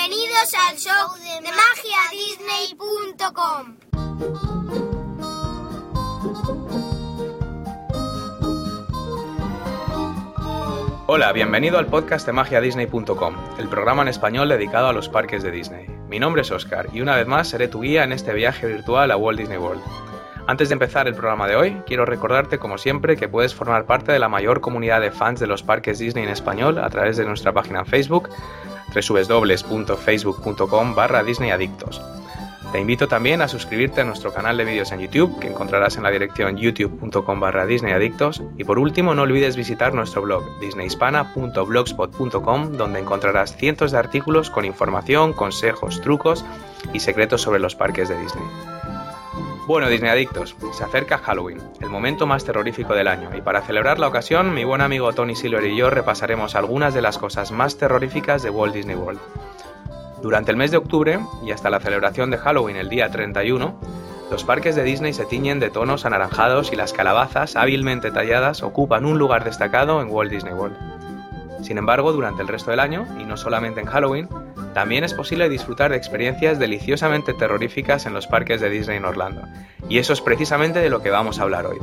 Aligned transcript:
Bienvenidos 0.00 0.54
al 0.54 0.78
show 0.78 1.12
de 1.18 1.42
magiadisney.com. 1.52 3.76
Hola, 11.06 11.32
bienvenido 11.32 11.78
al 11.78 11.86
podcast 11.86 12.24
de 12.24 12.32
magiadisney.com, 12.32 13.36
el 13.58 13.68
programa 13.68 14.00
en 14.00 14.08
español 14.08 14.48
dedicado 14.48 14.88
a 14.88 14.94
los 14.94 15.10
parques 15.10 15.42
de 15.42 15.50
Disney. 15.50 15.84
Mi 16.08 16.18
nombre 16.18 16.40
es 16.42 16.50
Oscar 16.50 16.88
y 16.94 17.02
una 17.02 17.16
vez 17.16 17.26
más 17.26 17.48
seré 17.48 17.68
tu 17.68 17.82
guía 17.82 18.04
en 18.04 18.12
este 18.12 18.32
viaje 18.32 18.66
virtual 18.66 19.10
a 19.10 19.18
Walt 19.18 19.38
Disney 19.38 19.58
World. 19.58 19.82
Antes 20.46 20.70
de 20.70 20.72
empezar 20.72 21.08
el 21.08 21.14
programa 21.14 21.46
de 21.46 21.56
hoy, 21.56 21.76
quiero 21.86 22.06
recordarte 22.06 22.58
como 22.58 22.78
siempre 22.78 23.16
que 23.16 23.28
puedes 23.28 23.54
formar 23.54 23.84
parte 23.84 24.12
de 24.12 24.18
la 24.18 24.30
mayor 24.30 24.62
comunidad 24.62 25.02
de 25.02 25.10
fans 25.10 25.40
de 25.40 25.46
los 25.46 25.62
parques 25.62 25.98
Disney 25.98 26.24
en 26.24 26.30
español 26.30 26.78
a 26.78 26.88
través 26.88 27.18
de 27.18 27.26
nuestra 27.26 27.52
página 27.52 27.80
en 27.80 27.86
Facebook, 27.86 28.30
www.facebook.com 28.94 30.94
barra 30.94 31.22
disneyadictos. 31.22 32.02
Te 32.72 32.78
invito 32.78 33.08
también 33.08 33.42
a 33.42 33.48
suscribirte 33.48 34.02
a 34.02 34.04
nuestro 34.04 34.32
canal 34.32 34.56
de 34.56 34.64
vídeos 34.64 34.92
en 34.92 35.00
YouTube, 35.00 35.40
que 35.40 35.48
encontrarás 35.48 35.96
en 35.96 36.04
la 36.04 36.12
dirección 36.12 36.56
youtube.com 36.56 37.40
barra 37.40 37.66
disneyadictos. 37.66 38.44
Y 38.58 38.64
por 38.64 38.78
último, 38.78 39.12
no 39.12 39.22
olvides 39.22 39.56
visitar 39.56 39.92
nuestro 39.92 40.22
blog 40.22 40.44
disneyhispana.blogspot.com, 40.60 42.76
donde 42.76 43.00
encontrarás 43.00 43.56
cientos 43.56 43.90
de 43.90 43.98
artículos 43.98 44.50
con 44.50 44.64
información, 44.64 45.32
consejos, 45.32 46.00
trucos 46.00 46.44
y 46.92 47.00
secretos 47.00 47.42
sobre 47.42 47.58
los 47.58 47.74
parques 47.74 48.08
de 48.08 48.20
Disney. 48.20 48.44
Bueno, 49.70 49.88
Disney 49.88 50.10
Adictos, 50.10 50.56
se 50.72 50.82
acerca 50.82 51.18
Halloween, 51.18 51.60
el 51.80 51.90
momento 51.90 52.26
más 52.26 52.44
terrorífico 52.44 52.92
del 52.94 53.06
año, 53.06 53.30
y 53.36 53.40
para 53.40 53.62
celebrar 53.62 54.00
la 54.00 54.08
ocasión, 54.08 54.52
mi 54.52 54.64
buen 54.64 54.80
amigo 54.80 55.12
Tony 55.12 55.36
Silver 55.36 55.64
y 55.64 55.76
yo 55.76 55.90
repasaremos 55.90 56.56
algunas 56.56 56.92
de 56.92 57.02
las 57.02 57.18
cosas 57.18 57.52
más 57.52 57.78
terroríficas 57.78 58.42
de 58.42 58.50
Walt 58.50 58.74
Disney 58.74 58.96
World. 58.96 59.20
Durante 60.22 60.50
el 60.50 60.56
mes 60.56 60.72
de 60.72 60.78
octubre 60.78 61.20
y 61.46 61.52
hasta 61.52 61.70
la 61.70 61.78
celebración 61.78 62.32
de 62.32 62.38
Halloween 62.38 62.74
el 62.74 62.88
día 62.88 63.12
31, 63.12 63.78
los 64.28 64.42
parques 64.42 64.74
de 64.74 64.82
Disney 64.82 65.12
se 65.12 65.24
tiñen 65.24 65.60
de 65.60 65.70
tonos 65.70 66.04
anaranjados 66.04 66.72
y 66.72 66.76
las 66.76 66.92
calabazas 66.92 67.54
hábilmente 67.54 68.10
talladas 68.10 68.64
ocupan 68.64 69.04
un 69.04 69.18
lugar 69.20 69.44
destacado 69.44 70.02
en 70.02 70.10
Walt 70.10 70.32
Disney 70.32 70.52
World. 70.52 70.99
Sin 71.62 71.78
embargo, 71.78 72.12
durante 72.12 72.42
el 72.42 72.48
resto 72.48 72.70
del 72.70 72.80
año, 72.80 73.06
y 73.18 73.24
no 73.24 73.36
solamente 73.36 73.80
en 73.80 73.86
Halloween, 73.86 74.28
también 74.74 75.04
es 75.04 75.14
posible 75.14 75.48
disfrutar 75.48 75.90
de 75.90 75.96
experiencias 75.96 76.58
deliciosamente 76.58 77.34
terroríficas 77.34 78.06
en 78.06 78.14
los 78.14 78.26
parques 78.26 78.60
de 78.60 78.70
Disney 78.70 78.98
en 78.98 79.04
Orlando. 79.04 79.42
Y 79.88 79.98
eso 79.98 80.12
es 80.12 80.20
precisamente 80.20 80.78
de 80.78 80.90
lo 80.90 81.02
que 81.02 81.10
vamos 81.10 81.38
a 81.38 81.42
hablar 81.42 81.66
hoy. 81.66 81.78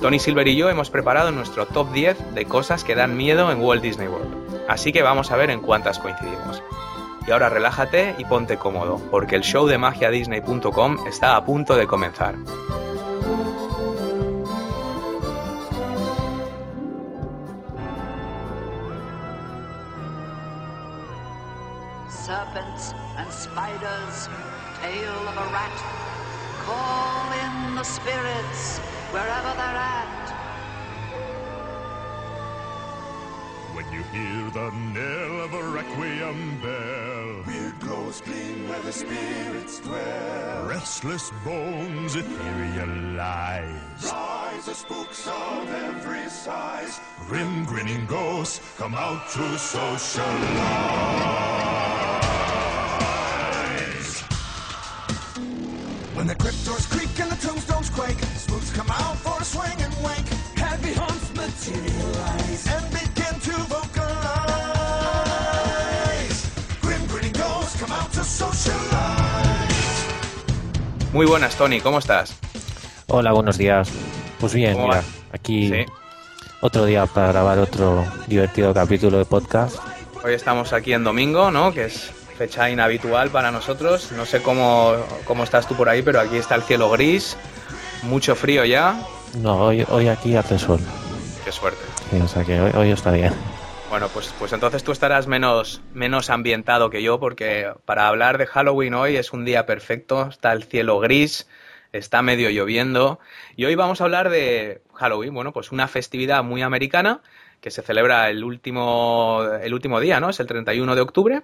Tony 0.00 0.18
Silver 0.18 0.46
y 0.48 0.56
yo 0.56 0.68
hemos 0.68 0.90
preparado 0.90 1.30
nuestro 1.30 1.66
top 1.66 1.92
10 1.92 2.34
de 2.34 2.44
cosas 2.44 2.84
que 2.84 2.94
dan 2.94 3.16
miedo 3.16 3.50
en 3.50 3.60
Walt 3.60 3.82
Disney 3.82 4.08
World. 4.08 4.66
Así 4.68 4.92
que 4.92 5.02
vamos 5.02 5.30
a 5.30 5.36
ver 5.36 5.50
en 5.50 5.60
cuántas 5.60 5.98
coincidimos. 5.98 6.62
Y 7.26 7.30
ahora 7.30 7.48
relájate 7.48 8.14
y 8.18 8.24
ponte 8.24 8.56
cómodo, 8.56 9.00
porque 9.10 9.36
el 9.36 9.42
show 9.42 9.66
de 9.66 9.78
magiadisney.com 9.78 11.06
está 11.06 11.36
a 11.36 11.44
punto 11.44 11.76
de 11.76 11.86
comenzar. 11.86 12.34
Of 25.32 25.48
a 25.48 25.52
rat. 25.52 25.78
Call 26.60 27.32
in 27.44 27.74
the 27.74 27.82
spirits 27.84 28.78
wherever 29.12 29.52
they're 29.56 29.80
at. 29.98 30.28
When 33.74 33.90
you 33.92 34.02
hear 34.12 34.50
the 34.50 34.70
knell 34.92 35.40
of 35.44 35.54
a 35.54 35.62
requiem 35.70 36.60
bell, 36.60 37.42
Weird 37.46 37.80
glows 37.80 38.20
gleam 38.20 38.68
where 38.68 38.82
the 38.82 38.92
spirits 38.92 39.80
dwell. 39.80 40.66
restless 40.66 41.30
bones, 41.44 42.16
ethereal 42.16 42.94
lies, 43.16 44.12
Rise 44.12 44.66
the 44.66 44.74
spooks 44.74 45.26
of 45.26 45.70
every 45.70 46.28
size. 46.28 47.00
grim 47.26 47.64
grinning 47.64 48.04
ghosts 48.06 48.60
come 48.76 48.94
out 48.94 49.28
to 49.30 49.58
socialize. 49.58 50.32
When 56.22 56.28
the 56.28 56.36
crypt 56.36 56.64
doors 56.64 56.86
creak 56.86 57.10
and 57.18 57.32
the 57.32 57.36
tombstones 57.44 57.90
quake, 57.90 58.16
spooks 58.38 58.70
come 58.70 58.86
out 58.90 59.16
for 59.26 59.42
a 59.42 59.44
swing 59.44 59.74
and. 59.82 59.92
Happy 60.54 60.94
haunts 60.94 61.34
materialize 61.34 62.62
and 62.70 62.84
begin 62.94 63.34
to 63.42 63.54
vocalize. 63.66 64.06
Grim 66.80 67.04
grinning 67.08 67.32
ghosts 67.32 67.74
come 67.80 67.90
out 67.90 68.12
to 68.12 68.22
socialize. 68.22 70.06
Muy 71.12 71.26
buenas, 71.26 71.56
Tony, 71.56 71.80
¿cómo 71.80 71.98
estás? 71.98 72.38
Hola, 73.08 73.32
buenos 73.32 73.58
días. 73.58 73.90
Pues 74.38 74.54
bien, 74.54 74.74
¿Cómo 74.74 74.86
mira, 74.86 74.98
vas? 74.98 75.06
aquí 75.32 75.70
Sí. 75.70 75.84
otro 76.60 76.84
día 76.84 77.04
para 77.06 77.32
grabar 77.32 77.58
otro 77.58 78.06
divertido 78.28 78.72
capítulo 78.72 79.18
de 79.18 79.24
podcast. 79.24 79.78
Hoy 80.22 80.34
estamos 80.34 80.72
aquí 80.72 80.92
en 80.92 81.02
domingo, 81.02 81.50
¿no? 81.50 81.72
Que 81.74 81.86
es 81.86 82.12
fecha 82.42 82.68
inhabitual 82.68 83.30
para 83.30 83.52
nosotros. 83.52 84.10
No 84.10 84.26
sé 84.26 84.42
cómo, 84.42 84.96
cómo 85.26 85.44
estás 85.44 85.68
tú 85.68 85.76
por 85.76 85.88
ahí, 85.88 86.02
pero 86.02 86.18
aquí 86.18 86.38
está 86.38 86.56
el 86.56 86.62
cielo 86.62 86.90
gris, 86.90 87.36
mucho 88.02 88.34
frío 88.34 88.64
ya. 88.64 89.00
No, 89.38 89.66
hoy, 89.66 89.86
hoy 89.88 90.08
aquí 90.08 90.34
hace 90.34 90.58
sol, 90.58 90.80
Qué 91.44 91.52
suerte. 91.52 91.80
sí, 92.10 92.16
o 92.20 92.26
sea 92.26 92.42
que 92.42 92.60
hoy, 92.60 92.72
hoy 92.74 92.90
está 92.90 93.12
bien. 93.12 93.32
Bueno, 93.90 94.08
pues, 94.08 94.34
pues 94.40 94.52
entonces 94.52 94.82
tú 94.82 94.90
estarás 94.90 95.28
menos, 95.28 95.82
menos 95.94 96.30
ambientado 96.30 96.90
que 96.90 97.00
yo, 97.00 97.20
porque 97.20 97.72
para 97.84 98.08
hablar 98.08 98.38
de 98.38 98.46
Halloween 98.46 98.94
hoy 98.94 99.14
es 99.16 99.32
un 99.32 99.44
día 99.44 99.64
perfecto, 99.64 100.26
está 100.28 100.52
el 100.52 100.64
cielo 100.64 100.98
gris, 100.98 101.46
está 101.92 102.22
medio 102.22 102.50
lloviendo, 102.50 103.20
y 103.54 103.66
hoy 103.66 103.76
vamos 103.76 104.00
a 104.00 104.04
hablar 104.04 104.30
de 104.30 104.82
Halloween, 104.94 105.32
bueno, 105.32 105.52
pues 105.52 105.70
una 105.70 105.86
festividad 105.86 106.42
muy 106.42 106.62
americana 106.62 107.20
que 107.60 107.70
se 107.70 107.82
celebra 107.82 108.30
el 108.30 108.42
último, 108.42 109.44
el 109.62 109.72
último 109.72 110.00
día, 110.00 110.18
¿no? 110.18 110.30
Es 110.30 110.40
el 110.40 110.48
31 110.48 110.96
de 110.96 111.00
octubre. 111.00 111.42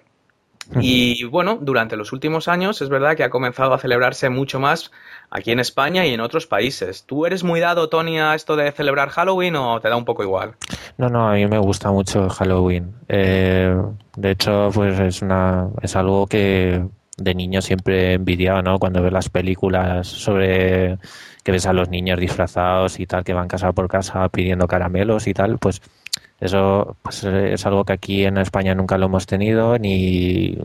Y 0.80 1.24
bueno, 1.24 1.58
durante 1.60 1.96
los 1.96 2.12
últimos 2.12 2.48
años 2.48 2.82
es 2.82 2.88
verdad 2.88 3.16
que 3.16 3.24
ha 3.24 3.30
comenzado 3.30 3.72
a 3.72 3.78
celebrarse 3.78 4.28
mucho 4.28 4.60
más 4.60 4.90
aquí 5.30 5.50
en 5.50 5.60
España 5.60 6.06
y 6.06 6.12
en 6.12 6.20
otros 6.20 6.46
países. 6.46 7.04
¿Tú 7.04 7.26
eres 7.26 7.42
muy 7.42 7.60
dado, 7.60 7.88
Tony, 7.88 8.18
a 8.18 8.34
esto 8.34 8.56
de 8.56 8.70
celebrar 8.72 9.08
Halloween 9.08 9.56
o 9.56 9.80
te 9.80 9.88
da 9.88 9.96
un 9.96 10.04
poco 10.04 10.22
igual? 10.22 10.54
No, 10.98 11.08
no, 11.08 11.28
a 11.28 11.34
mí 11.34 11.46
me 11.46 11.58
gusta 11.58 11.90
mucho 11.90 12.28
Halloween. 12.28 12.92
Eh, 13.08 13.74
de 14.16 14.30
hecho, 14.30 14.70
pues 14.74 14.98
es 15.00 15.22
una 15.22 15.68
es 15.80 15.96
algo 15.96 16.26
que 16.26 16.84
de 17.16 17.34
niño 17.34 17.60
siempre 17.62 18.10
he 18.10 18.12
envidiado, 18.14 18.62
¿no? 18.62 18.78
Cuando 18.78 19.02
ves 19.02 19.12
las 19.12 19.28
películas 19.28 20.06
sobre 20.06 20.98
que 21.42 21.52
ves 21.52 21.66
a 21.66 21.72
los 21.72 21.88
niños 21.88 22.20
disfrazados 22.20 23.00
y 23.00 23.06
tal, 23.06 23.24
que 23.24 23.32
van 23.32 23.48
casa 23.48 23.72
por 23.72 23.88
casa 23.88 24.28
pidiendo 24.28 24.66
caramelos 24.66 25.26
y 25.26 25.34
tal, 25.34 25.58
pues 25.58 25.80
eso 26.40 26.96
pues, 27.02 27.24
es 27.24 27.66
algo 27.66 27.84
que 27.84 27.92
aquí 27.94 28.24
en 28.24 28.38
España 28.38 28.74
nunca 28.74 28.96
lo 28.98 29.06
hemos 29.06 29.26
tenido, 29.26 29.78
ni 29.78 30.56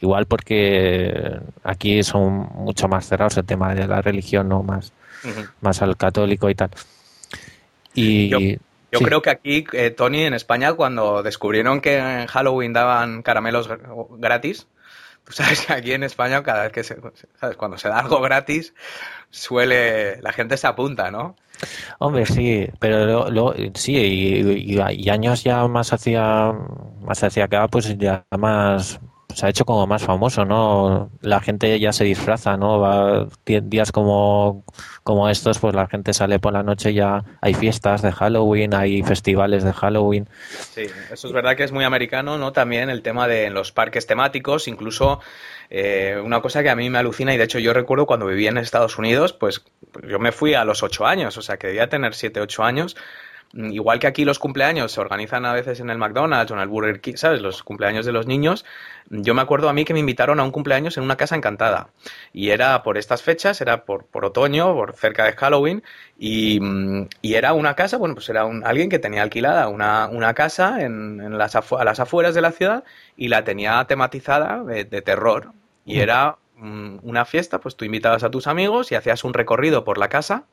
igual 0.00 0.26
porque 0.26 1.38
aquí 1.64 2.02
son 2.02 2.48
mucho 2.54 2.88
más 2.88 3.06
cerrados 3.08 3.36
el 3.36 3.44
tema 3.44 3.74
de 3.74 3.86
la 3.86 4.00
religión, 4.02 4.48
¿no? 4.48 4.62
Más, 4.62 4.92
más 5.60 5.82
al 5.82 5.96
católico 5.96 6.48
y 6.48 6.54
tal. 6.54 6.70
Y 7.94 8.28
Yo- 8.28 8.38
Yo 8.92 8.98
sí. 8.98 9.04
creo 9.04 9.22
que 9.22 9.30
aquí, 9.30 9.64
eh, 9.72 9.90
Tony, 9.90 10.22
en 10.24 10.34
España, 10.34 10.72
cuando 10.72 11.22
descubrieron 11.22 11.80
que 11.80 11.98
en 11.98 12.26
Halloween 12.26 12.72
daban 12.72 13.22
caramelos 13.22 13.68
gr- 13.70 14.06
gratis, 14.18 14.66
tú 15.24 15.32
sabes 15.32 15.66
que 15.66 15.72
aquí 15.74 15.92
en 15.92 16.04
España, 16.04 16.42
cada 16.42 16.64
vez 16.64 16.72
que 16.72 16.84
se, 16.84 16.96
¿sabes? 17.40 17.56
cuando 17.56 17.78
se 17.78 17.88
da 17.88 17.98
algo 18.00 18.20
gratis, 18.20 18.74
suele, 19.30 20.20
la 20.22 20.32
gente 20.32 20.56
se 20.56 20.66
apunta, 20.68 21.10
¿no? 21.10 21.36
Hombre, 21.98 22.26
sí, 22.26 22.66
pero 22.78 23.30
luego, 23.30 23.54
sí, 23.74 23.96
y, 23.96 24.74
y- 24.74 25.08
años 25.10 25.44
ya 25.44 25.66
más 25.68 25.92
hacia, 25.92 26.52
más 27.02 27.22
hacia 27.22 27.44
acá, 27.44 27.68
pues 27.68 27.96
ya 27.98 28.24
más, 28.38 29.00
se 29.34 29.46
ha 29.46 29.48
hecho 29.50 29.64
como 29.64 29.86
más 29.86 30.02
famoso, 30.02 30.44
¿no? 30.44 31.10
La 31.20 31.40
gente 31.40 31.78
ya 31.78 31.92
se 31.92 32.04
disfraza, 32.04 32.56
¿no? 32.56 32.78
Va, 32.80 33.26
días 33.44 33.92
como, 33.92 34.64
como 35.10 35.28
estos, 35.28 35.58
pues 35.58 35.74
la 35.74 35.88
gente 35.88 36.12
sale 36.12 36.38
por 36.38 36.52
la 36.52 36.62
noche, 36.62 36.94
ya 36.94 37.24
hay 37.40 37.52
fiestas 37.52 38.00
de 38.00 38.12
Halloween, 38.12 38.74
hay 38.74 39.02
festivales 39.02 39.64
de 39.64 39.72
Halloween. 39.72 40.28
Sí, 40.72 40.86
eso 41.10 41.26
es 41.26 41.32
verdad 41.32 41.56
que 41.56 41.64
es 41.64 41.72
muy 41.72 41.82
americano, 41.82 42.38
¿no? 42.38 42.52
También 42.52 42.90
el 42.90 43.02
tema 43.02 43.26
de 43.26 43.50
los 43.50 43.72
parques 43.72 44.06
temáticos, 44.06 44.68
incluso 44.68 45.18
eh, 45.68 46.16
una 46.24 46.40
cosa 46.40 46.62
que 46.62 46.70
a 46.70 46.76
mí 46.76 46.88
me 46.90 46.98
alucina, 46.98 47.34
y 47.34 47.38
de 47.38 47.42
hecho 47.42 47.58
yo 47.58 47.72
recuerdo 47.72 48.06
cuando 48.06 48.26
vivía 48.26 48.50
en 48.50 48.58
Estados 48.58 48.98
Unidos, 48.98 49.32
pues 49.32 49.64
yo 50.08 50.20
me 50.20 50.30
fui 50.30 50.54
a 50.54 50.64
los 50.64 50.84
ocho 50.84 51.04
años, 51.04 51.36
o 51.36 51.42
sea 51.42 51.56
que 51.56 51.66
debía 51.66 51.88
tener 51.88 52.14
siete, 52.14 52.40
ocho 52.40 52.62
años, 52.62 52.96
igual 53.52 53.98
que 53.98 54.06
aquí 54.06 54.24
los 54.24 54.38
cumpleaños 54.38 54.92
se 54.92 55.00
organizan 55.00 55.44
a 55.44 55.52
veces 55.52 55.80
en 55.80 55.90
el 55.90 55.98
McDonald's 55.98 56.50
o 56.50 56.54
en 56.54 56.60
el 56.60 56.68
Burger 56.68 57.00
King, 57.00 57.14
¿sabes? 57.16 57.40
Los 57.42 57.62
cumpleaños 57.62 58.06
de 58.06 58.12
los 58.12 58.26
niños. 58.26 58.64
Yo 59.08 59.34
me 59.34 59.42
acuerdo 59.42 59.68
a 59.68 59.72
mí 59.72 59.84
que 59.84 59.92
me 59.92 60.00
invitaron 60.00 60.38
a 60.40 60.44
un 60.44 60.50
cumpleaños 60.52 60.96
en 60.96 61.02
una 61.04 61.16
casa 61.16 61.36
encantada. 61.36 61.90
Y 62.32 62.50
era 62.50 62.82
por 62.82 62.96
estas 62.96 63.22
fechas, 63.22 63.60
era 63.60 63.84
por, 63.84 64.06
por 64.06 64.24
otoño, 64.24 64.72
por 64.74 64.94
cerca 64.94 65.24
de 65.24 65.32
Halloween. 65.32 65.82
Y, 66.18 66.60
mm, 66.60 67.08
y 67.22 67.34
era 67.34 67.52
una 67.52 67.74
casa, 67.74 67.96
bueno, 67.96 68.14
pues 68.14 68.28
era 68.28 68.44
un, 68.44 68.64
alguien 68.64 68.88
que 68.88 68.98
tenía 68.98 69.22
alquilada 69.22 69.68
una, 69.68 70.08
una 70.08 70.34
casa 70.34 70.82
en, 70.82 71.20
en 71.20 71.38
las 71.38 71.54
afu- 71.56 71.80
a 71.80 71.84
las 71.84 72.00
afueras 72.00 72.34
de 72.34 72.40
la 72.42 72.52
ciudad 72.52 72.84
y 73.16 73.28
la 73.28 73.44
tenía 73.44 73.84
tematizada 73.86 74.62
de, 74.64 74.84
de 74.84 75.02
terror. 75.02 75.52
Y 75.84 76.00
era 76.00 76.38
mm, 76.56 76.98
una 77.02 77.24
fiesta, 77.24 77.60
pues 77.60 77.76
tú 77.76 77.84
invitabas 77.84 78.22
a 78.24 78.30
tus 78.30 78.46
amigos 78.46 78.92
y 78.92 78.94
hacías 78.94 79.24
un 79.24 79.34
recorrido 79.34 79.84
por 79.84 79.98
la 79.98 80.08
casa. 80.08 80.44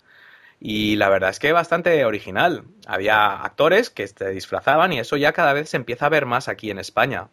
Y 0.59 0.95
la 0.95 1.09
verdad 1.09 1.30
es 1.30 1.39
que 1.39 1.51
bastante 1.51 2.04
original. 2.06 2.63
Había 2.88 3.44
actores 3.44 3.89
que 3.89 4.07
se 4.07 4.30
disfrazaban 4.30 4.94
y 4.94 5.00
eso 5.00 5.18
ya 5.18 5.33
cada 5.33 5.54
vez 5.54 5.69
se 5.69 5.77
empieza 5.77 6.07
a 6.07 6.09
ver 6.09 6.25
más 6.25 6.48
aquí 6.48 6.71
en 6.71 6.80
España. 6.80 7.27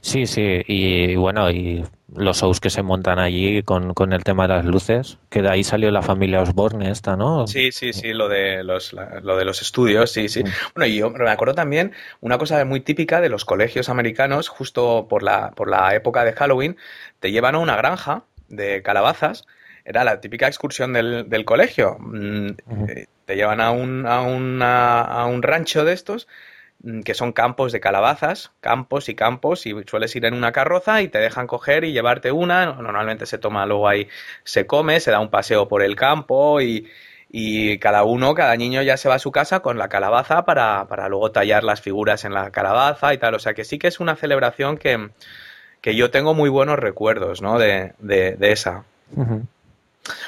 Sí, 0.00 0.26
sí, 0.26 0.62
y 0.66 1.16
bueno, 1.16 1.50
y 1.50 1.84
los 2.14 2.40
shows 2.40 2.60
que 2.60 2.70
se 2.70 2.82
montan 2.82 3.18
allí 3.18 3.62
con, 3.62 3.94
con 3.94 4.12
el 4.12 4.24
tema 4.24 4.48
de 4.48 4.54
las 4.54 4.64
luces, 4.64 5.18
que 5.28 5.42
de 5.42 5.50
ahí 5.50 5.64
salió 5.64 5.90
la 5.90 6.02
familia 6.02 6.40
Osborne 6.40 6.90
esta, 6.90 7.16
¿no? 7.16 7.46
Sí, 7.46 7.72
sí, 7.72 7.92
sí, 7.92 8.12
lo 8.12 8.28
de 8.28 8.64
los, 8.64 8.92
lo 8.92 9.36
de 9.36 9.44
los 9.44 9.62
estudios, 9.62 10.10
sí, 10.10 10.28
sí. 10.28 10.42
Bueno, 10.74 10.86
y 10.86 10.96
yo 10.96 11.10
me 11.10 11.30
acuerdo 11.30 11.54
también 11.54 11.92
una 12.20 12.38
cosa 12.38 12.64
muy 12.64 12.80
típica 12.80 13.20
de 13.20 13.28
los 13.28 13.44
colegios 13.44 13.88
americanos, 13.88 14.48
justo 14.48 15.06
por 15.08 15.22
la, 15.22 15.50
por 15.50 15.68
la 15.68 15.94
época 15.94 16.24
de 16.24 16.32
Halloween, 16.32 16.76
te 17.20 17.30
llevan 17.30 17.54
a 17.54 17.58
una 17.58 17.76
granja 17.76 18.24
de 18.48 18.82
calabazas. 18.82 19.46
Era 19.84 20.04
la 20.04 20.20
típica 20.20 20.46
excursión 20.46 20.92
del, 20.92 21.28
del 21.28 21.44
colegio. 21.44 21.96
Mm, 21.98 22.48
eh, 22.88 23.06
Te 23.24 23.36
llevan 23.36 23.60
a 23.60 23.70
un, 23.70 24.06
a, 24.06 24.20
una- 24.22 25.00
a 25.02 25.26
un 25.26 25.42
rancho 25.42 25.84
de 25.84 25.92
estos 25.92 26.28
mm, 26.82 27.00
que 27.02 27.14
son 27.14 27.32
campos 27.32 27.72
de 27.72 27.80
calabazas, 27.80 28.52
campos 28.60 29.08
y 29.08 29.14
campos, 29.14 29.66
y 29.66 29.74
sueles 29.86 30.14
ir 30.16 30.24
en 30.24 30.34
una 30.34 30.52
carroza 30.52 31.02
y 31.02 31.08
te 31.08 31.18
dejan 31.18 31.46
coger 31.46 31.84
y 31.84 31.92
llevarte 31.92 32.32
una. 32.32 32.66
Normalmente 32.66 33.26
se 33.26 33.38
toma 33.38 33.66
luego 33.66 33.88
ahí, 33.88 34.08
se 34.44 34.66
come, 34.66 35.00
se 35.00 35.10
da 35.10 35.20
un 35.20 35.30
paseo 35.30 35.68
por 35.68 35.82
el 35.82 35.96
campo 35.96 36.60
y, 36.60 36.88
y 37.30 37.78
cada 37.78 38.04
uno, 38.04 38.34
cada 38.34 38.56
niño 38.56 38.82
ya 38.82 38.96
se 38.96 39.08
va 39.08 39.14
a 39.16 39.18
su 39.18 39.32
casa 39.32 39.60
con 39.60 39.78
la 39.78 39.88
calabaza 39.88 40.44
para, 40.44 40.86
para 40.88 41.08
luego 41.08 41.32
tallar 41.32 41.64
las 41.64 41.80
figuras 41.80 42.24
en 42.24 42.34
la 42.34 42.50
calabaza 42.50 43.14
y 43.14 43.18
tal. 43.18 43.34
O 43.34 43.38
sea 43.38 43.54
que 43.54 43.64
sí 43.64 43.78
que 43.78 43.88
es 43.88 44.00
una 44.00 44.16
celebración 44.16 44.76
que, 44.78 45.10
que 45.80 45.94
yo 45.96 46.10
tengo 46.10 46.34
muy 46.34 46.50
buenos 46.50 46.78
recuerdos, 46.78 47.42
¿no? 47.42 47.58
De, 47.58 47.92
de, 47.98 48.36
de 48.36 48.52
esa. 48.52 48.84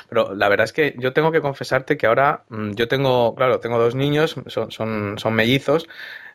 Pero 0.09 0.35
la 0.35 0.49
verdad 0.49 0.65
es 0.65 0.73
que 0.73 0.95
yo 0.99 1.13
tengo 1.13 1.33
que 1.33 1.41
confesarte 1.41 1.97
que 1.97 2.07
ahora 2.07 2.45
mm, 2.49 2.73
yo 2.73 2.89
tengo, 2.89 3.35
claro, 3.35 3.61
tengo 3.61 3.79
dos 3.79 3.95
niños, 3.95 4.37
son, 4.47 4.71
son, 4.71 5.19
son 5.19 5.35
mellizos 5.35 5.89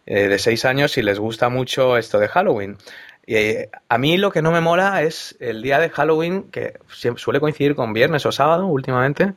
eh, 0.06 0.28
de 0.28 0.40
seis 0.40 0.66
años 0.66 0.98
y 0.98 1.04
les 1.04 1.20
gusta 1.20 1.50
mucho 1.50 1.98
esto 1.98 2.20
de 2.20 2.28
Halloween. 2.28 2.78
Y, 3.26 3.36
eh, 3.36 3.70
a 3.90 3.98
mí 4.00 4.18
lo 4.18 4.32
que 4.32 4.42
no 4.42 4.52
me 4.52 4.60
mola 4.60 5.04
es 5.04 5.38
el 5.40 5.62
día 5.62 5.78
de 5.78 5.92
Halloween, 5.92 6.50
que 6.50 6.80
suele 6.88 7.40
coincidir 7.40 7.76
con 7.76 7.94
viernes 7.94 8.26
o 8.26 8.32
sábado 8.32 8.66
últimamente, 8.66 9.34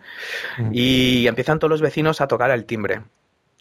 y 0.73 1.27
empiezan 1.27 1.59
todos 1.59 1.71
los 1.71 1.83
vecinos 1.83 2.23
a 2.23 2.27
tocar 2.27 2.51
el 2.53 2.65
timbre. 2.65 3.03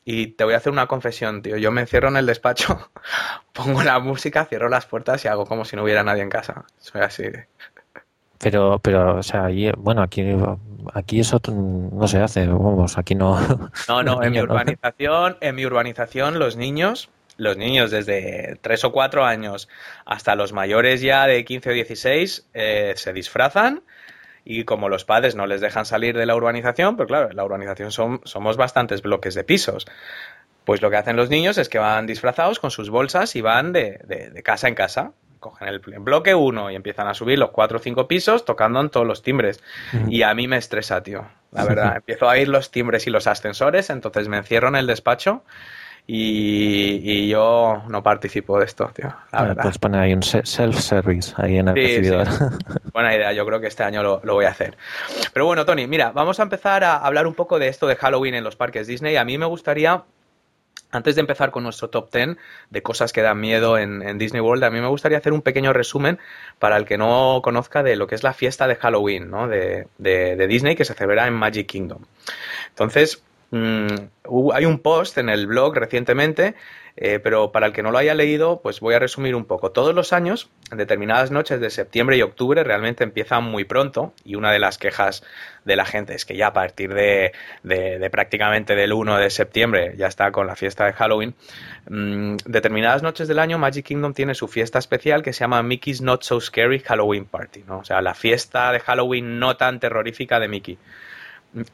Y 0.06 0.28
te 0.28 0.46
voy 0.46 0.54
a 0.54 0.58
hacer 0.58 0.72
una 0.72 0.88
confesión, 0.88 1.42
tío. 1.42 1.58
Yo 1.58 1.72
me 1.72 1.82
encierro 1.82 2.08
en 2.08 2.18
el 2.18 2.26
despacho, 2.26 2.90
pongo 3.54 3.84
la 3.84 4.00
música, 4.00 4.46
cierro 4.46 4.70
las 4.70 4.86
puertas 4.86 5.24
y 5.26 5.28
hago 5.28 5.46
como 5.46 5.66
si 5.66 5.76
no 5.76 5.84
hubiera 5.84 6.04
nadie 6.04 6.24
en 6.24 6.30
casa. 6.30 6.66
Soy 6.80 7.02
así. 7.02 7.26
Pero, 8.42 8.80
pero, 8.80 9.18
o 9.18 9.24
sea, 9.24 9.46
allí, 9.46 9.70
bueno, 9.78 10.02
aquí, 10.02 10.24
aquí 10.94 11.20
eso 11.20 11.40
no 11.50 12.08
se 12.08 12.20
hace, 12.20 12.48
vamos, 12.48 12.98
aquí 12.98 13.16
no. 13.16 13.40
No, 13.88 14.04
no, 14.04 14.24
en 14.24 14.32
mi 14.32 14.38
urbanización, 14.42 15.38
en 15.42 15.56
mi 15.56 15.66
urbanización 15.66 16.40
los 16.40 16.56
niños, 16.58 17.10
los 17.38 17.58
niños 17.58 17.92
desde 17.92 18.58
3 18.62 18.84
o 18.86 18.92
4 18.92 19.26
años 19.26 19.70
hasta 20.06 20.36
los 20.36 20.54
mayores 20.54 21.02
ya 21.02 21.26
de 21.28 21.44
15 21.46 21.70
o 21.70 21.74
16 21.74 22.48
eh, 22.54 22.94
se 22.96 23.14
disfrazan 23.14 23.84
y 24.44 24.64
como 24.64 24.90
los 24.90 25.06
padres 25.06 25.36
no 25.36 25.46
les 25.46 25.62
dejan 25.62 25.86
salir 25.86 26.18
de 26.18 26.26
la 26.26 26.36
urbanización, 26.36 26.98
pues 26.98 27.08
claro, 27.08 27.30
en 27.30 27.38
la 27.38 27.46
urbanización 27.46 27.92
son, 27.92 28.22
somos 28.24 28.58
bastantes 28.58 29.02
bloques 29.04 29.36
de 29.36 29.44
pisos. 29.44 29.86
Pues 30.66 30.82
lo 30.82 30.90
que 30.90 30.98
hacen 30.98 31.16
los 31.16 31.30
niños 31.30 31.58
es 31.58 31.70
que 31.70 31.78
van 31.80 32.06
disfrazados 32.08 32.60
con 32.60 32.72
sus 32.72 32.90
bolsas 32.90 33.36
y 33.36 33.42
van 33.42 33.72
de, 33.72 34.00
de- 34.06 34.30
de 34.32 34.44
casa 34.44 34.68
en 34.68 34.76
casa. 34.76 35.12
Cogen 35.42 35.68
el 35.68 35.80
bloque 35.80 36.34
1 36.34 36.72
y 36.72 36.76
empiezan 36.76 37.08
a 37.10 37.14
subir 37.14 37.38
los 37.38 37.50
4 37.52 37.80
o 37.80 37.82
5 37.82 38.08
pisos 38.08 38.46
tocando 38.46 38.80
en 38.80 38.90
todos 38.90 39.06
los 39.06 39.22
timbres. 39.24 39.62
Y 40.08 40.22
a 40.22 40.34
mí 40.34 40.48
me 40.48 40.56
estresa, 40.56 41.04
tío. 41.04 41.26
La 41.52 41.66
verdad, 41.66 41.96
empiezo 41.98 42.30
a 42.30 42.34
oír 42.34 42.48
los 42.48 42.72
timbres 42.72 43.06
y 43.08 43.10
los 43.10 43.28
ascensores, 43.28 43.90
entonces 43.90 44.30
me 44.30 44.38
encierro 44.38 44.70
en 44.70 44.78
el 44.78 44.88
despacho 44.88 45.44
y, 46.08 47.00
y 47.04 47.28
yo 47.30 47.84
no 47.88 48.04
participo 48.04 48.60
de 48.60 48.66
esto, 48.66 48.90
tío. 48.94 49.08
La 49.32 49.40
Ah, 49.40 49.44
verdad. 49.44 49.64
Puedes 49.64 49.78
poner 49.78 50.02
ahí 50.02 50.14
un 50.14 50.24
se- 50.24 50.46
self-service 50.46 51.34
ahí 51.38 51.58
en 51.58 51.70
el 51.70 51.76
Sí, 51.76 51.82
recibidor. 51.82 52.28
sí. 52.28 52.44
Buena 52.94 53.16
idea, 53.16 53.32
yo 53.34 53.46
creo 53.46 53.60
que 53.62 53.68
este 53.68 53.84
año 53.84 54.04
lo, 54.04 54.22
lo 54.24 54.34
voy 54.34 54.46
a 54.46 54.50
hacer. 54.50 54.78
Pero 55.34 55.46
bueno, 55.46 55.66
Tony, 55.66 55.88
mira, 55.88 56.12
vamos 56.12 56.40
a 56.40 56.44
empezar 56.44 56.84
a 56.84 56.98
hablar 56.98 57.28
un 57.28 57.34
poco 57.36 57.60
de 57.60 57.68
esto 57.68 57.88
de 57.88 57.96
Halloween 57.96 58.36
en 58.36 58.44
los 58.44 58.56
parques 58.56 58.88
Disney. 58.88 59.16
A 59.16 59.26
mí 59.26 59.38
me 59.38 59.46
gustaría, 59.46 60.04
antes 60.92 61.16
de 61.16 61.22
empezar 61.22 61.52
con 61.52 61.64
nuestro 61.64 61.90
top 61.90 62.12
10 62.14 62.38
de 62.70 62.82
cosas 62.84 63.14
que 63.14 63.22
dan 63.22 63.40
miedo 63.40 63.78
en, 63.78 64.18
Disney 64.18 64.42
World, 64.42 64.64
a 64.64 64.70
mí 64.70 64.80
me 64.82 64.88
gustaría 64.88 65.18
hacer 65.18 65.34
un 65.34 65.42
pequeño 65.42 65.74
resumen 65.74 66.20
para 66.60 66.78
el 66.78 66.86
que 66.86 66.98
no 66.98 67.40
conozca 67.44 67.82
de 67.84 67.96
lo 67.96 68.08
que 68.08 68.16
es 68.16 68.24
la 68.24 68.34
fiesta 68.34 68.68
de 68.68 68.76
Halloween 68.76 69.30
¿no? 69.30 69.48
de, 69.48 69.88
de- 69.98 70.36
de 70.36 70.48
Disney 70.48 70.76
que 70.76 70.86
se 70.86 70.94
celebra 70.94 71.28
en 71.28 71.34
Magic 71.34 71.68
Kingdom. 71.68 72.04
Entonces, 72.70 73.24
mm, 73.52 74.52
hay 74.54 74.66
un 74.66 74.80
post 74.80 75.18
en 75.18 75.30
el 75.30 75.48
blog 75.48 75.76
recientemente, 75.76 76.56
eh, 76.98 77.20
pero 77.20 77.52
para 77.52 77.68
el 77.68 77.74
que 77.74 77.84
no 77.84 77.92
lo 77.92 77.98
haya 77.98 78.14
leído, 78.14 78.62
pues 78.62 78.80
voy 78.80 78.94
a 78.94 79.00
resumir 79.00 79.36
un 79.36 79.46
poco. 79.46 79.72
Todos 79.72 79.96
los 79.96 80.12
años, 80.14 80.50
en 80.72 80.78
determinadas 80.78 81.32
noches 81.32 81.62
de 81.62 81.70
septiembre 81.70 82.18
y 82.18 82.22
octubre, 82.22 82.64
realmente 82.64 83.04
empiezan 83.04 83.44
muy 83.44 83.64
pronto, 83.64 84.14
y 84.26 84.36
una 84.36 84.52
de 84.52 84.60
las 84.60 84.78
quejas 84.78 85.24
de 85.64 85.76
la 85.76 85.86
gente 85.86 86.16
es 86.16 86.26
que 86.26 86.36
ya 86.36 86.48
a 86.48 86.54
partir 86.54 86.94
de 86.94 87.32
prácticamente 88.12 88.76
del 88.76 88.94
1 88.94 89.18
de 89.18 89.30
septiembre 89.30 89.94
ya 89.96 90.08
está 90.08 90.32
con 90.32 90.48
la 90.48 90.56
fiesta 90.56 90.86
de 90.86 90.94
Halloween. 90.94 91.36
Mm, 91.90 92.38
determinadas 92.46 93.04
noches 93.04 93.28
del 93.28 93.40
año, 93.40 93.58
Magic 93.58 93.86
Kingdom 93.86 94.14
tiene 94.14 94.36
su 94.36 94.48
fiesta 94.48 94.80
especial 94.80 95.24
que 95.24 95.34
se 95.34 95.42
llama 95.42 95.64
Mickey's 95.64 96.02
Not 96.02 96.24
So 96.24 96.40
Scary 96.40 96.80
Halloween 96.80 97.26
Party, 97.26 97.64
¿no? 97.68 97.80
O 97.80 97.84
sea, 97.84 98.02
la 98.02 98.14
fiesta 98.14 98.72
de 98.72 98.80
Halloween 98.80 99.40
no 99.40 99.58
tan 99.58 99.80
terrorífica 99.80 100.40
de 100.40 100.48
Mickey. 100.48 100.78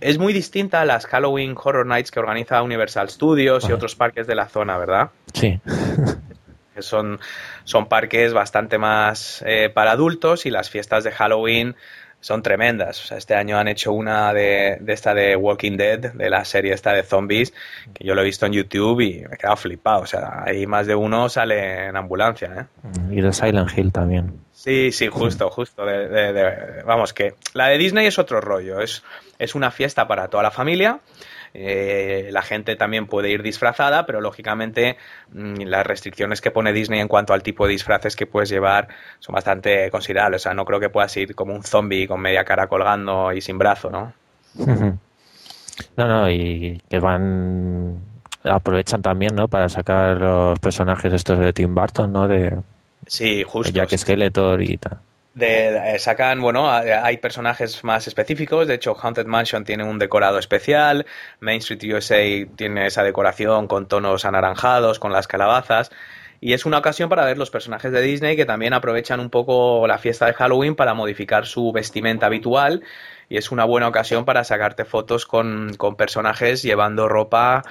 Es 0.01 0.18
muy 0.18 0.33
distinta 0.33 0.81
a 0.81 0.85
las 0.85 1.06
Halloween 1.06 1.56
Horror 1.62 1.85
Nights 1.85 2.12
que 2.12 2.19
organiza 2.19 2.62
Universal 2.62 3.09
Studios 3.09 3.69
y 3.69 3.74
otros 3.74 3.95
parques 3.95 4.25
de 4.25 4.35
la 4.35 4.47
zona, 4.47 4.77
¿verdad? 4.77 5.12
Sí. 5.33 5.59
Son, 6.79 7.19
son 7.63 7.88
parques 7.88 8.33
bastante 8.33 8.77
más 8.77 9.44
eh, 9.47 9.71
para 9.74 9.94
adultos 9.94 10.45
y 10.45 10.51
las 10.51 10.69
fiestas 10.69 11.03
de 11.03 11.12
Halloween 11.12 11.75
son 12.19 12.41
tremendas. 12.41 13.03
O 13.03 13.07
sea, 13.07 13.17
este 13.17 13.35
año 13.35 13.57
han 13.57 13.67
hecho 13.67 13.93
una 13.93 14.33
de, 14.33 14.77
de 14.81 14.93
esta 14.93 15.13
de 15.13 15.35
Walking 15.35 15.77
Dead, 15.77 15.99
de 16.13 16.29
la 16.29 16.43
serie 16.45 16.73
esta 16.73 16.91
de 16.93 17.03
zombies, 17.03 17.53
que 17.93 18.03
yo 18.05 18.15
lo 18.15 18.21
he 18.21 18.25
visto 18.25 18.45
en 18.45 18.53
YouTube 18.53 19.01
y 19.01 19.19
me 19.27 19.35
he 19.35 19.37
quedado 19.37 19.55
flipado. 19.57 20.01
O 20.01 20.05
sea, 20.07 20.43
ahí 20.45 20.65
más 20.67 20.87
de 20.87 20.95
uno 20.95 21.29
sale 21.29 21.85
en 21.87 21.95
ambulancia, 21.95 22.67
¿eh? 22.83 22.87
Y 23.11 23.21
de 23.21 23.31
Silent 23.31 23.69
Hill 23.77 23.91
también. 23.91 24.33
Sí, 24.53 24.91
sí, 24.91 25.07
justo, 25.07 25.49
justo. 25.51 25.85
de- 25.85 26.07
de- 26.09 26.33
de- 26.33 26.83
vamos, 26.83 27.13
que 27.13 27.35
la 27.53 27.68
de 27.68 27.77
Disney 27.77 28.07
es 28.07 28.18
otro 28.19 28.42
rollo. 28.42 28.81
Es, 28.81 29.03
es 29.37 29.53
una 29.56 29.69
fiesta 29.71 30.07
para 30.07 30.27
toda 30.27 30.44
la 30.44 30.51
familia. 30.51 30.99
Eh, 31.54 32.30
la 32.31 32.42
gente 32.42 32.75
también 32.75 33.07
puede 33.07 33.30
ir 33.30 33.44
disfrazada, 33.44 34.06
pero 34.06 34.21
lógicamente 34.21 34.97
mm, 35.31 35.61
las 35.63 35.85
restricciones 35.85 36.42
que 36.42 36.51
pone 36.51 36.73
Disney 36.73 36.99
en 36.99 37.07
cuanto 37.07 37.33
al 37.33 37.44
tipo 37.44 37.66
de 37.66 37.73
disfraces 37.73 38.16
que 38.16 38.25
puedes 38.25 38.49
llevar 38.49 38.87
son 39.19 39.33
bastante 39.33 39.89
considerables. 39.92 40.42
O 40.42 40.44
sea, 40.44 40.54
no 40.54 40.66
creo 40.66 40.80
que 40.80 40.89
puedas 40.89 41.16
ir 41.18 41.35
como 41.35 41.54
un 41.54 41.63
zombie 41.63 42.07
con 42.07 42.21
media 42.21 42.44
cara 42.44 42.68
colgando 42.68 43.33
y 43.33 43.42
sin 43.42 43.57
brazo, 43.57 43.89
¿no? 43.89 44.13
No, 45.95 46.07
no, 46.07 46.30
y 46.30 46.81
que 46.89 46.99
van 46.99 47.99
aprovechan 48.44 49.01
también, 49.01 49.35
¿no? 49.35 49.47
Para 49.47 49.69
sacar 49.69 50.18
los 50.18 50.59
personajes 50.59 51.13
estos 51.13 51.37
de 51.39 51.54
Tim 51.54 51.75
Burton, 51.75 52.11
¿no? 52.11 52.27
De, 52.27 52.57
Sí, 53.07 53.37
de 53.37 53.44
justo. 53.44 53.71
Jack 53.71 53.95
Skeletor 53.97 54.61
y 54.61 54.77
tal. 54.77 54.99
De, 55.37 55.94
eh, 55.94 55.99
sacan, 55.99 56.41
bueno, 56.41 56.67
hay 56.67 57.17
personajes 57.17 57.83
más 57.83 58.07
específicos. 58.07 58.67
De 58.67 58.73
hecho, 58.73 58.95
Haunted 58.95 59.27
Mansion 59.27 59.65
tiene 59.65 59.83
un 59.83 59.99
decorado 59.99 60.39
especial. 60.39 61.06
Main 61.41 61.59
Street 61.59 61.94
USA 61.94 62.51
tiene 62.56 62.87
esa 62.87 63.03
decoración 63.03 63.67
con 63.67 63.87
tonos 63.87 64.25
anaranjados, 64.25 64.97
con 64.97 65.13
las 65.13 65.27
calabazas. 65.27 65.91
Y 66.41 66.53
es 66.53 66.65
una 66.65 66.79
ocasión 66.79 67.07
para 67.07 67.23
ver 67.23 67.37
los 67.37 67.51
personajes 67.51 67.91
de 67.91 68.01
Disney 68.01 68.35
que 68.35 68.45
también 68.45 68.73
aprovechan 68.73 69.19
un 69.19 69.29
poco 69.29 69.85
la 69.85 69.99
fiesta 69.99 70.25
de 70.25 70.33
Halloween 70.33 70.75
para 70.75 70.95
modificar 70.95 71.45
su 71.45 71.71
vestimenta 71.71 72.25
habitual. 72.25 72.81
Y 73.29 73.37
es 73.37 73.51
una 73.51 73.63
buena 73.65 73.87
ocasión 73.87 74.25
para 74.25 74.44
sacarte 74.44 74.85
fotos 74.85 75.27
con, 75.27 75.75
con 75.77 75.95
personajes 75.95 76.63
llevando 76.63 77.07
ropa 77.07 77.63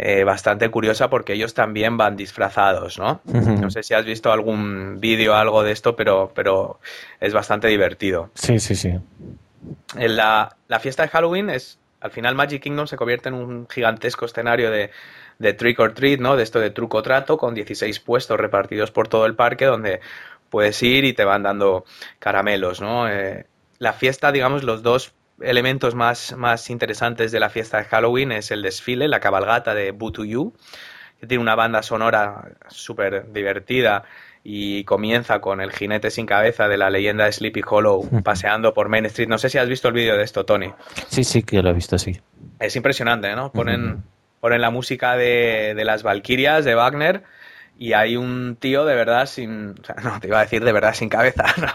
eh, 0.00 0.22
bastante 0.22 0.70
curiosa 0.70 1.10
porque 1.10 1.32
ellos 1.32 1.54
también 1.54 1.96
van 1.96 2.14
disfrazados, 2.14 3.00
¿no? 3.00 3.20
No 3.24 3.68
sé 3.68 3.82
si 3.82 3.94
has 3.94 4.04
visto 4.04 4.30
algún 4.30 5.00
vídeo 5.00 5.32
o 5.32 5.34
algo 5.34 5.64
de 5.64 5.72
esto, 5.72 5.96
pero, 5.96 6.30
pero 6.34 6.78
es 7.18 7.32
bastante 7.34 7.66
divertido. 7.66 8.30
Sí, 8.34 8.60
sí, 8.60 8.76
sí. 8.76 8.94
En 9.96 10.16
La, 10.16 10.56
la 10.68 10.78
fiesta 10.78 11.02
de 11.02 11.08
Halloween 11.08 11.50
es 11.50 11.80
al 12.00 12.12
final 12.12 12.36
Magic 12.36 12.62
Kingdom 12.62 12.86
se 12.86 12.96
convierte 12.96 13.28
en 13.28 13.34
un 13.34 13.66
gigantesco 13.68 14.24
escenario 14.24 14.70
de, 14.70 14.90
de 15.40 15.52
trick 15.52 15.80
or 15.80 15.94
treat, 15.94 16.20
¿no? 16.20 16.36
De 16.36 16.44
esto 16.44 16.60
de 16.60 16.70
truco 16.70 17.02
trato, 17.02 17.36
con 17.36 17.54
16 17.54 17.98
puestos 17.98 18.38
repartidos 18.38 18.92
por 18.92 19.08
todo 19.08 19.26
el 19.26 19.34
parque 19.34 19.64
donde 19.64 20.00
puedes 20.48 20.80
ir 20.84 21.04
y 21.04 21.12
te 21.12 21.24
van 21.24 21.42
dando 21.42 21.84
caramelos, 22.20 22.80
¿no? 22.80 23.08
Eh, 23.08 23.46
la 23.78 23.94
fiesta, 23.94 24.30
digamos, 24.30 24.62
los 24.62 24.82
dos 24.84 25.12
elementos 25.40 25.94
más, 25.94 26.34
más 26.36 26.70
interesantes 26.70 27.32
de 27.32 27.40
la 27.40 27.50
fiesta 27.50 27.78
de 27.78 27.84
Halloween 27.84 28.32
es 28.32 28.50
el 28.50 28.62
desfile, 28.62 29.08
la 29.08 29.20
cabalgata 29.20 29.74
de 29.74 29.92
Boo 29.92 30.12
to 30.12 30.24
You, 30.24 30.54
que 31.20 31.26
tiene 31.26 31.42
una 31.42 31.54
banda 31.54 31.82
sonora 31.82 32.52
súper 32.68 33.32
divertida 33.32 34.04
y 34.44 34.84
comienza 34.84 35.40
con 35.40 35.60
el 35.60 35.72
jinete 35.72 36.10
sin 36.10 36.26
cabeza 36.26 36.68
de 36.68 36.76
la 36.76 36.90
leyenda 36.90 37.24
de 37.24 37.32
Sleepy 37.32 37.62
Hollow 37.68 38.08
paseando 38.24 38.72
por 38.72 38.88
Main 38.88 39.06
Street. 39.06 39.28
No 39.28 39.38
sé 39.38 39.50
si 39.50 39.58
has 39.58 39.68
visto 39.68 39.88
el 39.88 39.94
vídeo 39.94 40.16
de 40.16 40.24
esto, 40.24 40.44
Tony. 40.44 40.72
Sí, 41.08 41.24
sí, 41.24 41.42
que 41.42 41.62
lo 41.62 41.70
he 41.70 41.74
visto, 41.74 41.98
sí. 41.98 42.20
Es 42.58 42.76
impresionante, 42.76 43.34
¿no? 43.34 43.52
Ponen, 43.52 44.04
ponen 44.40 44.60
la 44.60 44.70
música 44.70 45.16
de, 45.16 45.74
de 45.76 45.84
las 45.84 46.02
Valquirias 46.02 46.64
de 46.64 46.74
Wagner 46.74 47.24
y 47.78 47.92
hay 47.92 48.16
un 48.16 48.56
tío 48.56 48.84
de 48.84 48.94
verdad 48.94 49.26
sin, 49.26 49.76
o 49.80 49.84
sea, 49.84 49.94
no 50.02 50.20
te 50.20 50.26
iba 50.26 50.38
a 50.38 50.42
decir 50.42 50.64
de 50.64 50.72
verdad 50.72 50.94
sin 50.94 51.08
cabeza, 51.08 51.44
no, 51.60 51.72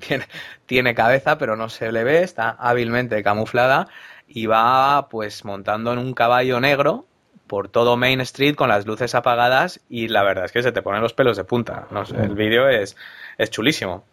tiene, 0.00 0.24
tiene 0.66 0.94
cabeza 0.94 1.38
pero 1.38 1.56
no 1.56 1.68
se 1.68 1.92
le 1.92 2.04
ve, 2.04 2.22
está 2.22 2.50
hábilmente 2.50 3.22
camuflada 3.22 3.88
y 4.28 4.46
va 4.46 5.08
pues 5.08 5.44
montando 5.44 5.92
en 5.92 5.98
un 5.98 6.12
caballo 6.12 6.60
negro 6.60 7.06
por 7.46 7.68
todo 7.68 7.96
Main 7.96 8.20
Street 8.22 8.56
con 8.56 8.68
las 8.68 8.86
luces 8.86 9.14
apagadas 9.14 9.80
y 9.88 10.08
la 10.08 10.24
verdad 10.24 10.46
es 10.46 10.52
que 10.52 10.62
se 10.62 10.72
te 10.72 10.82
ponen 10.82 11.02
los 11.02 11.12
pelos 11.12 11.36
de 11.36 11.44
punta, 11.44 11.86
no 11.90 12.04
sé, 12.04 12.16
el 12.16 12.34
vídeo 12.34 12.68
es, 12.68 12.96
es 13.38 13.50
chulísimo. 13.50 14.04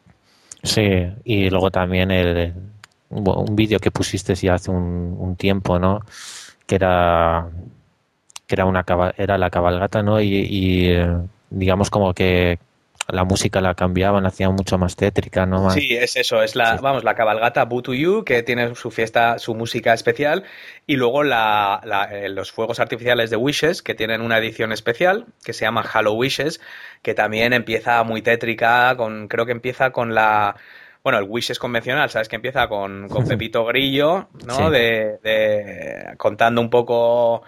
Sí, 0.63 1.07
y 1.24 1.50
luego 1.50 1.71
también 1.71 2.12
el, 2.12 2.53
un 3.10 3.55
vídeo 3.55 3.79
que 3.79 3.89
pusiste 3.89 4.36
ya 4.36 4.55
hace 4.55 4.69
un, 4.69 5.15
un 5.17 5.36
tiempo, 5.36 5.79
¿no? 5.79 6.01
Que 6.67 6.75
era 6.75 7.50
que 8.51 8.55
era 8.55 8.65
una 8.65 8.84
era 9.17 9.38
la 9.38 9.50
cabalgata, 9.50 10.03
¿no? 10.03 10.20
Y, 10.22 10.27
y 10.50 10.98
digamos 11.50 11.89
como 11.89 12.13
que 12.13 12.60
la 13.08 13.24
música 13.24 13.62
la 13.62 13.74
cambiaban, 13.75 14.24
la 14.24 14.29
hacían 14.29 14.53
mucho 14.53 14.77
más 14.77 14.96
tétrica, 14.96 15.46
¿no? 15.46 15.63
Más... 15.63 15.74
Sí, 15.74 15.88
es 15.91 16.15
eso, 16.15 16.41
es 16.43 16.55
la, 16.55 16.77
Sí. 16.77 16.84
vamos, 16.84 17.03
la 17.03 17.15
cabalgata 17.15 17.65
Boo 17.65 17.81
to 17.81 17.93
You, 17.93 18.24
que 18.24 18.43
tiene 18.43 18.75
su 18.75 18.91
fiesta, 18.91 19.39
su 19.39 19.55
música 19.55 19.93
especial, 19.93 20.43
y 20.86 20.96
luego 20.98 21.24
la, 21.24 21.81
la- 21.84 22.05
eh, 22.05 22.29
los 22.29 22.51
fuegos 22.51 22.79
artificiales 22.79 23.29
de 23.29 23.38
Wishes, 23.38 23.81
que 23.81 23.96
tienen 23.96 24.22
una 24.22 24.38
edición 24.38 24.72
especial, 24.72 25.25
que 25.43 25.53
se 25.53 25.65
llama 25.65 25.81
Halo 25.93 26.13
Wishes, 26.13 26.62
que 27.01 27.13
también 27.13 27.53
empieza 27.53 28.03
muy 28.03 28.22
tétrica, 28.22 28.96
con, 28.98 29.27
creo 29.27 29.46
que 29.46 29.51
empieza 29.53 29.91
con 29.91 30.13
la, 30.15 30.55
bueno, 31.03 31.20
el 31.20 31.25
Wishes 31.27 31.60
convencional, 31.60 32.10
¿sabes? 32.10 32.29
Que 32.29 32.36
empieza 32.38 32.67
con, 32.67 33.10
con 33.10 33.25
Pepito 33.27 33.65
Grillo, 33.65 34.29
¿no? 34.46 34.55
Sí. 34.58 34.63
De, 34.72 35.17
de- 35.24 36.13
contando 36.17 36.62
un 36.62 36.70
poco 36.70 37.43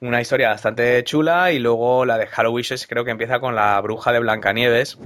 una 0.00 0.20
historia 0.20 0.50
bastante 0.50 1.02
chula, 1.04 1.52
y 1.52 1.58
luego 1.58 2.04
la 2.04 2.18
de 2.18 2.28
Halo 2.34 2.52
Wishes 2.52 2.86
creo 2.86 3.04
que 3.04 3.10
empieza 3.10 3.40
con 3.40 3.54
la 3.54 3.80
bruja 3.80 4.12
de 4.12 4.20
Blancanieves, 4.20 4.98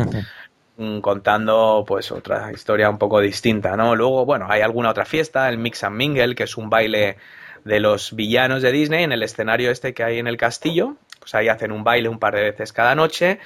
mm, 0.76 1.00
contando 1.00 1.84
pues 1.86 2.10
otra 2.12 2.50
historia 2.52 2.90
un 2.90 2.98
poco 2.98 3.20
distinta, 3.20 3.76
¿no? 3.76 3.94
Luego, 3.96 4.24
bueno, 4.26 4.46
hay 4.48 4.60
alguna 4.62 4.90
otra 4.90 5.04
fiesta, 5.04 5.48
el 5.48 5.58
Mix 5.58 5.84
and 5.84 5.96
Mingle, 5.96 6.34
que 6.34 6.44
es 6.44 6.56
un 6.56 6.68
baile 6.70 7.16
de 7.64 7.78
los 7.80 8.14
villanos 8.16 8.60
de 8.62 8.72
Disney 8.72 9.04
en 9.04 9.12
el 9.12 9.22
escenario 9.22 9.70
este 9.70 9.94
que 9.94 10.02
hay 10.02 10.18
en 10.18 10.26
el 10.26 10.36
castillo, 10.36 10.96
pues 11.20 11.34
ahí 11.34 11.48
hacen 11.48 11.70
un 11.72 11.84
baile 11.84 12.08
un 12.08 12.18
par 12.18 12.34
de 12.34 12.42
veces 12.42 12.72
cada 12.72 12.94
noche 12.94 13.38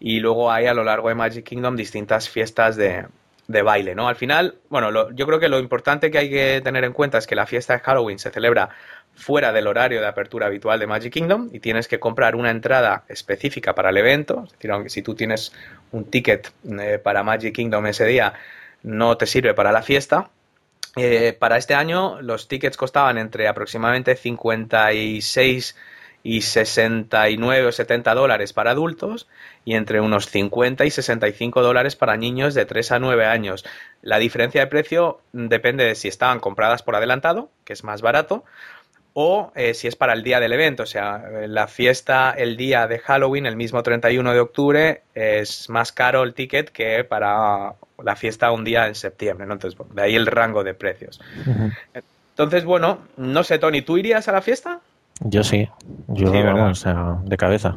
y 0.00 0.18
luego 0.20 0.50
hay 0.50 0.66
a 0.66 0.74
lo 0.74 0.82
largo 0.82 1.08
de 1.08 1.14
Magic 1.14 1.44
Kingdom 1.44 1.76
distintas 1.76 2.28
fiestas 2.28 2.74
de, 2.74 3.06
de 3.46 3.62
baile, 3.62 3.94
¿no? 3.94 4.08
Al 4.08 4.16
final, 4.16 4.56
bueno, 4.70 4.90
lo- 4.90 5.12
yo 5.12 5.24
creo 5.26 5.38
que 5.38 5.48
lo 5.48 5.60
importante 5.60 6.10
que 6.10 6.18
hay 6.18 6.30
que 6.30 6.60
tener 6.64 6.82
en 6.84 6.92
cuenta 6.92 7.18
es 7.18 7.26
que 7.28 7.36
la 7.36 7.46
fiesta 7.46 7.74
de 7.74 7.80
Halloween 7.80 8.18
se 8.18 8.30
celebra 8.30 8.70
fuera 9.14 9.52
del 9.52 9.66
horario 9.66 10.00
de 10.00 10.06
apertura 10.06 10.46
habitual 10.46 10.80
de 10.80 10.86
Magic 10.86 11.12
Kingdom 11.12 11.50
y 11.52 11.60
tienes 11.60 11.88
que 11.88 12.00
comprar 12.00 12.36
una 12.36 12.50
entrada 12.50 13.04
específica 13.08 13.74
para 13.74 13.90
el 13.90 13.96
evento. 13.96 14.44
Es 14.46 14.52
decir, 14.52 14.70
aunque 14.70 14.90
si 14.90 15.02
tú 15.02 15.14
tienes 15.14 15.52
un 15.92 16.04
ticket 16.04 16.52
eh, 16.70 16.98
para 17.02 17.22
Magic 17.22 17.54
Kingdom 17.54 17.86
ese 17.86 18.06
día, 18.06 18.34
no 18.82 19.16
te 19.16 19.26
sirve 19.26 19.54
para 19.54 19.72
la 19.72 19.82
fiesta. 19.82 20.30
Eh, 20.96 21.36
para 21.38 21.56
este 21.56 21.74
año 21.74 22.20
los 22.20 22.48
tickets 22.48 22.76
costaban 22.76 23.18
entre 23.18 23.46
aproximadamente 23.46 24.16
56 24.16 25.76
y 26.22 26.42
69 26.42 27.66
o 27.66 27.72
70 27.72 28.14
dólares 28.14 28.52
para 28.52 28.72
adultos 28.72 29.28
y 29.64 29.74
entre 29.74 30.00
unos 30.00 30.26
50 30.28 30.84
y 30.84 30.90
65 30.90 31.62
dólares 31.62 31.96
para 31.96 32.16
niños 32.16 32.54
de 32.54 32.66
3 32.66 32.92
a 32.92 32.98
9 32.98 33.26
años. 33.26 33.64
La 34.02 34.18
diferencia 34.18 34.60
de 34.60 34.66
precio 34.66 35.20
depende 35.32 35.84
de 35.84 35.94
si 35.94 36.08
estaban 36.08 36.40
compradas 36.40 36.82
por 36.82 36.96
adelantado, 36.96 37.50
que 37.64 37.72
es 37.72 37.84
más 37.84 38.02
barato, 38.02 38.44
o 39.14 39.52
eh, 39.54 39.74
si 39.74 39.88
es 39.88 39.96
para 39.96 40.12
el 40.12 40.22
día 40.22 40.40
del 40.40 40.52
evento, 40.52 40.84
o 40.84 40.86
sea, 40.86 41.22
la 41.46 41.66
fiesta 41.66 42.32
el 42.36 42.56
día 42.56 42.86
de 42.86 42.98
Halloween, 42.98 43.46
el 43.46 43.56
mismo 43.56 43.82
31 43.82 44.32
de 44.32 44.40
octubre, 44.40 45.02
es 45.14 45.68
más 45.68 45.92
caro 45.92 46.22
el 46.22 46.34
ticket 46.34 46.70
que 46.70 47.04
para 47.04 47.74
la 48.02 48.16
fiesta 48.16 48.50
un 48.52 48.64
día 48.64 48.86
en 48.86 48.94
septiembre, 48.94 49.46
¿no? 49.46 49.54
Entonces, 49.54 49.78
de 49.92 50.02
ahí 50.02 50.14
el 50.14 50.26
rango 50.26 50.64
de 50.64 50.74
precios. 50.74 51.20
Entonces, 52.30 52.64
bueno, 52.64 53.00
no 53.16 53.44
sé, 53.44 53.58
Tony, 53.58 53.82
¿tú 53.82 53.98
irías 53.98 54.28
a 54.28 54.32
la 54.32 54.42
fiesta? 54.42 54.80
Yo 55.20 55.44
sí, 55.44 55.68
yo 56.08 56.28
Sí, 56.28 56.32
¿verdad? 56.32 56.54
vamos, 56.54 56.78
o 56.78 56.82
sea, 56.82 57.16
de 57.24 57.36
cabeza. 57.36 57.76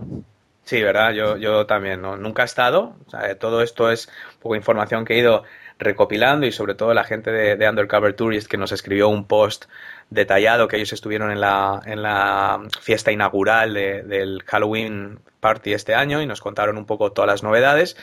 Sí, 0.63 0.82
¿verdad? 0.82 1.12
Yo, 1.12 1.36
yo 1.36 1.66
también, 1.66 2.02
¿no? 2.02 2.16
Nunca 2.16 2.44
he 2.44 2.46
estado. 2.46 2.96
O 3.08 3.10
sea, 3.10 3.38
todo 3.38 3.62
esto 3.62 3.92
es 3.92 4.08
un 4.36 4.40
poco 4.40 4.56
información 4.56 5.04
que 5.04 5.16
he 5.16 5.18
ido 5.20 5.44
recopilando 5.78 6.46
y 6.46 6.54
sobre 6.54 6.75
todo 6.75 6.94
la 6.94 7.04
gente 7.04 7.32
de, 7.32 7.58
de 7.58 7.70
Undercover 7.70 8.13
Tourist 8.13 8.48
que 8.48 8.58
nos 8.58 8.72
escribió 8.72 9.10
un 9.10 9.25
post 9.25 9.66
detallado 10.13 10.67
que 10.67 10.75
ellos 10.77 10.93
estuvieron 10.93 11.32
en 11.32 11.41
la, 11.41 11.82
en 11.86 12.01
la 12.01 12.62
fiesta 12.82 13.12
inaugural 13.12 13.74
de- 13.74 14.03
del 14.03 14.43
Halloween 14.46 15.20
Party 15.39 15.74
este 15.74 15.96
año 15.96 16.22
y 16.22 16.25
nos 16.25 16.41
contaron 16.41 16.77
un 16.77 16.86
poco 16.86 17.12
todas 17.12 17.27
las 17.27 17.43
novedades. 17.43 17.98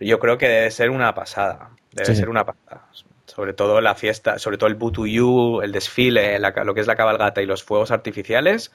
Yo 0.00 0.18
creo 0.18 0.38
que 0.38 0.48
debe 0.48 0.70
ser 0.70 0.90
una 0.90 1.14
pasada. 1.14 1.70
Debe 1.92 2.06
Sí. 2.06 2.16
ser 2.16 2.28
una 2.28 2.44
pasada. 2.44 2.86
Sobre 3.26 3.52
todo 3.52 3.80
la 3.80 3.94
fiesta, 3.94 4.38
sobre 4.38 4.58
todo 4.58 4.68
el 4.68 4.78
You, 4.78 5.60
el 5.62 5.72
desfile, 5.72 6.38
la- 6.38 6.50
lo 6.64 6.74
que 6.74 6.80
es 6.80 6.86
la 6.86 6.96
cabalgata 6.96 7.42
y 7.42 7.46
los 7.46 7.62
fuegos 7.64 7.90
artificiales. 7.90 8.72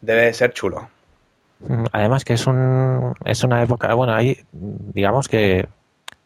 Debe 0.00 0.32
ser 0.34 0.52
chulo. 0.52 0.88
Mm, 1.60 1.84
Además 1.92 2.24
que 2.24 2.34
es 2.34 2.46
un 2.46 3.14
es 3.24 3.44
una 3.44 3.62
época, 3.62 3.92
bueno, 3.94 4.14
hay 4.14 4.38
digamos 4.52 5.28
que 5.28 5.68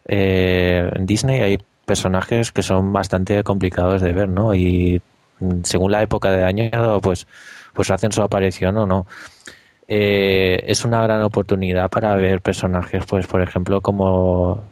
eh, 0.07 0.91
en 0.95 1.07
Disney 1.07 1.41
hay 1.41 1.59
personajes 1.87 2.53
que 2.53 2.63
son 2.63 2.93
bastante 2.93 3.43
complicados 3.43 4.01
de 4.01 4.13
ver, 4.13 4.29
¿no? 4.29 4.55
Y 4.55 5.03
según 5.63 5.93
la 5.93 6.03
época 6.03 6.31
de 6.31 6.45
año, 6.45 6.71
pues 7.01 7.27
pues 7.73 7.91
hacen 7.91 8.13
su 8.13 8.23
aparición 8.23 8.77
o 8.77 8.87
no. 8.87 9.07
Eh, 9.87 10.63
es 10.67 10.85
una 10.85 11.03
gran 11.03 11.23
oportunidad 11.23 11.91
para 11.91 12.15
ver 12.17 12.41
personajes, 12.41 13.05
pues 13.07 13.27
por 13.27 13.43
ejemplo 13.43 13.81
como 13.81 14.63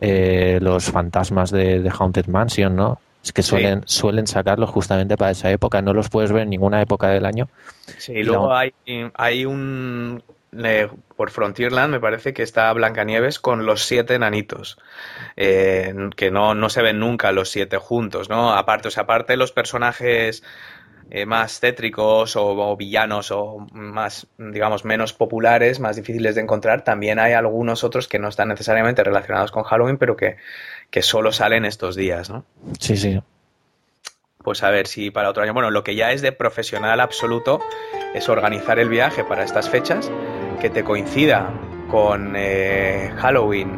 eh, 0.00 0.58
los 0.60 0.86
fantasmas 0.90 1.50
de, 1.50 1.80
de 1.80 1.92
Haunted 1.96 2.26
Mansion, 2.26 2.74
¿no? 2.74 2.98
Es 3.22 3.32
que 3.32 3.42
Sí. 3.42 3.50
suelen 3.50 3.82
suelen 3.86 4.26
sacarlos 4.26 4.70
justamente 4.70 5.16
para 5.16 5.32
esa 5.32 5.50
época, 5.50 5.82
no 5.82 5.92
los 5.92 6.08
puedes 6.08 6.32
ver 6.32 6.42
en 6.44 6.50
ninguna 6.50 6.80
época 6.82 7.08
del 7.08 7.26
año. 7.26 7.48
Sí, 7.98 8.12
Y 8.12 8.22
luego 8.24 8.48
la- 8.48 8.60
hay, 8.60 8.72
hay 9.14 9.44
un... 9.44 10.22
eh, 10.64 10.88
por 11.16 11.30
Frontierland 11.30 11.92
me 11.92 12.00
parece 12.00 12.32
que 12.32 12.42
está 12.42 12.72
Blancanieves 12.72 13.40
con 13.40 13.66
los 13.66 13.84
siete 13.84 14.14
enanitos, 14.14 14.78
eh, 15.36 15.94
que 16.16 16.30
no, 16.30 16.54
no 16.54 16.68
se 16.68 16.82
ven 16.82 16.98
nunca 17.00 17.32
los 17.32 17.50
siete 17.50 17.78
juntos, 17.78 18.28
¿no? 18.28 18.52
Aparte, 18.52 18.88
o 18.88 18.90
sea, 18.90 19.04
aparte 19.04 19.36
los 19.36 19.52
personajes 19.52 20.42
eh, 21.10 21.24
más 21.24 21.60
tétricos 21.60 22.34
o, 22.34 22.46
o 22.48 22.76
villanos 22.76 23.30
o 23.30 23.66
más, 23.72 24.26
digamos, 24.38 24.84
menos 24.84 25.12
populares, 25.12 25.78
más 25.78 25.94
difíciles 25.94 26.34
de 26.34 26.40
encontrar, 26.40 26.82
también 26.82 27.18
hay 27.18 27.32
algunos 27.32 27.84
otros 27.84 28.08
que 28.08 28.18
no 28.18 28.28
están 28.28 28.48
necesariamente 28.48 29.04
relacionados 29.04 29.52
con 29.52 29.62
Halloween, 29.62 29.98
pero 29.98 30.16
que, 30.16 30.36
que 30.90 31.02
solo 31.02 31.32
salen 31.32 31.64
estos 31.64 31.94
días, 31.94 32.28
¿no? 32.28 32.44
Sí, 32.80 32.96
sí. 32.96 33.20
Pues 34.42 34.62
a 34.62 34.70
ver 34.70 34.86
si 34.86 35.10
para 35.10 35.30
otro 35.30 35.42
año. 35.42 35.52
Bueno, 35.54 35.70
lo 35.70 35.82
que 35.82 35.94
ya 35.94 36.12
es 36.12 36.22
de 36.22 36.32
profesional 36.32 37.00
absoluto 37.00 37.60
es 38.14 38.28
organizar 38.28 38.78
el 38.78 38.88
viaje 38.88 39.24
para 39.24 39.42
estas 39.44 39.68
fechas, 39.68 40.10
que 40.58 40.70
te 40.70 40.82
coincida 40.84 41.48
con 41.90 42.34
eh, 42.36 43.12
Halloween. 43.16 43.70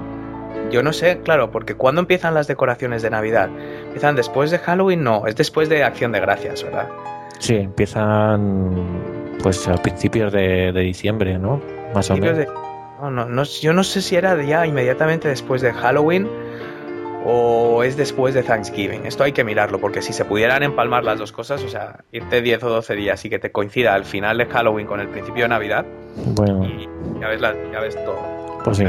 Yo 0.71 0.83
no 0.83 0.93
sé, 0.93 1.21
claro, 1.23 1.51
porque 1.51 1.75
¿cuándo 1.75 2.01
empiezan 2.01 2.35
las 2.35 2.47
decoraciones 2.47 3.03
de 3.03 3.11
Navidad? 3.11 3.49
¿Empiezan 3.87 4.17
después 4.17 4.51
de 4.51 4.59
Halloween? 4.59 5.03
No, 5.03 5.27
es 5.27 5.37
después 5.37 5.69
de 5.69 5.83
Acción 5.85 6.13
de 6.13 6.21
Gracias, 6.21 6.63
¿verdad? 6.63 6.89
Sí, 7.39 7.57
empiezan 7.57 8.85
pues 9.43 9.67
a 9.69 9.75
principios 9.77 10.33
de, 10.33 10.73
de 10.73 10.81
diciembre, 10.81 11.39
¿no? 11.39 11.61
Más 11.95 12.11
o 12.11 12.17
menos. 12.17 12.37
de- 12.37 12.49
no, 13.01 13.11
no, 13.11 13.27
no, 13.27 13.43
yo 13.45 13.73
no 13.73 13.85
sé 13.85 14.03
si 14.03 14.17
era 14.17 14.41
ya 14.43 14.67
inmediatamente 14.67 15.29
después 15.29 15.63
de 15.63 15.73
Halloween 15.73 16.29
o 17.31 17.83
es 17.83 17.97
después 17.99 18.33
de 18.33 18.43
Thanksgiving. 18.43 19.05
Esto 19.05 19.23
hay 19.23 19.33
que 19.33 19.45
mirarlo, 19.45 19.79
porque 19.81 20.01
si 20.01 20.15
se 20.15 20.25
pudieran 20.25 20.63
empalmar 20.63 21.05
las 21.05 21.19
dos 21.19 21.31
cosas, 21.31 21.63
o 21.63 21.69
sea, 21.69 22.05
irte 22.11 22.41
10 22.41 22.63
o 22.63 22.71
12 22.71 22.95
días 22.95 23.23
y 23.27 23.29
que 23.29 23.39
te 23.39 23.53
coincida 23.53 23.93
al 23.93 24.07
final 24.07 24.39
de 24.39 24.47
Halloween 24.47 24.87
con 24.87 24.99
el 25.01 25.09
principio 25.09 25.43
de 25.45 25.49
Navidad, 25.51 25.85
Bueno, 26.35 26.65
y 26.65 26.89
ya 27.21 27.29
ves, 27.29 27.41
la, 27.43 27.55
ya 27.71 27.81
ves 27.81 28.03
todo. 28.03 28.19
pues 28.65 28.79
sí. 28.79 28.85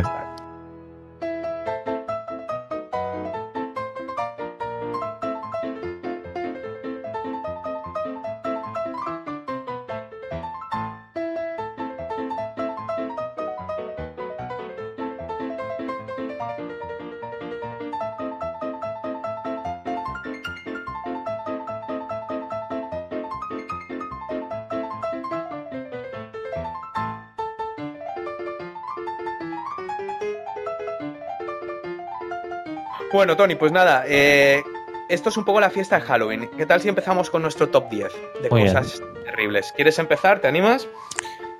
Bueno, 33.19 33.35
Tony, 33.35 33.55
pues 33.55 33.73
nada, 33.73 34.05
eh, 34.07 34.63
esto 35.09 35.27
es 35.27 35.35
un 35.35 35.43
poco 35.43 35.59
la 35.59 35.69
fiesta 35.69 35.97
de 35.97 36.03
Halloween. 36.03 36.49
¿Qué 36.55 36.65
tal 36.65 36.79
si 36.79 36.87
empezamos 36.87 37.29
con 37.29 37.41
nuestro 37.41 37.67
top 37.67 37.89
10 37.89 38.07
de 38.41 38.49
Muy 38.49 38.61
bien. 38.63 38.73
cosas 38.73 39.03
terribles? 39.25 39.73
¿Quieres 39.75 39.99
empezar? 39.99 40.39
¿Te 40.39 40.47
animas? 40.47 40.87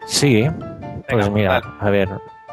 Sí, 0.06 0.48
pues 1.10 1.30
mira, 1.30 1.60
dale. 1.60 1.66
a 1.82 1.90
ver, 1.90 2.10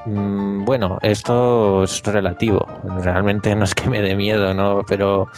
mm, 0.07 0.65
bueno, 0.65 0.99
esto 1.03 1.85
es 1.85 2.03
relativo, 2.03 2.67
realmente 3.01 3.55
no 3.55 3.63
es 3.63 3.77
que 3.77 3.89
me 3.89 4.03
dé 4.03 4.17
miedo, 4.17 4.53
¿no? 4.55 4.83
Pero 4.89 5.29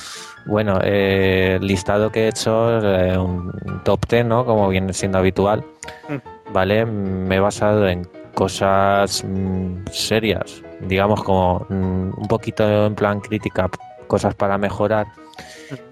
bueno, 0.46 0.80
eh, 0.82 1.58
el 1.60 1.66
listado 1.66 2.10
que 2.10 2.24
he 2.24 2.28
hecho, 2.28 2.78
eh, 2.78 3.18
un 3.18 3.52
top 3.84 4.06
10, 4.08 4.24
¿no? 4.24 4.46
Como 4.46 4.66
viene 4.70 4.94
siendo 4.94 5.18
habitual, 5.18 5.62
Mm. 6.08 6.52
¿vale? 6.54 6.86
Me 6.86 7.36
he 7.36 7.40
basado 7.40 7.86
en 7.86 8.08
cosas 8.32 9.22
mm, 9.28 9.88
serias, 9.92 10.62
digamos 10.80 11.22
como 11.22 11.66
mm, 11.68 12.10
un 12.20 12.28
poquito 12.28 12.86
en 12.86 12.94
plan 12.94 13.20
crítica, 13.20 13.68
cosas 14.06 14.34
para 14.34 14.58
mejorar. 14.58 15.06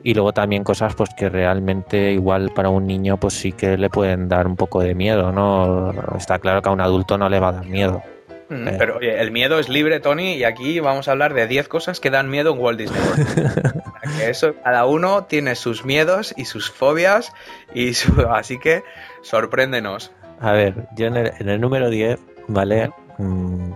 Y 0.03 0.15
luego 0.15 0.33
también 0.33 0.65
cosas 0.65 0.95
pues 0.95 1.11
que 1.17 1.29
realmente 1.29 2.13
igual 2.13 2.51
para 2.55 2.69
un 2.71 2.87
niño 2.87 3.17
pues 3.19 3.35
sí 3.35 3.53
que 3.53 3.77
le 3.77 3.91
pueden 3.91 4.29
dar 4.29 4.47
un 4.47 4.57
poco 4.57 4.81
de 4.81 4.95
miedo, 4.95 5.31
¿no? 5.33 5.93
Está 6.17 6.39
claro 6.39 6.63
que 6.63 6.69
a 6.69 6.73
un 6.73 6.81
adulto 6.81 7.17
no 7.19 7.29
le 7.29 7.39
va 7.41 7.49
a 7.49 7.53
dar 7.53 7.67
miedo. 7.67 8.03
Mm, 8.49 8.69
Eh. 8.69 8.75
Pero 8.79 8.97
oye, 8.99 9.21
el 9.21 9.33
miedo 9.33 9.59
es 9.59 9.69
libre, 9.69 9.99
Tony, 10.01 10.35
y 10.35 10.45
aquí 10.45 10.79
vamos 10.81 11.09
a 11.09 11.11
hablar 11.13 11.35
de 11.35 11.47
10 11.49 11.69
cosas 11.69 11.99
que 12.01 12.11
dan 12.11 12.31
miedo 12.31 12.53
en 12.55 12.61
Walt 12.61 12.79
Disney 12.79 13.01
World. 13.01 13.83
Eso, 14.23 14.55
cada 14.65 14.87
uno 14.87 15.25
tiene 15.25 15.55
sus 15.57 15.85
miedos 15.85 16.33
y 16.37 16.45
sus 16.45 16.71
fobias, 16.71 17.33
y 17.75 17.95
su- 17.95 18.21
así 18.31 18.59
que 18.59 18.83
sorpréndenos. 19.23 20.13
A 20.41 20.53
ver, 20.53 20.87
yo 20.97 21.07
en 21.07 21.17
el, 21.17 21.33
en 21.39 21.49
el 21.49 21.61
número 21.61 21.91
10, 21.91 22.19
¿vale? 22.49 22.91
Mm, 23.19 23.73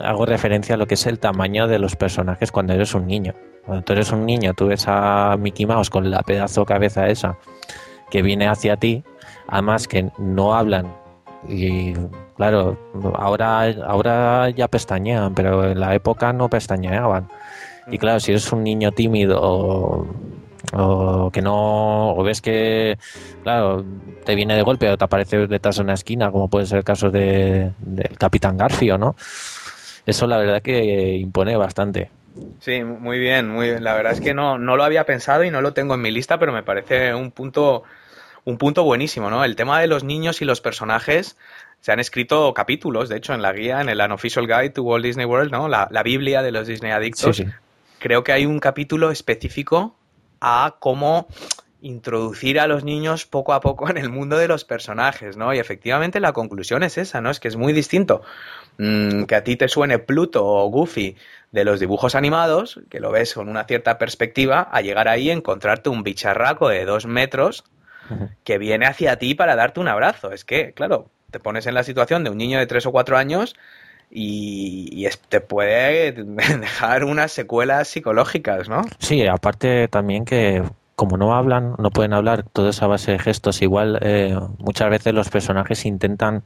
hago 0.00 0.26
referencia 0.26 0.74
a 0.74 0.78
lo 0.78 0.86
que 0.86 0.94
es 0.94 1.06
el 1.06 1.18
tamaño 1.18 1.66
de 1.66 1.78
los 1.78 1.96
personajes 1.96 2.52
cuando 2.52 2.72
eres 2.72 2.94
un 2.94 3.06
niño. 3.06 3.34
Cuando 3.64 3.84
tú 3.84 3.92
eres 3.92 4.12
un 4.12 4.24
niño, 4.24 4.54
tú 4.54 4.66
ves 4.66 4.84
a 4.86 5.36
Mickey 5.38 5.66
Mouse 5.66 5.90
con 5.90 6.10
la 6.10 6.22
pedazo 6.22 6.64
cabeza 6.64 7.08
esa 7.08 7.36
que 8.10 8.22
viene 8.22 8.46
hacia 8.46 8.76
ti, 8.76 9.02
además 9.48 9.88
que 9.88 10.10
no 10.18 10.54
hablan. 10.54 10.94
Y 11.48 11.94
claro, 12.36 12.78
ahora, 13.14 13.62
ahora 13.86 14.50
ya 14.50 14.68
pestañean, 14.68 15.34
pero 15.34 15.70
en 15.70 15.80
la 15.80 15.94
época 15.94 16.32
no 16.32 16.48
pestañeaban. 16.48 17.28
Y 17.88 17.98
claro, 17.98 18.20
si 18.20 18.32
eres 18.32 18.52
un 18.52 18.62
niño 18.64 18.92
tímido 18.92 19.40
o, 19.40 20.06
o 20.72 21.30
que 21.30 21.42
no, 21.42 22.14
o 22.14 22.22
ves 22.22 22.40
que, 22.40 22.98
claro, 23.42 23.84
te 24.24 24.34
viene 24.34 24.54
de 24.54 24.62
golpe 24.62 24.88
o 24.90 24.96
te 24.96 25.04
aparece 25.04 25.46
detrás 25.46 25.76
de 25.76 25.82
una 25.82 25.94
esquina, 25.94 26.30
como 26.30 26.48
puede 26.48 26.66
ser 26.66 26.78
el 26.78 26.84
caso 26.84 27.10
de, 27.10 27.72
del 27.78 28.18
Capitán 28.18 28.56
Garfio, 28.56 28.98
¿no? 28.98 29.16
Eso 30.06 30.26
la 30.26 30.38
verdad 30.38 30.62
que 30.62 31.14
impone 31.16 31.56
bastante. 31.56 32.10
Sí, 32.60 32.82
muy 32.84 33.18
bien, 33.18 33.48
muy 33.48 33.70
bien. 33.70 33.84
La 33.84 33.94
verdad 33.94 34.12
es 34.12 34.20
que 34.20 34.34
no, 34.34 34.58
no 34.58 34.76
lo 34.76 34.84
había 34.84 35.04
pensado 35.04 35.42
y 35.44 35.50
no 35.50 35.60
lo 35.60 35.72
tengo 35.72 35.94
en 35.94 36.02
mi 36.02 36.10
lista, 36.10 36.38
pero 36.38 36.52
me 36.52 36.62
parece 36.62 37.14
un 37.14 37.30
punto, 37.30 37.82
un 38.44 38.58
punto 38.58 38.84
buenísimo, 38.84 39.30
¿no? 39.30 39.44
El 39.44 39.56
tema 39.56 39.80
de 39.80 39.86
los 39.86 40.04
niños 40.04 40.40
y 40.42 40.44
los 40.44 40.60
personajes. 40.60 41.36
Se 41.80 41.92
han 41.92 42.00
escrito 42.00 42.52
capítulos, 42.54 43.08
de 43.08 43.16
hecho, 43.16 43.34
en 43.34 43.42
la 43.42 43.52
guía, 43.52 43.80
en 43.80 43.88
el 43.88 44.00
Unofficial 44.00 44.46
Guide 44.46 44.70
to 44.70 44.82
Walt 44.82 45.04
Disney 45.04 45.26
World, 45.26 45.50
¿no? 45.52 45.68
La, 45.68 45.88
la 45.90 46.02
Biblia 46.02 46.42
de 46.42 46.52
los 46.52 46.66
Disney 46.66 46.90
Sí, 46.92 46.96
Adictos. 46.96 47.36
sí. 47.36 47.44
creo 47.98 48.22
que 48.24 48.32
hay 48.32 48.46
un 48.46 48.58
capítulo 48.60 49.10
específico 49.10 49.94
a 50.40 50.76
cómo 50.78 51.26
introducir 51.82 52.58
a 52.58 52.66
los 52.66 52.82
niños 52.84 53.26
poco 53.26 53.52
a 53.52 53.60
poco 53.60 53.88
en 53.90 53.96
el 53.98 54.08
mundo 54.08 54.36
de 54.38 54.48
los 54.48 54.64
personajes, 54.64 55.36
¿no? 55.36 55.54
Y 55.54 55.58
efectivamente 55.58 56.18
la 56.20 56.32
conclusión 56.32 56.82
es 56.82 56.98
esa, 56.98 57.20
¿no? 57.20 57.30
Es 57.30 57.38
que 57.40 57.48
es 57.48 57.56
muy 57.56 57.72
distinto 57.72 58.22
mm, 58.78 59.24
que 59.24 59.34
a 59.34 59.44
ti 59.44 59.56
te 59.56 59.68
suene 59.68 59.98
Pluto 59.98 60.44
o 60.44 60.68
Goofy 60.68 61.16
de 61.52 61.64
los 61.64 61.80
dibujos 61.80 62.14
animados, 62.14 62.80
que 62.90 63.00
lo 63.00 63.10
ves 63.10 63.34
con 63.34 63.48
una 63.48 63.64
cierta 63.64 63.98
perspectiva, 63.98 64.68
a 64.70 64.80
llegar 64.80 65.08
ahí 65.08 65.28
y 65.28 65.30
encontrarte 65.30 65.88
un 65.88 66.02
bicharraco 66.02 66.68
de 66.68 66.84
dos 66.84 67.06
metros 67.06 67.64
que 68.44 68.58
viene 68.58 68.86
hacia 68.86 69.18
ti 69.18 69.34
para 69.34 69.56
darte 69.56 69.80
un 69.80 69.88
abrazo. 69.88 70.32
Es 70.32 70.44
que, 70.44 70.72
claro, 70.72 71.10
te 71.30 71.40
pones 71.40 71.66
en 71.66 71.74
la 71.74 71.82
situación 71.82 72.24
de 72.24 72.30
un 72.30 72.38
niño 72.38 72.58
de 72.58 72.66
tres 72.66 72.86
o 72.86 72.92
cuatro 72.92 73.16
años 73.16 73.56
y, 74.10 75.06
te 75.28 75.40
puede 75.40 76.12
dejar 76.60 77.04
unas 77.04 77.32
secuelas 77.32 77.88
psicológicas, 77.88 78.68
¿no? 78.68 78.82
Sí, 78.98 79.26
aparte 79.26 79.88
también 79.88 80.24
que 80.24 80.62
como 80.94 81.18
no 81.18 81.34
hablan, 81.34 81.74
no 81.78 81.90
pueden 81.90 82.14
hablar, 82.14 82.44
todo 82.44 82.70
es 82.70 82.82
a 82.82 82.86
base 82.86 83.12
de 83.12 83.18
gestos. 83.18 83.60
Igual 83.60 83.98
eh, 84.00 84.34
muchas 84.58 84.88
veces 84.88 85.12
los 85.12 85.28
personajes 85.28 85.84
intentan 85.84 86.42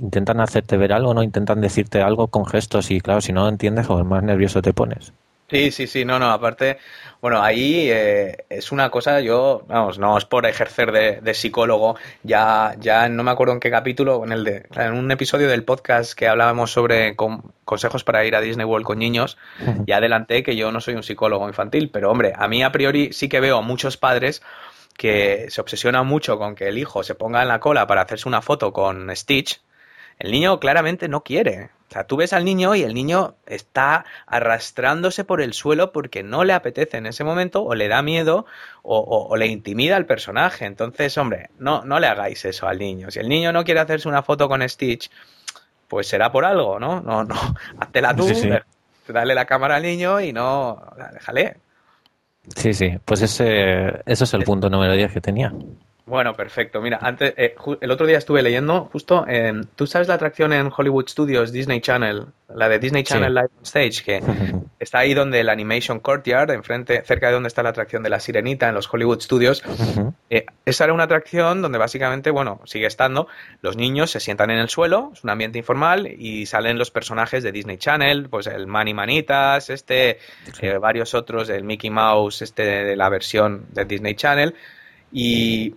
intentan 0.00 0.40
hacerte 0.40 0.76
ver 0.76 0.92
algo, 0.92 1.14
no 1.14 1.22
intentan 1.22 1.60
decirte 1.60 2.02
algo 2.02 2.28
con 2.28 2.46
gestos 2.46 2.90
y 2.90 3.00
claro, 3.00 3.20
si 3.20 3.32
no 3.32 3.42
lo 3.42 3.48
entiendes, 3.48 3.86
joder, 3.86 4.04
más 4.04 4.22
nervioso 4.22 4.62
te 4.62 4.72
pones. 4.72 5.12
Sí, 5.48 5.72
sí, 5.72 5.88
sí, 5.88 6.04
no, 6.04 6.20
no, 6.20 6.30
aparte, 6.30 6.78
bueno, 7.20 7.42
ahí 7.42 7.88
eh, 7.90 8.44
es 8.48 8.70
una 8.70 8.88
cosa, 8.88 9.20
yo, 9.20 9.64
vamos, 9.66 9.98
no 9.98 10.16
es 10.16 10.24
por 10.24 10.46
ejercer 10.46 10.92
de, 10.92 11.20
de 11.20 11.34
psicólogo, 11.34 11.96
ya, 12.22 12.76
ya 12.78 13.08
no 13.08 13.24
me 13.24 13.32
acuerdo 13.32 13.54
en 13.54 13.58
qué 13.58 13.68
capítulo, 13.68 14.22
en 14.24 14.30
el 14.30 14.44
de, 14.44 14.66
en 14.76 14.92
un 14.92 15.10
episodio 15.10 15.48
del 15.48 15.64
podcast 15.64 16.12
que 16.12 16.28
hablábamos 16.28 16.70
sobre 16.70 17.16
con- 17.16 17.42
consejos 17.64 18.04
para 18.04 18.24
ir 18.24 18.36
a 18.36 18.40
Disney 18.40 18.64
World 18.64 18.86
con 18.86 19.00
niños, 19.00 19.38
ya 19.88 19.96
adelanté 19.96 20.44
que 20.44 20.54
yo 20.54 20.70
no 20.70 20.80
soy 20.80 20.94
un 20.94 21.02
psicólogo 21.02 21.48
infantil, 21.48 21.90
pero 21.90 22.12
hombre, 22.12 22.32
a 22.36 22.46
mí 22.46 22.62
a 22.62 22.70
priori 22.70 23.12
sí 23.12 23.28
que 23.28 23.40
veo 23.40 23.58
a 23.58 23.62
muchos 23.62 23.96
padres 23.96 24.42
que 24.96 25.46
se 25.48 25.60
obsesionan 25.60 26.06
mucho 26.06 26.38
con 26.38 26.54
que 26.54 26.68
el 26.68 26.78
hijo 26.78 27.02
se 27.02 27.16
ponga 27.16 27.42
en 27.42 27.48
la 27.48 27.58
cola 27.58 27.88
para 27.88 28.02
hacerse 28.02 28.28
una 28.28 28.40
foto 28.40 28.72
con 28.72 29.10
Stitch, 29.16 29.60
el 30.20 30.30
niño 30.30 30.60
claramente 30.60 31.08
no 31.08 31.22
quiere. 31.24 31.70
O 31.88 31.92
sea, 31.92 32.04
tú 32.04 32.16
ves 32.16 32.32
al 32.32 32.44
niño 32.44 32.76
y 32.76 32.82
el 32.84 32.94
niño 32.94 33.34
está 33.46 34.04
arrastrándose 34.26 35.24
por 35.24 35.40
el 35.40 35.52
suelo 35.54 35.90
porque 35.92 36.22
no 36.22 36.44
le 36.44 36.52
apetece 36.52 36.98
en 36.98 37.06
ese 37.06 37.24
momento 37.24 37.64
o 37.64 37.74
le 37.74 37.88
da 37.88 38.00
miedo 38.02 38.46
o, 38.82 38.98
o- 38.98 39.26
o 39.28 39.36
le 39.36 39.48
intimida 39.48 39.96
al 39.96 40.06
personaje. 40.06 40.66
Entonces, 40.66 41.18
hombre, 41.18 41.50
no, 41.58 41.82
no 41.84 41.98
le 41.98 42.06
hagáis 42.06 42.44
eso 42.44 42.68
al 42.68 42.78
niño. 42.78 43.10
Si 43.10 43.18
el 43.18 43.28
niño 43.28 43.52
no 43.52 43.64
quiere 43.64 43.80
hacerse 43.80 44.06
una 44.08 44.22
foto 44.22 44.48
con 44.48 44.66
Stitch, 44.68 45.10
pues 45.88 46.06
será 46.06 46.30
por 46.30 46.44
algo, 46.44 46.78
¿no? 46.78 47.00
No, 47.00 47.24
no, 47.24 47.34
háztela 47.80 48.14
tú, 48.14 48.28
Sí, 48.28 48.36
sí. 48.36 48.50
dale 49.08 49.34
la 49.34 49.44
cámara 49.46 49.74
al 49.76 49.82
niño 49.82 50.20
y 50.20 50.32
no, 50.32 50.80
déjale. 51.12 51.56
Sí, 52.54 52.72
sí, 52.72 52.98
pues 53.04 53.22
ese, 53.22 54.00
ese 54.06 54.24
es 54.24 54.34
el 54.34 54.44
punto 54.44 54.70
número 54.70 54.92
10 54.94 55.12
que 55.12 55.20
tenía. 55.20 55.52
Bueno, 56.10 56.34
perfecto. 56.34 56.80
Mira, 56.80 56.98
antes, 57.00 57.32
eh, 57.36 57.54
el 57.80 57.90
otro 57.92 58.04
día 58.04 58.18
estuve 58.18 58.42
leyendo, 58.42 58.88
justo, 58.92 59.24
eh, 59.28 59.52
¿tú 59.76 59.86
sabes 59.86 60.08
la 60.08 60.14
atracción 60.14 60.52
en 60.52 60.68
Hollywood 60.76 61.06
Studios, 61.08 61.52
Disney 61.52 61.80
Channel? 61.80 62.26
La 62.52 62.68
de 62.68 62.80
Disney 62.80 63.04
Sí. 63.04 63.12
Channel 63.12 63.32
Live 63.32 63.50
on 63.56 63.62
Stage, 63.62 64.02
que 64.04 64.20
está 64.80 64.98
ahí 64.98 65.14
donde 65.14 65.38
el 65.38 65.48
Animation 65.48 66.00
Courtyard, 66.00 66.50
enfrente, 66.50 67.02
cerca 67.02 67.28
de 67.28 67.34
donde 67.34 67.46
está 67.46 67.62
la 67.62 67.68
atracción 67.68 68.02
de 68.02 68.10
la 68.10 68.18
Sirenita 68.18 68.68
en 68.68 68.74
los 68.74 68.92
Hollywood 68.92 69.20
Studios. 69.20 69.62
Eh, 70.30 70.46
esa 70.64 70.82
era 70.82 70.92
una 70.94 71.04
atracción 71.04 71.62
donde 71.62 71.78
básicamente, 71.78 72.32
bueno, 72.32 72.60
sigue 72.64 72.86
estando, 72.86 73.28
los 73.62 73.76
niños 73.76 74.10
se 74.10 74.18
sientan 74.18 74.50
en 74.50 74.58
el 74.58 74.68
suelo, 74.68 75.12
es 75.12 75.22
un 75.22 75.30
ambiente 75.30 75.58
informal 75.58 76.08
y 76.08 76.46
salen 76.46 76.76
los 76.76 76.90
personajes 76.90 77.44
de 77.44 77.52
Disney 77.52 77.76
Channel, 77.76 78.28
pues 78.28 78.48
el 78.48 78.66
Manny 78.66 78.94
Manitas, 78.94 79.70
este, 79.70 80.18
eh, 80.60 80.78
varios 80.80 81.14
otros, 81.14 81.48
el 81.50 81.62
Mickey 81.62 81.90
Mouse, 81.90 82.42
este 82.42 82.64
de 82.64 82.96
la 82.96 83.08
versión 83.08 83.66
de 83.70 83.84
Disney 83.84 84.16
Channel 84.16 84.56
y 85.12 85.74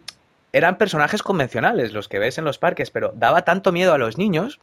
eran 0.54 0.78
personajes 0.78 1.24
convencionales 1.24 1.94
los 1.94 2.08
que 2.08 2.20
ves 2.20 2.38
en 2.38 2.46
los 2.46 2.60
parques, 2.60 2.92
pero 2.92 3.12
daba 3.16 3.44
tanto 3.44 3.72
miedo 3.72 3.94
a 3.94 3.98
los 3.98 4.18
niños 4.18 4.60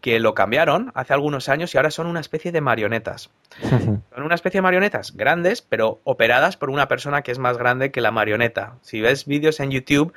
que 0.00 0.18
lo 0.18 0.34
cambiaron 0.34 0.90
hace 0.94 1.12
algunos 1.12 1.48
años 1.48 1.74
y 1.74 1.78
ahora 1.78 1.90
son 1.90 2.06
una 2.06 2.20
especie 2.20 2.52
de 2.52 2.60
marionetas. 2.60 3.30
Son 4.14 4.24
una 4.24 4.34
especie 4.34 4.58
de 4.58 4.62
marionetas 4.62 5.16
grandes, 5.16 5.62
pero 5.62 6.00
operadas 6.04 6.56
por 6.56 6.70
una 6.70 6.88
persona 6.88 7.22
que 7.22 7.30
es 7.30 7.38
más 7.38 7.58
grande 7.58 7.90
que 7.90 8.00
la 8.00 8.10
marioneta. 8.10 8.74
Si 8.82 9.00
ves 9.00 9.26
vídeos 9.26 9.60
en 9.60 9.70
YouTube, 9.70 10.12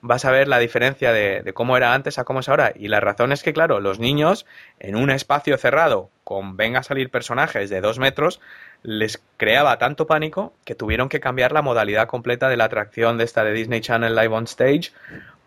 vas 0.00 0.24
a 0.24 0.30
ver 0.30 0.48
la 0.48 0.58
diferencia 0.58 1.12
de, 1.12 1.42
de 1.42 1.52
cómo 1.52 1.76
era 1.76 1.94
antes 1.94 2.18
a 2.18 2.24
cómo 2.24 2.40
es 2.40 2.48
ahora. 2.48 2.72
Y 2.74 2.88
la 2.88 3.00
razón 3.00 3.32
es 3.32 3.42
que, 3.42 3.52
claro, 3.52 3.80
los 3.80 3.98
niños 3.98 4.46
en 4.78 4.96
un 4.96 5.10
espacio 5.10 5.56
cerrado, 5.58 6.10
con 6.24 6.56
venga 6.56 6.80
a 6.80 6.82
salir 6.82 7.10
personajes 7.10 7.70
de 7.70 7.80
dos 7.80 7.98
metros, 7.98 8.40
les 8.86 9.20
creaba 9.36 9.78
tanto 9.78 10.06
pánico 10.06 10.54
que 10.64 10.76
tuvieron 10.76 11.08
que 11.08 11.18
cambiar 11.18 11.50
la 11.50 11.60
modalidad 11.60 12.06
completa 12.06 12.48
de 12.48 12.56
la 12.56 12.64
atracción 12.64 13.18
de 13.18 13.24
esta 13.24 13.42
de 13.42 13.52
Disney 13.52 13.80
Channel 13.80 14.14
Live 14.14 14.32
on 14.34 14.44
Stage 14.44 14.92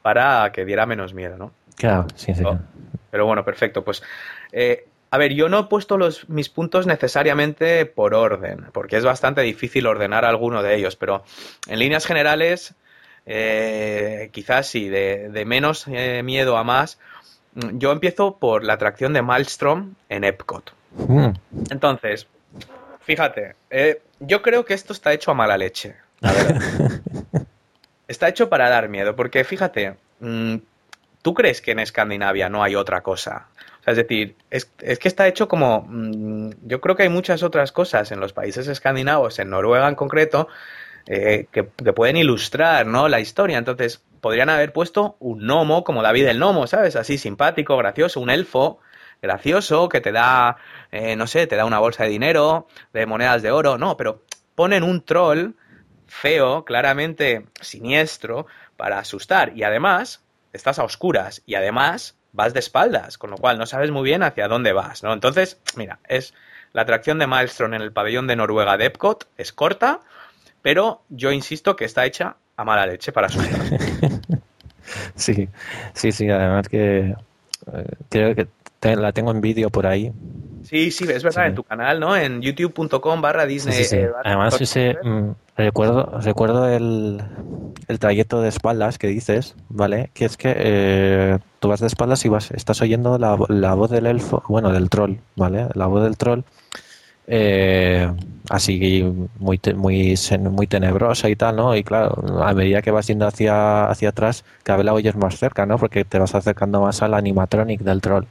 para 0.02 0.52
que 0.52 0.66
diera 0.66 0.86
menos 0.86 1.14
miedo, 1.14 1.38
¿no? 1.38 1.54
Claro, 1.78 2.06
sí, 2.16 2.36
sí. 2.36 2.44
Oh. 2.46 2.60
Pero 3.10 3.26
bueno, 3.26 3.46
perfecto. 3.46 3.84
Pues, 3.84 4.04
eh, 4.52 4.86
a 5.10 5.18
ver, 5.18 5.34
yo 5.34 5.48
no 5.48 5.60
he 5.60 5.64
puesto 5.64 5.98
los, 5.98 6.28
mis 6.28 6.50
puntos 6.50 6.86
necesariamente 6.86 7.86
por 7.86 8.14
orden, 8.14 8.66
porque 8.74 8.98
es 8.98 9.06
bastante 9.06 9.42
difícil 9.42 9.88
ordenar 9.88 10.26
alguno 10.26 10.62
de 10.62 10.76
ellos, 10.76 10.98
pero 10.98 11.24
en 11.68 11.80
líneas 11.80 12.06
generales, 12.06 12.76
eh, 13.26 14.30
quizás 14.34 14.68
sí, 14.68 14.90
de, 14.90 15.30
de 15.30 15.46
menos 15.46 15.86
eh, 15.88 16.24
miedo 16.24 16.58
a 16.58 16.66
más. 16.66 17.00
Yo 17.56 17.94
empiezo 17.94 18.36
por 18.38 18.66
la 18.66 18.74
atracción 18.74 19.14
de 19.14 19.22
Maelstrom 19.22 19.96
en 20.10 20.26
Epcot. 20.26 20.74
Mm, 21.08 21.30
Entonces, 21.72 22.28
fíjate, 23.10 23.56
eh, 23.72 24.04
yo 24.20 24.44
creo 24.44 24.66
que 24.66 24.76
esto 24.76 24.94
está 24.94 25.12
hecho 25.14 25.32
a 25.32 25.34
mala 25.34 25.58
leche. 25.58 25.96
Está 28.08 28.28
hecho 28.28 28.50
para 28.50 28.70
dar 28.70 28.88
miedo, 28.90 29.16
porque 29.16 29.44
fíjate, 29.44 29.96
mm, 30.20 30.56
¿tú 31.24 31.34
crees 31.34 31.62
que 31.62 31.72
en 31.72 31.80
Escandinavia 31.80 32.50
no 32.50 32.64
hay 32.64 32.76
otra 32.76 33.02
cosa? 33.02 33.48
O 33.80 33.84
sea, 33.84 33.92
es 33.92 33.98
decir, 33.98 34.36
es, 34.50 34.72
es 34.80 35.00
que 35.00 35.08
está 35.08 35.28
hecho 35.28 35.48
como... 35.48 35.86
mm, 35.88 36.52
yo 36.68 36.82
creo 36.82 36.96
que 36.96 37.04
hay 37.04 37.10
muchas 37.10 37.42
otras 37.42 37.72
cosas 37.72 38.12
en 38.12 38.20
los 38.20 38.34
países 38.34 38.68
escandinavos, 38.68 39.40
en 39.40 39.50
Noruega 39.50 39.88
en 39.88 39.96
concreto, 39.96 40.48
eh, 41.08 41.48
que, 41.52 41.68
que 41.68 41.94
pueden 41.94 42.18
ilustrar 42.18 42.86
¿no? 42.86 43.08
la 43.10 43.20
historia. 43.20 43.58
Entonces, 43.58 44.04
podrían 44.22 44.50
haber 44.50 44.72
puesto 44.72 45.16
un 45.20 45.40
gnomo 45.40 45.84
como 45.84 46.04
David 46.04 46.28
el 46.28 46.38
Gnomo, 46.38 46.68
¿sabes? 46.68 46.96
Así 46.96 47.18
simpático, 47.18 47.76
gracioso, 47.78 48.20
un 48.20 48.30
elfo 48.30 48.80
gracioso 49.22 49.90
que 49.90 50.02
te 50.02 50.12
da, 50.12 50.58
eh, 50.92 51.16
no 51.16 51.28
sé, 51.28 51.48
te 51.48 51.56
da 51.56 51.66
una 51.66 51.80
bolsa 51.80 52.04
de 52.04 52.10
dinero, 52.10 52.68
de 52.94 53.06
monedas 53.06 53.42
de 53.42 53.52
oro, 53.52 53.78
no, 53.78 53.98
pero 53.98 54.24
ponen 54.56 54.84
un 54.84 55.04
troll 55.04 55.52
feo, 56.08 56.66
claramente 56.66 57.46
siniestro, 57.62 58.48
para 58.78 59.00
asustar. 59.00 59.52
Y 59.56 59.64
además, 59.64 60.24
estás 60.54 60.80
a 60.80 60.84
oscuras 60.84 61.42
y 61.46 61.56
además 61.56 62.16
vas 62.32 62.54
de 62.54 62.60
espaldas, 62.60 63.18
con 63.18 63.32
lo 63.32 63.38
cual 63.38 63.58
no 63.58 63.66
sabes 63.66 63.92
muy 63.92 64.04
bien 64.04 64.24
hacia 64.24 64.48
dónde 64.48 64.74
vas, 64.74 65.04
¿no? 65.04 65.14
Entonces, 65.14 65.60
mira, 65.76 66.00
es 66.08 66.34
la 66.74 66.84
atracción 66.84 67.20
de 67.20 67.28
Maelstrom 67.28 67.74
en 67.74 67.82
el 67.82 67.92
pabellón 67.92 68.28
de 68.28 68.36
Noruega 68.36 68.78
de 68.78 68.86
Epcot, 68.86 69.28
es 69.38 69.52
corta, 69.52 70.02
pero 70.62 71.04
yo 71.10 71.32
insisto 71.32 71.76
que 71.76 71.86
está 71.86 72.06
hecha 72.06 72.36
a 72.56 72.64
mala 72.64 72.86
leche 72.86 73.12
para 73.12 73.28
asustar. 73.28 73.60
Sí, 75.16 75.48
sí, 75.94 76.12
sí, 76.12 76.28
además 76.32 76.68
que 76.68 77.16
eh, 77.74 77.86
creo 78.10 78.34
que 78.34 78.48
te- 78.80 78.96
la 78.96 79.12
tengo 79.12 79.32
en 79.32 79.42
vídeo 79.42 79.70
por 79.70 79.86
ahí. 79.88 80.12
Sí, 80.64 80.92
sí, 80.92 81.06
es 81.06 81.24
verdad, 81.24 81.44
Sí. 81.44 81.50
en 81.50 81.56
tu 81.56 81.64
canal, 81.64 82.00
¿no? 82.00 82.16
En 82.16 82.42
youtube.com 82.42 83.22
barra 83.22 83.46
Disney. 83.46 83.76
sí, 83.76 83.84
sí. 83.86 83.96
eh, 83.98 84.10
Además, 84.24 84.60
ese, 84.62 84.98
mm, 85.04 85.30
recuerdo, 85.58 86.20
recuerdo 86.22 86.68
el, 86.70 87.22
el 87.88 88.00
trayecto 88.00 88.42
de 88.42 88.50
espaldas 88.50 88.98
que 89.00 89.08
dices, 89.08 89.56
¿vale? 89.70 90.12
Que 90.14 90.26
es 90.26 90.38
que 90.38 90.54
eh, 90.56 91.38
tú 91.60 91.70
vas 91.70 91.80
de 91.80 91.88
espaldas 91.88 92.24
y 92.26 92.30
vas, 92.30 92.52
estás 92.52 92.82
oyendo 92.82 93.18
la, 93.18 93.38
la 93.48 93.74
voz 93.74 93.90
del 93.90 94.06
elfo, 94.06 94.44
bueno, 94.48 94.72
del 94.72 94.90
troll, 94.90 95.16
¿vale? 95.36 95.68
La 95.74 95.88
voz 95.88 96.04
del 96.04 96.18
troll, 96.18 96.42
eh, 97.28 98.12
así 98.50 99.04
muy, 99.40 99.60
muy, 99.76 100.16
muy 100.52 100.68
tenebrosa 100.68 101.30
y 101.30 101.36
tal, 101.36 101.56
¿no? 101.56 101.76
Y 101.76 101.84
claro, 101.84 102.24
a 102.44 102.54
medida 102.54 102.82
que 102.82 102.92
vas 102.92 103.08
yendo 103.08 103.26
hacia, 103.28 103.86
hacia 103.90 104.10
atrás, 104.10 104.44
cada 104.64 104.78
vez 104.78 104.86
la 104.86 104.94
oyes 104.94 105.16
más 105.16 105.38
cerca, 105.38 105.66
¿no? 105.66 105.78
Porque 105.78 106.06
te 106.06 106.20
vas 106.20 106.36
acercando 106.36 106.82
más 106.82 107.02
al 107.02 107.14
animatronic 107.14 107.82
del 107.82 108.02
troll. 108.02 108.26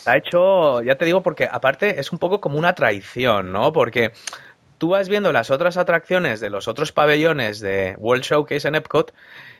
Está 0.00 0.16
hecho, 0.16 0.80
ya 0.80 0.96
te 0.96 1.04
digo, 1.04 1.22
porque 1.22 1.46
aparte 1.50 2.00
es 2.00 2.10
un 2.10 2.18
poco 2.18 2.40
como 2.40 2.58
una 2.58 2.74
traición, 2.74 3.52
¿no? 3.52 3.70
Porque 3.70 4.12
tú 4.78 4.88
vas 4.88 5.10
viendo 5.10 5.30
las 5.30 5.50
otras 5.50 5.76
atracciones 5.76 6.40
de 6.40 6.48
los 6.48 6.68
otros 6.68 6.90
pabellones 6.90 7.60
de 7.60 7.96
World 7.98 8.24
Showcase 8.24 8.66
en 8.66 8.76
Epcot 8.76 9.12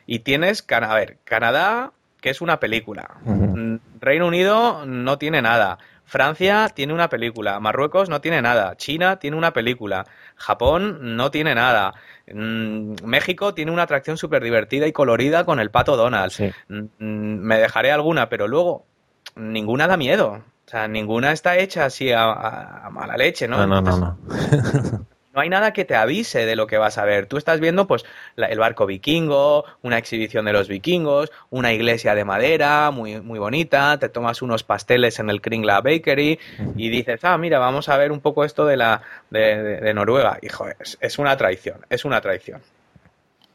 y 0.06 0.20
tienes, 0.20 0.64
a 0.70 0.94
ver, 0.94 1.18
Canadá, 1.24 1.92
que 2.22 2.30
es 2.30 2.40
una 2.40 2.58
película. 2.58 3.16
Mm, 3.24 3.76
Reino 4.00 4.26
Unido 4.26 4.86
no 4.86 5.18
tiene 5.18 5.42
nada. 5.42 5.76
Francia 6.06 6.70
tiene 6.74 6.94
una 6.94 7.10
película. 7.10 7.60
Marruecos 7.60 8.08
no 8.08 8.22
tiene 8.22 8.40
nada. 8.40 8.76
China 8.76 9.18
tiene 9.18 9.36
una 9.36 9.52
película. 9.52 10.06
Japón 10.36 11.16
no 11.16 11.30
tiene 11.30 11.54
nada. 11.54 11.92
Mm, 12.32 12.94
México 13.04 13.52
tiene 13.52 13.72
una 13.72 13.82
atracción 13.82 14.16
súper 14.16 14.42
divertida 14.42 14.86
y 14.86 14.92
colorida 14.92 15.44
con 15.44 15.60
el 15.60 15.70
pato 15.70 15.96
Donald. 15.98 16.32
Sí. 16.32 16.50
Mm, 16.68 16.86
Me 16.98 17.58
dejaré 17.58 17.92
alguna, 17.92 18.30
pero 18.30 18.48
luego 18.48 18.86
ninguna 19.36 19.86
da 19.86 19.96
miedo. 19.96 20.42
O 20.66 20.70
sea, 20.70 20.86
ninguna 20.88 21.32
está 21.32 21.58
hecha 21.58 21.84
así 21.86 22.12
a, 22.12 22.24
a- 22.24 22.86
a 22.86 22.90
mala 22.90 23.16
leche, 23.16 23.48
¿no? 23.48 23.58
No, 23.58 23.66
no, 23.66 23.80
no, 23.82 23.98
no. 23.98 24.18
no 25.32 25.40
hay 25.40 25.48
nada 25.48 25.72
que 25.72 25.84
te 25.84 25.94
avise 25.96 26.44
de 26.46 26.56
lo 26.56 26.66
que 26.66 26.76
vas 26.78 26.98
a 26.98 27.04
ver. 27.04 27.26
Tú 27.26 27.36
estás 27.36 27.60
viendo, 27.60 27.86
pues, 27.86 28.04
la- 28.36 28.46
el 28.46 28.58
barco 28.58 28.86
vikingo, 28.86 29.64
una 29.82 29.98
exhibición 29.98 30.44
de 30.44 30.52
los 30.52 30.68
vikingos, 30.68 31.30
una 31.50 31.72
iglesia 31.72 32.14
de 32.14 32.24
madera 32.24 32.90
muy, 32.92 33.20
muy 33.20 33.38
bonita, 33.38 33.98
te 33.98 34.08
tomas 34.08 34.42
unos 34.42 34.62
pasteles 34.64 35.18
en 35.18 35.30
el 35.30 35.40
Kringla 35.40 35.80
Bakery 35.80 36.38
y 36.76 36.88
dices, 36.88 37.20
ah, 37.24 37.36
mira, 37.38 37.58
vamos 37.58 37.88
a 37.88 37.96
ver 37.96 38.12
un 38.12 38.20
poco 38.20 38.44
esto 38.44 38.66
de 38.66 38.76
la 38.76 39.02
de, 39.30 39.62
de- 39.62 39.80
de 39.80 39.94
Noruega. 39.94 40.38
Hijo, 40.42 40.66
es, 40.78 40.98
es 41.00 41.18
una 41.18 41.36
traición, 41.36 41.78
es 41.90 42.04
una 42.04 42.20
traición. 42.20 42.60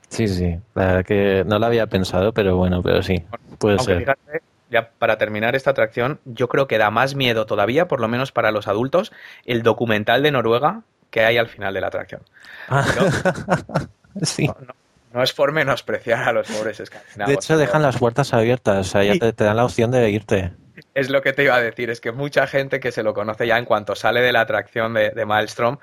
Sí, 0.10 0.28
sí, 0.28 0.56
la 0.76 0.86
verdad 0.86 1.06
que 1.06 1.44
no 1.46 1.60
lo 1.60 1.66
había 1.66 1.88
pensado, 1.88 2.32
pero 2.34 2.56
bueno, 2.56 2.82
pero 2.82 3.02
sí, 3.04 3.24
puede 3.58 3.76
Aunque 3.78 3.94
ser. 3.94 4.00
fíjate, 4.00 4.42
ya 4.70 4.90
para 4.98 5.18
terminar 5.18 5.56
esta 5.56 5.72
atracción, 5.72 6.20
yo 6.26 6.48
creo 6.50 6.68
que 6.68 6.78
da 6.78 6.90
más 6.92 7.16
miedo 7.16 7.46
todavía, 7.46 7.88
por 7.88 8.00
lo 8.00 8.08
menos 8.08 8.32
para 8.32 8.52
los 8.52 8.68
adultos, 8.68 9.12
el 9.46 9.64
documental 9.64 10.24
de 10.24 10.32
Noruega 10.32 10.82
que 11.12 11.24
hay 11.24 11.38
al 11.38 11.48
final 11.48 11.74
de 11.74 11.82
la 11.82 11.88
atracción. 11.88 12.22
Ah, 12.68 12.86
sí. 14.22 14.48
No, 14.48 14.56
no- 14.60 14.76
no 15.14 15.24
es 15.24 15.32
por 15.32 15.54
menospreciar 15.54 16.28
a 16.28 16.34
los 16.34 16.46
pobres 16.46 16.78
escandinavos. 16.82 17.28
De 17.30 17.36
hecho, 17.36 17.58
dejan 17.58 17.82
las 17.82 17.98
puertas 17.98 18.34
abiertas, 18.34 18.86
o 18.86 18.90
sea, 18.90 19.04
ya 19.06 19.18
te 19.18 19.44
dan 19.46 19.56
la 19.56 19.64
opción 19.64 19.90
de 19.92 20.10
irte. 20.10 20.52
Es 20.94 21.10
lo 21.10 21.22
que 21.22 21.32
te 21.32 21.44
iba 21.46 21.56
a 21.56 21.62
decir, 21.62 21.90
es 21.90 22.02
que 22.02 22.12
mucha 22.12 22.48
gente 22.48 22.82
que 22.82 22.92
se 22.92 23.02
lo 23.02 23.14
conoce 23.14 23.48
ya 23.48 23.58
en 23.58 23.64
cuanto 23.64 23.96
sale 23.96 24.20
de 24.20 24.34
la 24.34 24.42
atracción 24.42 24.94
de, 24.94 25.12
de 25.12 25.26
Maelstrom, 25.26 25.78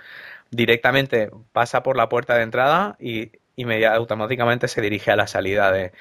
directamente 0.51 1.31
pasa 1.53 1.83
por 1.83 1.97
la 1.97 2.11
puerta 2.11 2.35
de 2.37 2.43
entrada 2.43 2.97
y 3.01 3.33
inmediatamente 3.57 3.99
automáticamente 3.99 4.69
se 4.69 4.81
dirige 4.81 5.11
a 5.11 5.17
la 5.17 5.27
salida 5.27 5.71
de, 5.73 5.93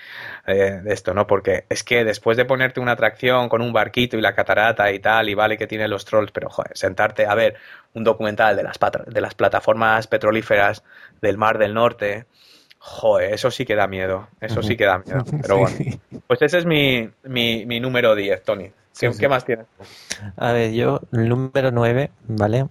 de- 0.48 0.82
de 0.82 0.94
esto, 0.94 1.14
¿no? 1.14 1.28
Porque 1.28 1.66
es 1.70 1.84
que 1.84 2.04
después 2.06 2.38
de 2.38 2.46
ponerte 2.46 2.80
una 2.80 2.94
atracción 2.94 3.50
con 3.50 3.62
un 3.62 3.74
barquito 3.74 4.18
y 4.18 4.22
la 4.22 4.36
catarata 4.36 4.92
y 4.92 5.00
tal, 5.00 5.30
y 5.30 5.34
vale 5.34 5.58
que 5.58 5.68
tiene 5.68 5.88
los 5.88 6.06
trolls, 6.06 6.32
pero 6.32 6.50
joder, 6.50 6.78
sentarte 6.78 7.26
a 7.26 7.36
ver 7.36 7.56
un 7.94 8.04
documental 8.04 8.56
de 8.56 8.64
las, 8.64 8.80
de 9.08 9.22
las 9.22 9.36
plataformas 9.36 10.08
petrolíferas 10.08 10.84
del 11.22 11.38
Mar 11.38 11.58
del 11.58 11.74
Norte, 11.74 12.26
joder, 12.80 13.34
eso 13.34 13.52
sí 13.52 13.66
que 13.66 13.76
da 13.76 13.88
miedo, 13.88 14.28
eso 14.40 14.62
sí 14.64 14.78
que 14.78 14.86
da 14.86 15.00
miedo, 15.00 15.24
pero 15.42 15.58
bueno. 15.60 15.76
Pues 16.28 16.42
ese 16.42 16.60
es 16.60 16.66
mi, 16.66 17.10
mi, 17.24 17.66
mi 17.66 17.80
número 17.80 18.16
10, 18.16 18.44
Tony. 18.44 18.72
¿Qué, 18.98 19.08
Sí, 19.08 19.14
sí. 19.14 19.20
qué 19.20 19.28
más 19.30 19.46
tienes? 19.46 19.66
A 20.38 20.52
ver, 20.52 20.72
yo, 20.74 21.02
el 21.14 21.28
número 21.30 21.72
9, 21.72 22.12
¿vale? 22.28 22.68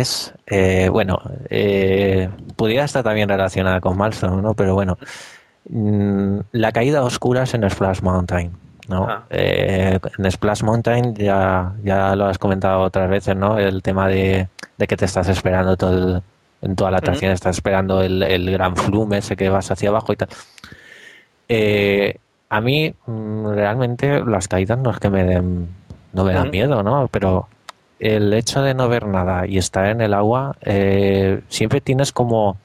Es, 0.00 0.32
eh, 0.46 0.88
bueno, 0.90 1.18
eh, 1.50 2.30
pudiera 2.56 2.84
estar 2.84 3.02
también 3.02 3.28
relacionada 3.28 3.80
con 3.80 3.96
Malstone, 3.98 4.40
¿no? 4.40 4.54
Pero 4.54 4.74
bueno, 4.74 4.96
mm, 5.68 6.38
la 6.52 6.72
caída 6.72 7.00
a 7.00 7.02
oscuras 7.04 7.52
en 7.54 7.68
Splash 7.68 8.00
Mountain, 8.00 8.52
¿no? 8.88 9.06
Ah. 9.08 9.24
Eh, 9.30 9.98
en 10.18 10.30
Splash 10.30 10.62
Mountain 10.62 11.14
ya, 11.14 11.72
ya 11.84 12.16
lo 12.16 12.26
has 12.26 12.38
comentado 12.38 12.80
otras 12.80 13.10
veces, 13.10 13.36
¿no? 13.36 13.58
El 13.58 13.82
tema 13.82 14.08
de, 14.08 14.48
de 14.78 14.86
que 14.86 14.96
te 14.96 15.04
estás 15.04 15.28
esperando 15.28 15.76
todo 15.76 15.92
el- 16.16 16.22
en 16.62 16.76
toda 16.76 16.92
la 16.92 16.98
atracción, 16.98 17.32
estás 17.32 17.56
esperando 17.56 18.00
el, 18.02 18.22
el 18.22 18.50
gran 18.52 18.76
flume 18.76 19.18
ese 19.18 19.34
que 19.36 19.48
vas 19.48 19.70
hacia 19.70 19.88
abajo 19.88 20.12
y 20.12 20.16
tal. 20.16 20.28
Eh, 21.48 22.16
a 22.48 22.60
mí 22.60 22.94
mm, 23.06 23.46
realmente 23.48 24.24
las 24.24 24.48
caídas 24.48 24.78
no 24.78 24.90
es 24.90 24.98
que 24.98 25.10
me 25.10 25.24
den, 25.24 25.68
no 26.12 26.24
me 26.24 26.32
dan 26.32 26.50
miedo, 26.50 26.82
¿no? 26.82 27.08
Pero 27.08 27.48
el 28.02 28.32
hecho 28.34 28.62
de 28.62 28.74
no 28.74 28.88
ver 28.88 29.06
nada 29.06 29.46
y 29.46 29.58
estar 29.58 29.86
en 29.86 30.00
el 30.00 30.12
agua, 30.14 30.56
eh, 30.62 31.40
siempre 31.48 31.80
tienes 31.80 32.12
como 32.12 32.56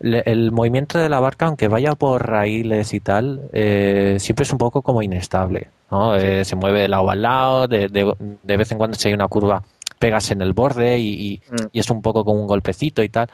le- 0.00 0.22
el 0.26 0.52
movimiento 0.52 0.98
de 0.98 1.08
la 1.08 1.20
barca, 1.20 1.46
aunque 1.46 1.68
vaya 1.68 1.94
por 1.94 2.26
raíles 2.28 2.92
y 2.92 3.00
tal, 3.00 3.40
eh, 3.52 4.16
siempre 4.20 4.42
es 4.44 4.52
un 4.52 4.58
poco 4.58 4.82
como 4.82 5.00
inestable, 5.02 5.68
¿no? 5.90 6.14
Eh, 6.16 6.44
se 6.44 6.54
mueve 6.56 6.80
de 6.82 6.88
lado 6.88 7.08
al 7.10 7.22
lado, 7.22 7.66
de, 7.68 7.88
de- 7.88 8.14
de 8.42 8.56
vez 8.56 8.70
en 8.72 8.78
cuando 8.78 8.96
si 8.96 9.08
hay 9.08 9.14
una 9.14 9.28
curva 9.28 9.62
pegas 9.98 10.30
en 10.30 10.42
el 10.42 10.52
borde 10.52 10.98
y, 10.98 11.08
y- 11.32 11.42
Mm. 11.50 11.66
y 11.72 11.80
es 11.80 11.88
un 11.88 12.02
poco 12.02 12.24
como 12.24 12.40
un 12.40 12.46
golpecito 12.46 13.02
y 13.02 13.08
tal. 13.08 13.28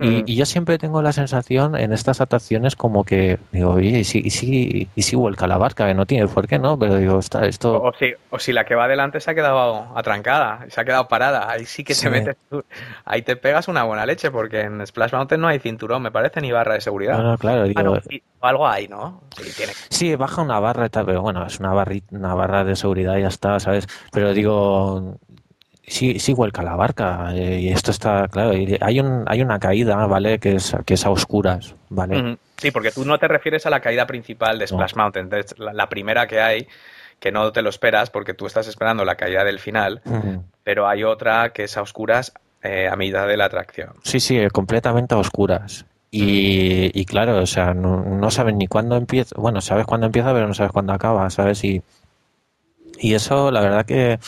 Y, 0.00 0.32
y 0.32 0.36
yo 0.36 0.46
siempre 0.46 0.78
tengo 0.78 1.02
la 1.02 1.12
sensación 1.12 1.76
en 1.76 1.92
estas 1.92 2.20
atracciones 2.20 2.74
como 2.76 3.04
que 3.04 3.38
digo, 3.52 3.72
oye, 3.72 3.98
¿y 4.00 4.04
si, 4.04 4.20
y 4.24 4.30
si, 4.30 4.88
y 4.94 5.02
si 5.02 5.16
vuelca 5.16 5.46
la 5.46 5.58
barca? 5.58 5.86
Que 5.86 5.94
no 5.94 6.06
tiene 6.06 6.26
por 6.26 6.48
qué, 6.48 6.58
¿no? 6.58 6.78
Pero 6.78 6.96
digo, 6.96 7.18
está, 7.18 7.44
esto... 7.46 7.76
O, 7.76 7.88
o 7.88 7.92
si, 7.92 8.12
o 8.30 8.38
si 8.38 8.52
la 8.52 8.64
que 8.64 8.74
va 8.74 8.84
adelante 8.84 9.20
se 9.20 9.30
ha 9.30 9.34
quedado 9.34 9.88
atrancada, 9.96 10.64
se 10.68 10.80
ha 10.80 10.84
quedado 10.84 11.06
parada, 11.08 11.50
ahí 11.50 11.66
sí 11.66 11.84
que 11.84 11.94
Sí. 11.94 12.04
te 12.04 12.10
metes 12.10 12.36
tú, 12.48 12.64
ahí 13.04 13.22
te 13.22 13.36
pegas 13.36 13.68
una 13.68 13.84
buena 13.84 14.06
leche, 14.06 14.30
porque 14.30 14.60
en 14.62 14.86
Splash 14.86 15.12
Mountain 15.12 15.40
no 15.40 15.48
hay 15.48 15.58
cinturón, 15.58 16.02
me 16.02 16.10
parece, 16.10 16.40
ni 16.40 16.50
barra 16.50 16.74
de 16.74 16.80
seguridad. 16.80 17.18
No, 17.18 17.22
no, 17.32 17.38
claro, 17.38 17.64
digo, 17.64 17.78
Ah, 17.78 17.82
no, 17.82 17.98
algo 18.40 18.66
hay, 18.66 18.88
¿no? 18.88 19.20
Sí, 19.36 19.44
tiene. 19.56 19.72
Sí, 19.90 20.16
baja 20.16 20.40
una 20.40 20.58
barra 20.60 20.86
y 20.86 20.88
tal, 20.88 21.04
pero 21.04 21.20
bueno, 21.20 21.44
es 21.44 21.60
una, 21.60 21.74
barri- 21.74 22.04
una 22.10 22.34
barra 22.34 22.64
de 22.64 22.74
seguridad 22.74 23.16
y 23.18 23.22
ya 23.22 23.28
está, 23.28 23.60
¿sabes? 23.60 23.86
Pero 24.12 24.32
digo, 24.32 25.16
sí, 25.90 26.18
sí 26.18 26.32
vuelca 26.32 26.62
la 26.62 26.76
barca 26.76 27.34
eh, 27.34 27.60
y 27.60 27.68
esto 27.68 27.90
está, 27.90 28.28
claro, 28.28 28.52
hay, 28.80 29.00
un, 29.00 29.24
hay 29.26 29.42
una 29.42 29.58
caída, 29.58 30.06
¿vale? 30.06 30.38
Que 30.38 30.56
es, 30.56 30.74
que 30.86 30.94
es 30.94 31.04
a 31.04 31.10
oscuras, 31.10 31.74
¿vale? 31.88 32.38
Sí, 32.56 32.70
porque 32.70 32.90
tú 32.90 33.04
no 33.04 33.18
te 33.18 33.28
refieres 33.28 33.66
a 33.66 33.70
la 33.70 33.80
caída 33.80 34.06
principal 34.06 34.58
de 34.58 34.66
Splash 34.66 34.94
Mountain, 34.94 35.28
la, 35.58 35.72
la 35.72 35.88
primera 35.88 36.26
que 36.26 36.40
hay, 36.40 36.68
que 37.18 37.32
no 37.32 37.52
te 37.52 37.62
lo 37.62 37.70
esperas, 37.70 38.08
porque 38.08 38.34
tú 38.34 38.46
estás 38.46 38.68
esperando 38.68 39.04
la 39.04 39.16
caída 39.16 39.44
del 39.44 39.58
final, 39.58 40.00
pero 40.62 40.88
hay 40.88 41.04
otra 41.04 41.52
que 41.52 41.64
es 41.64 41.76
a 41.76 41.82
oscuras 41.82 42.32
eh, 42.62 42.88
a 42.88 42.96
mitad 42.96 43.26
de 43.26 43.36
la 43.36 43.46
atracción. 43.46 43.94
Sí, 44.02 44.20
sí, 44.20 44.38
completamente 44.52 45.14
a 45.14 45.18
oscuras. 45.18 45.86
Y, 46.12 46.90
y 46.98 47.04
claro, 47.04 47.38
o 47.38 47.46
sea, 47.46 47.72
no, 47.72 48.02
no 48.02 48.30
sabes 48.30 48.54
ni 48.54 48.66
cuándo 48.66 48.96
empieza, 48.96 49.34
bueno, 49.38 49.60
sabes 49.60 49.86
cuándo 49.86 50.06
empieza, 50.06 50.32
pero 50.32 50.48
no 50.48 50.54
sabes 50.54 50.72
cuándo 50.72 50.92
acaba, 50.92 51.30
¿sabes? 51.30 51.62
Y, 51.64 51.82
y 52.98 53.14
eso, 53.14 53.50
la 53.50 53.60
verdad 53.60 53.86
que 53.86 54.18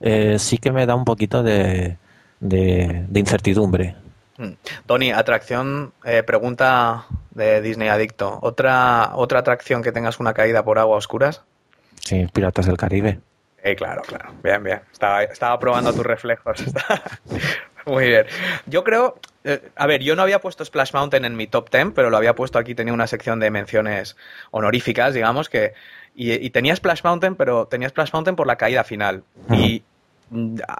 eh, 0.00 0.38
sí 0.38 0.58
que 0.58 0.72
me 0.72 0.86
da 0.86 0.94
un 0.94 1.04
poquito 1.04 1.42
de, 1.42 1.96
de, 2.40 3.04
de 3.08 3.20
incertidumbre. 3.20 3.96
Mm. 4.38 4.52
Tony, 4.86 5.10
atracción, 5.12 5.92
eh, 6.04 6.22
pregunta 6.22 7.06
de 7.32 7.60
Disney 7.60 7.88
Adicto. 7.88 8.38
¿Otra, 8.42 9.10
¿Otra 9.14 9.40
atracción 9.40 9.82
que 9.82 9.92
tengas 9.92 10.18
una 10.20 10.32
caída 10.34 10.64
por 10.64 10.78
agua 10.78 10.94
a 10.96 10.98
oscuras? 10.98 11.42
Sí, 12.02 12.26
Piratas 12.32 12.66
del 12.66 12.76
Caribe. 12.78 13.20
Eh, 13.62 13.76
claro, 13.76 14.00
claro. 14.02 14.30
Bien, 14.42 14.62
bien. 14.64 14.80
Estaba, 14.90 15.22
estaba 15.24 15.58
probando 15.58 15.92
tus 15.92 16.06
reflejos. 16.06 16.64
Muy 17.86 18.06
bien. 18.08 18.24
Yo 18.66 18.84
creo. 18.84 19.18
eh, 19.44 19.60
a 19.76 19.86
ver, 19.86 20.02
yo 20.02 20.16
no 20.16 20.22
había 20.22 20.40
puesto 20.40 20.64
Splash 20.64 20.92
Mountain 20.94 21.24
en 21.26 21.36
mi 21.36 21.46
top 21.46 21.70
10, 21.70 21.88
pero 21.94 22.08
lo 22.10 22.16
había 22.16 22.34
puesto 22.34 22.58
aquí. 22.58 22.74
Tenía 22.74 22.94
una 22.94 23.06
sección 23.06 23.38
de 23.40 23.50
menciones 23.50 24.16
honoríficas, 24.50 25.12
digamos, 25.14 25.48
que. 25.50 25.74
Y, 26.14 26.32
y 26.32 26.50
tenía 26.50 26.74
Splash 26.74 27.02
Mountain, 27.04 27.34
pero 27.36 27.66
tenía 27.66 27.88
Splash 27.88 28.10
Mountain 28.12 28.36
por 28.36 28.46
la 28.46 28.56
caída 28.56 28.82
final. 28.84 29.22
Y 29.50 29.80
mm, 29.80 29.89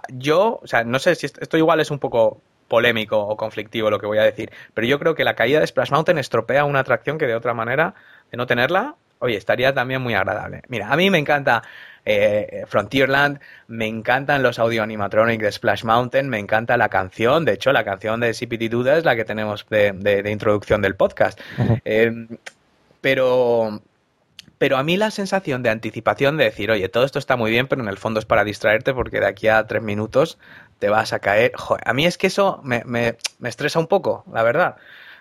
yo, 0.09 0.59
o 0.63 0.67
sea, 0.67 0.83
no 0.83 0.99
sé 0.99 1.15
si 1.15 1.25
esto, 1.25 1.41
esto 1.41 1.57
igual 1.57 1.79
es 1.79 1.91
un 1.91 1.99
poco 1.99 2.41
polémico 2.67 3.19
o 3.19 3.35
conflictivo 3.35 3.89
lo 3.89 3.99
que 3.99 4.05
voy 4.05 4.17
a 4.17 4.23
decir, 4.23 4.51
pero 4.73 4.87
yo 4.87 4.97
creo 4.99 5.13
que 5.13 5.23
la 5.25 5.35
caída 5.35 5.59
de 5.59 5.67
Splash 5.67 5.91
Mountain 5.91 6.17
estropea 6.17 6.63
una 6.63 6.79
atracción 6.79 7.17
que 7.17 7.27
de 7.27 7.35
otra 7.35 7.53
manera, 7.53 7.93
de 8.31 8.37
no 8.37 8.47
tenerla, 8.47 8.95
oye, 9.19 9.35
estaría 9.37 9.73
también 9.73 10.01
muy 10.01 10.13
agradable. 10.13 10.61
Mira, 10.69 10.91
a 10.91 10.95
mí 10.95 11.09
me 11.09 11.17
encanta 11.17 11.63
eh, 12.05 12.63
Frontierland, 12.67 13.39
me 13.67 13.87
encantan 13.87 14.41
los 14.41 14.57
audio 14.57 14.83
animatronics 14.83 15.43
de 15.43 15.51
Splash 15.51 15.83
Mountain, 15.83 16.29
me 16.29 16.39
encanta 16.39 16.77
la 16.77 16.87
canción, 16.89 17.43
de 17.45 17.51
hecho 17.53 17.73
la 17.73 17.83
canción 17.83 18.21
de 18.21 18.33
CPT 18.33 18.71
Duda 18.71 18.97
es 18.97 19.03
la 19.05 19.15
que 19.17 19.25
tenemos 19.25 19.67
de, 19.69 19.91
de- 19.91 20.23
de 20.23 20.31
introducción 20.31 20.81
del 20.81 20.95
podcast. 20.95 21.39
Eh, 21.83 22.25
pero 23.01 23.81
pero 24.61 24.77
a 24.77 24.83
mí 24.83 24.95
la 24.95 25.09
sensación 25.09 25.63
de 25.63 25.71
anticipación 25.71 26.37
de 26.37 26.43
decir, 26.45 26.69
oye, 26.69 26.87
todo 26.87 27.03
esto 27.03 27.17
está 27.17 27.35
muy 27.35 27.49
bien, 27.49 27.67
pero 27.67 27.81
en 27.81 27.87
el 27.89 27.97
fondo 27.97 28.19
es 28.19 28.25
para 28.27 28.43
distraerte 28.43 28.93
porque 28.93 29.19
de 29.19 29.25
aquí 29.25 29.47
a 29.47 29.65
tres 29.65 29.81
minutos 29.81 30.37
te 30.77 30.89
vas 30.89 31.13
a 31.13 31.19
caer. 31.19 31.51
Joder, 31.55 31.81
a 31.87 31.93
mí 31.93 32.05
es 32.05 32.19
que 32.19 32.27
eso 32.27 32.61
me, 32.63 32.83
me- 32.85 33.17
me 33.39 33.49
estresa 33.49 33.79
un 33.79 33.87
poco, 33.87 34.23
la 34.31 34.43
verdad. 34.43 34.75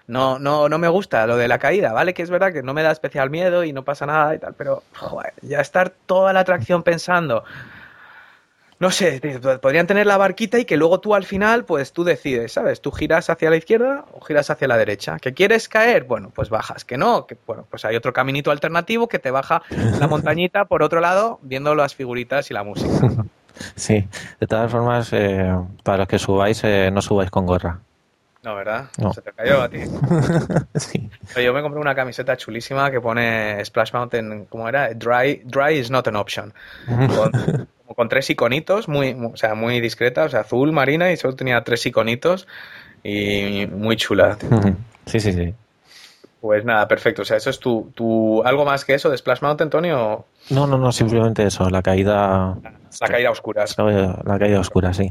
No, 0.06 0.38
no, 0.38 0.68
no 0.68 0.78
me 0.78 0.88
gusta 0.88 1.26
lo 1.26 1.36
de 1.38 1.48
la 1.48 1.58
caída, 1.58 1.92
¿vale? 1.94 2.12
Que 2.12 2.22
es 2.22 2.28
verdad 2.30 2.52
que 2.52 2.62
no 2.62 2.74
me 2.74 2.82
da 2.82 2.90
especial 2.90 3.30
miedo 3.30 3.64
y 3.64 3.72
no 3.72 3.84
pasa 3.84 4.04
nada 4.06 4.34
y 4.34 4.38
tal, 4.40 4.54
pero 4.54 4.82
joder, 4.94 5.32
ya 5.40 5.60
estar 5.60 5.88
toda 6.06 6.32
la 6.34 6.40
atracción 6.40 6.82
pensando. 6.82 7.44
No 8.80 8.90
sé, 8.90 9.20
podrían 9.60 9.86
tener 9.86 10.06
la 10.06 10.16
barquita 10.16 10.58
y 10.58 10.64
que 10.64 10.78
luego 10.78 11.00
tú 11.00 11.14
al 11.14 11.24
final, 11.24 11.66
pues 11.66 11.92
tú 11.92 12.02
decides, 12.02 12.52
¿sabes? 12.52 12.80
Tú 12.80 12.90
giras 12.90 13.28
hacia 13.28 13.50
la 13.50 13.56
izquierda 13.56 14.06
o 14.14 14.22
giras 14.22 14.48
hacia 14.48 14.66
la 14.68 14.78
derecha. 14.78 15.18
¿Que 15.18 15.34
quieres 15.34 15.68
caer? 15.68 16.04
Bueno, 16.04 16.32
pues 16.34 16.48
bajas. 16.48 16.86
¿Que 16.86 16.96
no? 16.96 17.26
Que, 17.26 17.36
bueno, 17.46 17.66
pues 17.68 17.84
hay 17.84 17.94
otro 17.94 18.14
caminito 18.14 18.50
alternativo 18.50 19.06
que 19.06 19.18
te 19.18 19.30
baja 19.30 19.62
la 19.68 20.06
montañita 20.08 20.64
por 20.64 20.82
otro 20.82 21.00
lado 21.00 21.40
viendo 21.42 21.74
las 21.74 21.94
figuritas 21.94 22.50
y 22.50 22.54
la 22.54 22.64
música. 22.64 23.06
¿no? 23.06 23.26
Sí, 23.74 24.08
de 24.38 24.46
todas 24.46 24.72
formas, 24.72 25.12
eh, 25.12 25.54
para 25.82 25.98
los 25.98 26.08
que 26.08 26.18
subáis, 26.18 26.64
eh, 26.64 26.88
no 26.90 27.02
subáis 27.02 27.30
con 27.30 27.44
gorra. 27.44 27.80
No, 28.42 28.54
¿verdad? 28.54 28.86
No. 28.98 29.12
Se 29.12 29.20
te 29.20 29.32
cayó 29.32 29.60
a 29.62 29.68
ti. 29.68 29.78
sí. 30.76 31.10
Yo 31.42 31.52
me 31.52 31.60
compré 31.62 31.78
una 31.80 31.94
camiseta 31.94 32.36
chulísima 32.36 32.90
que 32.90 33.00
pone 33.00 33.62
Splash 33.64 33.92
Mountain, 33.92 34.46
¿cómo 34.48 34.68
era? 34.68 34.94
Dry, 34.94 35.42
dry 35.44 35.74
is 35.78 35.90
not 35.90 36.08
an 36.08 36.16
option. 36.16 36.52
Con, 36.86 37.32
como 37.82 37.94
con 37.94 38.08
tres 38.08 38.30
iconitos, 38.30 38.88
muy, 38.88 39.14
mu- 39.14 39.32
o 39.34 39.36
sea, 39.36 39.54
muy 39.54 39.80
discreta, 39.80 40.24
o 40.24 40.28
sea, 40.30 40.40
azul, 40.40 40.72
marina, 40.72 41.12
y 41.12 41.16
solo 41.18 41.34
tenía 41.36 41.62
tres 41.64 41.84
iconitos 41.84 42.48
y 43.04 43.66
muy 43.70 43.96
chula. 43.96 44.36
Sí, 45.06 45.18
sí, 45.18 45.32
sí. 45.32 45.52
Pues 46.40 46.64
nada, 46.64 46.86
perfecto. 46.86 47.22
O 47.22 47.24
sea, 47.24 47.36
eso 47.36 47.50
es 47.50 47.58
tu, 47.58 47.90
tu 47.94 48.42
algo 48.44 48.64
más 48.64 48.84
que 48.84 48.94
eso 48.94 49.10
de 49.10 49.18
Splash 49.18 49.42
Mountain, 49.42 49.70
Tony, 49.70 49.90
o 49.90 50.24
No, 50.50 50.66
no, 50.68 50.78
no, 50.78 50.92
simplemente 50.92 51.44
eso, 51.44 51.68
la 51.68 51.82
caída. 51.82 52.56
la 53.00 53.08
caída 53.08 53.28
a 53.28 53.32
oscuras. 53.32 53.76
La 54.24 54.38
caída 54.38 54.60
oscura, 54.60 54.94
sí. 54.94 55.10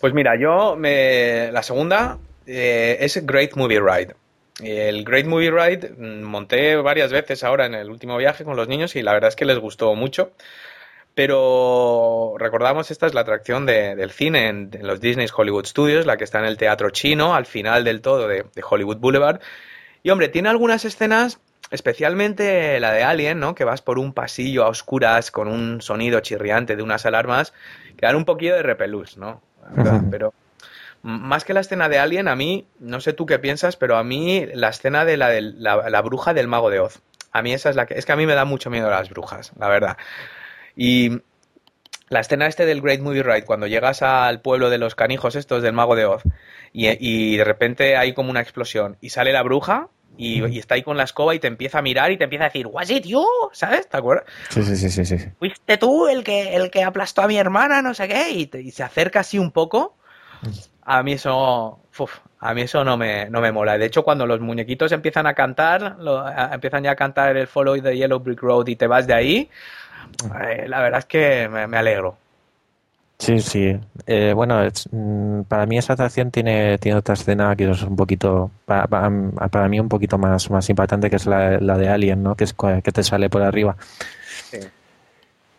Pues 0.00 0.12
mira, 0.12 0.36
yo 0.36 0.76
me 0.76 1.50
la 1.50 1.62
segunda 1.62 2.18
eh, 2.48 2.96
es 3.00 3.24
Great 3.24 3.54
Movie 3.54 3.80
Ride. 3.80 4.14
El 4.60 5.04
Great 5.04 5.26
Movie 5.26 5.52
Ride 5.52 5.90
mm, 5.96 6.22
monté 6.24 6.74
varias 6.76 7.12
veces 7.12 7.44
ahora 7.44 7.66
en 7.66 7.74
el 7.74 7.88
último 7.90 8.16
viaje 8.16 8.42
con 8.42 8.56
los 8.56 8.66
niños 8.66 8.96
y 8.96 9.02
la 9.02 9.12
verdad 9.12 9.28
es 9.28 9.36
que 9.36 9.44
les 9.44 9.58
gustó 9.58 9.94
mucho. 9.94 10.32
Pero 11.14 12.34
recordamos, 12.38 12.90
esta 12.90 13.06
es 13.06 13.14
la 13.14 13.22
atracción 13.22 13.66
de- 13.66 13.96
del 13.96 14.10
cine 14.12 14.48
en, 14.48 14.70
en 14.72 14.86
los 14.86 15.00
Disney's 15.00 15.32
Hollywood 15.36 15.66
Studios, 15.66 16.06
la 16.06 16.16
que 16.16 16.24
está 16.24 16.38
en 16.38 16.44
el 16.44 16.56
teatro 16.56 16.90
chino, 16.90 17.34
al 17.34 17.44
final 17.46 17.82
del 17.84 18.00
todo 18.00 18.28
de, 18.28 18.44
de 18.54 18.62
Hollywood 18.68 18.98
Boulevard. 18.98 19.40
Y 20.04 20.10
hombre, 20.10 20.28
tiene 20.28 20.48
algunas 20.48 20.84
escenas, 20.84 21.40
especialmente 21.70 22.78
la 22.78 22.92
de 22.92 23.02
Alien, 23.02 23.40
¿no? 23.40 23.54
Que 23.54 23.64
vas 23.64 23.82
por 23.82 23.98
un 23.98 24.12
pasillo 24.12 24.64
a 24.64 24.68
oscuras 24.68 25.30
con 25.32 25.48
un 25.48 25.82
sonido 25.82 26.20
chirriante 26.20 26.76
de 26.76 26.82
unas 26.82 27.04
alarmas, 27.04 27.52
que 27.96 28.06
dan 28.06 28.14
un 28.16 28.24
poquillo 28.24 28.54
de 28.54 28.62
repelús, 28.62 29.16
¿no? 29.16 29.42
La 29.62 29.82
verdad, 29.82 30.00
pero 30.10 30.32
más 31.02 31.44
que 31.44 31.54
la 31.54 31.60
escena 31.60 31.88
de 31.88 31.98
Alien, 31.98 32.28
a 32.28 32.36
mí, 32.36 32.66
no 32.80 33.00
sé 33.00 33.12
tú 33.12 33.26
qué 33.26 33.38
piensas, 33.38 33.76
pero 33.76 33.96
a 33.96 34.04
mí 34.04 34.46
la 34.54 34.68
escena 34.68 35.04
de 35.04 35.16
la, 35.16 35.28
de 35.28 35.40
la, 35.42 35.88
la 35.90 36.02
bruja 36.02 36.34
del 36.34 36.48
mago 36.48 36.70
de 36.70 36.80
Oz, 36.80 37.00
a 37.32 37.42
mí 37.42 37.52
esa 37.52 37.70
es 37.70 37.76
la 37.76 37.86
que, 37.86 37.94
es 37.94 38.04
que 38.06 38.12
a 38.12 38.16
mí 38.16 38.26
me 38.26 38.34
da 38.34 38.44
mucho 38.44 38.70
miedo 38.70 38.90
las 38.90 39.08
brujas, 39.10 39.52
la 39.58 39.68
verdad. 39.68 39.96
Y 40.76 41.20
la 42.08 42.20
escena 42.20 42.46
este 42.46 42.64
del 42.66 42.80
Great 42.80 43.00
Movie 43.00 43.22
Ride, 43.22 43.44
cuando 43.44 43.66
llegas 43.66 44.02
al 44.02 44.40
pueblo 44.40 44.70
de 44.70 44.78
los 44.78 44.94
canijos 44.94 45.34
estos 45.36 45.62
del 45.62 45.72
mago 45.72 45.94
de 45.94 46.06
Oz, 46.06 46.22
y, 46.72 46.88
y 46.98 47.36
de 47.36 47.44
repente 47.44 47.96
hay 47.96 48.12
como 48.14 48.30
una 48.30 48.40
explosión, 48.40 48.96
y 49.00 49.10
sale 49.10 49.32
la 49.32 49.42
bruja, 49.42 49.88
y, 50.16 50.44
y 50.46 50.58
está 50.58 50.74
ahí 50.74 50.82
con 50.82 50.96
la 50.96 51.04
escoba 51.04 51.32
y 51.34 51.38
te 51.38 51.46
empieza 51.46 51.78
a 51.78 51.82
mirar 51.82 52.10
y 52.10 52.16
te 52.16 52.24
empieza 52.24 52.46
a 52.46 52.48
decir, 52.48 52.66
was 52.66 52.90
it 52.90 53.04
you? 53.04 53.24
¿Sabes? 53.52 53.88
¿Te 53.88 53.98
acuerdas? 53.98 54.24
Sí, 54.48 54.64
sí, 54.64 54.74
sí, 54.74 54.90
sí, 54.90 55.04
sí. 55.04 55.16
sí. 55.18 55.28
fuiste 55.38 55.76
tú 55.76 56.08
el 56.08 56.24
que, 56.24 56.56
el 56.56 56.72
que 56.72 56.82
aplastó 56.82 57.22
a 57.22 57.28
mi 57.28 57.38
hermana, 57.38 57.82
no 57.82 57.94
sé 57.94 58.08
qué, 58.08 58.30
y, 58.30 58.46
te- 58.46 58.60
y 58.60 58.72
se 58.72 58.82
acerca 58.82 59.20
así 59.20 59.38
un 59.38 59.52
poco. 59.52 59.96
A 60.90 61.02
mí 61.02 61.12
eso, 61.12 61.78
uf, 61.98 62.12
a 62.40 62.54
mí 62.54 62.62
eso 62.62 62.82
no 62.82 62.96
me, 62.96 63.28
no 63.28 63.42
me 63.42 63.52
mola. 63.52 63.76
De 63.76 63.84
hecho, 63.84 64.02
cuando 64.02 64.26
los 64.26 64.40
muñequitos 64.40 64.90
empiezan 64.92 65.26
a 65.26 65.34
cantar, 65.34 65.96
lo- 66.00 66.20
a- 66.20 66.54
empiezan 66.54 66.82
ya 66.82 66.92
a 66.92 66.96
cantar 66.96 67.36
el 67.36 67.46
Follow 67.46 67.78
the 67.82 67.94
Yellow 67.94 68.18
Brick 68.20 68.40
Road 68.40 68.68
y 68.68 68.76
te 68.76 68.86
vas 68.86 69.06
de 69.06 69.12
ahí, 69.12 69.50
eh, 70.40 70.64
la 70.66 70.80
verdad 70.80 71.00
es 71.00 71.04
que 71.04 71.46
me, 71.48 71.66
me 71.66 71.76
alegro. 71.76 72.16
Sí, 73.18 73.40
sí. 73.40 73.76
Eh, 74.06 74.32
bueno, 74.34 74.62
es- 74.62 74.88
mm, 74.90 75.42
para 75.42 75.66
mí 75.66 75.76
esa 75.76 75.92
atracción 75.92 76.30
tiene, 76.30 76.78
tiene 76.78 76.96
otra 76.98 77.12
escena 77.14 77.54
que 77.54 77.70
es 77.70 77.82
un 77.82 77.96
poquito, 77.96 78.50
para, 78.64 78.86
para, 78.86 79.10
para 79.50 79.68
mí 79.68 79.78
un 79.80 79.88
poquito 79.90 80.16
más, 80.16 80.48
más 80.50 80.70
impactante, 80.70 81.10
que 81.10 81.16
es 81.16 81.26
la, 81.26 81.58
la 81.58 81.76
de 81.76 81.88
Alien, 81.90 82.22
¿no? 82.22 82.34
Que 82.34 82.44
es 82.44 82.54
que 82.54 82.92
te 82.92 83.02
sale 83.02 83.28
por 83.28 83.42
arriba. 83.42 83.76
Sí. 84.50 84.58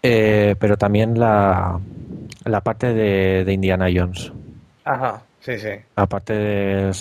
Eh, 0.01 0.55
pero 0.57 0.77
también 0.77 1.19
la, 1.19 1.77
la 2.45 2.61
parte 2.61 2.93
de, 2.93 3.43
de 3.43 3.53
Indiana 3.53 3.87
Jones. 3.93 4.31
Ajá, 4.89 5.21
sí, 5.39 5.59
sí. 5.59 5.69
Aparte 5.95 6.33
de... 6.33 6.91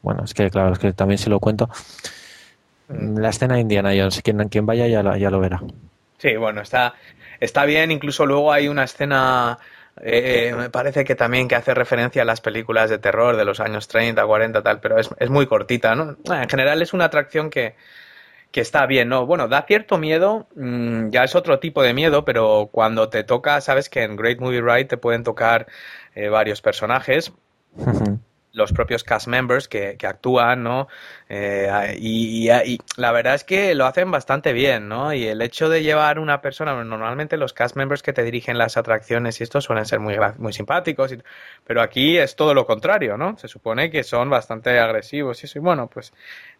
Bueno, 0.00 0.24
es 0.24 0.32
que 0.32 0.48
claro, 0.48 0.72
es 0.72 0.78
que 0.78 0.94
también 0.94 1.18
si 1.18 1.28
lo 1.28 1.38
cuento. 1.38 1.68
Mm. 2.88 3.18
La 3.18 3.28
escena 3.28 3.56
de 3.56 3.60
Indiana 3.60 3.90
Jones, 3.94 4.22
quien, 4.22 4.48
quien 4.48 4.64
vaya 4.64 4.86
ya 4.86 5.02
lo, 5.02 5.14
ya 5.14 5.28
lo 5.28 5.38
verá. 5.38 5.60
Sí, 6.16 6.34
bueno, 6.36 6.62
está, 6.62 6.94
está 7.38 7.66
bien. 7.66 7.90
Incluso 7.90 8.24
luego 8.24 8.50
hay 8.50 8.68
una 8.68 8.84
escena, 8.84 9.58
eh, 10.00 10.54
me 10.56 10.70
parece 10.70 11.04
que 11.04 11.14
también 11.14 11.46
que 11.46 11.56
hace 11.56 11.74
referencia 11.74 12.22
a 12.22 12.24
las 12.24 12.40
películas 12.40 12.88
de 12.88 12.96
terror 12.96 13.36
de 13.36 13.44
los 13.44 13.60
años 13.60 13.86
30, 13.86 14.24
40, 14.24 14.62
tal, 14.62 14.80
pero 14.80 14.98
es, 14.98 15.10
es 15.18 15.28
muy 15.28 15.46
cortita, 15.46 15.94
¿no? 15.94 16.16
En 16.32 16.48
general 16.48 16.80
es 16.80 16.94
una 16.94 17.04
atracción 17.04 17.50
que, 17.50 17.74
que 18.52 18.60
está 18.60 18.86
bien, 18.86 19.08
¿no? 19.08 19.26
Bueno, 19.26 19.48
da 19.48 19.62
cierto 19.62 19.98
miedo, 19.98 20.46
mm, 20.56 21.10
ya 21.10 21.24
es 21.24 21.34
otro 21.34 21.58
tipo 21.60 21.82
de 21.82 21.94
miedo, 21.94 22.24
pero 22.24 22.68
cuando 22.72 23.08
te 23.08 23.24
toca, 23.24 23.60
sabes 23.60 23.88
que 23.88 24.02
en 24.02 24.16
Great 24.16 24.40
Movie 24.40 24.62
Ride 24.62 24.86
te 24.86 24.96
pueden 24.96 25.24
tocar 25.24 25.66
eh, 26.14 26.28
varios 26.28 26.60
personajes, 26.60 27.32
los 28.52 28.72
propios 28.72 29.04
cast 29.04 29.28
members 29.28 29.68
que, 29.68 29.96
que 29.96 30.06
actúan, 30.06 30.62
¿no? 30.64 30.88
Eh, 31.28 31.96
y, 32.00 32.50
y- 32.50 32.72
y 32.74 32.78
la 32.96 33.12
verdad 33.12 33.34
es 33.36 33.44
que 33.44 33.74
lo 33.76 33.86
hacen 33.86 34.10
bastante 34.10 34.52
bien, 34.52 34.88
¿no? 34.88 35.14
Y 35.14 35.26
el 35.28 35.40
hecho 35.42 35.68
de 35.68 35.82
llevar 35.82 36.18
una 36.18 36.40
persona, 36.40 36.82
normalmente 36.82 37.36
los 37.36 37.52
cast 37.52 37.76
members 37.76 38.02
que 38.02 38.12
te 38.12 38.24
dirigen 38.24 38.58
las 38.58 38.76
atracciones 38.76 39.40
y 39.40 39.44
esto 39.44 39.60
suelen 39.60 39.86
ser 39.86 40.00
muy, 40.00 40.16
muy 40.38 40.52
simpáticos, 40.52 41.12
y- 41.12 41.18
pero 41.64 41.80
aquí 41.80 42.18
es 42.18 42.34
todo 42.34 42.52
lo 42.54 42.66
contrario, 42.66 43.16
¿no? 43.16 43.38
Se 43.38 43.46
supone 43.46 43.90
que 43.90 44.02
son 44.02 44.28
bastante 44.30 44.78
agresivos 44.80 45.42
y 45.42 45.46
eso, 45.46 45.58
y 45.58 45.62
bueno, 45.62 45.86
pues 45.86 46.12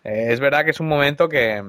eh, 0.04 0.26
es 0.30 0.38
verdad 0.40 0.64
que 0.64 0.70
es 0.70 0.78
un 0.80 0.88
momento 0.88 1.28
que, 1.28 1.62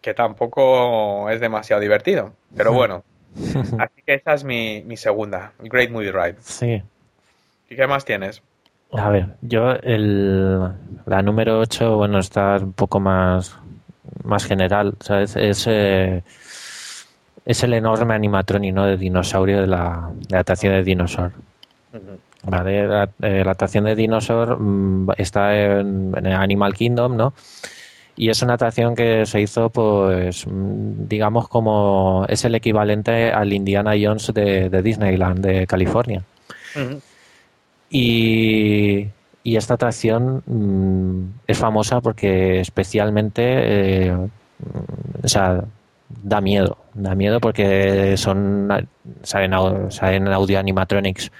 que 0.00 0.14
tampoco 0.14 1.28
es 1.30 1.40
demasiado 1.40 1.80
divertido, 1.82 2.32
pero 2.56 2.72
bueno. 2.72 3.04
Así 3.78 4.00
que 4.06 4.14
esa 4.14 4.32
es 4.34 4.44
mi, 4.44 4.82
mi 4.86 4.96
segunda, 4.96 5.52
Great 5.58 5.90
Movie 5.90 6.12
Ride. 6.12 6.36
Sí. 6.40 6.82
¿Y 7.68 7.76
qué 7.76 7.86
más 7.86 8.04
tienes? 8.04 8.42
A 8.96 9.10
ver, 9.10 9.26
yo 9.42 9.72
el, 9.72 10.60
la 11.06 11.22
número 11.22 11.58
8, 11.58 11.96
bueno, 11.96 12.18
está 12.20 12.58
un 12.60 12.72
poco 12.72 13.00
más, 13.00 13.56
más 14.22 14.44
general, 14.44 14.94
¿sabes? 15.00 15.34
Es, 15.34 15.66
eh, 15.66 16.22
es 17.44 17.62
el 17.64 17.74
enorme 17.74 18.14
animatronic, 18.14 18.72
¿no? 18.72 18.86
De 18.86 18.96
dinosaurio 18.96 19.60
de 19.62 19.66
la, 19.66 20.10
de 20.14 20.34
la 20.34 20.40
atracción 20.40 20.74
de 20.74 20.84
Dinosaur. 20.84 21.32
Vale, 22.44 22.86
la, 22.86 23.10
eh, 23.22 23.42
la 23.44 23.52
atracción 23.52 23.84
de 23.84 23.96
Dinosaur 23.96 24.60
mm, 24.60 25.10
está 25.16 25.56
en, 25.56 26.12
en 26.16 26.26
Animal 26.26 26.74
Kingdom, 26.74 27.16
¿no? 27.16 27.32
Y 28.16 28.28
es 28.28 28.42
una 28.42 28.54
atracción 28.54 28.94
que 28.94 29.26
se 29.26 29.40
hizo, 29.40 29.70
pues, 29.70 30.46
mm, 30.46 31.08
digamos, 31.08 31.48
como 31.48 32.26
es 32.28 32.44
el 32.44 32.54
equivalente 32.54 33.32
al 33.32 33.52
Indiana 33.52 33.94
Jones 34.00 34.32
de, 34.32 34.70
de 34.70 34.82
Disneyland 34.82 35.44
de 35.44 35.66
California. 35.66 36.22
Y, 37.90 39.06
y 39.42 39.56
esta 39.56 39.74
atracción 39.74 40.42
mm, 40.46 41.40
es 41.46 41.58
famosa 41.58 42.00
porque 42.00 42.60
especialmente, 42.60 43.42
eh, 43.44 44.12
mm, 44.12 45.24
o 45.24 45.28
sea, 45.28 45.64
da 46.22 46.40
miedo. 46.40 46.78
Da 46.94 47.14
miedo 47.14 47.40
porque 47.40 48.16
son 48.16 48.68
salen, 49.22 49.90
salen 49.90 50.28
audio 50.28 50.58
animatronics 50.58 51.30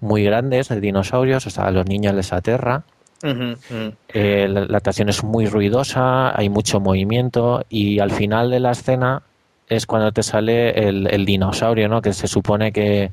muy 0.00 0.24
grandes 0.24 0.68
de 0.68 0.80
dinosaurios, 0.80 1.46
o 1.46 1.50
sea, 1.50 1.64
a 1.64 1.70
los 1.70 1.86
niños 1.86 2.14
les 2.14 2.32
aterra. 2.32 2.84
Eh, 3.20 4.46
la, 4.48 4.64
la 4.66 4.78
atracción 4.78 5.08
es 5.08 5.24
muy 5.24 5.46
ruidosa, 5.46 6.38
hay 6.38 6.48
mucho 6.48 6.78
movimiento 6.78 7.64
y 7.68 7.98
al 7.98 8.12
final 8.12 8.50
de 8.50 8.60
la 8.60 8.70
escena 8.70 9.22
es 9.68 9.86
cuando 9.86 10.12
te 10.12 10.22
sale 10.22 10.88
el, 10.88 11.08
el 11.08 11.26
dinosaurio, 11.26 11.88
¿no? 11.88 12.00
Que 12.00 12.12
se 12.12 12.26
supone 12.28 12.72
que, 12.72 13.10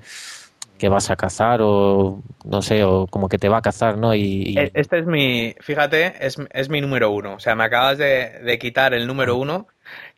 que 0.78 0.90
vas 0.90 1.10
a 1.10 1.16
cazar 1.16 1.62
o 1.64 2.22
no 2.44 2.62
sé, 2.62 2.84
o 2.84 3.08
como 3.08 3.30
que 3.30 3.38
te 3.38 3.50
va 3.50 3.58
a 3.58 3.62
cazar, 3.62 3.98
¿no? 3.98 4.14
Y, 4.16 4.22
y- 4.46 4.58
E- 4.58 4.72
Este 4.74 5.00
es 5.00 5.06
mi, 5.06 5.56
fíjate, 5.60 6.16
es, 6.26 6.38
es 6.52 6.70
mi 6.70 6.82
número 6.82 7.12
uno. 7.12 7.36
O 7.36 7.40
sea, 7.40 7.56
me 7.56 7.64
acabas 7.66 7.98
de, 7.98 8.40
de 8.44 8.60
quitar 8.60 8.94
el 8.94 9.08
número 9.08 9.36
uno, 9.36 9.68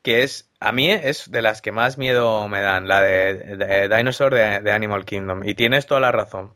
que 0.03 0.23
es, 0.23 0.49
a 0.59 0.71
mí 0.71 0.89
es 0.91 1.31
de 1.31 1.41
las 1.41 1.61
que 1.61 1.71
más 1.71 1.97
miedo 1.97 2.47
me 2.47 2.61
dan, 2.61 2.87
la 2.87 3.01
de, 3.01 3.33
de 3.57 3.89
Dinosaur 3.97 4.33
de, 4.33 4.59
de 4.61 4.71
Animal 4.71 5.05
Kingdom. 5.05 5.43
Y 5.47 5.55
tienes 5.55 5.87
toda 5.87 5.99
la 6.01 6.11
razón. 6.11 6.53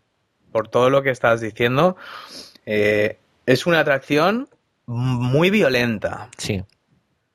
Por 0.52 0.68
todo 0.68 0.90
lo 0.90 1.02
que 1.02 1.10
estás 1.12 1.42
diciendo, 1.42 1.96
eh, 2.66 3.20
es 3.46 3.66
una 3.66 3.80
atracción 3.82 4.50
muy 4.86 5.50
violenta. 5.50 6.30
sí, 6.38 6.64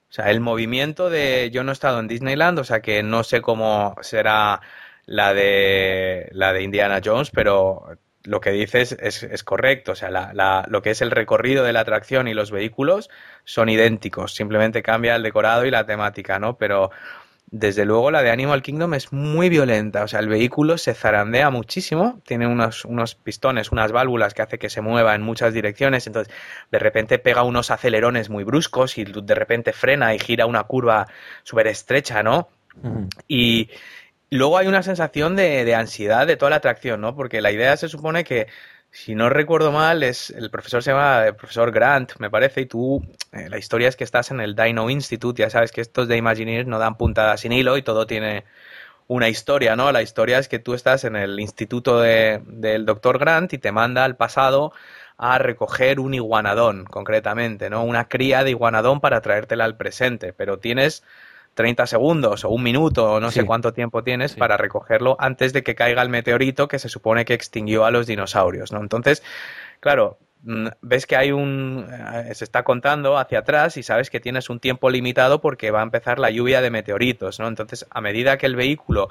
O 0.09 0.12
sea, 0.12 0.31
el 0.31 0.40
movimiento 0.40 1.11
de. 1.11 1.50
Yo 1.52 1.62
no 1.64 1.72
he 1.72 1.74
estado 1.74 2.00
en 2.00 2.09
Disneyland, 2.09 2.59
o 2.59 2.64
sea 2.64 2.81
que 2.81 3.02
no 3.02 3.24
sé 3.24 3.40
cómo 3.42 3.96
será 4.02 4.61
la 5.06 5.32
de 5.34 6.28
la 6.32 6.52
de 6.52 6.62
Indiana 6.62 7.00
Jones, 7.04 7.30
pero 7.30 7.96
lo 8.24 8.40
que 8.40 8.50
dices 8.50 8.96
es, 9.00 9.22
es 9.22 9.44
correcto. 9.44 9.92
O 9.92 9.94
sea, 9.94 10.10
la- 10.10 10.32
la- 10.34 10.64
lo 10.68 10.82
que 10.82 10.90
es 10.90 11.00
el 11.00 11.12
recorrido 11.12 11.62
de 11.64 11.72
la 11.72 11.80
atracción 11.80 12.26
y 12.26 12.34
los 12.34 12.50
vehículos 12.50 13.08
son 13.44 13.68
idénticos. 13.68 14.34
Simplemente 14.34 14.82
cambia 14.82 15.14
el 15.14 15.22
decorado 15.22 15.64
y 15.64 15.70
la 15.70 15.86
temática, 15.86 16.40
¿no? 16.40 16.56
Pero 16.58 16.90
desde 17.48 17.84
luego 17.84 18.10
la 18.10 18.22
de 18.22 18.32
Animal 18.32 18.62
Kingdom 18.62 18.94
es 18.94 19.12
muy 19.12 19.48
violenta. 19.48 20.02
O 20.02 20.08
sea, 20.08 20.18
el 20.18 20.28
vehículo 20.28 20.76
se 20.76 20.92
zarandea 20.94 21.50
muchísimo, 21.50 22.20
tiene 22.26 22.48
unos, 22.48 22.84
unos 22.84 23.14
pistones, 23.14 23.70
unas 23.70 23.92
válvulas 23.92 24.34
que 24.34 24.42
hace 24.42 24.58
que 24.58 24.68
se 24.70 24.80
mueva 24.80 25.14
en 25.14 25.22
muchas 25.22 25.54
direcciones. 25.54 26.08
Entonces, 26.08 26.34
de 26.72 26.78
repente 26.80 27.20
pega 27.20 27.44
unos 27.44 27.70
acelerones 27.70 28.28
muy 28.28 28.42
bruscos 28.42 28.98
y 28.98 29.04
de 29.04 29.34
repente 29.36 29.72
frena 29.72 30.12
y 30.12 30.18
gira 30.18 30.46
una 30.46 30.64
curva 30.64 31.06
súper 31.44 31.68
estrecha, 31.68 32.24
¿no? 32.24 32.48
Y 33.28 33.70
luego 34.30 34.58
hay 34.58 34.66
una 34.66 34.82
sensación 34.82 35.36
de, 35.36 35.64
de 35.64 35.74
ansiedad 35.74 36.26
de 36.26 36.36
toda 36.36 36.50
la 36.50 36.56
atracción, 36.56 37.00
¿no? 37.00 37.14
Porque 37.16 37.40
la 37.40 37.52
idea 37.52 37.76
se 37.76 37.88
supone 37.88 38.24
que, 38.24 38.46
si 38.90 39.14
no 39.14 39.28
recuerdo 39.28 39.72
mal, 39.72 40.02
es 40.02 40.30
el 40.30 40.50
profesor 40.50 40.82
se 40.82 40.90
llama 40.92 41.26
el 41.26 41.36
profesor 41.36 41.70
Grant, 41.72 42.12
me 42.18 42.30
parece, 42.30 42.62
y 42.62 42.66
tú, 42.66 43.02
eh, 43.32 43.48
la 43.48 43.58
historia 43.58 43.88
es 43.88 43.96
que 43.96 44.04
estás 44.04 44.30
en 44.30 44.40
el 44.40 44.54
Dino 44.56 44.90
Institute, 44.90 45.40
ya 45.42 45.50
sabes 45.50 45.72
que 45.72 45.80
estos 45.80 46.08
de 46.08 46.16
Imagineers 46.16 46.66
no 46.68 46.78
dan 46.78 46.96
puntada 46.96 47.36
sin 47.36 47.52
hilo 47.52 47.76
y 47.76 47.82
todo 47.82 48.06
tiene 48.06 48.44
una 49.08 49.28
historia, 49.28 49.76
¿no? 49.76 49.92
La 49.92 50.02
historia 50.02 50.38
es 50.38 50.48
que 50.48 50.58
tú 50.58 50.74
estás 50.74 51.04
en 51.04 51.16
el 51.16 51.38
instituto 51.40 52.00
de- 52.00 52.42
del 52.46 52.84
doctor 52.86 53.18
Grant 53.18 53.52
y 53.52 53.58
te 53.58 53.72
manda 53.72 54.04
al 54.04 54.16
pasado 54.16 54.72
a 55.16 55.38
recoger 55.38 56.00
un 56.00 56.14
iguanadón, 56.14 56.84
concretamente, 56.84 57.70
¿no? 57.70 57.84
Una 57.84 58.08
cría 58.08 58.44
de 58.44 58.50
iguanadón 58.50 59.00
para 59.00 59.20
traértela 59.20 59.64
al 59.64 59.76
presente, 59.76 60.32
pero 60.32 60.58
tienes 60.58 61.04
30 61.56 61.86
segundos 61.88 62.44
o 62.44 62.50
un 62.50 62.62
minuto 62.62 63.14
o 63.14 63.20
no 63.20 63.32
sé 63.32 63.44
cuánto 63.44 63.72
tiempo 63.72 64.04
tienes 64.04 64.32
Sí. 64.32 64.38
para 64.38 64.56
recogerlo 64.56 65.16
antes 65.18 65.52
de 65.52 65.64
que 65.64 65.74
caiga 65.74 66.02
el 66.02 66.08
meteorito 66.08 66.68
que 66.68 66.78
se 66.78 66.88
supone 66.88 67.24
que 67.24 67.34
extinguió 67.34 67.84
a 67.84 67.90
los 67.90 68.06
dinosaurios, 68.06 68.70
¿no? 68.72 68.80
Entonces, 68.80 69.22
claro, 69.80 70.18
mm, 70.44 70.66
ves 70.82 71.06
que 71.06 71.16
hay 71.16 71.32
un 71.32 71.86
eh, 71.90 72.34
se 72.34 72.44
está 72.44 72.62
contando 72.62 73.16
hacia 73.18 73.40
atrás 73.40 73.76
y 73.78 73.82
sabes 73.82 74.10
que 74.10 74.20
tienes 74.20 74.50
un 74.50 74.60
tiempo 74.60 74.90
limitado 74.90 75.40
porque 75.40 75.70
va 75.72 75.80
a 75.80 75.82
empezar 75.82 76.18
la 76.18 76.30
lluvia 76.30 76.60
de 76.60 76.70
meteoritos, 76.70 77.40
¿no? 77.40 77.48
Entonces, 77.48 77.86
a 77.90 78.00
medida 78.00 78.36
que 78.38 78.46
el 78.46 78.54
vehículo 78.54 79.08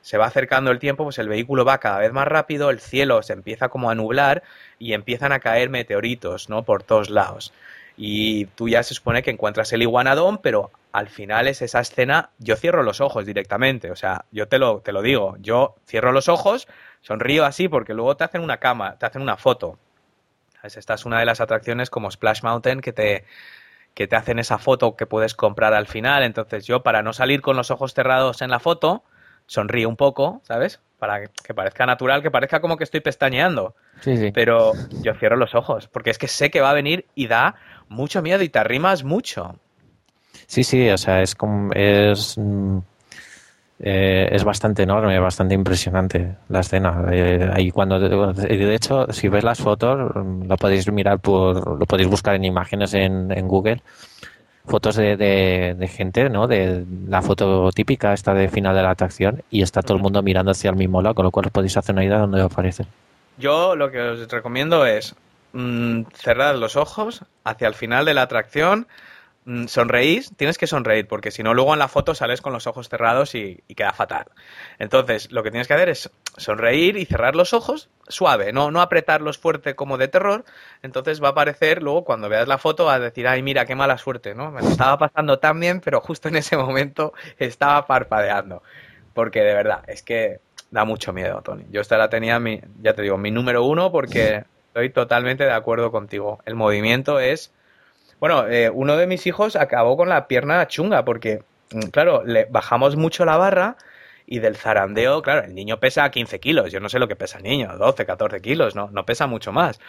se 0.00 0.18
va 0.18 0.26
acercando 0.26 0.70
el 0.72 0.80
tiempo, 0.80 1.04
pues 1.04 1.18
el 1.18 1.28
vehículo 1.28 1.64
va 1.64 1.78
cada 1.78 1.98
vez 1.98 2.12
más 2.12 2.26
rápido, 2.26 2.70
el 2.70 2.80
cielo 2.80 3.22
se 3.22 3.34
empieza 3.34 3.68
como 3.68 3.88
a 3.90 3.94
nublar 3.94 4.42
y 4.80 4.94
empiezan 4.94 5.30
a 5.30 5.38
caer 5.40 5.68
meteoritos, 5.70 6.48
¿no? 6.48 6.64
Por 6.64 6.82
todos 6.82 7.08
lados. 7.10 7.52
Y 7.96 8.46
tú 8.56 8.68
ya 8.68 8.82
se 8.82 8.94
supone 8.94 9.22
que 9.22 9.30
encuentras 9.30 9.72
el 9.74 9.82
iguanadón, 9.82 10.38
pero 10.38 10.70
al 10.92 11.08
final 11.08 11.48
es 11.48 11.62
esa 11.62 11.80
escena, 11.80 12.30
yo 12.38 12.56
cierro 12.56 12.82
los 12.82 13.00
ojos 13.00 13.26
directamente, 13.26 13.90
o 13.90 13.96
sea, 13.96 14.26
yo 14.30 14.48
te 14.48 14.58
lo, 14.58 14.80
te 14.80 14.92
lo 14.92 15.02
digo, 15.02 15.36
yo 15.40 15.76
cierro 15.86 16.12
los 16.12 16.28
ojos, 16.28 16.68
sonrío 17.00 17.44
así 17.44 17.68
porque 17.68 17.94
luego 17.94 18.16
te 18.16 18.24
hacen 18.24 18.42
una 18.42 18.58
cama, 18.58 18.98
te 18.98 19.06
hacen 19.06 19.22
una 19.22 19.36
foto. 19.36 19.78
¿Sabes? 20.56 20.76
Esta 20.76 20.94
es 20.94 21.04
una 21.04 21.18
de 21.18 21.26
las 21.26 21.40
atracciones 21.40 21.90
como 21.90 22.10
Splash 22.10 22.42
Mountain 22.42 22.80
que 22.80 22.92
te, 22.92 23.24
que 23.94 24.08
te 24.08 24.16
hacen 24.16 24.38
esa 24.38 24.58
foto 24.58 24.96
que 24.96 25.06
puedes 25.06 25.34
comprar 25.34 25.74
al 25.74 25.86
final. 25.86 26.22
Entonces 26.22 26.66
yo, 26.66 26.82
para 26.82 27.02
no 27.02 27.12
salir 27.12 27.42
con 27.42 27.56
los 27.56 27.70
ojos 27.70 27.94
cerrados 27.94 28.42
en 28.42 28.50
la 28.50 28.60
foto, 28.60 29.04
sonrío 29.46 29.88
un 29.88 29.96
poco, 29.96 30.40
¿sabes? 30.44 30.80
Para 30.98 31.28
que- 31.28 31.54
parezca 31.54 31.86
natural, 31.86 32.22
que 32.22 32.30
parezca 32.30 32.60
como 32.60 32.76
que 32.76 32.84
estoy 32.84 33.00
pestañeando. 33.00 33.74
sí, 34.00 34.16
sí. 34.16 34.32
Pero 34.32 34.80
yo 34.98 35.14
cierro 35.14 35.36
los 35.36 35.54
ojos, 35.54 35.88
porque 35.88 36.10
es 36.10 36.18
que 36.18 36.28
sé 36.28 36.50
que 36.50 36.60
va 36.60 36.70
a 36.70 36.74
venir 36.74 37.06
y 37.14 37.28
da 37.28 37.56
mucho 37.88 38.22
miedo 38.22 38.42
y 38.42 38.48
te 38.48 38.58
arrimas 38.58 39.04
mucho. 39.04 39.58
Sí, 40.46 40.64
sí, 40.64 40.88
o 40.90 40.98
sea, 40.98 41.22
es 41.22 41.34
como, 41.34 41.72
es, 41.72 42.36
mm, 42.38 42.78
eh, 43.80 44.28
es 44.30 44.44
bastante 44.44 44.84
enorme, 44.84 45.18
bastante 45.18 45.54
impresionante 45.54 46.36
la 46.48 46.60
escena. 46.60 47.04
Eh, 47.10 47.50
ahí 47.52 47.70
cuando, 47.70 47.98
de 47.98 48.74
hecho, 48.74 49.06
si 49.12 49.28
ves 49.28 49.44
las 49.44 49.58
fotos, 49.58 50.12
mm, 50.14 50.46
lo 50.46 50.56
podéis 50.56 50.90
mirar 50.92 51.18
por, 51.18 51.78
lo 51.78 51.86
podéis 51.86 52.08
buscar 52.08 52.34
en 52.36 52.44
imágenes 52.44 52.94
en, 52.94 53.32
en 53.32 53.48
Google. 53.48 53.82
Fotos 54.64 54.94
de, 54.94 55.16
de, 55.16 55.74
de 55.76 55.88
gente, 55.88 56.30
¿no? 56.30 56.46
De 56.46 56.84
la 57.08 57.20
foto 57.20 57.70
típica, 57.72 58.12
esta 58.12 58.32
de 58.32 58.48
final 58.48 58.76
de 58.76 58.82
la 58.82 58.90
atracción, 58.90 59.42
y 59.50 59.62
está 59.62 59.82
todo 59.82 59.96
el 59.96 60.02
mundo 60.02 60.22
mirando 60.22 60.52
hacia 60.52 60.70
el 60.70 60.76
mismo 60.76 61.02
lado, 61.02 61.16
con 61.16 61.24
lo 61.24 61.32
cual 61.32 61.46
os 61.46 61.52
podéis 61.52 61.76
hacer 61.76 61.94
una 61.94 62.04
idea 62.04 62.16
de 62.16 62.20
dónde 62.20 62.42
aparece. 62.42 62.86
Yo 63.38 63.74
lo 63.74 63.90
que 63.90 64.00
os 64.00 64.28
recomiendo 64.28 64.86
es 64.86 65.16
mm, 65.52 66.02
cerrad 66.14 66.56
los 66.56 66.76
ojos 66.76 67.24
hacia 67.42 67.66
el 67.66 67.74
final 67.74 68.04
de 68.04 68.14
la 68.14 68.22
atracción, 68.22 68.86
sonreís, 69.66 70.32
tienes 70.36 70.56
que 70.56 70.66
sonreír, 70.66 71.08
porque 71.08 71.30
si 71.30 71.42
no, 71.42 71.52
luego 71.52 71.72
en 71.72 71.80
la 71.80 71.88
foto 71.88 72.14
sales 72.14 72.40
con 72.40 72.52
los 72.52 72.66
ojos 72.66 72.88
cerrados 72.88 73.34
y, 73.34 73.62
queda 73.74 73.92
fatal. 73.92 74.26
Entonces, 74.78 75.32
lo 75.32 75.42
que 75.42 75.50
tienes 75.50 75.66
que 75.66 75.74
hacer 75.74 75.88
es 75.88 76.10
sonreír 76.36 76.96
y 76.96 77.06
cerrar 77.06 77.34
los 77.34 77.52
ojos 77.52 77.88
suave, 78.06 78.52
no, 78.52 78.70
no 78.70 78.80
apretarlos 78.80 79.38
fuerte 79.38 79.74
como 79.74 79.98
de 79.98 80.08
terror. 80.08 80.44
Entonces 80.82 81.22
va 81.22 81.28
a 81.28 81.30
aparecer 81.32 81.82
luego 81.82 82.04
cuando 82.04 82.28
veas 82.28 82.46
la 82.46 82.58
foto 82.58 82.88
a 82.88 82.98
decir, 82.98 83.26
ay, 83.26 83.42
mira, 83.42 83.64
qué 83.64 83.74
mala 83.74 83.98
suerte, 83.98 84.34
¿no? 84.34 84.50
Me 84.50 84.60
estaba 84.60 84.98
pasando 84.98 85.38
tan 85.38 85.58
bien, 85.58 85.80
pero 85.80 86.00
justo 86.00 86.28
en 86.28 86.36
ese 86.36 86.56
momento 86.56 87.12
estaba 87.38 87.86
parpadeando. 87.86 88.62
Porque 89.14 89.40
de 89.40 89.54
verdad, 89.54 89.82
es 89.88 90.02
que 90.02 90.40
da 90.70 90.84
mucho 90.84 91.12
miedo, 91.12 91.42
Tony. 91.42 91.64
Yo 91.70 91.80
esta 91.80 91.98
la 91.98 92.08
tenía, 92.08 92.38
mi, 92.38 92.60
ya 92.80 92.94
te 92.94 93.02
digo, 93.02 93.18
mi 93.18 93.30
número 93.30 93.64
uno 93.64 93.90
porque 93.90 94.44
estoy 94.68 94.90
totalmente 94.90 95.44
de 95.44 95.52
acuerdo 95.52 95.90
contigo. 95.90 96.40
El 96.44 96.54
movimiento 96.54 97.18
es... 97.18 97.52
Bueno, 98.22 98.46
eh, 98.46 98.70
uno 98.70 98.96
de 98.96 99.08
mis 99.08 99.26
hijos 99.26 99.56
acabó 99.56 99.96
con 99.96 100.08
la 100.08 100.28
pierna 100.28 100.68
chunga 100.68 101.04
porque, 101.04 101.42
mm, 101.72 101.88
claro, 101.88 102.22
le 102.24 102.44
bajamos 102.44 102.94
mucho 102.94 103.24
la 103.24 103.36
barra 103.36 103.76
y 104.26 104.38
del 104.38 104.54
zarandeo, 104.54 105.22
claro, 105.22 105.42
el 105.42 105.56
niño 105.56 105.80
pesa 105.80 106.08
15 106.08 106.38
kilos, 106.38 106.70
yo 106.70 106.78
no 106.78 106.88
sé 106.88 107.00
lo 107.00 107.08
que 107.08 107.16
pesa 107.16 107.38
el 107.38 107.42
niño, 107.42 107.76
12, 107.76 108.06
14 108.06 108.40
kilos, 108.40 108.76
no, 108.76 108.90
no 108.92 109.04
pesa 109.04 109.26
mucho 109.26 109.50
más. 109.50 109.80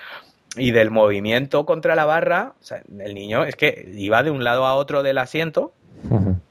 Y 0.58 0.72
del 0.72 0.90
movimiento 0.90 1.68
contra 1.68 1.94
la 1.94 2.06
barra, 2.06 2.54
o 2.60 2.64
sea, 2.64 2.82
el 3.02 3.14
niño 3.14 3.46
es 3.46 3.56
que 3.56 3.88
iba 3.94 4.24
de 4.24 4.32
un 4.32 4.44
lado 4.44 4.66
a 4.66 4.74
otro 4.74 5.04
del 5.04 5.20
asiento 5.20 5.72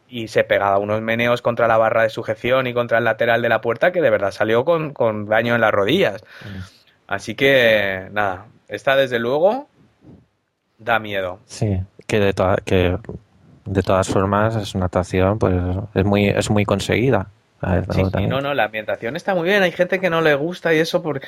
y 0.09 0.29
se 0.29 0.45
pegaba 0.45 0.79
unos 0.79 1.01
meneos 1.01 1.43
contra 1.43 1.67
la 1.67 1.79
barra 1.79 2.05
de 2.05 2.11
sujeción 2.11 2.69
y 2.69 2.75
contra 2.75 2.99
el 2.99 3.05
lateral 3.05 3.43
de 3.43 3.49
la 3.49 3.61
puerta 3.61 3.91
que 3.91 4.01
de 4.01 4.11
verdad 4.11 4.31
salió 4.31 4.65
con, 4.65 4.93
con 4.93 5.27
daño 5.27 5.57
en 5.57 5.61
las 5.61 5.73
rodillas. 5.73 6.23
Así 7.09 7.35
que, 7.35 8.07
nada, 8.13 8.47
esta 8.69 8.95
desde 8.95 9.19
luego 9.19 9.69
da 10.85 10.99
miedo. 10.99 11.39
Sí, 11.47 11.81
que 12.07 12.19
de, 12.21 12.35
que 12.65 12.99
de 13.65 13.83
todas 13.83 14.09
formas 14.09 14.57
es 14.57 14.75
una 14.75 14.87
atracción, 14.87 15.39
pues 15.39 15.55
es 15.95 16.05
muy, 16.05 16.29
es 16.29 16.51
muy 16.51 16.65
conseguida. 16.65 17.29
Sí, 17.91 18.03
sí, 18.17 18.27
no, 18.27 18.41
no, 18.41 18.55
la 18.55 18.65
ambientación 18.65 19.15
está 19.15 19.37
muy 19.37 19.49
bien. 19.49 19.63
Hay 19.63 19.71
gente 19.71 20.01
que 20.01 20.11
no 20.11 20.21
le 20.21 20.35
gusta 20.35 20.75
y 20.75 20.79
eso 20.79 21.01
por, 21.01 21.21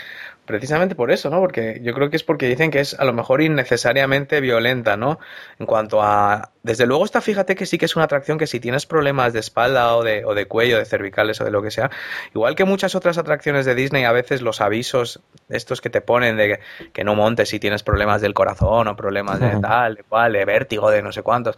precisamente 0.44 0.96
por 0.96 1.12
eso, 1.12 1.30
¿no? 1.30 1.38
Porque 1.38 1.80
yo 1.82 1.94
creo 1.94 2.10
que 2.10 2.16
es 2.16 2.24
porque 2.24 2.48
dicen 2.48 2.72
que 2.72 2.80
es 2.80 2.98
a 2.98 3.04
lo 3.04 3.12
mejor 3.12 3.40
innecesariamente 3.40 4.40
violenta, 4.40 4.96
¿no? 4.96 5.20
En 5.60 5.66
cuanto 5.66 6.02
a... 6.02 6.50
Desde 6.64 6.86
luego 6.86 7.04
está, 7.04 7.20
fíjate 7.20 7.54
que 7.54 7.66
sí 7.66 7.78
que 7.78 7.84
es 7.84 7.94
una 7.94 8.06
atracción 8.06 8.36
que 8.36 8.48
si 8.48 8.58
tienes 8.58 8.84
problemas 8.84 9.32
de 9.32 9.38
espalda 9.40 9.94
o 9.96 10.02
de, 10.02 10.24
o 10.24 10.34
de 10.34 10.46
cuello, 10.46 10.78
de 10.78 10.86
cervicales 10.86 11.40
o 11.40 11.44
de 11.44 11.52
lo 11.52 11.62
que 11.62 11.70
sea, 11.70 11.90
igual 12.34 12.56
que 12.56 12.64
muchas 12.64 12.96
otras 12.96 13.16
atracciones 13.16 13.64
de 13.64 13.76
Disney, 13.76 14.02
a 14.04 14.12
veces 14.12 14.42
los 14.42 14.60
avisos 14.60 15.20
estos 15.48 15.80
que 15.80 15.90
te 15.90 16.00
ponen 16.00 16.36
de 16.36 16.48
que, 16.48 16.60
que 16.92 17.04
no 17.04 17.14
montes 17.14 17.50
si 17.50 17.60
tienes 17.60 17.84
problemas 17.84 18.20
del 18.22 18.34
corazón 18.34 18.88
o 18.88 18.96
problemas 18.96 19.38
de 19.38 19.56
tal, 19.60 19.94
de 19.96 20.02
cual, 20.02 20.32
de 20.32 20.44
vértigo, 20.44 20.90
de 20.90 21.02
no 21.02 21.12
sé 21.12 21.22
cuántos. 21.22 21.56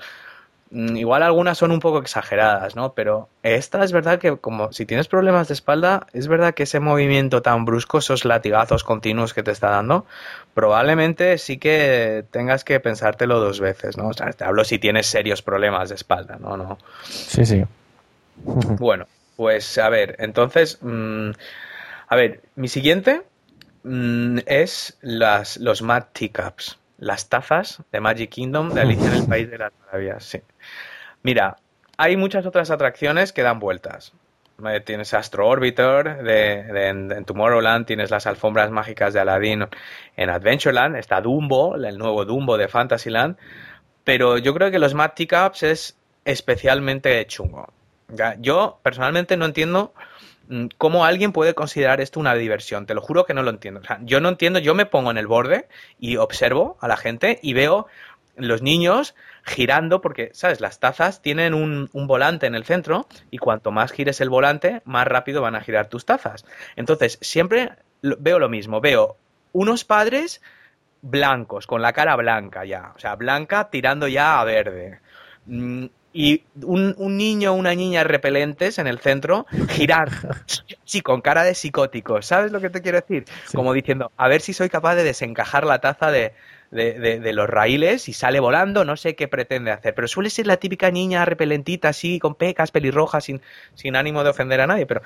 Mm, 0.71 0.97
Igual 0.97 1.23
algunas 1.23 1.59
son 1.59 1.71
un 1.71 1.81
poco 1.81 1.99
exageradas, 1.99 2.75
¿no? 2.75 2.93
Pero 2.93 3.29
esta 3.43 3.85
es 3.85 3.93
verdad 3.93 4.19
que 4.19 4.37
como 4.37 4.73
si 4.73 4.85
tienes 4.87 5.09
problemas 5.09 5.49
de 5.49 5.55
espalda, 5.55 6.07
es 6.13 6.29
verdad 6.29 6.55
que 6.55 6.65
ese 6.65 6.81
movimiento 6.81 7.43
tan 7.43 7.65
brusco, 7.65 7.99
esos 7.99 8.25
latigazos 8.25 8.83
continuos 8.83 9.33
que 9.33 9.43
te 9.43 9.53
está 9.53 9.71
dando, 9.71 10.07
probablemente 10.55 11.39
sí 11.39 11.59
que 11.59 12.25
tengas 12.31 12.65
que 12.65 12.81
pensártelo 12.81 13.39
dos 13.41 13.61
veces, 13.61 13.97
¿no? 13.97 14.09
O 14.09 14.13
sea, 14.13 14.31
te 14.31 14.45
hablo 14.45 14.65
si 14.65 14.79
tienes 14.79 15.07
serios 15.07 15.43
problemas 15.43 15.89
de 15.89 15.95
espalda, 15.95 16.37
¿no? 16.41 16.57
No. 16.57 16.79
Sí, 17.05 17.45
sí. 17.47 17.65
Bueno, 18.79 19.07
pues 19.37 19.79
a 19.79 19.89
ver, 19.89 20.17
entonces, 20.19 20.79
mm, 20.83 21.31
a 22.09 22.17
ver, 22.17 22.43
mi 22.55 22.69
siguiente 22.69 23.23
mm, 23.85 24.39
es 24.47 24.99
las, 25.01 25.57
los 25.59 25.81
Mad 25.83 26.05
Teacups, 26.13 26.79
las 26.99 27.29
tazas 27.29 27.83
de 27.93 28.01
Magic 28.01 28.31
Kingdom 28.31 28.71
de 28.71 28.81
Alicia 28.81 29.09
en 29.09 29.15
el 29.15 29.27
País 29.27 29.51
de 29.51 29.59
las 29.59 29.73
Maravillas. 29.87 30.25
Sí. 30.25 30.41
Mira, 31.23 31.57
hay 31.97 32.17
muchas 32.17 32.47
otras 32.47 32.71
atracciones 32.71 33.33
que 33.33 33.43
dan 33.43 33.59
vueltas. 33.59 34.13
Eh, 34.65 34.81
Tienes 34.81 35.13
Astro 35.13 35.49
Orbiter 35.49 36.23
de, 36.23 36.89
en, 36.89 37.25
Tomorrowland, 37.25 37.85
tienes 37.85 38.11
las 38.11 38.27
alfombras 38.27 38.71
mágicas 38.71 39.13
de 39.13 39.21
Aladdin 39.21 39.67
en 40.17 40.31
Adventureland, 40.31 40.97
está 40.97 41.21
Dumbo, 41.21 41.77
el 41.77 41.99
nuevo 41.99 42.25
Dumbo 42.25 42.57
de 42.57 42.69
Fantasyland, 42.69 43.37
pero 44.05 44.39
yo 44.39 44.55
creo 44.55 44.71
que 44.71 44.79
los 44.79 44.95
Mad 44.95 45.13
Teacups 45.15 45.63
es 45.63 45.99
especialmente 46.25 47.27
chungo. 47.27 47.69
Yo 48.39 48.79
personalmente 48.83 49.37
no 49.37 49.45
entiendo 49.45 49.93
cómo 50.79 51.05
alguien 51.05 51.33
puede 51.33 51.55
considerar 51.55 52.01
esto 52.01 52.21
una 52.21 52.35
diversión. 52.35 52.87
Te 52.87 52.95
lo 52.95 53.01
juro 53.01 53.25
que 53.25 53.35
no 53.35 53.43
lo 53.43 53.51
entiendo. 53.51 53.81
O 53.81 53.85
sea, 53.85 53.99
yo 54.03 54.21
no 54.21 54.29
entiendo, 54.29 54.59
yo 54.59 54.75
me 54.75 54.87
pongo 54.87 55.11
en 55.11 55.19
el 55.19 55.27
borde 55.27 55.69
y 55.99 56.17
observo 56.17 56.77
a 56.81 56.89
la 56.89 56.97
gente 56.97 57.39
y 57.43 57.53
veo 57.53 57.87
los 58.37 58.63
niños 58.63 59.15
girando 59.45 60.01
porque, 60.01 60.31
¿sabes? 60.35 60.61
Las 60.61 60.79
tazas 60.79 61.23
tienen 61.23 61.55
un, 61.55 61.89
un 61.93 62.07
volante 62.07 62.47
en 62.47 62.55
el 62.55 62.65
centro 62.65 63.07
y 63.31 63.39
cuanto 63.39 63.71
más 63.71 63.93
gires 63.93 64.21
el 64.21 64.29
volante, 64.29 64.83
más 64.85 65.07
rápido 65.07 65.43
van 65.43 65.55
a 65.55 65.63
girar 65.63 65.89
tus 65.89 66.05
tazas. 66.05 66.45
Entonces, 66.77 67.19
siempre 67.23 67.73
veo 68.03 68.39
lo 68.39 68.49
mismo. 68.49 68.81
Veo 68.81 69.17
unos 69.53 69.85
padres 69.85 70.43
blancos, 71.03 71.67
con 71.67 71.83
la 71.83 71.93
cara 71.93 72.17
blanca 72.17 72.65
ya. 72.65 72.93
O 72.95 72.99
sea, 72.99 73.17
blanca 73.17 73.71
tirando 73.71 74.09
ya 74.09 74.41
a 74.41 74.45
verde. 74.45 75.01
Y 76.19 76.45
un, 76.63 76.95
un 76.97 77.17
niño 77.19 77.53
o 77.53 77.55
una 77.55 77.75
niña 77.75 78.03
repelentes 78.03 78.79
en 78.79 78.87
el 78.87 78.99
centro 79.01 79.45
girar. 79.69 80.09
Sí, 80.85 81.01
con 81.01 81.21
cara 81.21 81.43
de 81.43 81.55
psicótico. 81.55 82.23
¿Sabes 82.23 82.53
lo 82.53 82.61
que 82.61 82.71
te 82.71 82.81
quiero 82.81 83.01
decir? 83.01 83.25
Como 83.53 83.73
diciendo, 83.73 84.13
a 84.17 84.29
ver 84.29 84.41
si 84.41 84.53
soy 84.53 84.69
capaz 84.69 84.95
de 84.95 85.03
desencajar 85.03 85.67
la 85.67 85.81
taza 85.81 86.11
de, 86.13 86.33
de, 86.71 86.95
de- 86.95 87.19
de 87.21 87.33
los 87.33 87.51
raíles 87.51 88.09
y 88.09 88.13
sale 88.13 88.39
volando, 88.39 88.85
no 88.85 88.97
sé 88.97 89.17
qué 89.17 89.27
pretende 89.27 89.73
hacer. 89.73 89.95
Pero 89.95 90.07
suele 90.07 90.31
ser 90.31 90.47
la 90.47 90.57
típica 90.59 90.91
niña 90.93 91.25
repelentita 91.25 91.89
así, 91.89 92.21
con 92.21 92.37
pecas, 92.37 92.71
pelirrojas, 92.71 93.25
sin, 93.25 93.43
sin 93.75 93.97
ánimo 93.97 94.23
de 94.23 94.31
ofender 94.31 94.61
a 94.61 94.67
nadie. 94.69 94.87
Pero, 94.87 95.03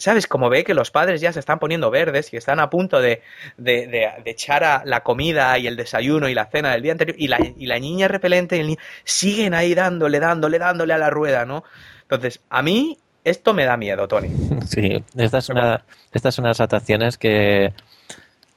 ¿sabes? 0.00 0.26
Como 0.26 0.48
ve 0.48 0.64
que 0.64 0.74
los 0.74 0.90
padres 0.90 1.20
ya 1.20 1.32
se 1.32 1.38
están 1.40 1.58
poniendo 1.58 1.90
verdes 1.90 2.32
y 2.32 2.36
están 2.36 2.58
a 2.58 2.70
punto 2.70 3.00
de, 3.00 3.22
de, 3.56 3.86
de- 3.86 4.08
de 4.24 4.30
echar 4.30 4.64
a 4.64 4.82
la 4.84 5.02
comida 5.02 5.56
y 5.58 5.66
el 5.66 5.76
desayuno 5.76 6.28
y 6.28 6.34
la 6.34 6.46
cena 6.46 6.72
del 6.72 6.82
día 6.82 6.92
anterior, 6.92 7.16
y 7.18 7.28
la, 7.28 7.38
y 7.56 7.66
la 7.66 7.78
niña 7.78 8.08
repelente 8.08 8.56
y 8.56 8.60
el 8.60 8.66
niño 8.68 8.78
siguen 9.04 9.54
ahí 9.54 9.74
dándole, 9.74 10.18
dándole, 10.20 10.58
dándole 10.58 10.94
a 10.94 10.98
la 10.98 11.10
rueda, 11.10 11.44
¿no? 11.44 11.64
Entonces, 12.02 12.40
a 12.50 12.62
mí 12.62 12.98
esto 13.24 13.52
me 13.54 13.64
da 13.66 13.76
miedo, 13.76 14.08
Tony. 14.08 14.28
Sí, 14.66 15.02
esta 15.16 15.38
es 15.38 15.48
una, 15.50 15.84
estas 16.12 16.34
son 16.34 16.44
unas 16.46 16.60
atracciones 16.60 17.18
que, 17.18 17.72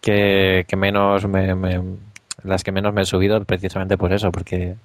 que, 0.02 0.66
que 0.68 0.76
menos 0.76 1.28
me, 1.28 1.56
me- 1.56 1.82
las 2.44 2.64
que 2.64 2.72
menos 2.72 2.94
me 2.94 3.02
he 3.04 3.06
subido 3.06 3.44
precisamente 3.46 3.98
por 3.98 4.12
eso, 4.14 4.32
porque 4.32 4.76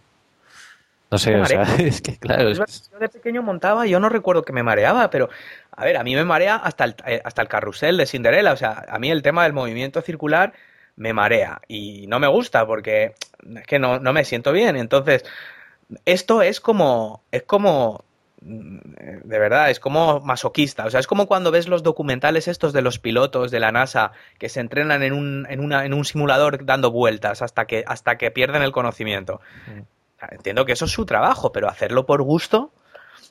no 1.11 1.19
sé, 1.19 1.41
o 1.41 1.47
sea, 1.47 1.63
es 1.79 2.03
que 2.03 2.19
claro, 2.19 2.49
Es 2.51 2.91
Yo 2.91 2.99
de 2.99 3.09
pequeño 3.09 3.43
montaba, 3.43 3.87
yo 3.87 3.99
no 3.99 4.09
recuerdo 4.09 4.43
que 4.43 4.53
me 4.53 4.63
mareaba, 4.63 5.09
pero 5.11 5.31
a 5.73 5.85
ver, 5.85 5.97
a 5.97 6.05
mí 6.05 6.15
me 6.15 6.25
marea 6.25 6.57
hasta 6.57 6.85
el, 6.85 6.97
eh, 7.07 7.21
hasta 7.25 7.41
el 7.41 7.49
carrusel 7.49 7.97
de 7.97 8.07
Cinderella. 8.07 8.53
O 8.53 8.57
sea, 8.57 8.85
a 8.89 8.99
mí 8.99 9.11
el 9.11 9.23
tema 9.23 9.45
del 9.45 9.53
movimiento 9.53 10.03
circular 10.03 10.53
me 10.97 11.13
marea 11.13 11.61
y 11.69 12.07
no 12.09 12.19
me 12.19 12.27
gusta 12.27 12.67
porque 12.67 13.15
es 13.57 13.67
que 13.67 13.79
no, 13.79 13.99
no 14.01 14.13
me 14.13 14.25
siento 14.25 14.53
bien. 14.53 14.77
Entonces, 14.77 15.25
esto 16.05 16.43
es 16.43 16.61
como, 16.61 17.23
es 17.31 17.45
como, 17.45 18.05
mm, 18.43 18.79
de 19.25 19.39
verdad, 19.39 19.71
es 19.71 19.81
como 19.81 20.21
masoquista. 20.21 20.85
O 20.85 20.91
sea, 20.91 21.01
es 21.01 21.07
como 21.07 21.27
cuando 21.27 21.51
ves 21.51 21.69
los 21.69 21.83
documentales 21.83 22.49
estos 22.49 22.73
de 22.73 22.83
los 22.83 22.99
pilotos 22.99 23.51
de 23.51 23.61
la 23.61 23.73
NASA 23.73 24.13
que 24.39 24.49
se 24.49 24.61
entrenan 24.61 25.03
en 25.03 25.13
un, 25.13 25.47
en 25.49 25.61
una, 25.61 25.87
en 25.87 25.95
un 25.95 26.05
simulador 26.05 26.67
dando 26.67 26.91
vueltas 26.91 27.41
hasta 27.41 27.67
que, 27.67 27.85
hasta 27.87 28.19
que 28.19 28.31
pierden 28.31 28.63
el 28.63 28.73
conocimiento. 28.73 29.41
Sea, 30.19 30.29
Entiendo 30.33 30.65
que 30.65 30.73
eso 30.73 30.87
es 30.87 30.91
su 30.91 31.07
trabajo, 31.07 31.53
pero 31.53 31.69
hacerlo 31.69 32.07
por 32.07 32.23
gusto 32.23 32.73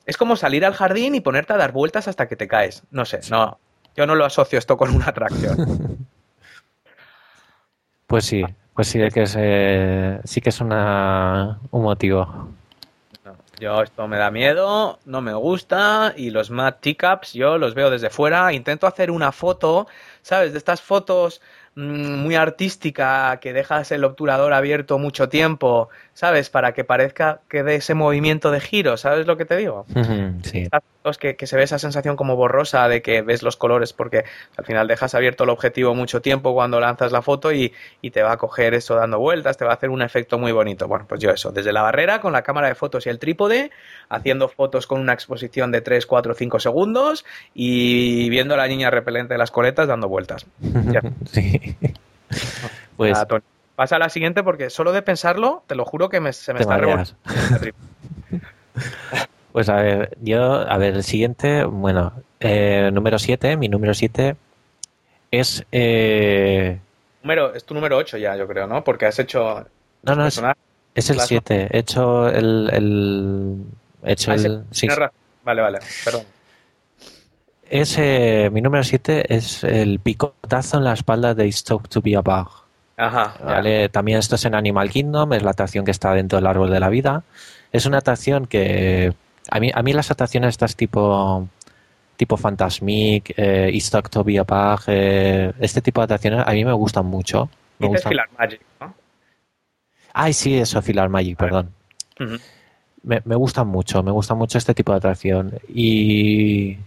es 0.05 0.17
como 0.17 0.35
salir 0.35 0.65
al 0.65 0.73
jardín 0.73 1.15
y 1.15 1.19
ponerte 1.19 1.53
a 1.53 1.57
dar 1.57 1.73
vueltas 1.73 2.07
hasta 2.07 2.27
que 2.27 2.35
te 2.35 2.47
caes. 2.47 2.83
No 2.91 3.05
sé, 3.05 3.19
no. 3.29 3.59
Yo 3.95 4.07
no 4.07 4.15
lo 4.15 4.25
asocio 4.25 4.57
esto 4.57 4.77
con 4.77 4.95
una 4.95 5.07
atracción. 5.07 6.07
pues 8.07 8.25
sí, 8.25 8.43
pues 8.73 8.87
sí 8.87 8.99
que 9.13 9.23
es, 9.23 9.35
eh, 9.37 10.19
sí 10.23 10.39
que 10.39 10.49
es 10.49 10.61
una, 10.61 11.59
un 11.71 11.83
motivo. 11.83 12.49
Yo 13.59 13.81
esto 13.81 14.07
me 14.07 14.17
da 14.17 14.29
miedo, 14.29 14.99
no 15.05 15.21
me 15.21 15.33
gusta 15.33 16.13
y 16.15 16.29
los 16.29 16.51
Mad 16.51 16.75
Teacups 16.75 17.33
yo 17.33 17.57
los 17.57 17.73
veo 17.73 17.89
desde 17.89 18.11
fuera. 18.11 18.53
Intento 18.53 18.85
hacer 18.85 19.09
una 19.09 19.31
foto, 19.31 19.87
¿sabes? 20.21 20.51
De 20.51 20.59
estas 20.59 20.79
fotos 20.79 21.41
mm, 21.73 22.19
muy 22.19 22.35
artística 22.35 23.39
que 23.41 23.53
dejas 23.53 23.91
el 23.91 24.03
obturador 24.03 24.53
abierto 24.53 24.99
mucho 24.99 25.27
tiempo, 25.27 25.89
¿sabes? 26.17 26.49
Para 26.49 26.71
que 26.71 26.83
parezca 26.83 27.41
que 27.47 27.61
dé 27.61 27.75
ese 27.75 27.93
movimiento 27.93 28.49
de 28.49 28.59
giro, 28.59 28.97
¿sabes 28.97 29.27
lo 29.27 29.37
que 29.37 29.45
te 29.45 29.55
digo? 29.55 29.85
Sí, 30.41 30.67
que, 31.19 31.35
que 31.35 31.45
se 31.45 31.55
ve 31.55 31.61
esa 31.61 31.77
sensación 31.77 32.15
como 32.15 32.35
borrosa 32.35 32.87
de 32.87 33.03
que 33.03 33.21
ves 33.21 33.43
los 33.43 33.55
colores 33.55 33.93
porque 33.93 34.25
al 34.57 34.65
final 34.65 34.87
dejas 34.87 35.13
abierto 35.13 35.43
el 35.43 35.51
objetivo 35.51 35.93
mucho 35.93 36.19
tiempo 36.19 36.55
cuando 36.55 36.79
lanzas 36.79 37.11
la 37.11 37.21
foto 37.21 37.51
y, 37.53 37.71
y 38.01 38.09
te 38.09 38.23
va 38.23 38.31
a 38.31 38.37
coger 38.37 38.73
eso 38.73 38.95
dando 38.95 39.19
vueltas, 39.19 39.57
te 39.57 39.65
va 39.65 39.71
a 39.71 39.73
hacer 39.75 39.91
un 39.91 40.01
efecto 40.01 40.39
muy 40.39 40.51
bonito. 40.51 40.87
Bueno, 40.87 41.05
pues 41.07 41.21
yo 41.21 41.29
eso, 41.29 41.51
desde 41.51 41.71
la 41.71 41.83
barrera 41.83 42.19
con 42.19 42.33
la 42.33 42.41
cámara 42.41 42.67
de 42.67 42.73
fotos 42.73 43.05
y 43.05 43.09
el 43.09 43.19
trípode, 43.19 43.69
haciendo 44.09 44.49
fotos 44.49 44.87
con 44.87 44.99
una 44.99 45.13
exposición 45.13 45.71
de 45.71 45.81
3, 45.81 46.03
4, 46.07 46.33
5 46.33 46.59
segundos 46.59 47.25
y 47.53 48.27
viendo 48.31 48.55
a 48.55 48.57
la 48.57 48.67
niña 48.67 48.89
repelente 48.89 49.35
de 49.35 49.37
las 49.37 49.51
coletas 49.51 49.87
dando 49.87 50.09
vueltas. 50.09 50.47
Ya. 50.91 51.01
sí. 51.31 51.77
Pues. 52.97 53.15
Pasa 53.77 53.97
a 53.97 53.99
la 53.99 54.09
siguiente 54.09 54.41
porque 54.41 54.71
solo 54.71 54.91
de 54.91 55.03
pensarlo, 55.03 55.61
te 55.67 55.75
lo 55.75 55.85
juro 55.85 56.09
que 56.09 56.19
me- 56.19 56.33
se 56.33 56.51
me 56.51 56.57
Te 56.57 56.63
está 56.63 56.77
revolviendo. 56.77 57.13
Pues 59.51 59.69
a 59.69 59.75
ver, 59.75 60.17
yo, 60.21 60.41
a 60.69 60.77
ver, 60.77 60.95
el 60.95 61.03
siguiente, 61.03 61.63
bueno, 61.63 62.13
eh, 62.39 62.89
número 62.91 63.17
7, 63.19 63.55
mi 63.55 63.69
número 63.69 63.93
7 63.93 64.35
es... 65.31 65.63
eh, 65.71 66.79
Número, 67.23 67.53
es 67.53 67.63
tu 67.63 67.73
número 67.75 67.97
8 67.97 68.17
ya, 68.17 68.35
yo 68.35 68.47
creo, 68.47 68.65
¿no? 68.67 68.83
Porque 68.83 69.05
has 69.05 69.17
hecho 69.19 69.65
no, 70.03 70.15
no, 70.15 70.25
es, 70.27 70.41
es 70.95 71.09
el 71.11 71.15
Claro. 71.17 71.27
7. 71.27 71.67
He 71.71 71.77
hecho 71.79 72.29
el... 72.29 72.69
el 72.73 73.63
he 74.03 74.11
hecho 74.13 74.31
Ah, 74.31 74.35
el... 74.35 74.63
sí. 74.71 74.87
Vale, 75.43 75.61
vale, 75.61 75.79
perdón. 76.03 76.23
es, 77.69 77.95
eh, 77.99 78.49
mi 78.51 78.61
número 78.61 78.83
7 78.83 79.33
es 79.35 79.63
el 79.63 79.99
picotazo 79.99 80.77
en 80.77 80.83
la 80.83 80.93
espalda 80.93 81.33
de 81.35 81.47
It's 81.47 81.63
to 81.63 81.81
be 82.03 82.15
a 82.15 82.21
Bug. 82.21 82.66
Ajá. 82.97 83.35
También 83.91 84.17
esto 84.19 84.35
es 84.35 84.45
en 84.45 84.55
Animal 84.55 84.89
Kingdom, 84.89 85.31
es 85.33 85.43
la 85.43 85.51
atracción 85.51 85.85
que 85.85 85.91
está 85.91 86.13
dentro 86.13 86.37
del 86.37 86.47
árbol 86.47 86.69
de 86.71 86.79
la 86.79 86.89
vida. 86.89 87.23
Es 87.71 87.85
una 87.85 87.99
atracción 87.99 88.47
que 88.47 89.13
a 89.49 89.59
mí, 89.59 89.71
a 89.73 89.81
mí 89.83 89.93
las 89.93 90.09
atracciones 90.11 90.49
estas 90.49 90.75
tipo 90.75 91.47
tipo 92.17 92.35
Fantasmic, 92.35 93.33
eh, 93.37 93.69
It's 93.71 93.91
Talk 93.91 94.09
to 94.09 94.23
be 94.23 94.39
a 94.39 94.43
Bug, 94.43 94.81
eh, 94.87 95.53
este 95.59 95.81
tipo 95.81 96.01
de 96.01 96.05
atracciones 96.05 96.43
a 96.47 96.51
mí 96.51 96.65
me 96.65 96.73
gustan 96.73 97.05
mucho. 97.05 97.47
Me 97.77 97.87
Dices 97.87 98.01
gustan- 98.05 98.09
Filar 98.09 98.29
Magic, 98.39 98.61
¿no? 98.81 98.93
Ay, 100.13 100.33
sí, 100.33 100.57
eso, 100.57 100.81
Filar 100.81 101.09
Magic, 101.09 101.37
perdón. 101.37 101.69
Me, 103.03 103.21
me 103.23 103.35
gustan 103.35 103.67
mucho, 103.67 104.01
me 104.01 104.09
gusta 104.11 104.33
mucho 104.33 104.57
este 104.57 104.73
tipo 104.73 104.91
de 104.93 104.97
atracción 104.97 105.53
y, 105.71 106.77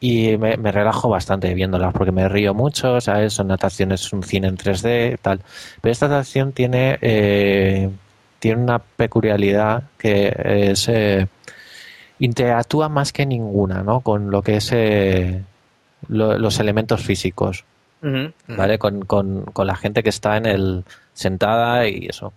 y 0.00 0.36
me, 0.38 0.56
me 0.56 0.72
relajo 0.72 1.08
bastante 1.10 1.52
viéndolas 1.54 1.92
porque 1.92 2.10
me 2.12 2.26
río 2.28 2.54
mucho, 2.54 3.00
¿sabes? 3.02 3.34
Son 3.34 3.50
atracciones, 3.52 4.12
un 4.14 4.22
cine 4.22 4.48
en 4.48 4.56
3D, 4.56 5.18
tal. 5.20 5.40
Pero 5.82 5.92
esta 5.92 6.06
atracción 6.06 6.52
tiene, 6.52 6.98
eh, 7.02 7.90
tiene 8.38 8.62
una 8.62 8.78
peculiaridad 8.78 9.82
que 9.98 10.34
es... 10.70 10.88
eh, 10.88 11.26
interactúa 12.18 12.88
más 12.88 13.12
que 13.12 13.24
ninguna, 13.26 13.82
¿no? 13.82 14.00
Con 14.00 14.30
lo 14.30 14.42
que 14.42 14.56
es 14.56 14.70
eh, 14.72 15.42
lo- 16.08 16.38
los 16.38 16.58
elementos 16.60 17.02
físicos. 17.02 17.64
¿vale? 18.56 18.78
Con, 18.78 19.04
con- 19.04 19.42
con 19.44 19.66
la 19.66 19.76
gente 19.76 20.02
que 20.02 20.08
está 20.10 20.36
en 20.38 20.46
el 20.46 20.84
sentada 21.12 21.86
y 21.88 22.06
eso. 22.06 22.32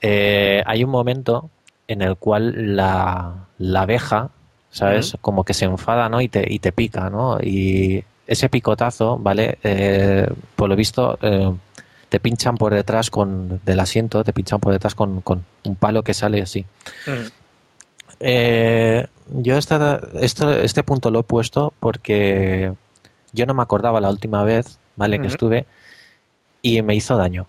Eh, 0.00 0.62
hay 0.66 0.84
un 0.84 0.90
momento 0.90 1.50
en 1.88 2.02
el 2.02 2.16
cual 2.16 2.76
la, 2.76 3.46
la 3.58 3.82
abeja, 3.82 4.30
¿sabes? 4.76 5.16
Como 5.22 5.44
que 5.44 5.54
se 5.54 5.64
enfada, 5.64 6.08
¿no? 6.08 6.20
Y 6.20 6.28
te, 6.28 6.44
y 6.52 6.58
te 6.58 6.70
pica, 6.70 7.08
¿no? 7.08 7.38
Y 7.40 8.04
ese 8.26 8.48
picotazo, 8.50 9.18
¿vale? 9.18 9.58
Eh, 9.62 10.28
por 10.54 10.68
lo 10.68 10.76
visto, 10.76 11.18
eh, 11.22 11.50
te 12.10 12.20
pinchan 12.20 12.56
por 12.56 12.74
detrás 12.74 13.10
con 13.10 13.60
del 13.64 13.80
asiento, 13.80 14.22
te 14.22 14.34
pinchan 14.34 14.60
por 14.60 14.74
detrás 14.74 14.94
con, 14.94 15.22
con 15.22 15.44
un 15.64 15.76
palo 15.76 16.02
que 16.02 16.12
sale 16.12 16.42
así. 16.42 16.66
Ujú. 17.06 17.30
Eh, 18.20 19.06
yo 19.30 19.56
esta, 19.56 20.00
esto, 20.20 20.52
este 20.52 20.82
punto 20.82 21.10
lo 21.10 21.20
he 21.20 21.24
puesto 21.24 21.72
porque 21.80 22.72
yo 23.32 23.46
no 23.46 23.54
me 23.54 23.62
acordaba 23.62 24.00
la 24.00 24.10
última 24.10 24.44
vez, 24.44 24.78
¿vale? 24.96 25.18
Que 25.20 25.28
estuve 25.28 25.66
y 26.60 26.82
me 26.82 26.94
hizo 26.94 27.16
daño. 27.16 27.46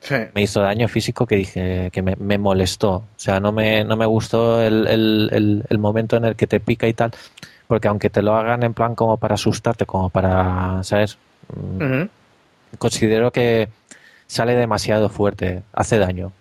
Sí. 0.00 0.14
me 0.34 0.42
hizo 0.42 0.60
daño 0.60 0.86
físico 0.88 1.26
que 1.26 1.36
dije 1.36 1.90
que 1.92 2.02
me, 2.02 2.14
me 2.16 2.38
molestó. 2.38 2.90
O 2.90 3.04
sea, 3.16 3.40
no 3.40 3.50
me, 3.50 3.84
no 3.84 3.96
me 3.96 4.06
gustó 4.06 4.62
el, 4.62 4.86
el, 4.86 5.30
el, 5.32 5.64
el 5.68 5.78
momento 5.78 6.16
en 6.16 6.24
el 6.24 6.36
que 6.36 6.46
te 6.46 6.60
pica 6.60 6.86
y 6.86 6.94
tal. 6.94 7.12
Porque 7.66 7.88
aunque 7.88 8.10
te 8.10 8.22
lo 8.22 8.36
hagan 8.36 8.62
en 8.62 8.74
plan 8.74 8.94
como 8.94 9.16
para 9.16 9.34
asustarte, 9.34 9.86
como 9.86 10.08
para, 10.10 10.82
¿sabes? 10.84 11.18
Mm. 11.54 12.04
Considero 12.78 13.32
que 13.32 13.68
sale 14.26 14.54
demasiado 14.54 15.08
fuerte, 15.08 15.62
hace 15.72 15.98
daño. 15.98 16.32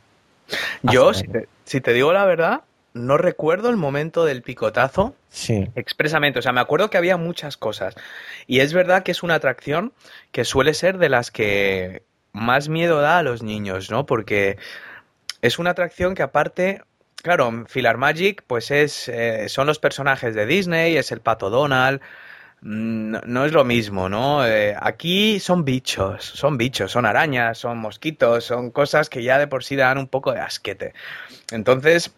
Yo, 0.83 1.13
si 1.13 1.27
te, 1.27 1.47
si 1.63 1.81
te 1.81 1.93
digo 1.93 2.13
la 2.13 2.25
verdad, 2.25 2.61
no 2.93 3.17
recuerdo 3.17 3.69
el 3.69 3.77
momento 3.77 4.25
del 4.25 4.43
picotazo 4.43 5.15
Sí, 5.35 5.67
expresamente. 5.75 6.39
O 6.39 6.41
sea, 6.41 6.53
me 6.53 6.61
acuerdo 6.61 6.89
que 6.89 6.97
había 6.97 7.17
muchas 7.17 7.57
cosas. 7.57 7.93
Y 8.47 8.61
es 8.61 8.71
verdad 8.71 9.03
que 9.03 9.11
es 9.11 9.21
una 9.21 9.35
atracción 9.35 9.91
que 10.31 10.45
suele 10.45 10.73
ser 10.73 10.97
de 10.97 11.09
las 11.09 11.29
que 11.29 12.03
más 12.35 12.69
miedo 12.69 13.01
da 13.01 13.19
a 13.19 13.23
los 13.23 13.43
niños, 13.43 13.89
¿no? 13.91 14.05
Porque 14.05 14.57
es 15.41 15.59
una 15.59 15.71
atracción 15.71 16.15
que 16.15 16.23
aparte, 16.23 16.83
claro, 17.17 17.65
Filar 17.67 17.97
Magic, 17.97 18.43
pues 18.47 18.71
es, 18.71 19.09
eh, 19.09 19.49
son 19.49 19.67
los 19.67 19.79
personajes 19.79 20.35
de 20.35 20.45
Disney, 20.45 20.97
es 20.97 21.11
el 21.11 21.21
Pato 21.21 21.49
Donald. 21.49 22.01
mm, 22.61 23.17
No, 23.25 23.45
es 23.45 23.51
lo 23.53 23.63
mismo, 23.65 24.09
¿no? 24.09 24.45
Eh, 24.47 24.75
aquí 24.79 25.39
son 25.39 25.65
bichos, 25.65 26.23
son 26.25 26.57
bichos, 26.57 26.91
son 26.91 27.05
arañas, 27.05 27.57
son 27.59 27.77
mosquitos, 27.79 28.45
son 28.45 28.71
cosas 28.71 29.09
que 29.09 29.23
ya 29.23 29.37
de 29.39 29.47
por 29.47 29.63
sí 29.63 29.75
dan 29.75 29.97
un 29.99 30.07
poco 30.07 30.33
de 30.33 30.39
asquete. 30.41 30.93
Entonces, 31.51 32.15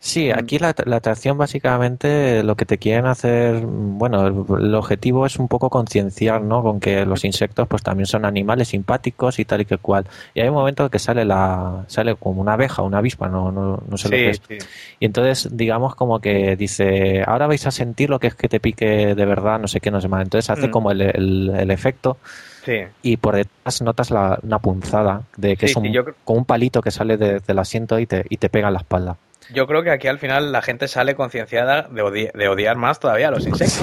Sí, 0.00 0.30
aquí 0.30 0.60
la, 0.60 0.74
la 0.86 0.96
atracción 0.96 1.36
básicamente 1.36 2.44
lo 2.44 2.54
que 2.56 2.64
te 2.64 2.78
quieren 2.78 3.06
hacer, 3.06 3.62
bueno, 3.66 4.26
el, 4.28 4.64
el 4.66 4.74
objetivo 4.76 5.26
es 5.26 5.38
un 5.40 5.48
poco 5.48 5.70
concienciar, 5.70 6.40
¿no? 6.40 6.62
Con 6.62 6.78
que 6.78 7.04
los 7.04 7.24
insectos 7.24 7.66
pues 7.66 7.82
también 7.82 8.06
son 8.06 8.24
animales 8.24 8.68
simpáticos 8.68 9.40
y 9.40 9.44
tal 9.44 9.62
y 9.62 9.64
que 9.64 9.76
cual. 9.78 10.06
Y 10.34 10.40
hay 10.40 10.48
un 10.48 10.54
momento 10.54 10.84
en 10.84 10.90
que 10.90 11.00
sale 11.00 11.24
la, 11.24 11.84
sale 11.88 12.14
como 12.14 12.40
una 12.40 12.52
abeja, 12.52 12.82
una 12.82 12.98
avispa, 12.98 13.28
no, 13.28 13.50
no, 13.50 13.82
no 13.88 13.96
sé 13.98 14.08
lo 14.08 14.12
que 14.12 14.30
es. 14.30 14.42
sí. 14.48 14.58
Y 15.00 15.04
entonces, 15.06 15.48
digamos 15.56 15.96
como 15.96 16.20
que 16.20 16.54
dice, 16.54 17.24
ahora 17.26 17.48
vais 17.48 17.66
a 17.66 17.72
sentir 17.72 18.08
lo 18.08 18.20
que 18.20 18.28
es 18.28 18.34
que 18.36 18.48
te 18.48 18.60
pique 18.60 19.16
de 19.16 19.26
verdad, 19.26 19.58
no 19.58 19.66
sé 19.66 19.80
qué, 19.80 19.90
no 19.90 20.00
sé 20.00 20.06
más. 20.06 20.22
Entonces 20.22 20.48
hace 20.48 20.68
Mm. 20.68 20.70
como 20.70 20.92
el, 20.92 21.00
el, 21.02 21.52
el 21.58 21.70
efecto 21.72 22.18
Sí. 22.64 22.82
y 23.02 23.16
por 23.16 23.34
detrás 23.34 23.82
notas 23.82 24.10
la, 24.12 24.38
una 24.42 24.58
punzada 24.60 25.22
de 25.36 25.56
que 25.56 25.66
es 25.66 25.74
un, 25.76 25.90
yo 25.92 26.04
como 26.24 26.38
un 26.40 26.44
palito 26.44 26.82
que 26.82 26.90
sale 26.92 27.16
de- 27.16 27.40
del 27.40 27.58
asiento 27.58 27.98
y 27.98 28.06
te, 28.06 28.24
y 28.28 28.36
te 28.36 28.48
pega 28.48 28.68
en 28.68 28.74
la 28.74 28.80
espalda. 28.80 29.16
Yo 29.52 29.66
creo 29.66 29.82
que 29.82 29.90
aquí 29.90 30.08
al 30.08 30.18
final 30.18 30.52
la 30.52 30.62
gente 30.62 30.88
sale 30.88 31.14
concienciada 31.14 31.82
de, 31.82 32.02
odi- 32.02 32.32
de 32.32 32.48
odiar 32.48 32.76
más 32.76 33.00
todavía 33.00 33.28
a 33.28 33.30
los 33.30 33.46
insectos. 33.46 33.82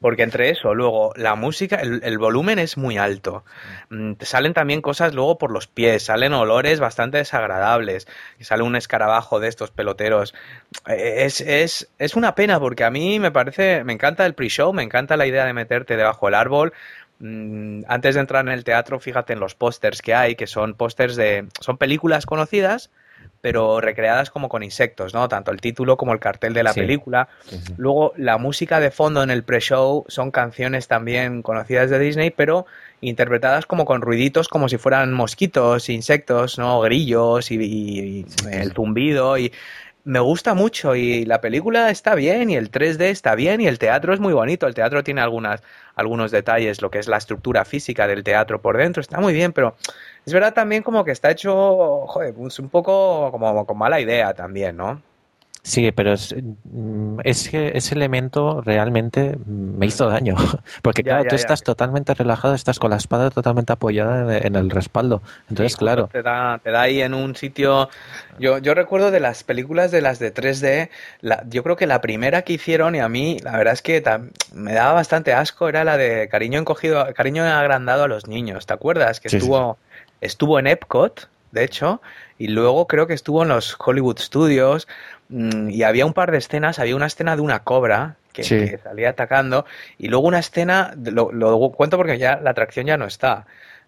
Porque, 0.00 0.22
entre 0.22 0.50
eso, 0.50 0.74
luego 0.74 1.14
la 1.16 1.34
música, 1.34 1.76
el, 1.76 2.02
el 2.04 2.18
volumen 2.18 2.58
es 2.58 2.76
muy 2.76 2.98
alto. 2.98 3.42
Mm, 3.88 4.12
salen 4.20 4.52
también 4.52 4.82
cosas 4.82 5.14
luego 5.14 5.38
por 5.38 5.50
los 5.50 5.66
pies, 5.66 6.02
salen 6.02 6.34
olores 6.34 6.78
bastante 6.78 7.16
desagradables. 7.16 8.06
Sale 8.40 8.62
un 8.64 8.76
escarabajo 8.76 9.40
de 9.40 9.48
estos 9.48 9.70
peloteros. 9.70 10.34
Eh, 10.86 11.22
Es, 11.24 11.40
es, 11.40 11.88
es 11.98 12.16
una 12.16 12.34
pena 12.34 12.60
porque 12.60 12.84
a 12.84 12.90
mí 12.90 13.18
me 13.18 13.30
parece, 13.30 13.82
me 13.84 13.94
encanta 13.94 14.26
el 14.26 14.34
pre-show, 14.34 14.74
me 14.74 14.82
encanta 14.82 15.16
la 15.16 15.26
idea 15.26 15.46
de 15.46 15.54
meterte 15.54 15.96
debajo 15.96 16.26
del 16.26 16.34
árbol. 16.34 16.74
Mm, 17.20 17.84
Antes 17.88 18.14
de 18.16 18.20
entrar 18.20 18.44
en 18.46 18.52
el 18.52 18.64
teatro, 18.64 19.00
fíjate 19.00 19.32
en 19.32 19.40
los 19.40 19.54
pósters 19.54 20.02
que 20.02 20.14
hay, 20.14 20.34
que 20.34 20.46
son 20.46 20.74
pósters 20.74 21.16
de. 21.16 21.46
son 21.60 21.78
películas 21.78 22.26
conocidas, 22.26 22.90
pero 23.44 23.78
recreadas 23.78 24.30
como 24.30 24.48
con 24.48 24.62
insectos, 24.62 25.12
¿no? 25.12 25.28
Tanto 25.28 25.50
el 25.50 25.60
título 25.60 25.98
como 25.98 26.14
el 26.14 26.18
cartel 26.18 26.54
de 26.54 26.62
la 26.62 26.72
Sí. 26.72 26.80
película. 26.80 27.28
Luego, 27.76 28.14
la 28.16 28.38
música 28.38 28.80
de 28.80 28.90
fondo 28.90 29.22
en 29.22 29.28
el 29.30 29.42
pre-show 29.42 30.06
son 30.08 30.30
canciones 30.30 30.88
también 30.88 31.42
conocidas 31.42 31.90
de 31.90 31.98
Disney, 31.98 32.30
pero 32.30 32.64
interpretadas 33.02 33.66
como 33.66 33.84
con 33.84 34.00
ruiditos 34.00 34.48
como 34.48 34.70
si 34.70 34.78
fueran 34.78 35.12
mosquitos, 35.12 35.90
insectos, 35.90 36.58
¿no? 36.58 36.80
Grillos 36.80 37.50
y, 37.50 37.56
y- 37.56 38.00
y 38.20 38.26
el 38.50 38.72
zumbido 38.72 39.36
y 39.36 39.52
me 40.04 40.20
gusta 40.20 40.52
mucho 40.54 40.94
y 40.94 41.24
la 41.24 41.40
película 41.40 41.90
está 41.90 42.14
bien 42.14 42.50
y 42.50 42.56
el 42.56 42.70
3D 42.70 43.04
está 43.04 43.34
bien 43.34 43.60
y 43.62 43.66
el 43.66 43.78
teatro 43.78 44.12
es 44.12 44.20
muy 44.20 44.34
bonito. 44.34 44.66
El 44.66 44.74
teatro 44.74 45.02
tiene 45.02 45.22
algunas, 45.22 45.62
algunos 45.94 46.30
detalles, 46.30 46.82
lo 46.82 46.90
que 46.90 46.98
es 46.98 47.08
la 47.08 47.16
estructura 47.16 47.64
física 47.64 48.06
del 48.06 48.22
teatro 48.22 48.60
por 48.60 48.76
dentro, 48.76 49.00
está 49.00 49.20
muy 49.20 49.32
bien, 49.32 49.52
pero 49.52 49.76
es 50.26 50.32
verdad 50.32 50.52
también 50.52 50.82
como 50.82 51.04
que 51.04 51.10
está 51.12 51.30
hecho, 51.30 52.06
joder, 52.06 52.34
pues 52.34 52.58
un 52.58 52.68
poco 52.68 53.30
como 53.32 53.66
con 53.66 53.78
mala 53.78 54.00
idea 54.00 54.34
también, 54.34 54.76
¿no? 54.76 55.02
Sí, 55.66 55.90
pero 55.92 56.12
es, 56.12 56.34
mm, 56.64 57.20
es 57.24 57.48
que 57.48 57.72
ese 57.74 57.94
elemento 57.94 58.60
realmente 58.60 59.38
me 59.46 59.86
hizo 59.86 60.06
daño. 60.08 60.36
Porque 60.82 61.02
Ya, 61.02 61.08
claro, 61.12 61.22
ya, 61.24 61.28
tú 61.30 61.36
ya. 61.36 61.40
estás 61.40 61.62
totalmente 61.62 62.12
relajado, 62.12 62.54
estás 62.54 62.78
con 62.78 62.90
la 62.90 62.96
espada 62.96 63.30
totalmente 63.30 63.72
apoyada 63.72 64.36
en, 64.36 64.46
en 64.46 64.56
el 64.56 64.68
respaldo. 64.70 65.22
Entonces, 65.48 65.72
Sí, 65.72 65.78
claro, 65.78 66.08
Te 66.12 66.22
da, 66.22 66.60
te 66.62 66.70
da 66.70 66.82
ahí 66.82 67.00
en 67.00 67.14
un 67.14 67.34
sitio. 67.34 67.88
Yo, 68.38 68.58
yo 68.58 68.74
recuerdo 68.74 69.10
de 69.10 69.20
las 69.20 69.42
películas 69.42 69.90
de 69.90 70.02
las 70.02 70.18
de 70.18 70.30
3D, 70.32 70.90
la- 71.22 71.42
yo 71.48 71.62
creo 71.62 71.76
que 71.76 71.86
la 71.86 72.02
primera 72.02 72.42
que 72.42 72.52
hicieron, 72.52 72.94
y 72.94 73.00
a 73.00 73.08
mí, 73.08 73.38
la 73.42 73.52
verdad 73.56 73.72
es 73.72 73.80
que 73.82 74.02
tam- 74.04 74.32
me 74.52 74.74
daba 74.74 74.92
bastante 74.92 75.32
asco, 75.32 75.68
era 75.68 75.82
la 75.84 75.96
de 75.96 76.28
cariño 76.28 76.58
encogido, 76.60 77.06
cariño 77.14 77.42
agrandado 77.44 78.04
a 78.04 78.08
los 78.08 78.26
niños. 78.28 78.66
¿Te 78.66 78.74
acuerdas? 78.74 79.18
Que 79.20 79.28
Sí, 79.28 79.40
sí, 79.40 79.46
estuvo, 79.46 79.78
estuvo 80.20 80.58
en 80.58 80.66
Epcot, 80.66 81.28
de 81.52 81.64
hecho, 81.64 82.02
y 82.36 82.48
luego 82.48 82.86
creo 82.88 83.06
que 83.06 83.14
estuvo 83.14 83.42
en 83.42 83.48
los 83.48 83.76
Hollywood 83.78 84.18
Studios, 84.18 84.88
y 85.30 85.82
había 85.82 86.06
un 86.06 86.12
par 86.12 86.30
de 86.30 86.38
escenas, 86.38 86.78
había 86.78 86.96
una 86.96 87.06
escena 87.06 87.36
de 87.36 87.42
una 87.42 87.60
cobra. 87.64 88.16
Que, 88.32 88.42
Sí. 88.42 88.68
que 88.68 88.78
salía 88.78 89.10
atacando 89.10 89.64
y 89.96 90.08
luego 90.08 90.26
una 90.26 90.40
escena, 90.40 90.92
lo, 91.00 91.30
lo 91.30 91.56
cuento 91.70 91.96
porque 91.96 92.18
ya 92.18 92.34
la 92.42 92.50
atracción 92.50 92.84
ya 92.86 92.96
no 92.96 93.04
está, 93.06 93.46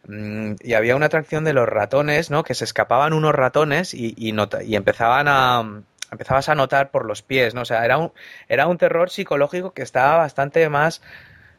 Mm, 0.09 0.55
y 0.61 0.75
había 0.75 0.95
una 0.95 1.07
atracción 1.07 1.43
de 1.43 1.53
los 1.53 1.69
ratones, 1.69 2.31
¿no? 2.31 2.45
Que 2.45 2.55
se 2.55 2.63
escapaban 2.63 3.13
unos 3.13 3.35
ratones 3.35 3.93
y, 3.93 4.15
y, 4.17 4.31
nota- 4.31 4.63
y 4.63 4.77
empezaban 4.77 5.27
a 5.29 5.83
empezabas 6.13 6.49
a 6.49 6.55
notar 6.55 6.93
por 6.93 7.05
los 7.07 7.23
pies, 7.23 7.55
¿no? 7.57 7.63
O 7.63 7.65
sea, 7.65 7.85
era 7.85 7.99
un, 7.99 8.13
era 8.49 8.69
un 8.69 8.79
terror 8.79 9.11
psicológico 9.11 9.73
que 9.73 9.83
estaba 9.83 10.19
bastante 10.19 10.69
más 10.69 11.03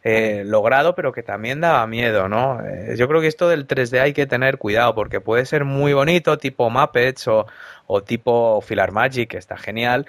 eh, 0.10 0.44
logrado, 0.46 0.96
pero 0.96 1.12
que 1.12 1.22
también 1.22 1.60
daba 1.60 1.86
miedo, 1.86 2.30
¿no? 2.30 2.62
Eh, 2.66 2.96
yo 2.98 3.10
creo 3.10 3.20
que 3.20 3.28
esto 3.28 3.50
del 3.50 3.68
3D 3.68 4.00
hay 4.00 4.14
que 4.14 4.26
tener 4.26 4.58
cuidado, 4.58 4.96
porque 4.96 5.20
puede 5.20 5.46
ser 5.46 5.66
muy 5.66 5.92
bonito, 5.92 6.38
tipo 6.38 6.70
Muppets 6.70 7.28
o, 7.28 7.46
o 7.88 8.02
tipo 8.04 8.62
Filar 8.62 8.94
Magic, 8.94 9.30
que 9.32 9.38
está 9.38 9.58
genial, 9.58 10.06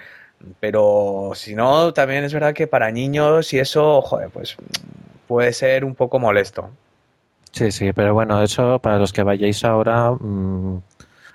pero 0.61 1.31
si 1.35 1.53
no, 1.53 1.91
también 1.91 2.23
es 2.23 2.33
verdad 2.33 2.53
que 2.53 2.65
para 2.65 2.91
niños 2.91 3.51
y 3.53 3.59
eso, 3.59 4.01
joder, 4.01 4.29
pues 4.29 4.55
puede 5.27 5.51
ser 5.51 5.83
un 5.83 5.95
poco 5.95 6.17
molesto. 6.17 6.69
sí, 7.51 7.69
sí, 7.71 7.91
pero 7.93 8.13
bueno, 8.13 8.41
eso 8.41 8.79
para 8.79 8.97
los 8.99 9.11
que 9.11 9.23
vayáis 9.23 9.65
ahora, 9.65 10.11
mm, 10.11 10.81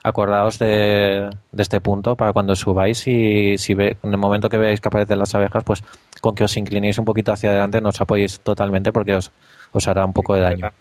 acordaos 0.05 0.59
de, 0.59 1.31
de 1.53 1.63
este 1.63 1.81
punto 1.81 2.17
para 2.17 2.33
cuando 2.33 2.55
subáis 2.57 3.07
y 3.09 3.59
si 3.59 3.75
ve, 3.75 3.97
en 4.03 4.11
el 4.13 4.19
momento 4.19 4.49
que 4.49 4.59
veáis 4.59 4.81
que 4.81 4.89
aparecen 4.89 5.19
las 5.19 5.35
abejas, 5.35 5.65
pues 5.65 5.83
con 6.25 6.35
que 6.35 6.45
os 6.49 6.57
inclinéis 6.57 6.97
un 6.97 7.05
poquito 7.05 7.33
hacia 7.37 7.51
adelante 7.51 7.83
no 7.85 7.91
os 7.93 8.01
apoyéis 8.01 8.41
totalmente 8.41 8.93
porque 8.97 9.13
os, 9.15 9.29
os 9.77 9.85
hará 9.89 10.07
un 10.09 10.15
poco 10.17 10.33
de 10.35 10.41
daño. 10.41 10.73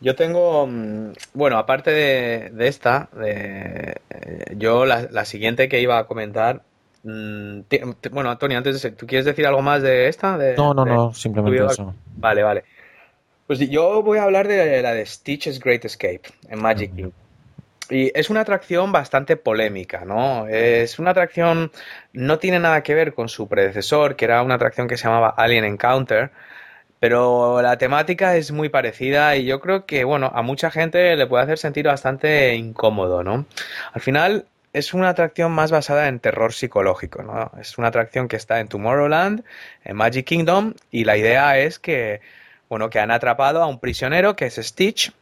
Yo 0.00 0.16
tengo, 0.16 0.66
mm, 0.66 1.12
bueno, 1.34 1.56
aparte 1.56 1.92
de, 1.92 2.50
de 2.50 2.66
esta, 2.66 3.08
de, 3.14 4.00
eh, 4.10 4.44
yo 4.58 4.84
la, 4.84 5.06
la 5.12 5.24
siguiente 5.24 5.68
que 5.68 5.80
iba 5.80 5.98
a 5.98 6.04
comentar, 6.10 6.62
mm, 7.04 7.60
bueno, 8.10 8.30
Antonio, 8.30 8.58
antes 8.58 8.82
de, 8.82 8.90
¿tú 8.90 9.06
quieres 9.06 9.24
decir 9.24 9.46
algo 9.46 9.62
más 9.62 9.82
de 9.82 10.08
esta? 10.08 10.36
De- 10.36 10.56
No, 10.56 10.74
no, 10.74 10.84
no, 10.84 11.14
simplemente 11.14 11.64
eso. 11.64 11.94
Vale, 12.16 12.42
vale. 12.42 12.64
Pues 13.46 13.60
yo 13.70 14.02
voy 14.02 14.18
a 14.18 14.24
hablar 14.24 14.48
de 14.48 14.82
la 14.82 14.94
de 14.94 15.06
Stitch's 15.06 15.60
Great 15.60 15.84
Escape 15.84 16.22
en 16.48 16.60
Magic 16.60 16.90
Kingdom. 16.96 17.12
Y 17.90 18.10
es 18.18 18.30
una 18.30 18.40
atracción 18.40 18.92
bastante 18.92 19.36
polémica, 19.36 20.04
¿no? 20.04 20.46
Es 20.48 20.98
una 20.98 21.10
atracción, 21.10 21.72
no 22.12 22.38
tiene 22.38 22.58
nada 22.58 22.82
que 22.82 22.94
ver 22.94 23.12
con 23.12 23.28
su 23.28 23.48
predecesor, 23.48 24.16
que 24.16 24.24
era 24.24 24.42
una 24.42 24.54
atracción 24.54 24.88
que 24.88 24.96
se 24.96 25.04
llamaba 25.04 25.34
Alien 25.36 25.64
Encounter, 25.64 26.30
pero 27.00 27.60
la 27.62 27.78
temática 27.78 28.36
es 28.36 28.52
muy 28.52 28.68
parecida 28.68 29.36
y 29.36 29.44
yo 29.44 29.60
creo 29.60 29.86
que, 29.86 30.04
bueno, 30.04 30.30
a 30.32 30.42
mucha 30.42 30.70
gente 30.70 31.16
le 31.16 31.26
puede 31.26 31.42
hacer 31.44 31.58
sentir 31.58 31.86
bastante 31.86 32.54
incómodo, 32.54 33.24
¿no? 33.24 33.46
Al 33.92 34.00
final 34.00 34.46
es 34.72 34.94
una 34.94 35.10
atracción 35.10 35.52
más 35.52 35.70
basada 35.70 36.08
en 36.08 36.20
terror 36.20 36.52
psicológico, 36.52 37.22
¿no? 37.22 37.50
Es 37.60 37.76
una 37.76 37.88
atracción 37.88 38.28
que 38.28 38.36
está 38.36 38.60
en 38.60 38.68
Tomorrowland, 38.68 39.44
en 39.84 39.96
Magic 39.96 40.26
Kingdom, 40.26 40.74
y 40.90 41.04
la 41.04 41.16
idea 41.16 41.58
es 41.58 41.78
que, 41.78 42.20
bueno, 42.68 42.88
que 42.88 43.00
han 43.00 43.10
atrapado 43.10 43.62
a 43.62 43.66
un 43.66 43.80
prisionero 43.80 44.36
que 44.36 44.46
es 44.46 44.54
Stitch, 44.54 45.12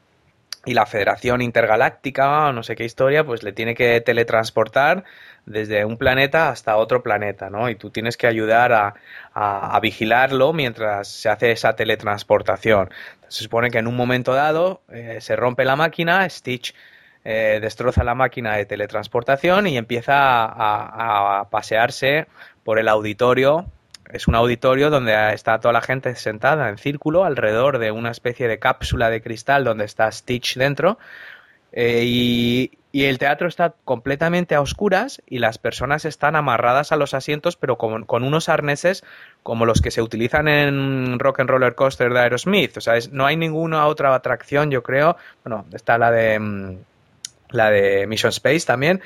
y 0.67 0.75
la 0.75 0.87
Federación 0.87 1.41
Intergaláctica, 1.43 2.49
o 2.49 2.53
no 2.53 2.63
sé 2.63 2.77
qué 2.77 2.85
historia, 2.85 3.25
pues 3.25 3.43
le 3.43 3.53
tiene 3.53 3.75
que 3.75 4.01
teletransportar 4.01 5.05
desde 5.47 5.85
un 5.87 5.97
planeta 5.97 6.51
hasta 6.51 6.77
otro 6.77 7.03
planeta, 7.03 7.49
¿no? 7.51 7.71
Y 7.71 7.77
tú 7.77 7.91
tienes 7.91 8.17
que 8.17 8.27
ayudar 8.27 8.73
a, 8.73 8.95
a- 9.33 9.81
vigilarlo 9.81 10.53
mientras 10.53 11.09
se 11.09 11.29
hace 11.31 11.53
esa 11.53 11.75
teletransportación. 11.77 12.91
Se 13.29 13.43
supone 13.45 13.71
que 13.71 13.79
en 13.79 13.87
un 13.87 13.97
momento 13.97 14.35
dado 14.35 14.83
eh, 14.91 15.19
se 15.21 15.37
rompe 15.37 15.65
la 15.65 15.77
máquina, 15.77 16.29
Stitch 16.29 16.75
eh, 17.25 17.59
destroza 17.61 18.05
la 18.05 18.15
máquina 18.15 18.57
de 18.57 18.67
teletransportación 18.67 19.67
y 19.67 19.77
empieza 19.79 20.15
a 20.45 21.49
pasearse 21.51 22.27
por 22.65 22.79
el 22.79 22.89
auditorio. 22.89 23.67
Es 24.13 24.29
un 24.29 24.35
auditorio 24.35 24.91
donde 24.91 25.33
está 25.33 25.59
toda 25.61 25.73
la 25.73 25.81
gente 25.83 26.15
sentada 26.17 26.69
en 26.69 26.79
círculo 26.79 27.25
alrededor 27.25 27.79
de 27.79 27.91
una 27.91 28.11
especie 28.11 28.49
de 28.49 28.59
cápsula 28.59 29.11
de 29.11 29.23
cristal 29.23 29.65
donde 29.65 29.85
está 29.85 30.11
Stitch 30.11 30.57
dentro 30.57 30.99
Eh, 31.73 32.03
y, 32.05 32.73
el 32.93 33.19
teatro 33.19 33.47
está 33.47 33.75
completamente 33.85 34.57
a 34.57 34.61
oscuras 34.61 35.23
y 35.29 35.39
las 35.39 35.59
personas 35.59 36.05
están 36.05 36.35
amarradas 36.35 36.91
a 36.91 36.97
los 36.97 37.15
asientos, 37.15 37.55
pero 37.57 37.79
con, 37.79 38.05
con 38.05 38.25
unos 38.25 38.49
arneses 38.49 39.05
como 39.45 39.65
los 39.67 39.81
que 39.81 39.93
se 39.93 40.03
utilizan 40.03 40.49
en 40.49 41.21
Rock 41.21 41.39
and 41.41 41.51
Roller 41.51 41.77
Coaster 41.77 42.13
de 42.13 42.19
Aerosmith. 42.21 42.77
O 42.77 42.81
sea, 42.81 42.97
es- 42.97 43.13
no 43.13 43.25
hay 43.27 43.37
ninguna 43.37 43.87
otra 43.87 44.13
atracción, 44.17 44.73
yo 44.73 44.83
creo. 44.83 45.17
Bueno, 45.45 45.65
está 45.73 45.97
la 45.99 46.11
de 46.11 46.41
mm, 46.41 46.79
la 47.51 47.71
de 47.71 48.07
Mission 48.07 48.31
Space 48.31 48.67
también, 48.67 49.03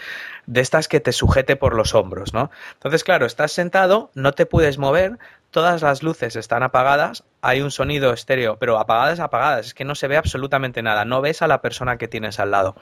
de 0.47 0.61
estas 0.61 0.89
que 0.89 1.01
te 1.01 1.13
sujete 1.13 1.57
por 1.57 1.75
los 1.75 1.95
hombros, 1.95 2.35
¿no? 2.35 2.51
Entonces, 2.75 3.05
claro, 3.05 3.27
estás 3.27 3.53
sentado, 3.53 4.11
no 4.15 4.33
te 4.33 4.47
puedes 4.47 4.79
mover, 4.79 5.19
todas 5.51 5.83
las 5.83 6.03
luces 6.03 6.37
están 6.37 6.63
apagadas, 6.63 7.25
hay 7.41 7.61
un 7.61 7.71
sonido 7.71 8.13
estéreo, 8.13 8.57
pero 8.59 8.79
apagadas, 8.79 9.21
apagadas, 9.21 9.67
es 9.67 9.75
que 9.75 9.85
no 9.85 9.95
se 9.95 10.09
ve 10.09 10.17
absolutamente 10.17 10.83
nada, 10.83 11.05
no 11.05 11.21
ves 11.21 11.43
a 11.43 11.49
la 11.49 11.61
persona 11.61 11.97
que 11.97 12.09
tienes 12.09 12.39
al 12.41 12.51
lado. 12.51 12.77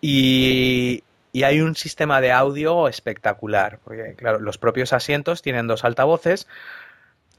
Y, 0.00 1.04
y 1.32 1.42
hay 1.42 1.60
un 1.60 1.74
sistema 1.74 2.20
de 2.20 2.32
audio 2.32 2.88
espectacular, 2.88 3.80
porque 3.84 4.14
claro, 4.16 4.38
los 4.38 4.56
propios 4.56 4.92
asientos 4.92 5.42
tienen 5.42 5.66
dos 5.66 5.84
altavoces 5.84 6.46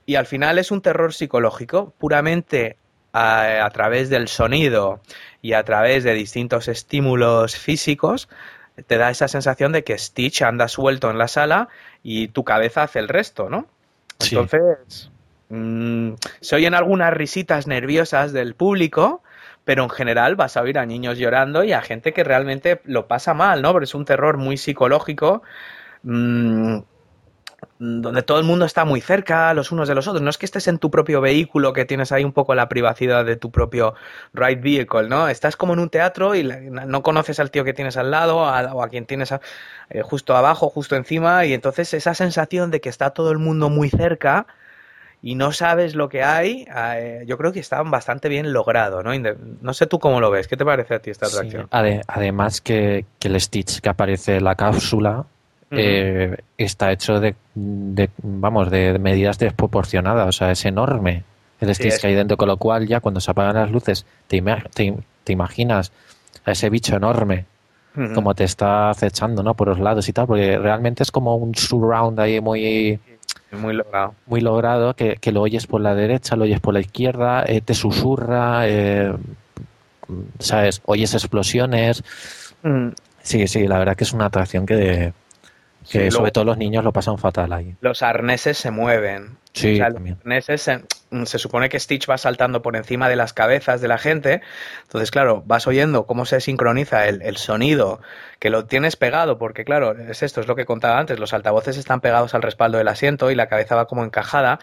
y 0.05 0.15
al 0.15 0.25
final 0.25 0.59
es 0.59 0.69
un 0.69 0.81
terror 0.81 1.13
psicológico 1.13 1.93
puramente 1.97 2.77
a, 3.15 3.65
a 3.65 3.69
través 3.69 4.09
del 4.09 4.27
sonido 4.27 4.99
y 5.41 5.53
a 5.53 5.63
través 5.63 6.03
de 6.03 6.13
distintos 6.13 6.67
estímulos 6.67 7.55
físicos 7.55 8.27
te 8.87 8.97
da 8.97 9.09
esa 9.09 9.27
sensación 9.27 9.71
de 9.71 9.83
que 9.83 9.97
Stitch 9.97 10.41
anda 10.41 10.67
suelto 10.67 11.09
en 11.09 11.17
la 11.17 11.27
sala 11.27 11.69
y 12.03 12.27
tu 12.29 12.43
cabeza 12.43 12.83
hace 12.83 12.99
el 12.99 13.07
resto, 13.07 13.49
¿no? 13.49 13.67
Sí. 14.19 14.35
Entonces, 14.35 15.11
mm, 15.49 16.13
se 16.41 16.55
oyen 16.55 16.73
algunas 16.73 17.13
risitas 17.13 17.67
nerviosas 17.67 18.33
del 18.33 18.55
público, 18.55 19.23
pero 19.63 19.83
en 19.83 19.89
general 19.89 20.35
vas 20.35 20.57
a 20.57 20.61
oír 20.61 20.77
a 20.77 20.85
niños 20.85 21.17
llorando 21.17 21.63
y 21.63 21.73
a 21.73 21.81
gente 21.81 22.13
que 22.13 22.23
realmente 22.23 22.81
lo 22.83 23.07
pasa 23.07 23.33
mal, 23.33 23.61
¿no? 23.61 23.71
Porque 23.71 23.85
es 23.85 23.95
un 23.95 24.05
terror 24.05 24.37
muy 24.37 24.57
psicológico. 24.57 25.41
mm, 26.03 26.79
donde 27.79 28.21
todo 28.23 28.39
el 28.39 28.45
mundo 28.45 28.65
está 28.65 28.85
muy 28.85 29.01
cerca 29.01 29.53
los 29.53 29.71
unos 29.71 29.87
de 29.87 29.95
los 29.95 30.07
otros. 30.07 30.21
No 30.21 30.29
es 30.29 30.37
que 30.37 30.45
estés 30.45 30.67
en 30.67 30.77
tu 30.79 30.89
propio 30.91 31.21
vehículo, 31.21 31.73
que 31.73 31.85
tienes 31.85 32.11
ahí 32.11 32.23
un 32.23 32.31
poco 32.33 32.55
la 32.55 32.69
privacidad 32.69 33.25
de 33.25 33.35
tu 33.35 33.51
propio 33.51 33.93
ride 34.33 34.55
vehicle, 34.61 35.07
¿no? 35.09 35.27
Estás 35.27 35.55
como 35.55 35.73
en 35.73 35.79
un 35.79 35.89
teatro 35.89 36.35
y 36.35 36.43
no 36.43 37.03
conoces 37.03 37.39
al 37.39 37.51
tío 37.51 37.63
que 37.63 37.73
tienes 37.73 37.97
al 37.97 38.11
lado 38.11 38.45
a- 38.45 38.73
o 38.73 38.81
a 38.83 38.89
quien 38.89 39.05
tienes 39.05 39.31
a- 39.31 39.41
eh, 39.89 40.01
justo 40.01 40.35
abajo, 40.35 40.69
justo 40.69 40.95
encima, 40.95 41.45
y 41.45 41.53
entonces 41.53 41.93
esa 41.93 42.13
sensación 42.13 42.71
de 42.71 42.81
que 42.81 42.89
está 42.89 43.09
todo 43.11 43.31
el 43.31 43.37
mundo 43.37 43.69
muy 43.69 43.89
cerca 43.89 44.47
y 45.21 45.33
no 45.35 45.51
sabes 45.51 45.95
lo 45.95 46.07
que 46.07 46.23
hay, 46.23 46.67
eh, 46.75 47.23
yo 47.25 47.37
creo 47.39 47.51
que 47.51 47.59
está 47.59 47.81
bastante 47.81 48.29
bien 48.29 48.53
logrado, 48.53 49.01
¿no? 49.01 49.11
No 49.61 49.73
sé 49.73 49.87
tú 49.87 49.97
cómo 49.97 50.19
lo 50.21 50.29
ves, 50.29 50.47
¿qué 50.47 50.55
te 50.55 50.63
parece 50.65 50.93
a 50.93 50.99
ti 50.99 51.09
esta 51.09 51.25
Sí, 51.27 51.35
atracción? 51.35 51.67
ade- 51.71 52.03
además 52.07 52.61
que, 52.61 53.05
que 53.19 53.27
el 53.29 53.41
Stitch 53.41 53.79
que 53.81 53.89
aparece 53.89 54.35
en 54.35 54.43
la 54.43 54.53
cápsula 54.55 55.25
eh, 55.71 56.37
está 56.57 56.91
hecho 56.91 57.19
de, 57.19 57.35
de, 57.55 58.09
vamos, 58.21 58.69
de 58.71 58.97
medidas 58.99 59.37
desproporcionadas, 59.39 60.27
o 60.27 60.31
sea, 60.31 60.51
es 60.51 60.65
enorme 60.65 61.23
el 61.61 61.73
Sí, 61.75 61.87
es- 61.87 61.99
que 61.99 62.07
hay 62.07 62.15
dentro, 62.15 62.37
con 62.37 62.47
lo 62.47 62.57
cual 62.57 62.87
ya 62.87 62.99
cuando 62.99 63.19
se 63.21 63.31
apagan 63.31 63.55
las 63.55 63.71
luces 63.71 64.05
te, 64.27 64.37
ima- 64.37 64.63
te, 64.73 64.93
te 65.23 65.33
imaginas 65.33 65.91
a 66.45 66.51
ese 66.51 66.69
bicho 66.69 66.95
enorme 66.95 67.45
como 68.13 68.35
te 68.35 68.43
está 68.43 68.89
acechando, 68.89 69.41
¿no? 69.41 69.53
Por 69.53 69.69
los 69.69 69.79
lados 69.79 70.09
y 70.09 70.13
tal, 70.13 70.27
porque 70.27 70.57
realmente 70.57 71.01
es 71.01 71.11
como 71.11 71.37
un 71.37 71.55
surround 71.55 72.19
ahí 72.19 72.41
muy 72.41 72.99
Muy 73.51 73.73
logrado. 73.73 74.15
muy 74.25 74.41
logrado 74.41 74.93
que, 74.95 75.15
que 75.15 75.31
lo 75.31 75.41
oyes 75.41 75.65
por 75.65 75.79
la 75.79 75.95
derecha, 75.95 76.35
lo 76.35 76.43
oyes 76.43 76.59
por 76.59 76.73
la 76.73 76.81
izquierda, 76.81 77.45
eh, 77.47 77.61
te 77.61 77.73
susurra, 77.73 78.67
eh, 78.67 79.13
¿sabes? 80.39 80.81
Oyes 80.85 81.13
explosiones. 81.13 82.03
Sí, 83.21 83.47
sí, 83.47 83.65
la 83.67 83.79
verdad 83.79 83.95
que 83.95 84.03
es 84.03 84.13
una 84.13 84.25
atracción 84.25 84.65
que, 84.65 85.13
que 85.89 86.05
Sí, 86.05 86.11
sobre 86.11 86.31
todo 86.31 86.43
los 86.45 86.57
niños 86.57 86.83
lo 86.83 86.91
pasan 86.91 87.17
fatal 87.17 87.51
ahí. 87.53 87.75
Los 87.81 88.01
arneses 88.01 88.57
se 88.57 88.71
mueven. 88.71 89.37
Sí, 89.53 89.73
O 89.73 89.77
sea, 89.77 89.89
los 89.89 90.01
arneses 90.19 90.61
se, 90.61 90.83
se 91.25 91.39
supone 91.39 91.69
que 91.69 91.79
Stitch 91.79 92.09
va 92.09 92.17
saltando 92.17 92.61
por 92.61 92.75
encima 92.75 93.07
de 93.07 93.15
las 93.15 93.31
cabezas 93.33 93.79
de 93.79 93.87
la 93.87 93.97
gente. 93.97 94.41
Entonces, 94.83 95.11
claro, 95.11 95.43
vas 95.45 95.65
oyendo 95.67 96.05
cómo 96.05 96.25
se 96.25 96.41
sincroniza 96.41 97.07
el, 97.07 97.21
el 97.21 97.37
sonido, 97.37 98.01
que 98.39 98.49
lo 98.49 98.65
tienes 98.65 98.95
pegado, 98.97 99.37
porque 99.37 99.63
claro, 99.63 99.93
es 99.97 100.23
esto, 100.23 100.41
es 100.41 100.47
lo 100.47 100.55
que 100.55 100.65
contaba 100.65 100.99
antes, 100.99 101.19
los 101.19 101.33
altavoces 101.33 101.77
están 101.77 102.01
pegados 102.01 102.35
al 102.35 102.41
respaldo 102.41 102.77
del 102.77 102.89
asiento 102.89 103.31
y 103.31 103.35
la 103.35 103.47
cabeza 103.47 103.75
va 103.75 103.87
como 103.87 104.03
encajada. 104.03 104.59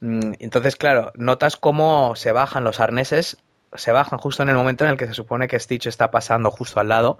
Mm, 0.00 0.32
Entonces, 0.38 0.76
claro, 0.76 1.12
notas 1.16 1.56
cómo 1.56 2.16
se 2.16 2.32
bajan 2.32 2.64
los 2.64 2.80
arneses, 2.80 3.36
se 3.74 3.92
bajan 3.92 4.18
justo 4.18 4.42
en 4.42 4.48
el 4.48 4.56
momento 4.56 4.84
en 4.84 4.90
el 4.92 4.96
que 4.96 5.06
se 5.06 5.14
supone 5.14 5.48
que 5.48 5.58
Stitch 5.60 5.86
está 5.86 6.10
pasando 6.10 6.50
justo 6.50 6.80
al 6.80 6.88
lado 6.88 7.18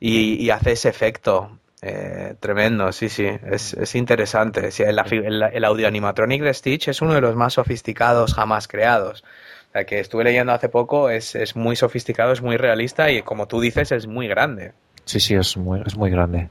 y, 0.00 0.34
y 0.42 0.50
hace 0.50 0.72
ese 0.72 0.88
efecto. 0.88 1.58
Eh, 1.82 2.34
tremendo, 2.40 2.90
sí, 2.92 3.08
sí, 3.08 3.26
es, 3.26 3.74
es 3.74 3.94
interesante. 3.94 4.70
Sí, 4.70 4.82
el, 4.82 4.98
el, 4.98 5.42
el 5.42 5.64
audio 5.64 5.86
animatronic 5.86 6.42
de 6.42 6.54
Stitch 6.54 6.88
es 6.88 7.00
uno 7.02 7.14
de 7.14 7.20
los 7.20 7.36
más 7.36 7.54
sofisticados 7.54 8.34
jamás 8.34 8.68
creados. 8.68 9.24
O 9.68 9.72
sea, 9.72 9.84
que 9.84 10.00
estuve 10.00 10.24
leyendo 10.24 10.52
hace 10.52 10.68
poco, 10.68 11.10
es, 11.10 11.34
es 11.34 11.54
muy 11.54 11.76
sofisticado, 11.76 12.32
es 12.32 12.42
muy 12.42 12.56
realista 12.56 13.10
y 13.10 13.22
como 13.22 13.46
tú 13.46 13.60
dices, 13.60 13.92
es 13.92 14.06
muy 14.06 14.26
grande. 14.26 14.72
Sí, 15.04 15.20
sí, 15.20 15.34
es 15.34 15.56
muy, 15.56 15.82
es 15.86 15.96
muy 15.96 16.10
grande. 16.10 16.48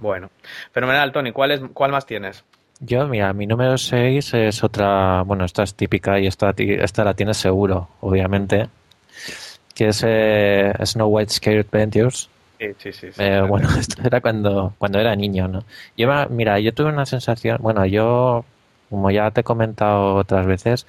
Bueno, 0.00 0.30
fenomenal, 0.72 1.12
Tony, 1.12 1.32
¿cuál, 1.32 1.52
es, 1.52 1.60
cuál 1.72 1.92
más 1.92 2.06
tienes? 2.06 2.44
Yo, 2.80 3.06
mira, 3.08 3.32
mi 3.32 3.46
número 3.46 3.78
6 3.78 4.34
es 4.34 4.62
otra, 4.62 5.22
bueno, 5.22 5.44
esta 5.44 5.62
es 5.62 5.74
típica 5.74 6.18
y 6.20 6.26
esta, 6.26 6.54
esta 6.56 7.04
la 7.04 7.14
tienes 7.14 7.38
seguro, 7.38 7.88
obviamente, 8.00 8.68
que 9.74 9.88
es 9.88 10.04
eh, 10.06 10.72
Snow 10.84 11.08
White 11.08 11.32
Scare 11.32 11.60
Adventures. 11.60 12.28
Sí, 12.58 12.66
sí, 12.78 12.92
sí. 12.92 13.12
sí. 13.12 13.22
Eh, 13.22 13.40
bueno, 13.42 13.68
esto 13.78 14.02
era 14.04 14.20
cuando, 14.20 14.74
cuando 14.78 14.98
era 14.98 15.14
niño, 15.16 15.48
¿no? 15.48 15.64
Yo, 15.96 16.08
mira, 16.30 16.58
yo 16.60 16.72
tuve 16.74 16.88
una 16.88 17.06
sensación, 17.06 17.58
bueno, 17.60 17.84
yo, 17.86 18.44
como 18.90 19.10
ya 19.10 19.30
te 19.30 19.40
he 19.42 19.44
comentado 19.44 20.14
otras 20.14 20.46
veces, 20.46 20.86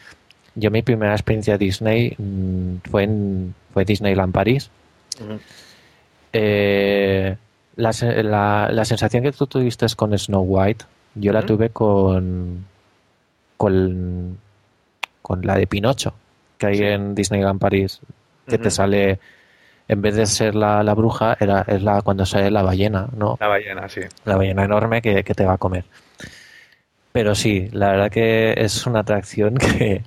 yo 0.56 0.72
mi 0.72 0.82
primera 0.82 1.14
experiencia 1.14 1.58
Disney 1.58 2.16
mm, 2.18 2.78
fue 2.90 3.04
en 3.04 3.54
fue 3.74 3.86
Disneyland 3.86 4.34
París. 4.34 4.70
Eh, 6.34 7.36
la, 7.76 7.92
la, 8.24 8.70
la 8.72 8.86
sensación 8.86 9.24
que 9.24 9.32
tú 9.32 9.48
tuviste 9.48 9.86
con 9.96 10.18
Snow 10.18 10.42
White, 10.42 10.86
yo 11.16 11.32
la 11.32 11.44
tuve 11.46 11.70
con, 11.70 12.66
con 13.56 14.38
con 15.22 15.42
la 15.46 15.56
de 15.58 15.68
Pinocho 15.68 16.14
que 16.58 16.68
hay 16.68 16.78
Sí. 16.78 16.84
en 16.86 17.14
Disneyland 17.14 17.60
París, 17.60 18.00
que 18.48 18.58
te 18.58 18.72
sale 18.72 19.20
en 19.88 20.02
vez 20.02 20.16
de 20.16 20.26
ser 20.26 20.56
la, 20.56 20.84
la 20.84 20.94
bruja, 20.94 21.38
era, 21.40 21.64
es 21.68 21.82
la 21.82 22.02
cuando 22.02 22.26
sale 22.26 22.52
la 22.52 22.64
ballena, 22.64 23.08
¿no? 23.16 23.38
La 23.40 23.48
ballena, 23.48 23.88
sí. 23.90 24.02
La 24.26 24.36
ballena 24.36 24.64
enorme 24.64 25.02
que, 25.02 25.24
que 25.24 25.34
te 25.34 25.46
va 25.46 25.54
a 25.54 25.58
comer. 25.58 25.86
Pero 27.12 27.34
sí, 27.36 27.70
la 27.72 27.92
verdad 27.92 28.12
que 28.12 28.54
es 28.58 28.86
una 28.86 29.00
atracción 29.00 29.56
que, 29.56 30.04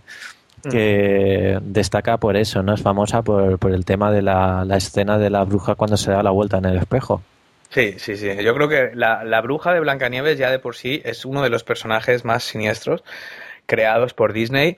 que 0.70 1.58
destaca 1.62 2.18
por 2.18 2.36
eso, 2.36 2.62
¿no? 2.62 2.74
Es 2.74 2.82
famosa 2.82 3.22
por, 3.22 3.58
por 3.58 3.72
el 3.72 3.84
tema 3.84 4.12
de 4.12 4.22
la, 4.22 4.64
la 4.64 4.76
escena 4.76 5.18
de 5.18 5.30
la 5.30 5.44
bruja 5.44 5.74
cuando 5.74 5.96
se 5.96 6.12
da 6.12 6.22
la 6.22 6.30
vuelta 6.30 6.58
en 6.58 6.66
el 6.66 6.76
espejo. 6.76 7.22
Sí, 7.70 7.94
sí, 7.98 8.16
sí. 8.16 8.28
Yo 8.42 8.54
creo 8.54 8.68
que 8.68 8.90
la, 8.94 9.24
la 9.24 9.40
bruja 9.40 9.72
de 9.72 9.80
Blancanieves 9.80 10.38
ya 10.38 10.50
de 10.50 10.58
por 10.58 10.76
sí 10.76 11.00
es 11.04 11.24
uno 11.24 11.42
de 11.42 11.50
los 11.50 11.64
personajes 11.64 12.24
más 12.24 12.44
siniestros 12.44 13.04
creados 13.66 14.12
por 14.12 14.32
Disney, 14.32 14.76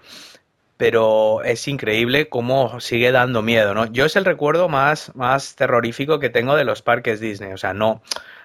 pero 0.83 1.45
es 1.45 1.69
increíble 1.69 2.29
cómo 2.29 2.81
sigue 2.81 3.13
dando 3.13 3.41
miedo, 3.41 3.73
¿no? 3.73 3.87
Yo 3.87 4.05
es 4.05 4.17
el 4.17 4.25
recuerdo 4.25 4.69
más, 4.69 5.15
más 5.15 5.55
terrorífico 5.55 6.19
que 6.19 6.29
tengo 6.29 6.57
de 6.57 6.65
los 6.65 6.83
parques 6.83 7.21
Disney, 7.21 7.53
o 7.53 7.57
sea, 7.57 7.73
no, 7.73 8.03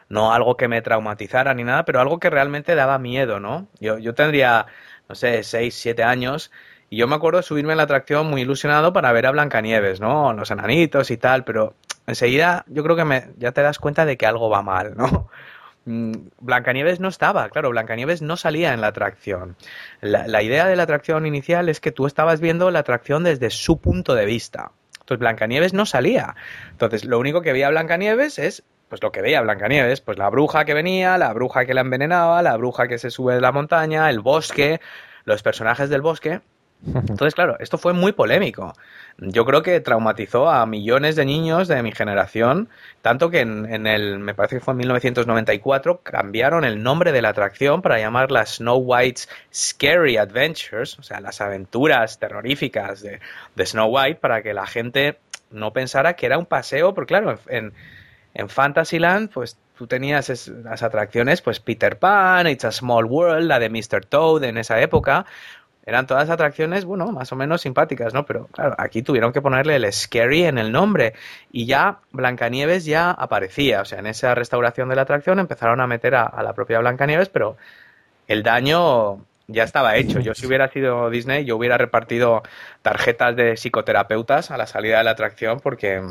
no 0.08 0.32
algo 0.32 0.56
que 0.56 0.68
me 0.68 0.84
traumatizara 0.84 1.56
ni 1.56 1.64
nada, 1.64 1.84
pero 1.84 2.00
algo 2.00 2.20
que 2.20 2.30
realmente 2.30 2.76
daba 2.76 3.00
miedo, 3.00 3.40
¿no? 3.40 3.68
Yo, 3.80 3.98
yo 3.98 4.14
tendría, 4.14 4.68
no 5.10 5.16
sé, 5.16 5.42
6, 5.42 5.74
7 5.74 6.04
años 6.04 6.52
y 6.92 6.98
yo 6.98 7.08
me 7.08 7.16
acuerdo 7.16 7.42
subirme 7.42 7.74
en 7.74 7.78
la 7.78 7.86
atracción 7.86 8.28
muy 8.30 8.42
ilusionado 8.42 8.94
para 8.94 9.12
ver 9.14 9.26
a 9.26 9.32
Blancanieves, 9.32 10.00
¿no? 10.00 10.32
Los 10.34 10.52
enanitos 10.52 11.10
y 11.10 11.18
tal, 11.18 11.44
pero 11.44 11.74
enseguida 12.06 12.66
yo 12.68 12.84
creo 12.84 12.96
que 12.96 13.06
me, 13.06 13.30
ya 13.38 13.52
te 13.52 13.64
das 13.64 13.80
cuenta 13.80 14.06
de 14.06 14.16
que 14.16 14.28
algo 14.28 14.48
va 14.48 14.62
mal, 14.62 14.96
¿no? 14.96 15.32
Mm, 15.88 16.12
Blancanieves 16.42 17.00
no 17.00 17.08
estaba, 17.08 17.48
claro, 17.48 17.70
Blancanieves 17.70 18.22
no 18.22 18.36
salía 18.36 18.74
en 18.74 18.82
la 18.82 18.88
atracción. 18.88 19.56
La, 20.02 20.44
idea 20.44 20.68
de 20.68 20.76
la 20.76 20.84
atracción 20.84 21.26
inicial 21.26 21.70
es 21.70 21.80
que 21.80 21.94
tú 21.94 22.06
estabas 22.06 22.42
viendo 22.42 22.70
la 22.72 22.80
atracción 22.80 23.24
desde 23.24 23.50
su 23.50 23.80
punto 23.80 24.14
de 24.14 24.26
vista. 24.26 24.74
Entonces 25.00 25.20
Blancanieves 25.20 25.74
no 25.74 25.86
salía. 25.86 26.36
Entonces 26.72 27.06
lo 27.06 27.18
único 27.18 27.42
que 27.42 27.54
veía 27.54 27.70
Blancanieves 27.70 28.38
es 28.38 28.64
pues 28.90 29.02
lo 29.02 29.14
que 29.14 29.22
veía 29.22 29.42
Blancanieves, 29.42 30.02
pues 30.02 30.18
la 30.18 30.30
bruja 30.30 30.66
que 30.66 30.74
venía, 30.74 31.18
la 31.18 31.32
bruja 31.34 31.66
que 31.66 31.74
la 31.74 31.82
envenenaba, 31.82 32.42
la 32.42 32.58
bruja 32.58 32.90
que 32.90 32.98
se 32.98 33.10
sube 33.10 33.36
de 33.36 33.42
la 33.42 33.54
montaña, 33.54 34.10
el 34.10 34.20
bosque, 34.20 34.82
los 35.24 35.42
personajes 35.42 35.90
del 35.90 36.02
bosque. 36.02 36.42
Entonces, 36.86 37.34
claro, 37.36 37.58
esto 37.60 37.78
fue 37.78 37.94
muy 37.94 38.12
polémico. 38.14 38.74
Yo 39.18 39.46
creo 39.46 39.64
que 39.64 39.80
traumatizó 39.82 40.48
a 40.50 40.66
millones 40.66 41.16
de 41.16 41.26
niños 41.26 41.68
de 41.68 41.82
mi 41.82 41.92
generación, 41.92 42.70
tanto 43.02 43.30
que 43.30 43.40
en, 43.42 43.88
el, 43.88 44.20
me 44.20 44.36
parece 44.36 44.58
que 44.58 44.60
fue 44.62 44.74
en 44.74 44.78
1994, 44.78 46.02
cambiaron 46.04 46.64
el 46.64 46.82
nombre 46.84 47.12
de 47.12 47.22
la 47.22 47.30
atracción 47.30 47.82
para 47.82 48.00
llamarla 48.00 48.46
Snow 48.46 48.78
White's 48.78 49.28
Scary 49.54 50.18
Adventures, 50.18 50.98
o 51.00 51.04
sea, 51.04 51.20
las 51.20 51.42
aventuras 51.42 52.20
terroríficas 52.20 53.02
de, 53.02 53.20
de 53.56 53.66
Snow 53.66 53.88
White, 53.90 54.20
para 54.22 54.44
que 54.44 54.54
la 54.54 54.68
gente 54.68 55.18
no 55.50 55.74
pensara 55.74 56.16
que 56.16 56.26
era 56.28 56.38
un 56.38 56.46
paseo, 56.46 56.94
porque 56.94 57.10
claro, 57.16 57.40
en, 57.48 57.74
en 58.34 58.50
Fantasyland, 58.50 59.32
pues 59.32 59.58
tú 59.78 59.88
tenías 59.88 60.30
es- 60.30 60.48
las 60.48 60.84
atracciones, 60.84 61.42
pues 61.42 61.60
Peter 61.60 61.98
Pan, 61.98 62.48
It's 62.48 62.66
a 62.66 62.72
Small 62.72 63.06
World, 63.06 63.48
la 63.48 63.60
de 63.60 63.70
Mr. 63.70 64.06
Toad 64.06 64.44
en 64.44 64.58
esa 64.58 64.80
época. 64.82 65.26
Eran 65.88 66.06
todas 66.06 66.30
atracciones, 66.30 66.84
bueno, 66.84 67.14
más 67.14 67.32
o 67.32 67.38
menos 67.38 67.62
simpáticas, 67.62 68.14
¿no? 68.14 68.26
Pero 68.26 68.48
claro, 68.48 68.76
aquí 68.78 69.04
tuvieron 69.04 69.32
que 69.32 69.42
ponerle 69.42 69.78
el 69.78 69.94
scary 69.94 70.44
en 70.44 70.58
el 70.58 70.74
nombre. 70.74 71.14
Y 71.50 71.66
ya 71.66 72.00
Blancanieves 72.12 72.84
ya 72.84 73.10
aparecía. 73.10 73.84
O 73.84 73.86
sea, 73.86 74.00
en 74.00 74.08
esa 74.08 74.36
restauración 74.36 74.90
de 74.90 74.98
la 74.98 75.04
atracción 75.04 75.40
empezaron 75.40 75.80
a 75.80 75.88
meter 75.88 76.16
a, 76.16 76.44
la 76.44 76.52
propia 76.52 76.80
Blancanieves, 76.80 77.30
pero 77.30 77.56
el 78.28 78.44
daño 78.44 79.20
ya 79.48 79.64
estaba 79.64 79.96
hecho. 79.96 80.20
Yo 80.20 80.36
si 80.36 80.46
hubiera 80.46 80.68
sido 80.68 81.10
Disney, 81.10 81.46
yo 81.46 81.56
hubiera 81.56 81.78
repartido 81.78 82.44
tarjetas 82.82 83.38
de 83.38 83.56
psicoterapeutas 83.56 84.52
a 84.52 84.58
la 84.58 84.68
salida 84.68 84.98
de 84.98 85.06
la 85.06 85.12
atracción 85.12 85.62
porque 85.62 86.02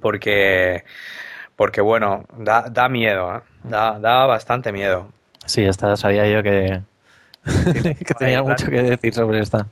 porque 0.00 0.84
porque 1.56 1.80
bueno, 1.80 2.24
da, 2.38 2.70
da 2.70 2.88
miedo, 2.88 3.34
¿eh? 3.34 3.40
da, 3.64 3.98
da 3.98 4.26
bastante 4.26 4.70
miedo. 4.70 5.08
Sí, 5.44 5.64
esta 5.64 5.96
sabía 5.96 6.28
yo 6.28 6.44
que, 6.44 6.82
que 8.06 8.14
tenía 8.18 8.42
mucho 8.42 8.66
que 8.66 8.82
decir 8.82 9.14
sobre 9.14 9.40
esta. 9.40 9.66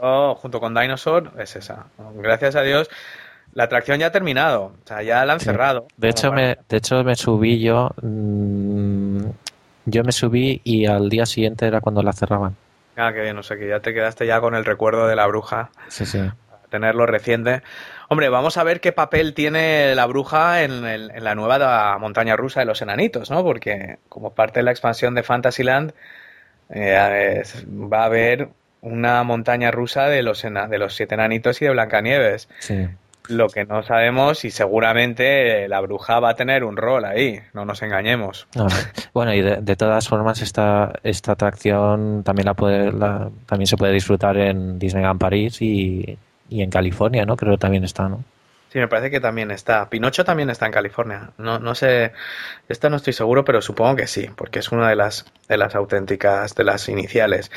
Yo, 0.00 0.34
junto 0.36 0.60
con 0.60 0.74
Dinosaur, 0.74 1.32
es 1.38 1.56
esa. 1.56 1.86
Gracias 2.16 2.56
a 2.56 2.62
Dios, 2.62 2.90
la 3.52 3.64
atracción 3.64 3.98
ya 4.00 4.06
ha 4.06 4.12
terminado. 4.12 4.72
O 4.84 4.86
sea, 4.86 5.02
ya 5.02 5.24
la 5.24 5.34
han 5.34 5.40
Sí. 5.40 5.46
cerrado. 5.46 5.86
De 5.96 6.08
hecho, 6.10 6.30
para- 6.30 6.42
me, 6.42 6.58
de 6.68 6.76
hecho, 6.76 7.02
me 7.04 7.16
subí 7.16 7.60
yo. 7.60 7.90
mm, 8.02 9.24
yo 9.86 10.02
me 10.02 10.12
subí 10.12 10.60
y 10.64 10.86
al 10.86 11.08
día 11.10 11.26
siguiente 11.26 11.66
era 11.66 11.80
cuando 11.80 12.02
la 12.02 12.12
cerraban. 12.12 12.56
Ah, 12.96 13.12
qué 13.12 13.20
bien, 13.22 13.36
no 13.36 13.42
sé, 13.42 13.58
que 13.58 13.68
ya 13.68 13.80
te 13.80 13.92
quedaste 13.92 14.26
ya 14.26 14.40
con 14.40 14.54
el 14.54 14.64
recuerdo 14.64 15.06
de 15.06 15.16
la 15.16 15.26
bruja. 15.26 15.70
Sí, 15.88 16.06
sí. 16.06 16.20
tenerlo 16.70 17.06
reciente. 17.06 17.62
Hombre, 18.08 18.28
vamos 18.30 18.56
a 18.56 18.64
ver 18.64 18.80
qué 18.80 18.90
papel 18.90 19.32
tiene 19.32 19.94
la 19.94 20.06
bruja 20.06 20.62
en, 20.64 20.84
el- 20.84 21.12
en 21.14 21.22
la 21.22 21.36
nueva 21.36 21.96
montaña 21.98 22.34
rusa 22.34 22.58
de 22.60 22.66
los 22.66 22.82
enanitos, 22.82 23.30
¿no? 23.30 23.44
Porque 23.44 23.98
como 24.08 24.34
parte 24.34 24.58
de 24.58 24.64
la 24.64 24.72
expansión 24.72 25.14
de 25.14 25.22
Fantasyland 25.22 25.92
eh, 26.70 27.40
es- 27.42 27.64
va 27.66 28.02
a 28.02 28.04
haber 28.06 28.48
una 28.82 29.22
montaña 29.22 29.70
rusa 29.70 30.08
de 30.08 30.22
los, 30.22 30.42
de 30.42 30.78
los 30.78 30.94
siete 30.94 31.14
enanitos 31.14 31.60
y 31.62 31.64
de 31.66 31.70
Blancanieves. 31.72 32.48
sí. 32.60 32.88
Lo 33.28 33.48
que 33.48 33.64
no 33.64 33.82
sabemos 33.82 34.44
y 34.44 34.50
seguramente 34.50 35.66
la 35.66 35.80
bruja 35.80 36.20
va 36.20 36.28
a 36.28 36.34
tener 36.34 36.62
un 36.62 36.76
rol 36.76 37.06
ahí, 37.06 37.40
no 37.54 37.64
nos 37.64 37.80
engañemos. 37.80 38.46
Bueno, 39.14 39.32
y 39.32 39.40
de, 39.40 39.56
de 39.62 39.76
todas 39.76 40.06
formas, 40.08 40.42
esta, 40.42 40.92
esta 41.02 41.32
atracción 41.32 42.22
también, 42.22 42.44
la 42.44 42.52
puede, 42.52 42.92
la- 42.92 43.30
también 43.46 43.66
se 43.66 43.78
puede 43.78 43.94
disfrutar 43.94 44.36
en 44.36 44.78
Disneyland 44.78 45.18
París 45.18 45.62
y, 45.62 46.18
y 46.50 46.60
en 46.62 46.68
California, 46.68 47.24
¿no? 47.24 47.34
Creo 47.36 47.52
que 47.52 47.58
también 47.58 47.84
está, 47.84 48.10
¿no? 48.10 48.22
Sí, 48.74 48.80
me 48.80 48.88
parece 48.88 49.08
que 49.08 49.20
también 49.20 49.52
está. 49.52 49.88
Pinocho 49.88 50.24
también 50.24 50.50
está 50.50 50.66
en 50.66 50.72
California. 50.72 51.30
No, 51.38 51.60
no 51.60 51.76
sé, 51.76 52.12
esta 52.68 52.90
no 52.90 52.96
estoy 52.96 53.12
seguro, 53.12 53.44
pero 53.44 53.62
supongo 53.62 53.94
que 53.94 54.08
sí, 54.08 54.28
porque 54.34 54.58
es 54.58 54.72
una 54.72 54.88
de 54.88 54.96
las, 54.96 55.26
de 55.48 55.56
las 55.56 55.76
auténticas, 55.76 56.56
de 56.56 56.64
las 56.64 56.88
iniciales. 56.88 57.52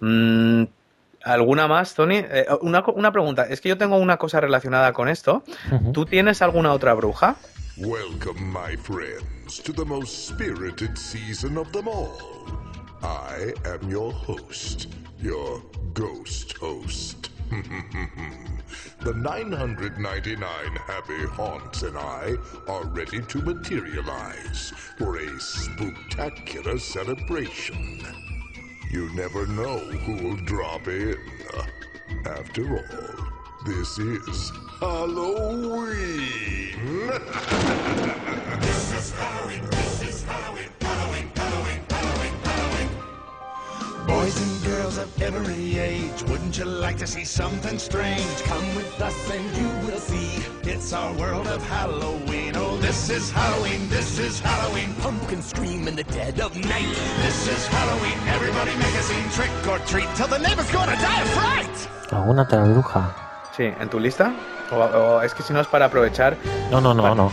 Mm, 0.00 0.64
¿Alguna 1.24 1.68
más, 1.68 1.94
Tony? 1.94 2.16
Eh, 2.18 2.44
una, 2.60 2.84
una 2.86 3.12
pregunta. 3.12 3.44
Es 3.44 3.62
que 3.62 3.70
yo 3.70 3.78
tengo 3.78 3.96
una 3.96 4.18
cosa 4.18 4.42
relacionada 4.42 4.92
con 4.92 5.08
esto. 5.08 5.42
¿Tú 5.94 6.04
tienes 6.04 6.42
alguna 6.42 6.74
otra 6.74 6.92
bruja? 6.92 7.36
Welcome, 7.78 8.52
my 8.52 8.76
friends, 8.76 9.62
to 9.62 9.72
the 9.72 9.86
most 9.86 10.28
spirited 10.28 10.98
season 10.98 11.56
of 11.56 11.72
them 11.72 11.88
all. 11.88 12.12
I 13.00 13.54
am 13.64 13.88
your 13.90 14.12
host, 14.12 14.88
your 15.18 15.62
ghost 15.94 16.58
host. 16.60 17.27
the 19.00 19.14
999 19.14 20.76
happy 20.76 21.24
haunts 21.26 21.82
and 21.82 21.96
I 21.96 22.34
are 22.66 22.84
ready 22.86 23.22
to 23.22 23.38
materialize 23.40 24.72
for 24.98 25.16
a 25.16 25.40
spectacular 25.40 26.78
celebration. 26.78 28.02
You 28.90 29.10
never 29.14 29.46
know 29.46 29.78
who 29.78 30.14
will 30.22 30.36
drop 30.36 30.88
in. 30.88 31.16
After 32.26 32.70
all, 32.70 33.16
this 33.64 33.98
is 33.98 34.52
Halloween. 34.80 36.18
Boys 44.08 44.40
and 44.40 44.64
girls 44.64 44.96
of 44.96 45.22
every 45.22 45.78
age, 45.78 46.22
wouldn't 46.28 46.56
you 46.56 46.64
like 46.64 46.96
to 46.96 47.06
see 47.06 47.24
something 47.24 47.78
strange? 47.78 48.42
Come 48.44 48.64
with 48.74 49.00
us 49.02 49.30
and 49.30 49.44
you 49.54 49.68
will 49.86 50.00
see. 50.00 50.42
It's 50.64 50.94
our 50.94 51.12
world 51.18 51.46
of 51.46 51.62
Halloween. 51.68 52.56
Oh, 52.56 52.78
this 52.78 53.10
is 53.10 53.30
Halloween, 53.30 53.86
this 53.90 54.18
is 54.18 54.40
Halloween. 54.40 54.94
Pumpkins 55.02 55.46
scream 55.50 55.86
in 55.86 55.94
the 55.94 56.04
dead 56.04 56.40
of 56.40 56.56
night. 56.56 56.88
This 57.20 57.48
is 57.48 57.66
Halloween, 57.66 58.18
everybody 58.28 58.74
make 58.76 58.94
a 58.96 59.02
scene. 59.02 59.28
Trick 59.36 59.52
or 59.68 59.78
treat 59.86 60.08
till 60.16 60.28
the 60.28 60.38
neighbor's 60.38 60.70
gonna 60.72 60.96
die 60.96 61.20
of 61.20 61.28
fright. 61.36 61.76
¿Alguna 62.10 62.42
otra 62.42 62.64
bruja? 62.64 63.14
Sí, 63.54 63.64
¿en 63.78 63.90
tu 63.90 64.00
lista? 64.00 64.32
O, 64.72 64.76
o 64.76 65.20
es 65.22 65.34
que 65.34 65.42
si 65.42 65.52
no 65.52 65.60
es 65.60 65.66
para 65.66 65.84
aprovechar. 65.84 66.36
No, 66.70 66.80
no, 66.80 66.94
no, 66.94 67.14
no. 67.14 67.30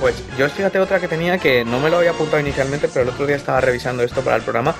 Pues 0.00 0.22
yo 0.38 0.48
fíjate 0.48 0.78
otra 0.78 1.00
que 1.00 1.08
tenía 1.08 1.38
que 1.38 1.64
no 1.64 1.80
me 1.80 1.90
lo 1.90 1.98
había 1.98 2.10
apuntado 2.10 2.40
inicialmente, 2.40 2.88
pero 2.88 3.02
el 3.02 3.08
otro 3.08 3.26
día 3.26 3.36
estaba 3.36 3.60
revisando 3.60 4.02
esto 4.04 4.22
para 4.22 4.36
el 4.36 4.42
programa. 4.42 4.74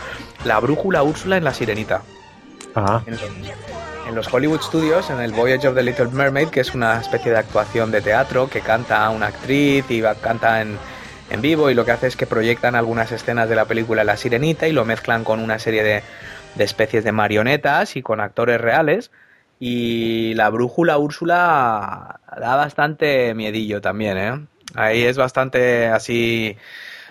La 0.44 0.60
brújula 0.60 1.02
Úrsula 1.02 1.36
en 1.36 1.44
la 1.44 1.52
sirenita. 1.52 2.02
Ah, 2.76 3.02
en 3.06 3.12
los, 3.14 3.22
en 4.08 4.14
los 4.14 4.32
Hollywood 4.32 4.60
Studios, 4.60 5.10
en 5.10 5.18
el 5.20 5.32
Voyage 5.32 5.66
of 5.66 5.74
the 5.74 5.82
Little 5.82 6.06
Mermaid, 6.12 6.48
que 6.48 6.60
es 6.60 6.72
una 6.74 7.00
especie 7.00 7.32
de 7.32 7.38
actuación 7.38 7.90
de 7.90 8.00
teatro 8.00 8.48
que 8.48 8.60
canta 8.60 9.08
una 9.10 9.26
actriz 9.26 9.84
y 9.90 10.00
va- 10.00 10.14
canta 10.14 10.60
en, 10.62 10.78
en 11.30 11.40
vivo 11.40 11.68
y 11.68 11.74
lo 11.74 11.84
que 11.84 11.90
hace 11.90 12.06
es 12.06 12.16
que 12.16 12.26
proyectan 12.26 12.76
algunas 12.76 13.10
escenas 13.10 13.48
de 13.48 13.56
la 13.56 13.64
película 13.64 14.04
La 14.04 14.16
Sirenita 14.16 14.68
y 14.68 14.72
lo 14.72 14.84
mezclan 14.84 15.24
con 15.24 15.40
una 15.40 15.58
serie 15.58 15.82
de, 15.82 16.02
de 16.54 16.64
especies 16.64 17.02
de 17.02 17.10
marionetas 17.10 17.96
y 17.96 18.02
con 18.02 18.20
actores 18.20 18.60
reales. 18.60 19.10
Y 19.58 20.34
la 20.34 20.48
brújula 20.50 20.96
Úrsula 20.98 22.20
da 22.40 22.54
bastante 22.54 23.34
miedillo 23.34 23.80
también, 23.80 24.16
¿eh? 24.16 24.46
Ahí 24.74 25.04
es 25.04 25.16
bastante 25.16 25.86
así 25.86 26.56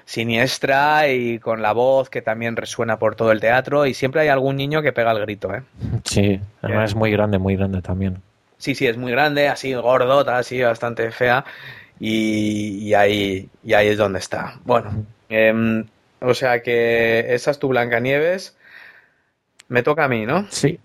siniestra 0.05 1.09
y 1.09 1.37
con 1.39 1.61
la 1.61 1.73
voz 1.73 2.09
que 2.09 2.21
también 2.21 2.55
resuena 2.55 2.97
por 2.97 3.15
todo 3.15 3.33
el 3.33 3.41
teatro 3.41 3.85
y 3.85 3.93
siempre 3.93 4.21
hay 4.21 4.29
algún 4.29 4.55
niño 4.55 4.81
que 4.81 4.93
pega 4.93 5.11
el 5.11 5.19
grito, 5.19 5.53
¿eh? 5.53 5.63
sí. 6.05 6.39
Además 6.61 6.91
es 6.91 6.95
muy 6.95 7.11
grande, 7.11 7.37
muy 7.37 7.57
grande 7.57 7.81
también. 7.81 8.21
Sí, 8.57 8.73
sí, 8.73 8.87
es 8.87 8.97
muy 8.97 9.11
grande, 9.11 9.49
así 9.49 9.73
gordota, 9.73 10.37
así 10.37 10.61
bastante 10.61 11.11
fea. 11.11 11.45
Y, 11.99 12.77
y 12.79 12.93
ahí, 12.93 13.49
y 13.63 13.73
ahí 13.73 13.87
es 13.87 13.97
donde 13.97 14.19
está. 14.19 14.59
Bueno, 14.63 15.05
em, 15.29 15.85
o 16.21 16.33
sea 16.33 16.61
que 16.61 17.33
esa 17.33 17.51
es 17.51 17.59
tu 17.59 17.67
Blancanieves. 17.67 18.55
Me 19.67 19.83
toca 19.83 20.05
a 20.05 20.07
mí, 20.07 20.25
¿no? 20.25 20.47
Sí. 20.49 20.79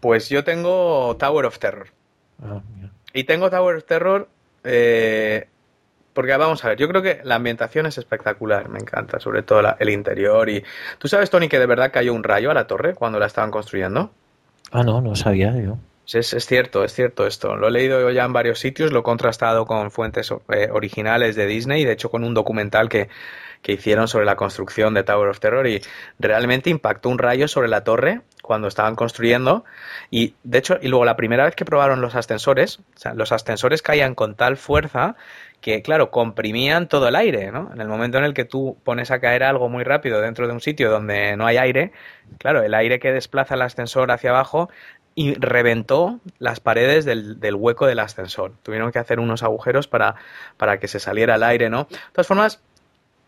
Pues 0.00 0.28
yo 0.28 0.44
tengo 0.44 1.16
Tower 1.16 1.46
of 1.46 1.58
Terror. 1.58 1.88
Ah, 2.42 2.60
mira. 2.74 2.90
Y 3.14 3.24
tengo 3.24 3.48
Tower 3.50 3.76
of 3.76 3.84
Terror 3.84 4.28
eh, 4.64 5.46
porque 6.16 6.36
vamos 6.36 6.64
a 6.64 6.70
ver, 6.70 6.78
yo 6.78 6.88
creo 6.88 7.02
que 7.02 7.20
la 7.22 7.36
ambientación 7.36 7.86
es 7.86 7.96
espectacular, 7.98 8.68
me 8.68 8.80
encanta, 8.80 9.20
sobre 9.20 9.42
todo 9.44 9.62
la- 9.62 9.76
el 9.78 9.90
interior. 9.90 10.48
Y 10.48 10.64
tú 10.98 11.06
sabes, 11.06 11.30
Tony, 11.30 11.48
que 11.48 11.60
de 11.60 11.66
verdad 11.66 11.92
cayó 11.92 12.12
un 12.14 12.24
rayo 12.24 12.50
a 12.50 12.54
la 12.54 12.66
torre 12.66 12.94
cuando 12.94 13.20
la 13.20 13.26
estaban 13.26 13.52
construyendo. 13.52 14.10
Ah, 14.72 14.82
no, 14.82 15.00
no 15.00 15.14
sabía 15.14 15.54
yo. 15.56 15.78
Es, 16.12 16.32
es 16.34 16.46
cierto, 16.46 16.82
es 16.84 16.92
cierto 16.94 17.26
esto. 17.26 17.56
Lo 17.56 17.68
he 17.68 17.70
leído 17.70 18.00
yo 18.00 18.10
ya 18.10 18.24
en 18.24 18.32
varios 18.32 18.58
sitios, 18.60 18.92
lo 18.92 19.00
he 19.00 19.02
contrastado 19.02 19.66
con 19.66 19.90
fuentes 19.90 20.32
eh, 20.52 20.68
originales 20.72 21.36
de 21.36 21.46
Disney 21.46 21.82
y 21.82 21.84
de 21.84 21.92
hecho 21.92 22.10
con 22.10 22.24
un 22.24 22.32
documental 22.32 22.88
que, 22.88 23.08
que 23.62 23.72
hicieron 23.72 24.06
sobre 24.06 24.24
la 24.24 24.36
construcción 24.36 24.94
de 24.94 25.02
Tower 25.02 25.28
of 25.28 25.40
Terror 25.40 25.66
y 25.66 25.82
realmente 26.20 26.70
impactó 26.70 27.08
un 27.08 27.18
rayo 27.18 27.48
sobre 27.48 27.68
la 27.68 27.82
torre 27.82 28.20
cuando 28.40 28.68
estaban 28.68 28.94
construyendo 28.94 29.64
y 30.08 30.34
de 30.44 30.58
hecho 30.58 30.78
y 30.80 30.86
luego 30.86 31.04
la 31.04 31.16
primera 31.16 31.44
vez 31.44 31.56
que 31.56 31.64
probaron 31.64 32.00
los 32.00 32.14
ascensores, 32.14 32.78
o 32.78 32.98
sea, 32.98 33.12
los 33.14 33.32
ascensores 33.32 33.82
caían 33.82 34.14
con 34.14 34.36
tal 34.36 34.56
fuerza 34.56 35.16
que 35.60 35.82
claro, 35.82 36.10
comprimían 36.10 36.88
todo 36.88 37.08
el 37.08 37.16
aire, 37.16 37.50
¿no? 37.50 37.70
En 37.72 37.80
el 37.80 37.88
momento 37.88 38.18
en 38.18 38.24
el 38.24 38.34
que 38.34 38.44
tú 38.44 38.76
pones 38.84 39.10
a 39.10 39.20
caer 39.20 39.42
algo 39.42 39.68
muy 39.68 39.84
rápido 39.84 40.20
dentro 40.20 40.46
de 40.46 40.52
un 40.52 40.60
sitio 40.60 40.90
donde 40.90 41.36
no 41.36 41.46
hay 41.46 41.56
aire, 41.56 41.92
claro, 42.38 42.62
el 42.62 42.74
aire 42.74 43.00
que 43.00 43.12
desplaza 43.12 43.54
el 43.54 43.62
ascensor 43.62 44.10
hacia 44.10 44.30
abajo 44.30 44.68
y 45.14 45.34
reventó 45.34 46.20
las 46.38 46.60
paredes 46.60 47.06
del, 47.06 47.40
del 47.40 47.54
hueco 47.54 47.86
del 47.86 47.98
ascensor. 48.00 48.52
Tuvieron 48.62 48.92
que 48.92 48.98
hacer 48.98 49.18
unos 49.18 49.42
agujeros 49.42 49.88
para, 49.88 50.14
para 50.58 50.78
que 50.78 50.88
se 50.88 51.00
saliera 51.00 51.36
el 51.36 51.42
aire, 51.42 51.70
¿no? 51.70 51.84
De 51.84 51.98
todas 52.12 52.26
formas, 52.26 52.60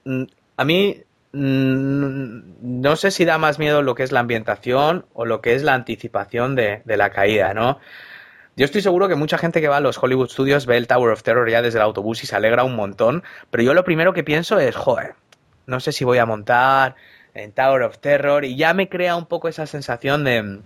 mm, 0.04 0.24
a 0.58 0.64
mí 0.64 1.02
mm, 1.32 2.80
no 2.82 2.96
sé 2.96 3.10
si 3.10 3.24
da 3.24 3.38
más 3.38 3.58
miedo 3.58 3.82
lo 3.82 3.94
que 3.94 4.02
es 4.02 4.12
la 4.12 4.20
ambientación 4.20 5.06
o 5.14 5.24
lo 5.24 5.40
que 5.40 5.54
es 5.54 5.62
la 5.62 5.74
anticipación 5.74 6.54
de, 6.54 6.82
de 6.84 6.96
la 6.98 7.10
caída, 7.10 7.54
¿no? 7.54 7.80
Yo 8.58 8.64
estoy 8.64 8.82
seguro 8.82 9.06
que 9.06 9.14
mucha 9.14 9.38
gente 9.38 9.60
que 9.60 9.68
va 9.68 9.76
a 9.76 9.80
los 9.80 10.02
Hollywood 10.02 10.30
Studios 10.30 10.66
ve 10.66 10.76
el 10.78 10.88
Tower 10.88 11.12
of 11.12 11.22
Terror 11.22 11.48
ya 11.48 11.62
desde 11.62 11.78
el 11.78 11.84
autobús 11.84 12.24
y 12.24 12.26
se 12.26 12.34
alegra 12.34 12.64
un 12.64 12.74
montón, 12.74 13.22
pero 13.52 13.62
yo 13.62 13.72
lo 13.72 13.84
primero 13.84 14.12
que 14.12 14.24
pienso 14.24 14.58
es, 14.58 14.74
joder, 14.74 15.14
no 15.66 15.78
sé 15.78 15.92
si 15.92 16.02
voy 16.04 16.18
a 16.18 16.26
montar 16.26 16.96
en 17.34 17.52
Tower 17.52 17.82
of 17.82 17.98
Terror 17.98 18.44
y 18.44 18.56
ya 18.56 18.74
me 18.74 18.88
crea 18.88 19.14
un 19.14 19.26
poco 19.26 19.46
esa 19.46 19.66
sensación 19.66 20.24
de, 20.24 20.58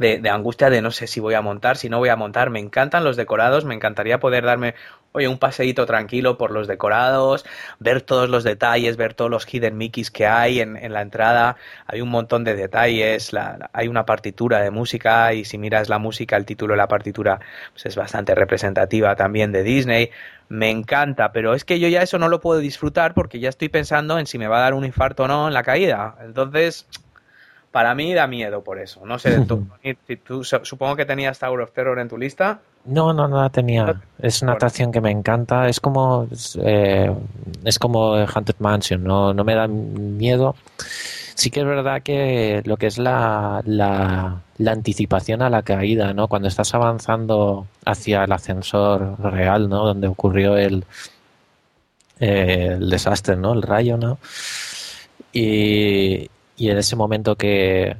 de, 0.00 0.30
angustia 0.30 0.70
de 0.70 0.80
no 0.80 0.90
sé 0.90 1.06
si 1.06 1.20
voy 1.20 1.34
a 1.34 1.42
montar, 1.42 1.76
si 1.76 1.88
no 1.90 1.98
voy 1.98 2.08
a 2.08 2.16
montar. 2.16 2.50
Me 2.50 2.58
encantan 2.58 3.04
los 3.04 3.16
decorados, 3.16 3.64
me 3.64 3.74
encantaría 3.74 4.18
poder 4.18 4.44
darme 4.44 4.74
oye, 5.12 5.28
un 5.28 5.38
paseíto 5.38 5.86
tranquilo 5.86 6.38
por 6.38 6.52
los 6.52 6.68
decorados, 6.68 7.44
ver 7.80 8.00
todos 8.00 8.30
los 8.30 8.44
detalles, 8.44 8.96
ver 8.96 9.12
todos 9.14 9.30
los 9.30 9.46
hidden 9.52 9.76
mickeys 9.76 10.10
que 10.10 10.26
hay 10.26 10.60
en, 10.60 10.76
en 10.76 10.92
la 10.92 11.02
entrada. 11.02 11.56
Hay 11.86 12.00
un 12.00 12.08
montón 12.08 12.44
de 12.44 12.54
detalles, 12.54 13.30
hay 13.72 13.88
una 13.88 14.06
partitura 14.06 14.60
de 14.60 14.70
música 14.70 15.34
y 15.34 15.44
si 15.44 15.58
miras 15.58 15.88
la 15.88 15.98
música, 15.98 16.36
el 16.36 16.46
título 16.46 16.72
de 16.72 16.78
la 16.78 16.88
partitura 16.88 17.40
pues 17.72 17.86
es 17.86 17.96
bastante 17.96 18.34
representativa 18.34 19.16
también 19.16 19.52
de 19.52 19.62
Disney. 19.62 20.10
Me 20.48 20.70
encanta, 20.70 21.32
pero 21.32 21.54
es 21.54 21.64
que 21.64 21.78
yo 21.78 21.88
ya 21.88 22.02
eso 22.02 22.18
no 22.18 22.28
lo 22.28 22.40
puedo 22.40 22.60
disfrutar 22.60 23.14
porque 23.14 23.38
ya 23.38 23.50
estoy 23.50 23.68
pensando 23.68 24.18
en 24.18 24.26
si 24.26 24.38
me 24.38 24.48
va 24.48 24.58
a 24.58 24.62
dar 24.62 24.74
un 24.74 24.84
infarto 24.84 25.24
o 25.24 25.28
no 25.28 25.48
en 25.48 25.54
la 25.54 25.62
caída. 25.62 26.16
Entonces, 26.24 26.88
para 27.70 27.94
mí 27.94 28.12
da 28.14 28.26
miedo 28.26 28.62
por 28.62 28.78
eso. 28.78 29.04
No 29.06 29.18
sé, 29.18 29.46
tú, 29.46 30.44
supongo 30.44 30.96
que 30.96 31.04
tenías 31.04 31.38
Tower 31.38 31.60
of 31.60 31.72
Terror 31.72 31.98
en 32.00 32.08
tu 32.08 32.18
lista. 32.18 32.60
No, 32.84 33.12
no, 33.12 33.28
no 33.28 33.42
la 33.42 33.50
tenía. 33.50 34.00
Es 34.20 34.42
una 34.42 34.52
atracción 34.52 34.90
que 34.90 35.00
me 35.00 35.10
encanta. 35.10 35.68
Es 35.68 35.80
como 35.80 36.26
es, 36.30 36.58
eh, 36.62 37.14
es 37.64 37.78
como 37.78 38.14
Haunted 38.14 38.56
Mansion. 38.58 39.04
No, 39.04 39.32
no 39.32 39.44
me 39.44 39.54
da 39.54 39.68
miedo. 39.68 40.56
Sí 41.34 41.50
que 41.50 41.60
es 41.60 41.66
verdad 41.66 42.02
que 42.02 42.62
lo 42.64 42.76
que 42.76 42.86
es 42.86 42.98
la, 42.98 43.62
la, 43.64 44.40
la 44.58 44.72
anticipación 44.72 45.40
a 45.40 45.48
la 45.48 45.62
caída, 45.62 46.12
¿no? 46.12 46.28
Cuando 46.28 46.48
estás 46.48 46.74
avanzando 46.74 47.66
hacia 47.84 48.24
el 48.24 48.32
ascensor 48.32 49.18
real, 49.20 49.68
¿no? 49.68 49.86
Donde 49.86 50.08
ocurrió 50.08 50.56
el, 50.56 50.84
eh, 52.18 52.70
el 52.72 52.90
desastre, 52.90 53.36
¿no? 53.36 53.52
El 53.52 53.62
rayo, 53.62 53.96
¿no? 53.96 54.18
Y, 55.32 56.28
y 56.60 56.68
en 56.68 56.76
ese 56.76 56.94
momento 56.94 57.36
que, 57.36 57.96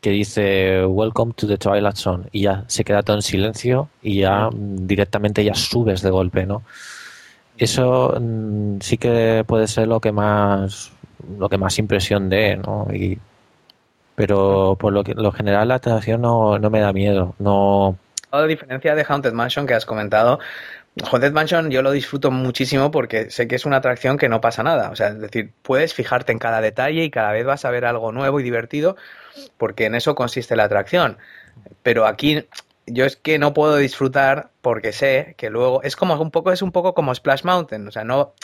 que 0.00 0.10
dice 0.10 0.84
Welcome 0.84 1.32
to 1.36 1.46
the 1.46 1.56
Twilight 1.56 1.94
Zone 1.94 2.24
y 2.32 2.42
ya 2.42 2.64
se 2.66 2.82
queda 2.82 3.04
todo 3.04 3.14
en 3.14 3.22
silencio 3.22 3.88
y 4.02 4.22
ya 4.22 4.50
directamente 4.52 5.44
ya 5.44 5.54
subes 5.54 6.02
de 6.02 6.10
golpe, 6.10 6.44
¿no? 6.44 6.64
Eso 7.56 8.18
mm, 8.20 8.78
sí 8.80 8.98
que 8.98 9.44
puede 9.46 9.68
ser 9.68 9.86
lo 9.86 10.00
que 10.00 10.10
más 10.10 10.90
lo 11.38 11.48
que 11.48 11.56
más 11.56 11.78
impresión 11.78 12.28
dé, 12.28 12.56
¿no? 12.56 12.88
Y, 12.92 13.16
pero 14.16 14.76
por 14.80 14.92
lo 14.92 15.04
que 15.04 15.14
lo 15.14 15.30
general 15.30 15.68
la 15.68 15.76
atracción 15.76 16.20
no, 16.20 16.58
no 16.58 16.68
me 16.68 16.80
da 16.80 16.92
miedo, 16.92 17.36
no 17.38 17.96
A 18.32 18.42
diferencia 18.42 18.96
de 18.96 19.04
Haunted 19.08 19.34
Mansion 19.34 19.68
que 19.68 19.74
has 19.74 19.86
comentado, 19.86 20.40
Haunted 21.10 21.32
Mansion 21.32 21.70
yo 21.70 21.82
lo 21.82 21.92
disfruto 21.92 22.30
muchísimo 22.30 22.90
porque 22.90 23.30
sé 23.30 23.46
que 23.46 23.54
es 23.54 23.64
una 23.64 23.76
atracción 23.76 24.18
que 24.18 24.28
no 24.28 24.40
pasa 24.40 24.62
nada. 24.62 24.90
O 24.90 24.96
sea, 24.96 25.08
es 25.08 25.20
decir, 25.20 25.52
puedes 25.62 25.94
fijarte 25.94 26.32
en 26.32 26.38
cada 26.38 26.60
detalle 26.60 27.04
y 27.04 27.10
cada 27.10 27.32
vez 27.32 27.44
vas 27.44 27.64
a 27.64 27.70
ver 27.70 27.84
algo 27.84 28.12
nuevo 28.12 28.40
y 28.40 28.42
divertido 28.42 28.96
porque 29.56 29.86
en 29.86 29.94
eso 29.94 30.14
consiste 30.14 30.56
la 30.56 30.64
atracción. 30.64 31.18
Pero 31.82 32.06
aquí 32.06 32.44
yo 32.86 33.04
es 33.04 33.16
que 33.16 33.38
no 33.38 33.54
puedo 33.54 33.76
disfrutar 33.76 34.50
porque 34.62 34.92
sé 34.92 35.34
que 35.38 35.48
luego 35.48 35.82
es 35.82 35.94
como 35.94 36.20
un 36.20 36.30
poco 36.32 36.50
es 36.50 36.60
un 36.60 36.72
poco 36.72 36.92
como 36.92 37.14
Splash 37.14 37.44
Mountain, 37.44 37.86
o 37.86 37.90
sea, 37.92 38.02
no 38.04 38.34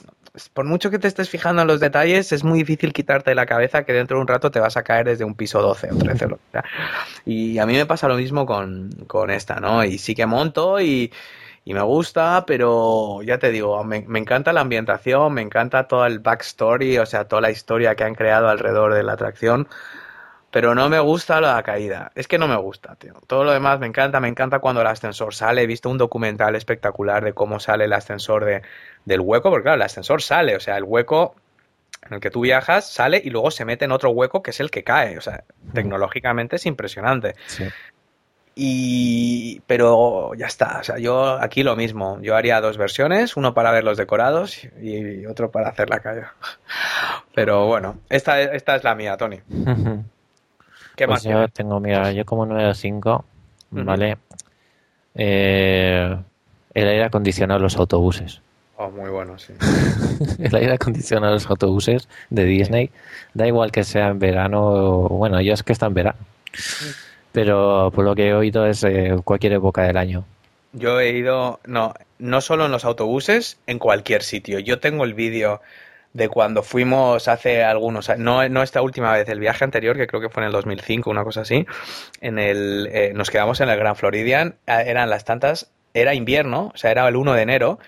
por 0.52 0.66
mucho 0.66 0.90
que 0.90 0.98
te 0.98 1.08
estés 1.08 1.30
fijando 1.30 1.62
en 1.62 1.68
los 1.68 1.80
detalles, 1.80 2.30
es 2.30 2.44
muy 2.44 2.58
difícil 2.58 2.92
quitarte 2.92 3.34
la 3.34 3.46
cabeza 3.46 3.84
que 3.84 3.94
dentro 3.94 4.18
de 4.18 4.20
un 4.20 4.28
rato 4.28 4.50
te 4.50 4.60
vas 4.60 4.76
a 4.76 4.82
caer 4.82 5.06
desde 5.06 5.24
un 5.24 5.34
piso 5.34 5.62
12 5.62 5.88
o 5.92 5.96
13 5.96 6.24
o 6.26 6.28
lo 6.28 6.36
que 6.36 6.42
sea. 6.52 6.64
Y 7.24 7.58
a 7.58 7.66
mí 7.66 7.72
me 7.72 7.86
pasa 7.86 8.06
lo 8.06 8.16
mismo 8.16 8.44
con, 8.44 8.90
con 9.06 9.30
esta, 9.30 9.60
¿no? 9.60 9.82
Y 9.82 9.96
sí 9.96 10.14
que 10.14 10.26
monto 10.26 10.78
y, 10.78 11.10
y 11.68 11.74
me 11.74 11.82
gusta, 11.82 12.44
pero 12.46 13.22
ya 13.22 13.38
te 13.38 13.50
digo, 13.50 13.82
me, 13.82 14.04
me 14.06 14.20
encanta 14.20 14.52
la 14.52 14.60
ambientación, 14.60 15.34
me 15.34 15.42
encanta 15.42 15.88
todo 15.88 16.06
el 16.06 16.20
backstory, 16.20 16.98
o 16.98 17.06
sea, 17.06 17.24
toda 17.24 17.42
la 17.42 17.50
historia 17.50 17.96
que 17.96 18.04
han 18.04 18.14
creado 18.14 18.48
alrededor 18.48 18.94
de 18.94 19.02
la 19.02 19.14
atracción. 19.14 19.66
Pero 20.52 20.76
no 20.76 20.88
me 20.88 21.00
gusta 21.00 21.40
la 21.40 21.60
caída. 21.64 22.12
Es 22.14 22.28
que 22.28 22.38
no 22.38 22.46
me 22.46 22.54
gusta, 22.54 22.94
tío. 22.94 23.14
Todo 23.26 23.42
lo 23.42 23.50
demás 23.50 23.80
me 23.80 23.88
encanta. 23.88 24.20
Me 24.20 24.28
encanta 24.28 24.60
cuando 24.60 24.80
el 24.80 24.86
ascensor 24.86 25.34
sale. 25.34 25.62
He 25.62 25.66
visto 25.66 25.90
un 25.90 25.98
documental 25.98 26.54
espectacular 26.54 27.24
de 27.24 27.32
cómo 27.32 27.58
sale 27.58 27.86
el 27.86 27.92
ascensor 27.92 28.44
de, 28.44 28.62
del 29.04 29.20
hueco. 29.20 29.50
Porque 29.50 29.64
claro, 29.64 29.76
el 29.76 29.82
ascensor 29.82 30.22
sale. 30.22 30.54
O 30.54 30.60
sea, 30.60 30.76
el 30.76 30.84
hueco 30.84 31.34
en 32.06 32.14
el 32.14 32.20
que 32.20 32.30
tú 32.30 32.42
viajas 32.42 32.88
sale 32.88 33.20
y 33.22 33.30
luego 33.30 33.50
se 33.50 33.64
mete 33.64 33.86
en 33.86 33.92
otro 33.92 34.10
hueco 34.10 34.40
que 34.40 34.52
es 34.52 34.60
el 34.60 34.70
que 34.70 34.84
cae. 34.84 35.18
O 35.18 35.20
sea, 35.20 35.42
tecnológicamente 35.74 36.56
es 36.56 36.64
impresionante. 36.64 37.34
sí. 37.46 37.64
Y 38.58 39.60
pero 39.66 40.32
ya 40.34 40.46
está, 40.46 40.78
o 40.80 40.82
sea, 40.82 40.96
yo 40.98 41.38
aquí 41.38 41.62
lo 41.62 41.76
mismo, 41.76 42.18
yo 42.22 42.34
haría 42.34 42.58
dos 42.62 42.78
versiones, 42.78 43.36
uno 43.36 43.52
para 43.52 43.70
ver 43.70 43.84
los 43.84 43.98
decorados 43.98 44.64
y 44.82 45.26
otro 45.26 45.50
para 45.50 45.68
hacer 45.68 45.90
la 45.90 46.00
calle. 46.00 46.22
Pero 47.34 47.66
bueno, 47.66 47.98
esta, 48.08 48.40
esta 48.40 48.76
es 48.76 48.82
la 48.82 48.94
mía, 48.94 49.18
Tony. 49.18 49.40
¿Qué 50.96 51.06
más? 51.06 51.20
Pues 51.20 51.24
yo 51.24 51.30
tienes? 51.32 51.52
tengo, 51.52 51.78
mira, 51.80 52.10
yo 52.12 52.24
como 52.24 52.46
número 52.46 52.72
5, 52.72 53.24
Ujú. 53.72 53.84
¿vale? 53.84 54.16
Eh, 55.14 56.16
el 56.72 56.88
aire 56.88 57.04
acondicionado 57.04 57.60
los 57.60 57.76
autobuses. 57.76 58.40
Oh, 58.78 58.88
muy 58.90 59.10
bueno, 59.10 59.38
sí. 59.38 59.52
El 60.38 60.54
aire 60.54 60.72
acondicionado 60.74 61.34
los 61.34 61.46
autobuses 61.50 62.08
de 62.30 62.44
Disney, 62.44 62.90
da 63.34 63.46
igual 63.46 63.70
que 63.70 63.84
sea 63.84 64.08
en 64.08 64.18
verano, 64.18 64.62
o- 64.64 65.08
bueno, 65.08 65.40
yo 65.42 65.52
es 65.52 65.62
que 65.62 65.72
está 65.74 65.86
en 65.86 65.94
verano. 65.94 66.18
Pero 67.36 67.92
por 67.94 68.06
lo 68.06 68.14
que 68.14 68.28
he 68.28 68.32
oído 68.32 68.64
es 68.64 68.82
eh, 68.82 69.14
cualquier 69.22 69.52
época 69.52 69.82
del 69.82 69.98
año. 69.98 70.24
Yo 70.72 70.98
he 70.98 71.10
ido, 71.10 71.60
no, 71.66 71.92
no 72.18 72.40
solo 72.40 72.64
en 72.64 72.72
los 72.72 72.86
autobuses, 72.86 73.60
en 73.66 73.78
cualquier 73.78 74.22
sitio. 74.22 74.58
Yo 74.58 74.80
tengo 74.80 75.04
el 75.04 75.12
vídeo 75.12 75.60
de 76.14 76.30
cuando 76.30 76.62
fuimos 76.62 77.28
hace 77.28 77.62
algunos 77.62 78.08
años, 78.08 78.24
no, 78.24 78.48
no 78.48 78.62
esta 78.62 78.80
última 78.80 79.12
vez, 79.12 79.28
el 79.28 79.38
viaje 79.38 79.64
anterior, 79.64 79.98
que 79.98 80.06
creo 80.06 80.22
que 80.22 80.30
fue 80.30 80.44
en 80.44 80.46
el 80.46 80.52
2005, 80.52 81.10
una 81.10 81.24
cosa 81.24 81.42
así, 81.42 81.66
en 82.22 82.38
el, 82.38 82.88
eh, 82.90 83.12
nos 83.14 83.28
quedamos 83.28 83.60
en 83.60 83.68
el 83.68 83.78
Grand 83.78 83.98
Floridian, 83.98 84.54
eran 84.66 85.10
las 85.10 85.26
tantas, 85.26 85.70
era 85.92 86.14
invierno, 86.14 86.72
o 86.74 86.76
sea, 86.78 86.90
era 86.90 87.06
el 87.06 87.16
1 87.16 87.34
de 87.34 87.42
enero, 87.42 87.78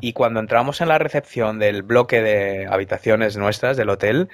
y 0.00 0.12
cuando 0.12 0.38
entramos 0.38 0.80
en 0.80 0.86
la 0.86 0.98
recepción 0.98 1.58
del 1.58 1.82
bloque 1.82 2.22
de 2.22 2.68
habitaciones 2.70 3.36
nuestras 3.36 3.76
del 3.76 3.90
hotel, 3.90 4.28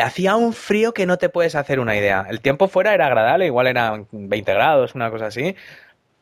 hacía 0.00 0.36
un 0.36 0.52
frío 0.52 0.92
que 0.94 1.06
no 1.06 1.16
te 1.18 1.28
puedes 1.28 1.54
hacer 1.54 1.80
una 1.80 1.96
idea. 1.96 2.26
El 2.28 2.40
tiempo 2.40 2.68
fuera 2.68 2.94
era 2.94 3.06
agradable, 3.06 3.46
igual 3.46 3.66
eran 3.66 4.06
20 4.12 4.52
grados, 4.54 4.94
una 4.94 5.10
cosa 5.10 5.26
así, 5.26 5.54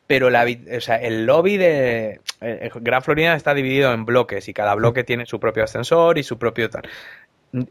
pero 0.07 0.29
la, 0.29 0.45
o 0.75 0.81
sea, 0.81 0.95
el 0.97 1.25
lobby 1.25 1.57
de 1.57 2.21
eh, 2.41 2.69
Gran 2.75 3.01
Florida 3.01 3.35
está 3.35 3.53
dividido 3.53 3.93
en 3.93 4.05
bloques 4.05 4.47
y 4.47 4.53
cada 4.53 4.73
bloque 4.75 5.03
tiene 5.03 5.25
su 5.25 5.39
propio 5.39 5.63
ascensor 5.65 6.17
y 6.17 6.23
su 6.23 6.37
propio 6.37 6.69
tal. 6.69 6.83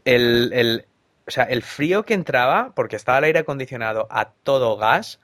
El, 0.05 0.51
el- 0.53 0.85
o 1.27 1.31
sea, 1.31 1.43
el 1.43 1.61
frío 1.61 2.03
que 2.03 2.13
entraba, 2.13 2.71
porque 2.73 2.95
estaba 2.95 3.17
el 3.17 3.25
aire 3.25 3.39
acondicionado 3.39 4.07
a 4.09 4.29
todo 4.43 4.77
gas, 4.77 5.19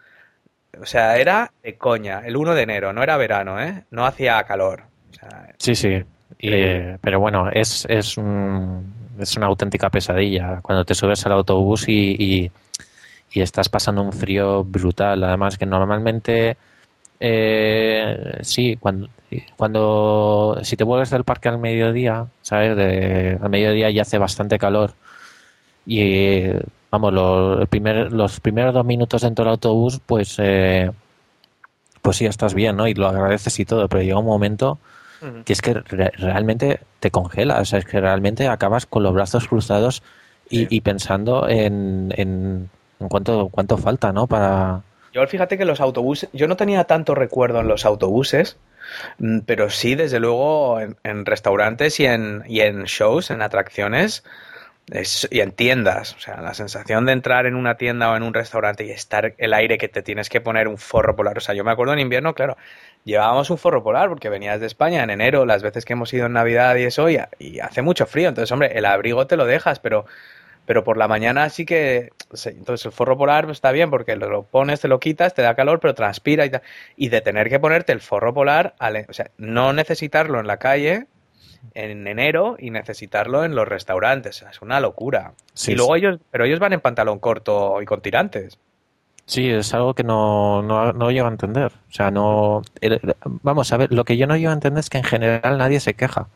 o 0.77 0.85
sea, 0.85 1.17
era 1.17 1.53
de 1.63 1.77
coña. 1.77 2.23
El 2.25 2.35
1 2.35 2.55
de 2.55 2.61
enero, 2.63 2.91
no 2.91 3.03
era 3.03 3.15
verano, 3.15 3.61
¿eh? 3.61 3.85
No 3.89 4.05
hacía 4.05 4.43
calor. 4.43 4.83
O 5.11 5.13
sea, 5.13 5.53
Sí, 5.59 5.75
sí. 5.75 6.03
Y, 6.39 6.51
eh, 6.51 6.97
pero 6.99 7.21
bueno, 7.21 7.49
es, 7.53 7.85
es, 7.89 8.17
un- 8.17 8.93
es 9.19 9.37
una 9.37 9.47
auténtica 9.47 9.89
pesadilla 9.89 10.59
cuando 10.61 10.85
te 10.85 10.95
subes 10.95 11.25
al 11.25 11.33
autobús 11.33 11.87
y, 11.87 12.51
y, 13.33 13.41
estás 13.41 13.69
pasando 13.69 14.01
un 14.03 14.13
frío 14.13 14.63
brutal. 14.63 15.23
Además 15.23 15.57
que 15.57 15.65
normalmente, 15.65 16.57
eh, 17.19 18.37
sí, 18.41 18.77
cuando, 18.79 19.09
cuando 19.57 20.59
si 20.63 20.77
te 20.77 20.83
vuelves 20.83 21.09
del 21.09 21.23
parque 21.23 21.49
al 21.49 21.57
mediodía, 21.59 22.27
¿sabes? 22.41 22.75
De, 22.77 23.39
al 23.41 23.49
mediodía 23.49 23.89
ya 23.89 24.03
hace 24.03 24.17
bastante 24.19 24.59
calor. 24.59 24.93
Y 25.85 26.43
vamos, 26.91 27.13
lo- 27.13 27.65
primer- 27.67 28.11
los 28.13 28.39
primeros 28.39 28.73
dos 28.73 28.85
minutos 28.85 29.21
dentro 29.23 29.45
del 29.45 29.53
autobús, 29.53 29.99
pues, 30.05 30.35
eh, 30.39 30.91
pues 32.01 32.17
sí, 32.17 32.25
estás 32.25 32.53
bien, 32.53 32.75
¿no? 32.75 32.87
Y 32.87 32.93
lo 32.93 33.07
agradeces 33.07 33.59
y 33.59 33.65
todo, 33.65 33.87
pero 33.87 34.03
llega 34.03 34.19
un 34.19 34.25
momento 34.25 34.77
que 35.45 35.53
es 35.53 35.61
que 35.61 35.73
re- 35.73 36.11
realmente 36.17 36.79
te 36.99 37.11
congela, 37.11 37.59
o 37.61 37.65
sea, 37.65 37.79
es 37.79 37.85
que 37.85 37.99
realmente 38.01 38.47
acabas 38.47 38.85
con 38.85 39.03
los 39.03 39.13
brazos 39.13 39.47
cruzados 39.47 40.03
y, 40.49 40.59
Sí. 40.59 40.67
y 40.69 40.81
pensando 40.81 41.47
en, 41.49 42.13
en, 42.17 42.69
en 42.99 43.07
cuánto, 43.09 43.49
cuánto 43.49 43.77
falta, 43.77 44.11
¿no? 44.11 44.27
Para... 44.27 44.81
Yo 45.13 45.25
fíjate 45.27 45.57
que 45.57 45.65
los 45.65 45.79
autobuses, 45.79 46.29
yo 46.33 46.47
no 46.47 46.57
tenía 46.57 46.83
tanto 46.85 47.13
recuerdo 47.15 47.59
en 47.61 47.67
los 47.67 47.85
autobuses, 47.85 48.57
mm, 49.19 49.39
pero 49.45 49.69
sí, 49.69 49.95
desde 49.95 50.19
luego, 50.19 50.79
en, 50.79 50.97
en 51.03 51.25
restaurantes 51.25 51.99
y 51.99 52.05
en, 52.05 52.43
y 52.47 52.61
en 52.61 52.83
shows, 52.85 53.29
en 53.31 53.41
atracciones 53.41 54.23
y 55.31 55.39
en 55.39 55.51
tiendas. 55.51 56.13
O 56.15 56.19
sea, 56.19 56.41
la 56.41 56.53
sensación 56.53 57.05
de 57.05 57.13
entrar 57.13 57.45
en 57.45 57.55
una 57.55 57.77
tienda 57.77 58.11
o 58.11 58.17
en 58.17 58.23
un 58.23 58.33
restaurante 58.33 58.85
y 58.85 58.91
estar 58.91 59.33
el 59.37 59.53
aire 59.53 59.77
que 59.77 59.87
te 59.87 60.01
tienes 60.01 60.29
que 60.29 60.41
poner 60.41 60.67
un 60.67 60.77
forro 60.77 61.15
polar. 61.15 61.37
O 61.37 61.41
sea, 61.41 61.55
yo 61.55 61.63
me 61.63 61.71
acuerdo 61.71 61.93
en 61.93 61.99
invierno, 61.99 62.33
claro, 62.33 62.57
llevábamos 63.05 63.49
un 63.49 63.57
forro 63.57 63.83
polar 63.83 64.09
porque 64.09 64.29
venías 64.29 64.59
de 64.59 64.67
España 64.67 65.03
en 65.03 65.09
enero, 65.09 65.45
las 65.45 65.63
veces 65.63 65.85
que 65.85 65.93
hemos 65.93 66.13
ido 66.13 66.25
en 66.25 66.33
Navidad 66.33 66.75
y 66.75 66.83
eso, 66.83 67.09
y, 67.09 67.17
y 67.39 67.59
hace 67.59 67.81
mucho 67.81 68.05
frío. 68.05 68.29
Entonces, 68.29 68.51
hombre, 68.51 68.77
el 68.77 68.85
abrigo 68.85 69.27
te 69.27 69.37
lo 69.37 69.45
dejas, 69.45 69.79
pero 69.79 70.05
pero 70.65 70.83
por 70.83 70.97
la 70.97 71.07
mañana 71.07 71.49
sí 71.49 71.65
que 71.65 72.11
entonces 72.45 72.85
el 72.85 72.91
forro 72.91 73.17
polar 73.17 73.49
está 73.49 73.71
bien 73.71 73.89
porque 73.89 74.15
lo, 74.15 74.29
lo 74.29 74.43
pones 74.43 74.79
te 74.81 74.87
lo 74.87 74.99
quitas 74.99 75.33
te 75.33 75.41
da 75.41 75.55
calor 75.55 75.79
pero 75.79 75.93
transpira 75.93 76.45
y 76.45 76.49
tal 76.49 76.61
y 76.95 77.09
de 77.09 77.21
tener 77.21 77.49
que 77.49 77.59
ponerte 77.59 77.91
el 77.91 77.99
forro 77.99 78.33
polar 78.33 78.75
o 79.09 79.13
sea 79.13 79.31
no 79.37 79.73
necesitarlo 79.73 80.39
en 80.39 80.47
la 80.47 80.57
calle 80.57 81.07
en 81.73 82.07
enero 82.07 82.55
y 82.59 82.69
necesitarlo 82.71 83.43
en 83.45 83.55
los 83.55 83.67
restaurantes 83.67 84.41
es 84.49 84.61
una 84.61 84.79
locura 84.79 85.33
Sí, 85.53 85.71
y 85.71 85.75
luego 85.75 85.93
sí. 85.95 85.99
ellos 85.99 86.19
pero 86.31 86.45
ellos 86.45 86.59
van 86.59 86.73
en 86.73 86.81
pantalón 86.81 87.19
corto 87.19 87.81
y 87.81 87.85
con 87.85 88.01
tirantes 88.01 88.57
Sí, 89.25 89.49
es 89.49 89.73
algo 89.73 89.93
que 89.93 90.03
no, 90.03 90.61
no, 90.61 90.91
no 90.91 91.09
llego 91.09 91.27
a 91.27 91.31
entender. 91.31 91.71
O 91.89 91.93
sea, 91.93 92.11
no. 92.11 92.61
vamos 93.41 93.71
a 93.71 93.77
ver, 93.77 93.93
lo 93.93 94.03
que 94.03 94.17
yo 94.17 94.27
no 94.27 94.35
llego 94.35 94.49
a 94.49 94.53
entender 94.53 94.81
es 94.81 94.89
que 94.89 94.97
en 94.97 95.05
general 95.05 95.57
nadie 95.57 95.79
se 95.79 95.93
queja. 95.93 96.27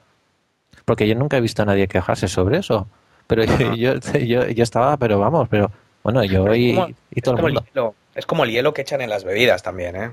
Porque 0.86 1.06
yo 1.06 1.14
nunca 1.16 1.36
he 1.36 1.42
visto 1.42 1.64
a 1.64 1.66
nadie 1.66 1.90
quejarse 1.90 2.30
sobre 2.30 2.60
eso. 2.60 2.88
Pero 3.28 3.44
yo, 3.76 3.96
yo, 4.00 4.48
yo 4.48 4.64
estaba, 4.64 4.96
pero 4.96 5.20
vamos, 5.20 5.50
pero 5.50 5.70
bueno, 6.02 6.24
yo 6.24 6.56
y, 6.56 6.76
como- 6.76 6.88
y 7.12 7.20
todo 7.22 7.36
el 7.36 7.42
mundo. 7.42 7.66
hielo, 7.74 7.96
es 8.16 8.26
como 8.26 8.46
el 8.46 8.52
hielo 8.52 8.74
que 8.74 8.84
echan 8.84 9.02
en 9.02 9.10
las 9.10 9.26
bebidas 9.26 9.64
también, 9.64 9.96
¿eh? 9.98 10.12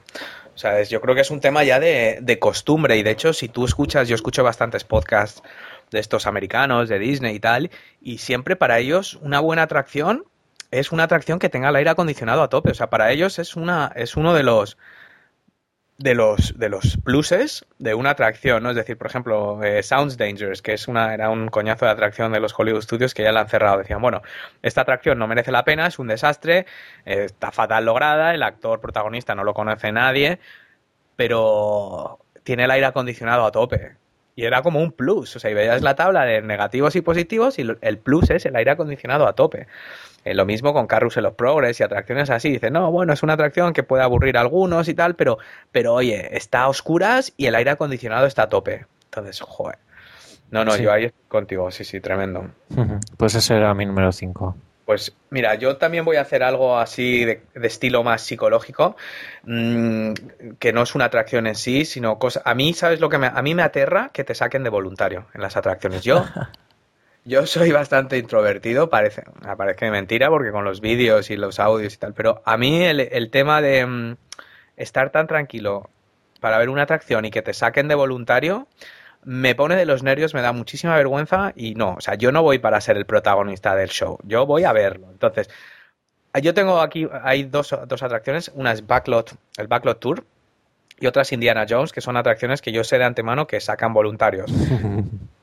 O 0.54 0.58
sea, 0.58 0.78
es- 0.80 0.88
yo 0.90 1.00
creo 1.00 1.14
que 1.14 1.20
es 1.22 1.30
un 1.30 1.40
tema 1.40 1.64
ya 1.64 1.80
de, 1.80 2.18
de 2.22 2.38
costumbre 2.38 2.96
y 2.96 3.02
de 3.02 3.10
hecho 3.10 3.32
si 3.32 3.48
tú 3.48 3.64
escuchas, 3.64 4.08
yo 4.08 4.14
escucho 4.14 4.44
bastantes 4.44 4.84
podcasts 4.84 5.42
de 5.90 6.00
estos 6.00 6.26
americanos, 6.26 6.88
de 6.88 6.98
Disney 6.98 7.36
y 7.36 7.40
tal, 7.40 7.70
y 8.00 8.18
siempre 8.18 8.56
para 8.56 8.78
ellos 8.78 9.18
una 9.22 9.40
buena 9.40 9.62
atracción 9.62 10.24
es 10.70 10.90
una 10.92 11.04
atracción 11.04 11.38
que 11.38 11.48
tenga 11.48 11.68
el 11.68 11.76
aire 11.76 11.90
acondicionado 11.90 12.42
a 12.42 12.48
tope. 12.48 12.70
O 12.70 12.74
sea, 12.74 12.90
para 12.90 13.12
ellos 13.12 13.38
es 13.38 13.54
una 13.56 13.92
es 13.96 14.16
uno 14.16 14.34
de 14.34 14.42
los 14.42 14.76
de 15.98 16.14
los 16.14 16.58
de 16.58 16.68
los 16.68 16.96
pluses 16.98 17.64
de 17.78 17.94
una 17.94 18.10
atracción, 18.10 18.62
¿no? 18.62 18.70
Es 18.70 18.76
decir, 18.76 18.98
por 18.98 19.06
ejemplo, 19.06 19.62
eh, 19.62 19.82
Sounds 19.82 20.16
Dangerous, 20.16 20.60
que 20.60 20.72
es 20.72 20.88
una 20.88 21.14
era 21.14 21.30
un 21.30 21.48
coñazo 21.48 21.84
de 21.84 21.92
atracción 21.92 22.32
de 22.32 22.40
los 22.40 22.54
Hollywood 22.58 22.82
Studios 22.82 23.14
que 23.14 23.22
ya 23.22 23.32
la 23.32 23.40
han 23.40 23.48
cerrado. 23.48 23.78
Decían, 23.78 24.02
bueno, 24.02 24.22
esta 24.62 24.80
atracción 24.80 25.18
no 25.18 25.28
merece 25.28 25.52
la 25.52 25.64
pena, 25.64 25.86
es 25.86 25.98
un 25.98 26.08
desastre, 26.08 26.66
eh, 27.04 27.24
está 27.26 27.52
fatal 27.52 27.84
lograda, 27.84 28.34
el 28.34 28.42
actor 28.42 28.80
protagonista 28.80 29.34
no 29.34 29.44
lo 29.44 29.54
conoce 29.54 29.92
nadie, 29.92 30.40
pero 31.16 32.18
tiene 32.42 32.64
el 32.64 32.70
aire 32.70 32.86
acondicionado 32.86 33.46
a 33.46 33.52
tope. 33.52 33.96
Y 34.36 34.44
era 34.44 34.62
como 34.62 34.80
un 34.80 34.90
plus, 34.90 35.36
o 35.36 35.38
sea, 35.38 35.50
y 35.50 35.54
veías 35.54 35.80
la 35.82 35.94
tabla 35.94 36.24
de 36.24 36.42
negativos 36.42 36.96
y 36.96 37.02
positivos 37.02 37.58
y 37.58 37.66
el 37.80 37.98
plus 37.98 38.30
es 38.30 38.44
el 38.46 38.56
aire 38.56 38.72
acondicionado 38.72 39.28
a 39.28 39.34
tope. 39.34 39.68
Eh, 40.24 40.34
lo 40.34 40.46
mismo 40.46 40.72
con 40.72 40.86
Carrusel 40.86 41.26
of 41.26 41.34
Progress 41.34 41.80
y 41.80 41.82
atracciones 41.82 42.30
así. 42.30 42.50
Dice, 42.50 42.70
no, 42.70 42.90
bueno, 42.90 43.12
es 43.12 43.22
una 43.22 43.34
atracción 43.34 43.72
que 43.72 43.82
puede 43.82 44.02
aburrir 44.02 44.36
a 44.38 44.40
algunos 44.40 44.88
y 44.88 44.94
tal, 44.94 45.14
pero, 45.16 45.38
pero 45.70 45.94
oye, 45.94 46.36
está 46.36 46.62
a 46.62 46.68
oscuras 46.68 47.32
y 47.36 47.46
el 47.46 47.54
aire 47.54 47.70
acondicionado 47.70 48.26
está 48.26 48.44
a 48.44 48.48
tope. 48.48 48.86
Entonces, 49.04 49.40
joder. 49.40 49.78
No, 50.50 50.64
no, 50.64 50.72
Sí. 50.72 50.82
yo 50.84 50.92
ahí 50.92 51.04
estoy 51.06 51.28
contigo, 51.28 51.70
sí, 51.70 51.84
sí, 51.84 52.00
tremendo. 52.00 52.46
Pues 53.16 53.34
ese 53.34 53.56
era 53.56 53.74
mi 53.74 53.86
número 53.86 54.12
5. 54.12 54.56
Pues 54.86 55.16
mira, 55.30 55.54
yo 55.54 55.78
también 55.78 56.04
voy 56.04 56.16
a 56.16 56.20
hacer 56.20 56.42
algo 56.42 56.78
así 56.78 57.24
de, 57.24 57.42
de 57.54 57.66
estilo 57.66 58.02
más 58.04 58.20
psicológico, 58.20 58.96
mm, 59.44 60.12
que 60.58 60.72
no 60.74 60.82
es 60.82 60.94
una 60.94 61.06
atracción 61.06 61.46
en 61.46 61.54
sí, 61.54 61.84
sino 61.86 62.18
cosa. 62.18 62.42
A 62.44 62.54
mí, 62.54 62.74
¿sabes 62.74 63.00
lo 63.00 63.08
que 63.08 63.16
me, 63.18 63.26
a 63.28 63.40
mí 63.42 63.54
me 63.54 63.62
aterra 63.62 64.10
que 64.12 64.24
te 64.24 64.34
saquen 64.34 64.62
de 64.62 64.70
voluntario 64.70 65.26
en 65.34 65.40
las 65.40 65.56
atracciones? 65.56 66.02
Yo, 66.02 66.24
yo 67.24 67.46
soy 67.46 67.72
bastante 67.72 68.18
introvertido, 68.18 68.90
parece, 68.90 69.24
parece 69.56 69.90
mentira 69.90 70.28
porque 70.28 70.50
con 70.50 70.64
los 70.64 70.80
vídeos 70.80 71.30
y 71.30 71.36
los 71.36 71.58
audios 71.58 71.94
y 71.94 71.96
tal, 71.96 72.14
pero 72.14 72.42
a 72.44 72.56
mí 72.56 72.82
el, 72.82 73.00
el 73.00 73.30
tema 73.30 73.60
de 73.60 73.86
mm, 73.86 74.16
estar 74.76 75.10
tan 75.10 75.26
tranquilo 75.26 75.90
para 76.40 76.58
ver 76.58 76.68
una 76.68 76.82
atracción 76.82 77.24
y 77.24 77.30
que 77.30 77.42
te 77.42 77.54
saquen 77.54 77.88
de 77.88 77.94
voluntario 77.94 78.68
me 79.24 79.54
pone 79.54 79.76
de 79.76 79.86
los 79.86 80.02
nervios, 80.02 80.34
me 80.34 80.42
da 80.42 80.52
muchísima 80.52 80.96
vergüenza 80.96 81.52
y 81.56 81.74
no, 81.74 81.94
o 81.94 82.00
sea, 82.00 82.14
yo 82.14 82.30
no 82.30 82.42
voy 82.42 82.58
para 82.58 82.80
ser 82.80 82.96
el 82.96 83.06
protagonista 83.06 83.74
del 83.74 83.88
show, 83.88 84.18
yo 84.24 84.46
voy 84.46 84.64
a 84.64 84.72
verlo. 84.72 85.08
Entonces, 85.10 85.48
yo 86.42 86.52
tengo 86.52 86.80
aquí, 86.80 87.08
hay 87.22 87.44
dos, 87.44 87.74
dos 87.86 88.02
atracciones, 88.02 88.50
una 88.54 88.72
es 88.72 88.86
Backlot, 88.86 89.34
el 89.56 89.66
Backlot 89.66 90.00
Tour 90.00 90.24
y 91.00 91.06
otra 91.06 91.22
es 91.22 91.32
Indiana 91.32 91.64
Jones, 91.68 91.92
que 91.92 92.00
son 92.00 92.16
atracciones 92.16 92.60
que 92.60 92.72
yo 92.72 92.84
sé 92.84 92.98
de 92.98 93.04
antemano 93.04 93.46
que 93.46 93.60
sacan 93.60 93.92
voluntarios. 93.92 94.52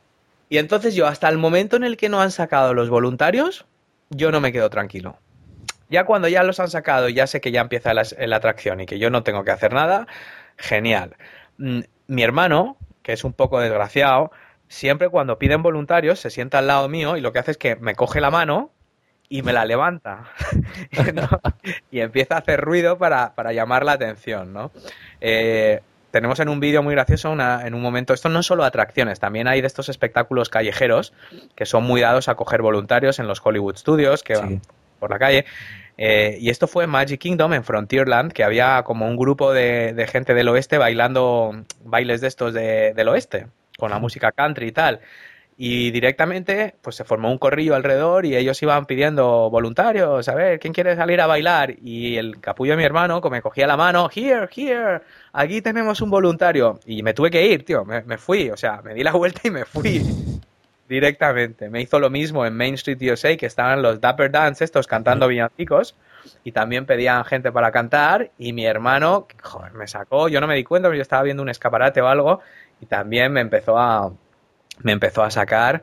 Y 0.52 0.58
entonces 0.58 0.96
yo, 0.96 1.08
hasta 1.08 1.30
el 1.30 1.38
momento 1.38 1.78
en 1.78 1.86
el 1.86 1.96
que 1.96 2.10
no 2.10 2.20
han 2.22 2.30
sacado 2.30 2.74
los 2.74 2.90
voluntarios, 2.90 3.66
yo 4.10 4.34
no 4.34 4.42
me 4.42 4.52
quedo 4.52 4.70
tranquilo. 4.70 5.18
Ya 5.90 6.04
cuando 6.04 6.28
ya 6.28 6.44
los 6.44 6.60
han 6.60 6.70
sacado 6.70 7.08
y 7.08 7.14
ya 7.14 7.26
sé 7.26 7.40
que 7.40 7.54
ya 7.54 7.62
empieza 7.62 7.94
la, 7.94 8.04
la 8.20 8.36
atracción 8.36 8.82
y 8.82 8.86
que 8.86 9.00
yo 9.00 9.10
no 9.10 9.24
tengo 9.24 9.46
que 9.46 9.52
hacer 9.52 9.72
nada, 9.72 10.08
genial. 10.58 11.16
Mm, 11.58 11.80
Mi 12.08 12.24
hermano, 12.24 12.76
que 13.02 13.14
es 13.14 13.24
un 13.24 13.32
poco 13.32 13.62
desgraciado, 13.62 14.32
siempre 14.68 15.08
cuando 15.08 15.40
piden 15.40 15.64
voluntarios 15.64 16.20
se 16.20 16.30
sienta 16.30 16.58
al 16.58 16.68
lado 16.68 16.90
mío 16.90 17.16
y 17.16 17.22
lo 17.22 17.32
que 17.32 17.40
hace 17.40 17.52
es 17.52 17.58
que 17.58 17.78
me 17.78 17.96
coge 17.96 18.20
la 18.20 18.30
mano 18.30 18.74
y 19.30 19.44
me 19.44 19.54
la 19.54 19.64
levanta 19.64 20.34
¿no? 21.14 21.30
y 21.92 22.02
empieza 22.02 22.36
a 22.36 22.40
hacer 22.40 22.60
ruido 22.60 22.98
para, 22.98 23.36
para 23.36 23.54
llamar 23.54 23.86
la 23.86 23.94
atención, 23.94 24.52
¿no? 24.52 24.72
Eh, 25.22 25.80
tenemos 26.12 26.40
en 26.40 26.50
un 26.50 26.60
vídeo 26.60 26.84
muy 26.84 26.94
gracioso 26.94 27.32
una, 27.32 27.66
en 27.66 27.74
un 27.74 27.82
momento, 27.82 28.14
esto 28.14 28.30
no 28.30 28.40
es 28.40 28.46
solo 28.46 28.64
atracciones, 28.64 29.20
también 29.20 29.48
hay 29.48 29.62
de 29.62 29.68
estos 29.68 29.90
espectáculos 29.90 30.50
callejeros 30.50 31.14
que 31.56 31.66
son 31.66 31.84
muy 31.84 32.02
dados 32.02 32.28
a 32.30 32.36
coger 32.36 32.62
voluntarios 32.62 33.20
en 33.20 33.28
los 33.28 33.42
Hollywood 33.44 33.78
Studios 33.78 34.24
que 34.24 34.36
Sí. 34.36 34.42
van 34.42 34.62
por 35.00 35.10
la 35.10 35.18
calle. 35.20 35.46
Eh, 35.98 36.38
y 36.40 36.50
esto 36.50 36.68
fue 36.68 36.84
en 36.86 36.90
Magic 36.90 37.20
Kingdom, 37.20 37.54
en 37.54 37.64
Frontierland, 37.64 38.32
que 38.32 38.44
había 38.44 38.84
como 38.84 39.08
un 39.08 39.18
grupo 39.18 39.52
de, 39.54 39.94
de 39.94 40.08
gente 40.08 40.34
del 40.34 40.48
oeste 40.50 40.78
bailando 40.78 41.64
bailes 41.84 42.22
de 42.22 42.28
estos 42.28 42.54
de- 42.54 42.94
del 42.94 43.08
oeste, 43.10 43.48
con 43.78 43.90
la 43.92 44.00
música 44.00 44.32
country 44.32 44.68
y 44.68 44.72
tal. 44.72 45.00
Y 45.64 45.92
directamente, 45.92 46.74
pues 46.82 46.96
se 46.96 47.04
formó 47.04 47.32
un 47.32 47.38
corrillo 47.38 47.76
alrededor 47.76 48.26
y 48.26 48.36
ellos 48.36 48.60
iban 48.64 48.88
pidiendo 48.88 49.48
voluntarios, 49.52 50.28
a 50.28 50.34
ver, 50.34 50.60
¿quién 50.60 50.74
quiere 50.74 50.96
salir 50.96 51.22
a 51.22 51.28
bailar? 51.28 51.76
Y 51.84 52.18
el 52.18 52.40
capullo 52.40 52.72
de 52.72 52.78
mi 52.78 52.84
hermano, 52.84 53.22
como 53.22 53.36
me 53.36 53.44
cogía 53.44 53.68
la 53.68 53.78
mano, 53.78 54.10
here, 54.12 54.50
here, 54.56 55.02
aquí 55.32 55.62
tenemos 55.62 56.02
un 56.02 56.10
voluntario. 56.10 56.80
Y 56.88 57.04
me 57.04 57.14
tuve 57.14 57.30
que 57.30 57.46
ir, 57.46 57.64
tío, 57.64 57.86
me, 57.86 58.02
me 58.02 58.18
fui, 58.18 58.50
o 58.50 58.58
sea, 58.58 58.82
me 58.82 58.96
di 58.96 59.04
la 59.04 59.12
vuelta 59.14 59.42
y 59.44 59.52
me 59.52 59.66
fui 59.66 60.02
directamente. 60.90 61.70
Me 61.70 61.80
hizo 61.80 62.00
lo 62.00 62.10
mismo 62.10 62.44
en 62.44 62.58
Main 62.58 62.74
Street 62.74 62.98
USA, 63.12 63.38
que 63.38 63.46
estaban 63.46 63.84
los 63.84 64.02
Dapper 64.02 64.32
Dance 64.32 64.64
estos 64.64 64.88
cantando 64.88 65.28
villancicos 65.28 65.96
y 66.44 66.54
también 66.54 66.88
pedían 66.88 67.24
gente 67.24 67.52
para 67.52 67.72
cantar 67.72 68.32
y 68.40 68.54
mi 68.54 68.66
hermano, 68.66 69.28
joder, 69.44 69.74
me 69.74 69.88
sacó, 69.88 70.28
yo 70.28 70.42
no 70.42 70.48
me 70.48 70.56
di 70.56 70.64
cuenta, 70.64 70.88
pero 70.88 70.98
yo 70.98 71.04
estaba 71.04 71.22
viendo 71.22 71.44
un 71.44 71.50
escaparate 71.50 72.02
o 72.02 72.08
algo 72.08 72.40
y 72.82 72.88
también 72.88 73.32
me 73.32 73.42
empezó 73.42 73.78
a 73.78 74.12
me 74.84 74.92
empezó 74.92 75.24
a 75.24 75.32
sacar. 75.32 75.82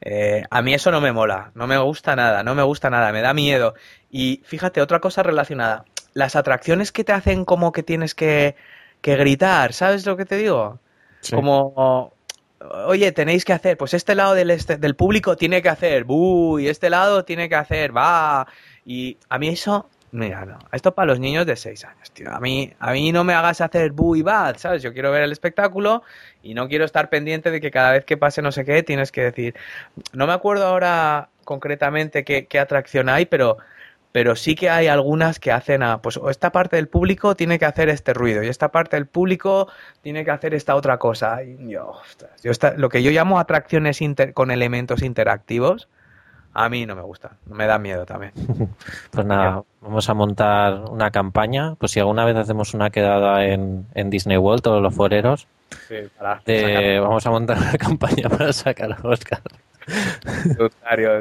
Eh, 0.00 0.44
a 0.50 0.62
mí 0.62 0.74
eso 0.74 0.90
no 0.90 1.00
me 1.00 1.12
mola, 1.12 1.50
no 1.54 1.66
me 1.66 1.76
gusta 1.78 2.14
nada, 2.14 2.42
no 2.44 2.54
me 2.54 2.62
gusta 2.62 2.88
nada, 2.90 3.12
me 3.12 3.20
da 3.20 3.34
miedo. 3.34 3.74
Y 4.10 4.42
fíjate, 4.44 4.80
otra 4.80 5.00
cosa 5.00 5.22
relacionada, 5.22 5.84
las 6.14 6.36
atracciones 6.36 6.92
que 6.92 7.04
te 7.04 7.12
hacen 7.12 7.44
como 7.44 7.72
que 7.72 7.82
tienes 7.82 8.14
que, 8.14 8.54
que 9.00 9.16
gritar, 9.16 9.72
¿sabes 9.72 10.06
lo 10.06 10.16
que 10.16 10.24
te 10.24 10.36
digo? 10.36 10.78
Sí. 11.20 11.34
Como, 11.34 12.12
oye, 12.86 13.10
tenéis 13.12 13.44
que 13.44 13.52
hacer, 13.52 13.76
pues 13.76 13.92
este 13.94 14.14
lado 14.14 14.34
del, 14.34 14.50
este- 14.50 14.76
del 14.76 14.94
público 14.94 15.36
tiene 15.36 15.62
que 15.62 15.68
hacer, 15.68 16.04
bu, 16.04 16.58
y 16.60 16.68
este 16.68 16.90
lado 16.90 17.24
tiene 17.24 17.48
que 17.48 17.56
hacer, 17.56 17.96
va. 17.96 18.46
Y 18.84 19.18
a 19.28 19.38
mí 19.38 19.48
eso, 19.48 19.88
mira, 20.12 20.44
no, 20.44 20.58
esto 20.72 20.94
para 20.94 21.06
los 21.06 21.20
niños 21.20 21.46
de 21.46 21.56
6 21.56 21.84
años, 21.84 22.10
tío. 22.12 22.32
A 22.32 22.40
mí, 22.40 22.72
a 22.78 22.92
mí 22.92 23.12
no 23.12 23.24
me 23.24 23.34
hagas 23.34 23.60
hacer 23.60 23.92
bu 23.92 24.16
y 24.16 24.22
bad, 24.22 24.56
¿sabes? 24.56 24.82
Yo 24.82 24.92
quiero 24.92 25.10
ver 25.10 25.22
el 25.22 25.32
espectáculo 25.32 26.02
y 26.42 26.54
no 26.54 26.68
quiero 26.68 26.84
estar 26.84 27.10
pendiente 27.10 27.50
de 27.50 27.60
que 27.60 27.70
cada 27.70 27.92
vez 27.92 28.04
que 28.04 28.16
pase 28.16 28.42
no 28.42 28.52
sé 28.52 28.64
qué 28.64 28.82
tienes 28.82 29.12
que 29.12 29.22
decir. 29.22 29.54
No 30.12 30.26
me 30.26 30.32
acuerdo 30.32 30.66
ahora 30.66 31.30
concretamente 31.44 32.24
qué, 32.24 32.58
atracción 32.58 33.08
hay, 33.08 33.26
pero 33.26 33.58
pero 34.10 34.36
sí 34.36 34.54
que 34.54 34.70
hay 34.70 34.86
algunas 34.88 35.38
que 35.38 35.52
hacen 35.52 35.82
a, 35.82 36.00
pues 36.00 36.18
esta 36.30 36.50
parte 36.50 36.76
del 36.76 36.88
público 36.88 37.36
tiene 37.36 37.58
que 37.58 37.66
hacer 37.66 37.88
este 37.90 38.14
ruido 38.14 38.42
y 38.42 38.48
esta 38.48 38.72
parte 38.72 38.96
del 38.96 39.06
público 39.06 39.68
tiene 40.02 40.24
que 40.24 40.30
hacer 40.30 40.54
esta 40.54 40.74
otra 40.74 40.98
cosa. 40.98 41.40
Yo, 41.42 42.00
lo 42.76 42.88
que 42.88 43.02
yo 43.02 43.10
llamo 43.10 43.38
atracciones 43.38 44.00
con 44.34 44.50
elementos 44.50 45.02
interactivos, 45.02 45.88
a 46.54 46.68
mí 46.68 46.86
no 46.86 46.96
me 46.96 47.02
gusta, 47.02 47.32
me 47.46 47.66
da 47.66 47.78
miedo 47.78 48.04
también. 48.06 48.32
Pues 49.10 49.26
nada, 49.26 49.62
vamos 49.80 50.08
a 50.08 50.14
montar 50.14 50.74
una 50.90 51.10
campaña. 51.10 51.74
Pues 51.76 51.92
si 51.92 52.00
alguna 52.00 52.24
vez 52.24 52.36
hacemos 52.36 52.74
una 52.74 52.90
quedada 52.90 53.44
en, 53.46 53.86
en 53.94 54.10
Disney 54.10 54.36
World, 54.36 54.62
todos 54.62 54.82
los 54.82 54.94
foreros, 54.94 55.46
para 56.18 56.40
de- 56.44 57.00
vamos 57.00 57.26
a 57.26 57.30
montar 57.30 57.58
una 57.58 57.72
campaña 57.78 58.28
para 58.28 58.52
sacar 58.52 58.92
a 58.92 58.98
Oscar. 59.08 59.40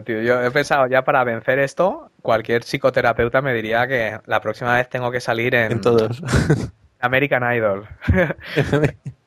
Tío. 0.06 0.22
Yo 0.22 0.42
he 0.44 0.52
pensado 0.52 0.88
ya 0.88 1.04
para 1.04 1.24
vencer 1.24 1.60
esto, 1.60 2.12
cualquier 2.22 2.64
psicoterapeuta 2.64 3.42
me 3.42 3.54
diría 3.54 3.88
que 3.88 4.20
la 4.26 4.42
próxima 4.42 4.76
vez 4.76 4.90
tengo 4.90 5.10
que 5.12 5.22
salir 5.22 5.56
en, 5.56 5.72
En 5.74 5.82
todos. 5.82 6.22
American 7.00 7.44
Idol. 7.56 7.88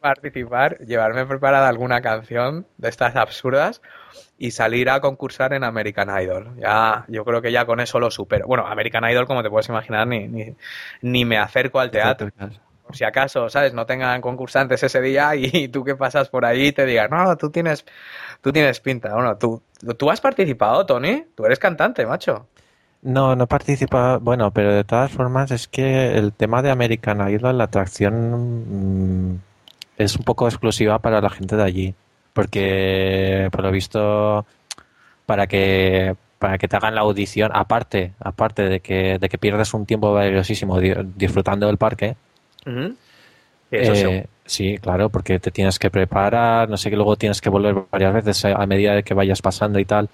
Participar, 0.00 0.78
llevarme 0.78 1.24
preparada 1.26 1.68
alguna 1.68 2.00
canción 2.00 2.66
de 2.78 2.88
estas 2.88 3.16
absurdas 3.16 3.80
y 4.40 4.52
salir 4.52 4.88
a 4.88 5.00
concursar 5.00 5.52
en 5.52 5.64
American 5.64 6.08
Idol. 6.18 6.56
Ya, 6.56 7.04
yo 7.08 7.26
creo 7.26 7.42
que 7.42 7.52
ya 7.52 7.66
con 7.66 7.78
eso 7.78 8.00
lo 8.00 8.10
supero. 8.10 8.46
Bueno, 8.46 8.66
American 8.66 9.04
Idol, 9.04 9.26
como 9.26 9.42
te 9.42 9.50
puedes 9.50 9.68
imaginar, 9.68 10.06
ni, 10.06 10.26
ni, 10.28 10.56
ni 11.02 11.26
me 11.26 11.36
acerco 11.36 11.78
al 11.78 11.90
teatro. 11.90 12.30
Por 12.86 12.96
si 12.96 13.04
acaso, 13.04 13.50
¿sabes? 13.50 13.74
No 13.74 13.84
tengan 13.84 14.22
concursantes 14.22 14.82
ese 14.82 15.02
día 15.02 15.36
y 15.36 15.68
tú 15.68 15.84
que 15.84 15.94
pasas 15.94 16.30
por 16.30 16.46
ahí 16.46 16.72
te 16.72 16.86
digas, 16.86 17.10
no, 17.10 17.36
tú 17.36 17.50
tienes, 17.50 17.84
tú 18.40 18.50
tienes 18.50 18.80
pinta. 18.80 19.12
Bueno, 19.12 19.36
tú, 19.36 19.62
tú 19.98 20.10
has 20.10 20.22
participado, 20.22 20.86
Tony. 20.86 21.26
Tú 21.34 21.44
eres 21.44 21.58
cantante, 21.58 22.06
macho. 22.06 22.46
No, 23.02 23.36
no 23.36 23.46
participa. 23.46 24.16
Bueno, 24.16 24.52
pero 24.52 24.72
de 24.72 24.84
todas 24.84 25.12
formas 25.12 25.50
es 25.50 25.68
que 25.68 26.16
el 26.16 26.32
tema 26.32 26.62
de 26.62 26.70
American 26.70 27.28
Idol, 27.28 27.58
la 27.58 27.64
atracción 27.64 29.34
mm, 29.34 29.40
es 29.98 30.16
un 30.16 30.24
poco 30.24 30.48
exclusiva 30.48 30.98
para 30.98 31.20
la 31.20 31.28
gente 31.28 31.56
de 31.56 31.62
allí. 31.62 31.94
Porque, 32.32 33.48
por 33.50 33.62
lo 33.62 33.70
visto, 33.70 34.46
para 35.26 35.46
que 35.46 36.14
para 36.38 36.56
que 36.56 36.68
te 36.68 36.76
hagan 36.76 36.94
la 36.94 37.02
audición, 37.02 37.50
aparte, 37.52 38.12
aparte 38.18 38.62
de 38.62 38.80
que, 38.80 39.18
de 39.18 39.28
que 39.28 39.36
pierdes 39.36 39.74
un 39.74 39.84
tiempo 39.84 40.14
valiosísimo 40.14 40.80
di- 40.80 40.94
disfrutando 41.14 41.66
del 41.66 41.76
parque. 41.76 42.16
Eso 43.70 43.92
eh, 43.92 44.26
sí, 44.46 44.78
claro, 44.78 45.10
porque 45.10 45.38
te 45.38 45.50
tienes 45.50 45.78
que 45.78 45.90
preparar, 45.90 46.70
no 46.70 46.78
sé 46.78 46.88
que 46.88 46.96
luego 46.96 47.16
tienes 47.16 47.42
que 47.42 47.50
volver 47.50 47.76
varias 47.90 48.14
veces 48.14 48.44
a 48.46 48.64
medida 48.66 48.94
de 48.94 49.02
que 49.02 49.12
vayas 49.12 49.42
pasando 49.42 49.78
y 49.78 49.84
tal. 49.84 50.08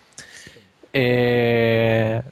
Eh, 0.92 2.22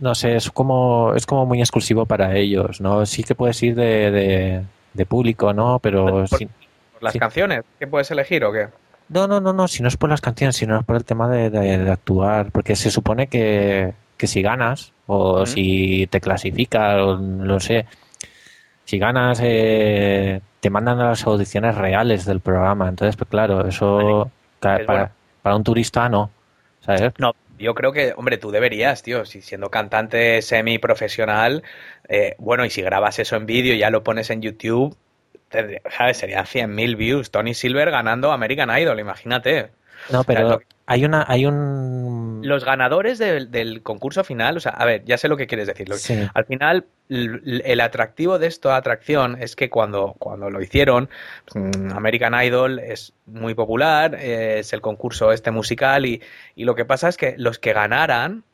no 0.00 0.14
sé, 0.14 0.36
es 0.36 0.50
como, 0.50 1.12
es 1.14 1.26
como 1.26 1.44
muy 1.44 1.60
exclusivo 1.60 2.06
para 2.06 2.36
ellos, 2.36 2.80
¿no? 2.80 3.04
Sí 3.04 3.22
que 3.22 3.34
puedes 3.34 3.62
ir 3.62 3.74
de, 3.74 4.10
de, 4.10 4.62
de 4.94 5.06
público, 5.06 5.52
¿no? 5.52 5.78
Pero 5.78 6.06
Por- 6.06 6.28
sin- 6.28 6.48
¿Por 6.92 7.02
las 7.02 7.12
sí. 7.12 7.18
canciones? 7.18 7.64
¿Qué 7.78 7.86
puedes 7.86 8.10
elegir 8.10 8.44
o 8.44 8.52
qué? 8.52 8.68
No, 9.08 9.28
no, 9.28 9.40
no, 9.40 9.52
no, 9.52 9.68
si 9.68 9.82
no 9.82 9.88
es 9.88 9.96
por 9.96 10.10
las 10.10 10.20
canciones, 10.20 10.56
sino 10.56 10.78
es 10.80 10.84
por 10.84 10.96
el 10.96 11.04
tema 11.04 11.28
de, 11.28 11.48
de- 11.50 11.78
de 11.78 11.90
actuar, 11.90 12.50
porque 12.50 12.74
se 12.74 12.90
supone 12.90 13.28
que, 13.28 13.94
que 14.16 14.26
si 14.26 14.42
ganas 14.42 14.92
o 15.06 15.46
si 15.46 16.08
te 16.08 16.20
clasificas 16.20 17.00
o 17.00 17.16
no 17.16 17.60
sé, 17.60 17.86
si 18.84 18.98
ganas 18.98 19.40
eh, 19.42 20.40
te 20.60 20.70
mandan 20.70 21.00
a 21.00 21.10
las 21.10 21.24
audiciones 21.26 21.76
reales 21.76 22.24
del 22.24 22.40
programa, 22.40 22.88
entonces 22.88 23.16
pues 23.16 23.28
claro, 23.30 23.66
eso 23.66 24.30
para, 24.60 24.84
bueno. 24.84 25.10
para 25.42 25.56
un 25.56 25.64
turista 25.64 26.08
no, 26.08 26.30
¿sabes? 26.80 27.12
No, 27.18 27.32
yo 27.58 27.74
creo 27.74 27.92
que, 27.92 28.12
hombre, 28.16 28.38
tú 28.38 28.50
deberías, 28.50 29.02
tío, 29.02 29.24
si 29.24 29.40
siendo 29.42 29.70
cantante 29.70 30.42
semiprofesional, 30.42 31.62
eh, 32.08 32.34
bueno, 32.38 32.64
y 32.64 32.70
si 32.70 32.82
grabas 32.82 33.18
eso 33.18 33.36
en 33.36 33.46
vídeo 33.46 33.74
y 33.74 33.78
ya 33.78 33.90
lo 33.90 34.02
pones 34.04 34.30
en 34.30 34.42
YouTube, 34.42 34.96
tendría- 35.48 35.80
¿sabes? 35.96 36.16
Serían 36.18 36.44
100.000 36.46 36.96
views. 36.96 37.30
Tony 37.30 37.54
Silver 37.54 37.90
ganando 37.90 38.32
American 38.32 38.70
Idol, 38.76 39.00
imagínate. 39.00 39.70
No, 40.10 40.24
pero 40.24 40.58
que- 40.58 40.66
hay 40.88 41.04
una, 41.04 41.24
hay 41.26 41.46
un 41.46 42.42
Los 42.44 42.64
ganadores 42.64 43.18
del, 43.18 43.50
del 43.50 43.82
concurso 43.82 44.22
final, 44.22 44.56
o 44.58 44.60
sea, 44.60 44.72
a 44.72 44.84
ver, 44.84 45.04
ya 45.04 45.18
sé 45.18 45.26
lo 45.26 45.36
que 45.36 45.48
quieres 45.48 45.66
decir. 45.66 45.92
Sí. 45.94 46.28
Al 46.32 46.44
final, 46.44 46.84
l- 47.08 47.62
el 47.64 47.80
atractivo 47.80 48.38
de 48.38 48.46
esta 48.46 48.76
atracción 48.76 49.36
es 49.42 49.56
que 49.56 49.68
cuando, 49.68 50.14
cuando 50.18 50.48
lo 50.50 50.62
hicieron, 50.62 51.08
mm, 51.54 51.90
American 51.92 52.34
Idol 52.40 52.78
es 52.78 53.14
muy 53.24 53.54
popular, 53.54 54.14
eh, 54.14 54.60
es 54.60 54.72
el 54.74 54.80
concurso 54.80 55.32
este 55.32 55.50
musical 55.50 56.06
y, 56.06 56.22
y 56.54 56.64
lo 56.64 56.76
que 56.76 56.84
pasa 56.84 57.08
es 57.08 57.16
que 57.16 57.34
los 57.36 57.58
que 57.58 57.72
ganaran 57.72 58.44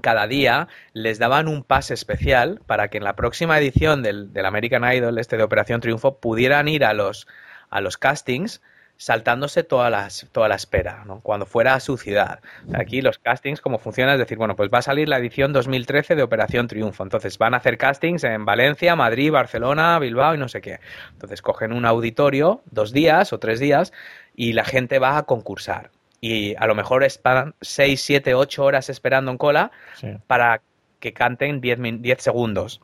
cada 0.00 0.26
día 0.26 0.68
les 0.92 1.18
daban 1.18 1.48
un 1.48 1.62
pase 1.62 1.94
especial 1.94 2.60
para 2.66 2.88
que 2.88 2.98
en 2.98 3.04
la 3.04 3.16
próxima 3.16 3.58
edición 3.58 4.02
del, 4.02 4.30
American 4.44 4.90
Idol, 4.90 5.18
este 5.18 5.36
de 5.36 5.42
Operación 5.42 5.80
Triunfo, 5.80 6.18
pudieran 6.18 6.68
ir 6.68 6.84
a 6.84 6.94
los, 6.94 7.26
a 7.70 7.80
los 7.80 7.96
castings 7.96 8.60
saltándose 8.98 9.62
toda, 9.62 9.90
las, 9.90 10.26
toda 10.32 10.48
la 10.48 10.56
espera, 10.56 11.04
¿no? 11.06 11.20
cuando 11.20 11.46
fuera 11.46 11.74
a 11.74 11.80
su 11.80 11.96
ciudad. 11.96 12.40
Aquí 12.74 13.00
los 13.00 13.18
castings, 13.18 13.60
como 13.60 13.78
funciona, 13.78 14.14
es 14.14 14.18
decir, 14.18 14.36
bueno, 14.36 14.56
pues 14.56 14.70
va 14.74 14.78
a 14.78 14.82
salir 14.82 15.08
la 15.08 15.18
edición 15.18 15.52
2013 15.52 16.16
de 16.16 16.22
Operación 16.24 16.66
Triunfo. 16.66 17.04
Entonces 17.04 17.38
van 17.38 17.54
a 17.54 17.58
hacer 17.58 17.78
castings 17.78 18.24
en 18.24 18.44
Valencia, 18.44 18.96
Madrid, 18.96 19.30
Barcelona, 19.30 19.98
Bilbao 20.00 20.34
y 20.34 20.38
no 20.38 20.48
sé 20.48 20.60
qué. 20.60 20.80
Entonces 21.12 21.42
cogen 21.42 21.72
un 21.72 21.86
auditorio, 21.86 22.62
dos 22.72 22.92
días 22.92 23.32
o 23.32 23.38
tres 23.38 23.60
días, 23.60 23.92
y 24.34 24.52
la 24.52 24.64
gente 24.64 24.98
va 24.98 25.16
a 25.16 25.22
concursar. 25.22 25.90
Y 26.20 26.54
a 26.56 26.66
lo 26.66 26.74
mejor 26.74 27.04
están 27.04 27.54
6, 27.60 28.00
7, 28.02 28.34
8 28.34 28.64
horas 28.64 28.88
esperando 28.90 29.30
en 29.30 29.38
cola 29.38 29.70
sí. 29.94 30.08
para 30.26 30.62
que 30.98 31.12
canten 31.12 31.60
10, 31.60 31.78
min- 31.78 32.02
10 32.02 32.20
segundos. 32.20 32.80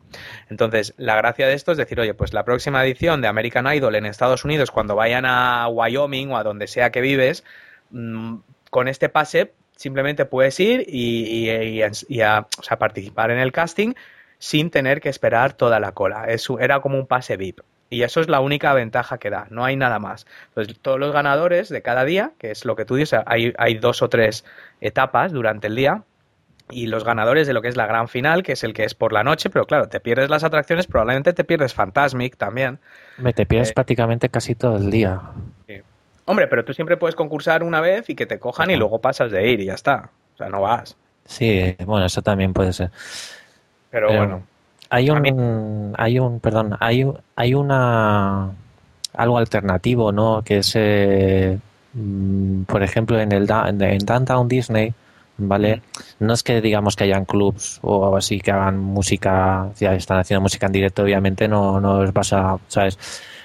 Entonces, 0.48 0.94
la 0.98 1.16
gracia 1.16 1.48
de 1.48 1.54
esto 1.54 1.72
es 1.72 1.78
decir, 1.78 1.98
oye, 1.98 2.14
pues 2.14 2.32
la 2.32 2.44
próxima 2.44 2.84
edición 2.84 3.20
de 3.20 3.26
American 3.28 3.66
Idol 3.74 3.96
en 3.96 4.06
Estados 4.06 4.44
Unidos, 4.44 4.70
cuando 4.70 4.94
vayan 4.94 5.24
a 5.26 5.66
Wyoming 5.68 6.30
o 6.30 6.36
a 6.36 6.44
donde 6.44 6.68
sea 6.68 6.90
que 6.90 7.00
vives, 7.00 7.42
mm, 7.90 8.36
con 8.70 8.86
este 8.86 9.08
pase 9.08 9.52
simplemente 9.76 10.24
puedes 10.26 10.60
ir 10.60 10.84
y, 10.86 11.24
y- 11.50 11.50
y- 11.82 11.90
y 12.08 12.20
a, 12.20 12.46
o 12.58 12.62
sea, 12.62 12.78
participar 12.78 13.32
en 13.32 13.38
el 13.40 13.50
casting 13.50 13.94
sin 14.38 14.70
tener 14.70 15.00
que 15.00 15.08
esperar 15.08 15.54
toda 15.54 15.80
la 15.80 15.90
cola. 15.92 16.26
Era 16.60 16.80
como 16.80 16.96
un 16.98 17.08
pase 17.08 17.36
VIP. 17.36 17.60
Y 17.94 18.02
eso 18.02 18.20
es 18.20 18.28
la 18.28 18.40
única 18.40 18.74
ventaja 18.74 19.18
que 19.18 19.30
da, 19.30 19.46
no 19.50 19.64
hay 19.64 19.76
nada 19.76 19.98
más. 20.00 20.26
Entonces, 20.48 20.78
todos 20.80 20.98
los 20.98 21.12
ganadores 21.12 21.68
de 21.68 21.80
cada 21.80 22.04
día, 22.04 22.32
que 22.38 22.50
es 22.50 22.64
lo 22.64 22.74
que 22.74 22.84
tú 22.84 22.96
dices, 22.96 23.20
hay, 23.26 23.54
hay 23.56 23.74
dos 23.76 24.02
o 24.02 24.08
tres 24.08 24.44
etapas 24.80 25.32
durante 25.32 25.68
el 25.68 25.76
día, 25.76 26.02
y 26.70 26.86
los 26.86 27.04
ganadores 27.04 27.46
de 27.46 27.52
lo 27.52 27.62
que 27.62 27.68
es 27.68 27.76
la 27.76 27.86
gran 27.86 28.08
final, 28.08 28.42
que 28.42 28.52
es 28.52 28.64
el 28.64 28.72
que 28.72 28.84
es 28.84 28.94
por 28.94 29.12
la 29.12 29.22
noche, 29.22 29.50
pero 29.50 29.66
claro, 29.66 29.88
te 29.88 30.00
pierdes 30.00 30.30
las 30.30 30.44
atracciones, 30.44 30.86
probablemente 30.86 31.32
te 31.34 31.44
pierdes 31.44 31.74
Fantasmic 31.74 32.36
también. 32.36 32.80
Me 33.18 33.32
te 33.32 33.46
pierdes 33.46 33.70
Eh, 33.70 33.74
prácticamente 33.74 34.28
casi 34.28 34.54
todo 34.54 34.76
el 34.76 34.90
día. 34.90 35.20
Hombre, 36.26 36.46
pero 36.46 36.64
tú 36.64 36.72
siempre 36.72 36.96
puedes 36.96 37.14
concursar 37.14 37.62
una 37.62 37.80
vez 37.80 38.08
y 38.08 38.14
que 38.14 38.26
te 38.26 38.38
cojan 38.38 38.70
y 38.70 38.76
luego 38.76 39.00
pasas 39.00 39.30
de 39.30 39.46
ir 39.46 39.60
y 39.60 39.66
ya 39.66 39.74
está. 39.74 40.10
O 40.34 40.36
sea, 40.38 40.48
no 40.48 40.62
vas. 40.62 40.96
Sí, 41.26 41.76
bueno, 41.84 42.06
eso 42.06 42.22
también 42.22 42.52
puede 42.54 42.72
ser. 42.72 42.90
Pero, 43.90 44.08
Pero 44.08 44.18
bueno. 44.18 44.46
Hay 44.94 45.10
un, 45.10 45.92
hay 45.98 46.20
un, 46.20 46.38
perdón, 46.38 46.76
hay, 46.78 47.04
hay 47.34 47.54
una 47.54 48.52
algo 49.12 49.38
alternativo, 49.38 50.12
¿no? 50.12 50.42
Que 50.44 50.58
es, 50.58 50.72
eh, 50.76 51.58
mm, 51.94 52.62
por 52.62 52.80
ejemplo, 52.84 53.18
en 53.18 53.32
el 53.32 53.50
en 53.50 53.98
Downtown 53.98 54.46
Disney, 54.46 54.94
¿vale? 55.36 55.82
No 56.20 56.32
es 56.34 56.44
que 56.44 56.60
digamos 56.60 56.94
que 56.94 57.02
hayan 57.02 57.24
clubs 57.24 57.80
o 57.82 58.04
algo 58.04 58.16
así 58.18 58.38
que 58.38 58.52
hagan 58.52 58.78
música, 58.78 59.68
ya 59.80 59.94
están 59.94 60.18
haciendo 60.18 60.42
música 60.42 60.66
en 60.66 60.72
directo, 60.72 61.02
obviamente 61.02 61.48
no, 61.48 61.80
no 61.80 61.98
os 61.98 62.12
vas 62.12 62.32
a, 62.32 62.56
¿sabes? 62.68 62.96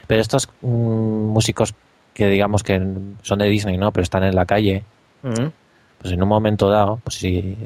Pero 0.05 0.21
estos 0.21 0.49
mm, 0.61 0.67
músicos 0.67 1.73
que 2.13 2.27
digamos 2.27 2.61
que 2.61 2.79
son 3.23 3.39
de 3.39 3.49
Disney, 3.49 3.77
¿no? 3.77 3.91
Pero 3.91 4.03
están 4.03 4.23
en 4.23 4.35
la 4.35 4.45
calle, 4.45 4.83
pues 5.21 6.13
en 6.13 6.21
un 6.21 6.29
momento 6.29 6.69
dado, 6.69 6.99
pues 7.03 7.15
sí, 7.15 7.57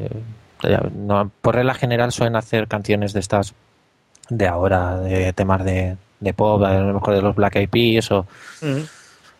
eh, 0.63 0.79
no, 0.95 1.29
por 1.41 1.55
regla 1.55 1.73
general 1.73 2.13
suelen 2.13 2.37
hacer 2.37 2.69
canciones 2.69 3.11
de 3.11 3.19
estas 3.19 3.53
de 4.37 4.47
ahora, 4.47 4.99
de 4.99 5.33
temas 5.33 5.63
de, 5.65 5.95
de 6.19 6.33
pop, 6.33 6.63
a 6.63 6.73
lo 6.79 6.93
mejor 6.93 7.15
de 7.15 7.21
los 7.21 7.35
Black 7.35 7.55
Eyed 7.57 7.69
Peas 7.69 8.11
o, 8.11 8.25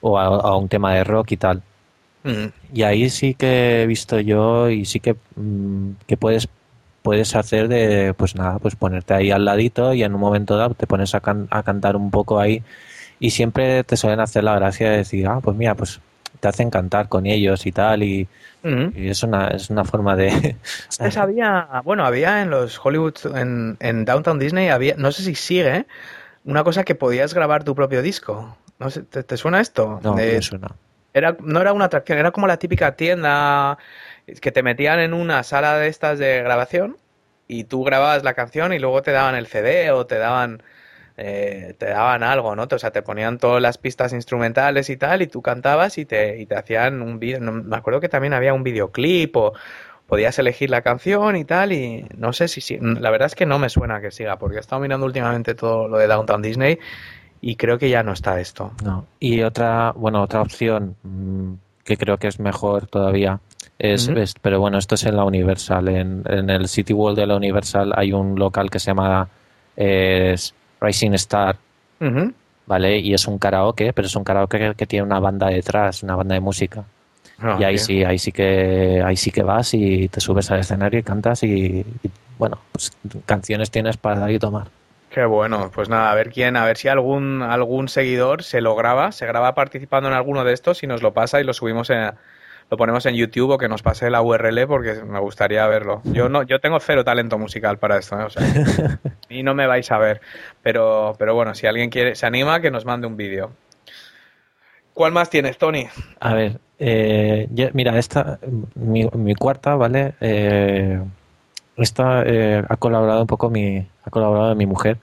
o 0.02 0.18
a, 0.18 0.26
a 0.26 0.56
un 0.58 0.68
tema 0.70 0.94
de 0.94 1.04
rock 1.04 1.32
y 1.32 1.38
tal. 1.38 1.62
Y 2.74 2.84
ahí 2.84 3.10
sí 3.10 3.34
que 3.36 3.84
he 3.84 3.86
visto 3.88 4.20
yo 4.20 4.70
y 4.70 4.86
sí 4.86 5.00
que, 5.00 5.16
mm, 5.36 5.92
que 6.08 6.18
puedes 6.18 6.48
puedes 7.02 7.36
hacer 7.36 7.68
de, 7.68 8.14
pues 8.14 8.34
nada, 8.36 8.60
pues 8.60 8.78
ponerte 8.78 9.14
ahí 9.14 9.30
al 9.30 9.44
ladito 9.44 9.94
y 9.94 10.04
en 10.04 10.14
un 10.16 10.22
momento 10.22 10.56
dado 10.56 10.74
te 10.74 10.88
pones 10.88 11.14
a, 11.14 11.20
can- 11.20 11.50
a 11.52 11.62
cantar 11.62 11.98
un 11.98 12.10
poco 12.12 12.40
ahí 12.40 12.64
y 13.20 13.32
siempre 13.32 13.84
te 13.84 13.98
suelen 13.98 14.22
hacer 14.22 14.46
la 14.46 14.56
gracia 14.56 14.90
de 14.90 14.98
decir, 14.98 15.28
ah, 15.28 15.40
pues 15.44 15.58
mira, 15.58 15.76
pues 15.76 16.00
te 16.40 16.48
hacen 16.48 16.70
cantar 16.70 17.10
con 17.10 17.26
ellos 17.26 17.66
y 17.66 17.72
tal 17.72 18.04
y, 18.04 18.28
es 18.94 19.24
una 19.24 19.48
es 19.50 19.70
una 19.70 19.84
forma 19.86 20.16
de 20.16 20.58
Antes 20.88 21.18
había, 21.18 21.82
bueno, 21.84 22.06
había 22.06 22.42
en 22.42 22.50
los 22.50 22.80
Hollywood, 22.84 23.16
en, 23.36 23.78
en 23.80 24.06
Downtown 24.06 24.40
Disney, 24.40 24.70
había, 24.70 24.96
no 24.98 25.12
sé 25.12 25.24
si 25.24 25.36
sigue, 25.36 25.86
una 26.46 26.64
cosa 26.64 26.84
que 26.84 26.96
podías 26.96 27.34
grabar 27.34 27.64
tu 27.64 27.76
propio 27.76 28.02
disco. 28.02 28.58
No 28.80 28.90
sé, 28.92 29.04
¿te, 29.04 29.24
te 29.24 29.38
suena 29.38 29.62
esto? 29.62 30.02
no, 30.02 30.16
De- 30.16 30.36
no 30.36 30.42
suena. 30.42 30.76
era, 31.14 31.38
no 31.42 31.62
era 31.62 31.74
una 31.74 31.86
atracción, 31.86 32.20
era 32.20 32.32
como 32.32 32.48
la 32.48 32.58
típica 32.60 32.96
tienda 32.98 33.78
que 34.42 34.52
te 34.52 34.64
metían 34.64 35.00
en 35.00 35.14
una 35.14 35.44
sala 35.44 35.78
de 35.78 35.88
estas 35.90 36.20
de 36.20 36.44
grabación 36.44 36.98
y 37.48 37.66
tú 37.66 37.84
grababas 37.84 38.24
la 38.24 38.34
canción 38.36 38.74
y 38.74 38.80
luego 38.80 39.02
te 39.04 39.12
daban 39.12 39.36
el 39.36 39.48
CD 39.48 39.92
o 39.92 40.06
te 40.08 40.18
daban 40.18 40.64
eh, 41.18 41.76
te 41.78 41.88
daban 41.88 42.24
algo, 42.24 42.56
¿no? 42.56 42.68
O 42.70 42.80
sea, 42.80 42.92
te 42.92 43.02
ponían 43.02 43.38
todas 43.38 43.62
las 43.62 43.78
pistas 43.78 44.14
instrumentales 44.14 44.90
y 44.90 44.98
tal 44.98 45.22
y 45.22 45.28
tú 45.28 45.42
cantabas 45.42 45.98
y 45.98 46.06
te, 46.06 46.40
y 46.42 46.46
te 46.46 46.56
hacían 46.56 47.02
un 47.02 47.20
vídeo. 47.20 47.40
no, 47.40 47.52
me 47.52 47.76
acuerdo 47.76 48.00
que 48.00 48.10
también 48.10 48.34
había 48.34 48.54
un 48.54 48.64
videoclip 48.64 49.36
o 49.36 49.54
podías 50.08 50.38
elegir 50.40 50.70
la 50.70 50.82
canción 50.82 51.36
y 51.36 51.46
tal 51.46 51.72
y 51.72 52.06
no 52.18 52.34
sé 52.34 52.48
si 52.48 52.62
sí. 52.62 52.78
La 52.82 53.12
verdad 53.12 53.28
es 53.28 53.36
que 53.36 53.46
no 53.46 53.60
me 53.60 53.70
suena 53.70 54.02
que 54.02 54.12
siga 54.12 54.38
porque 54.38 54.58
he 54.58 54.60
estado 54.60 54.82
mirando 54.82 55.06
últimamente 55.06 55.56
todo 55.56 55.88
lo 55.88 55.98
de 55.98 56.08
Downtown 56.08 56.42
Disney 56.42 56.80
y 57.42 57.56
creo 57.56 57.78
que 57.78 57.90
ya 57.90 58.04
no 58.04 58.14
está 58.14 58.40
esto. 58.40 58.72
No. 58.84 59.06
Y 59.20 59.42
otra, 59.42 59.92
bueno, 59.96 60.22
otra 60.22 60.42
opción 60.42 60.96
mm, 61.04 61.54
que 61.84 61.98
creo 61.98 62.18
que 62.18 62.28
es 62.28 62.40
mejor 62.40 62.88
todavía 62.88 63.40
es, 63.80 64.10
pero 64.42 64.60
bueno, 64.60 64.78
esto 64.78 64.96
es 64.96 65.04
en 65.06 65.18
la 65.18 65.26
Universal. 65.26 65.90
En, 65.90 66.24
en 66.26 66.50
el 66.50 66.68
City 66.70 66.94
World 66.94 67.20
de 67.20 67.28
la 67.28 67.36
Universal 67.36 67.92
hay 67.96 68.14
un 68.14 68.40
local 68.40 68.70
que 68.70 68.80
se 68.80 68.88
llama 68.88 69.28
eh, 69.76 70.32
es 70.34 70.54
Rising 70.84 71.14
Star. 71.14 71.56
¿vale? 72.66 73.00
Y 73.00 73.14
es 73.14 73.28
un 73.28 73.40
karaoke, 73.40 73.94
pero 73.94 74.08
es 74.08 74.16
un 74.16 74.24
karaoke 74.24 74.60
que, 74.60 74.76
que 74.76 74.86
tiene 74.86 75.06
una 75.06 75.20
banda 75.20 75.48
detrás, 75.48 76.04
una 76.04 76.16
banda 76.16 76.36
de 76.36 76.42
música. 76.42 76.84
Ah, 77.40 77.58
y 77.60 77.64
ahí 77.64 77.78
sí, 77.78 78.04
ahí 78.04 78.20
sí 78.20 78.32
que, 78.32 79.02
ahí 79.06 79.18
sí 79.18 79.32
que 79.32 79.44
vas 79.44 79.74
y 79.74 80.08
te 80.08 80.22
subes 80.22 80.50
al 80.52 80.60
escenario 80.60 81.00
y 81.00 81.04
cantas 81.04 81.44
y, 81.44 81.48
y, 82.04 82.12
bueno, 82.38 82.60
pues 82.72 82.92
canciones 83.26 83.72
tienes 83.72 83.98
para 83.98 84.20
dar 84.20 84.32
y 84.32 84.40
tomar. 84.40 84.68
Qué 85.10 85.26
bueno, 85.26 85.70
pues 85.74 85.90
nada, 85.90 86.12
a 86.12 86.16
ver 86.16 86.32
quién, 86.32 86.56
a 86.56 86.66
ver 86.66 86.78
si 86.78 86.88
algún 86.88 87.44
algún 87.44 87.88
seguidor 87.88 88.44
se 88.44 88.62
lo 88.62 88.76
graba, 88.76 89.12
se 89.12 89.28
graba 89.28 89.54
participando 89.54 90.10
en 90.10 90.16
alguno 90.16 90.44
de 90.44 90.54
estos 90.54 90.82
y 90.84 90.88
nos 90.88 91.04
lo 91.04 91.14
pasa 91.14 91.40
y 91.40 91.44
lo 91.44 91.54
subimos 91.54 91.90
en, 91.90 92.12
lo 92.70 92.78
ponemos 92.78 93.06
en 93.06 93.16
YouTube 93.16 93.52
o 93.52 93.58
que 93.58 93.68
nos 93.68 93.82
pase 93.82 94.10
la 94.10 94.22
URL 94.22 94.68
porque 94.68 94.96
me 95.04 95.20
gustaría 95.20 95.66
verlo. 95.68 96.02
Yo 96.06 96.30
no, 96.30 96.44
yo 96.44 96.60
tengo 96.60 96.80
cero 96.80 97.04
talento 97.04 97.38
musical 97.38 97.78
para 97.78 97.98
esto, 97.98 98.20
¿eh? 98.20 98.24
o 98.24 98.30
sea, 98.30 98.44
y 99.30 99.44
no 99.44 99.54
me 99.54 99.68
vais 99.68 99.92
a 99.92 99.98
ver, 99.98 100.22
pero, 100.62 101.16
pero 101.20 101.36
bueno, 101.36 101.54
si 101.56 101.68
alguien 101.68 101.90
quiere, 101.90 102.16
se 102.16 102.26
anima, 102.26 102.60
que 102.62 102.72
nos 102.72 102.86
mande 102.86 103.08
un 103.08 103.18
vídeo. 103.18 103.52
¿Cuál 104.94 105.12
más 105.12 105.30
tienes, 105.30 105.58
Tony? 105.58 105.88
A 106.20 106.34
ver, 106.34 106.60
Eh, 106.80 107.48
mira, 107.74 107.98
esta, 107.98 108.40
mi, 108.76 109.08
mi 109.14 109.36
cuarta, 109.36 109.76
¿vale? 109.76 110.16
Eh, 110.20 111.00
esta 111.78 112.24
eh, 112.26 112.62
ha 112.68 112.78
colaborado 112.78 113.22
un 113.22 113.28
poco 113.28 113.50
mi, 113.50 113.78
ha 114.04 114.10
colaborado 114.10 114.54
mi 114.56 114.66
mujer, 114.66 114.98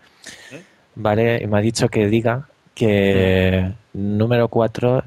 ¿vale? 0.94 1.40
Y 1.42 1.46
me 1.46 1.58
ha 1.58 1.60
dicho 1.60 1.88
que 1.88 2.06
diga 2.08 2.48
que 2.74 3.72
número 3.94 4.48
cuatro, 4.48 5.02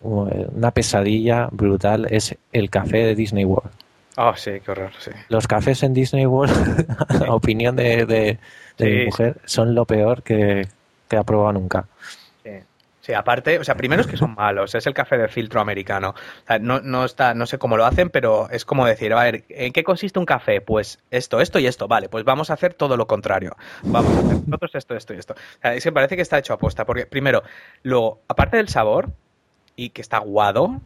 una 0.00 0.70
pesadilla 0.70 1.48
brutal 1.52 2.06
es 2.10 2.36
el 2.52 2.70
café 2.70 2.98
de 2.98 3.14
Disney 3.14 3.44
World. 3.44 3.70
Oh, 4.16 4.34
sí, 4.36 4.52
qué 4.64 4.70
horror, 4.72 4.90
sí. 4.98 5.10
Los 5.28 5.46
cafés 5.46 5.82
en 5.82 5.94
Disney 5.94 6.26
World, 6.26 6.86
a 7.28 7.34
opinión 7.34 7.76
de, 7.76 8.04
de- 8.06 8.06
de 8.06 8.38
Sí, 8.78 8.84
mi 8.84 9.04
mujer, 9.06 9.36
son 9.44 9.74
lo 9.74 9.84
peor 9.84 10.22
que, 10.22 10.66
que 11.08 11.16
ha 11.16 11.22
probado 11.22 11.52
nunca. 11.52 11.86
Sí. 12.42 12.50
Sí, 13.02 13.14
aparte, 13.14 13.58
o 13.58 13.64
sea, 13.64 13.76
primero 13.76 14.02
es 14.02 14.06
que 14.08 14.16
son 14.18 14.34
malos, 14.34 14.74
es 14.74 14.86
el 14.86 14.92
café 14.94 15.16
de 15.16 15.28
filtro 15.28 15.60
americano. 15.60 16.10
O 16.10 16.46
sea, 16.46 16.58
no, 16.58 16.80
no 16.80 17.04
está, 17.06 17.32
no 17.34 17.46
sé 17.46 17.58
cómo 17.58 17.76
lo 17.78 17.86
hacen, 17.86 18.10
pero 18.10 18.48
es 18.50 18.64
como 18.66 18.84
decir, 18.84 19.12
a 19.14 19.22
ver, 19.22 19.44
¿en 19.48 19.72
qué 19.72 19.84
consiste 19.84 20.18
un 20.18 20.26
café? 20.26 20.60
Pues 20.60 20.98
esto, 21.10 21.40
esto 21.40 21.58
y 21.58 21.66
esto, 21.66 21.88
vale, 21.88 22.08
pues 22.10 22.24
vamos 22.24 22.50
a 22.50 22.54
hacer 22.54 22.74
todo 22.74 22.96
lo 22.98 23.06
contrario. 23.06 23.56
Vamos 23.84 24.14
a 24.16 24.20
hacer 24.20 24.36
nosotros 24.46 24.74
esto, 24.74 24.96
esto 24.96 25.14
y 25.14 25.18
esto. 25.18 25.32
O 25.34 25.60
sea, 25.62 25.74
es 25.74 25.82
que 25.84 25.92
parece 25.92 26.16
que 26.16 26.22
está 26.22 26.38
hecho 26.38 26.52
a 26.52 26.58
posta, 26.58 26.84
porque 26.84 27.06
primero, 27.06 27.42
luego, 27.82 28.20
aparte 28.28 28.58
del 28.58 28.68
sabor, 28.68 29.10
y 29.84 29.90
que 29.90 30.02
está 30.02 30.18
aguado, 30.18 30.80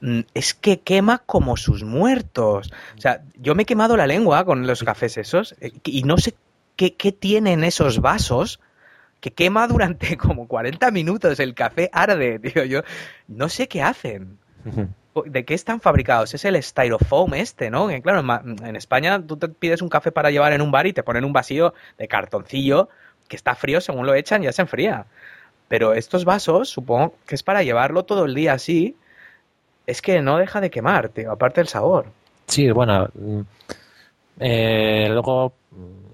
mm, 0.00 0.20
es 0.34 0.54
que 0.54 0.80
quema 0.80 1.18
como 1.18 1.56
sus 1.56 1.84
muertos. 1.84 2.72
O 2.96 3.00
sea, 3.00 3.22
yo 3.36 3.54
me 3.54 3.62
he 3.62 3.66
quemado 3.66 3.96
la 3.96 4.06
lengua 4.06 4.44
con 4.44 4.66
los 4.66 4.82
cafés 4.82 5.16
esos, 5.16 5.54
eh, 5.60 5.72
y 5.84 6.02
no 6.02 6.18
sé 6.18 6.34
qué, 6.76 6.94
qué 6.94 7.12
tienen 7.12 7.64
esos 7.64 8.00
vasos 8.00 8.60
que 9.20 9.32
quema 9.32 9.66
durante 9.68 10.16
como 10.18 10.48
40 10.48 10.90
minutos, 10.90 11.40
el 11.40 11.54
café 11.54 11.88
arde, 11.92 12.38
tío, 12.40 12.64
yo 12.64 12.82
no 13.28 13.48
sé 13.48 13.68
qué 13.68 13.82
hacen. 13.82 14.38
¿De 15.26 15.44
qué 15.44 15.54
están 15.54 15.80
fabricados? 15.80 16.34
Es 16.34 16.44
el 16.44 16.60
styrofoam 16.60 17.34
este, 17.34 17.70
¿no? 17.70 17.86
Que 17.86 18.02
claro, 18.02 18.24
en 18.64 18.76
España 18.76 19.24
tú 19.24 19.36
te 19.36 19.48
pides 19.48 19.80
un 19.80 19.88
café 19.88 20.10
para 20.10 20.30
llevar 20.30 20.52
en 20.52 20.60
un 20.60 20.72
bar 20.72 20.86
y 20.86 20.92
te 20.92 21.02
ponen 21.02 21.24
un 21.24 21.32
vacío 21.32 21.72
de 21.98 22.08
cartoncillo 22.08 22.88
que 23.28 23.36
está 23.36 23.54
frío, 23.54 23.80
según 23.80 24.06
lo 24.06 24.14
echan 24.14 24.42
ya 24.42 24.52
se 24.52 24.62
enfría. 24.62 25.06
Pero 25.74 25.92
estos 25.92 26.24
vasos, 26.24 26.68
supongo 26.68 27.14
que 27.26 27.34
es 27.34 27.42
para 27.42 27.64
llevarlo 27.64 28.04
todo 28.04 28.26
el 28.26 28.34
día 28.36 28.52
así, 28.52 28.94
es 29.88 30.00
que 30.02 30.22
no 30.22 30.36
deja 30.38 30.60
de 30.60 30.70
quemar, 30.70 31.08
tío, 31.08 31.32
aparte 31.32 31.60
del 31.62 31.66
sabor. 31.66 32.06
Sí, 32.46 32.70
bueno, 32.70 33.08
mm, 33.12 33.40
eh, 34.38 35.08
luego 35.10 35.52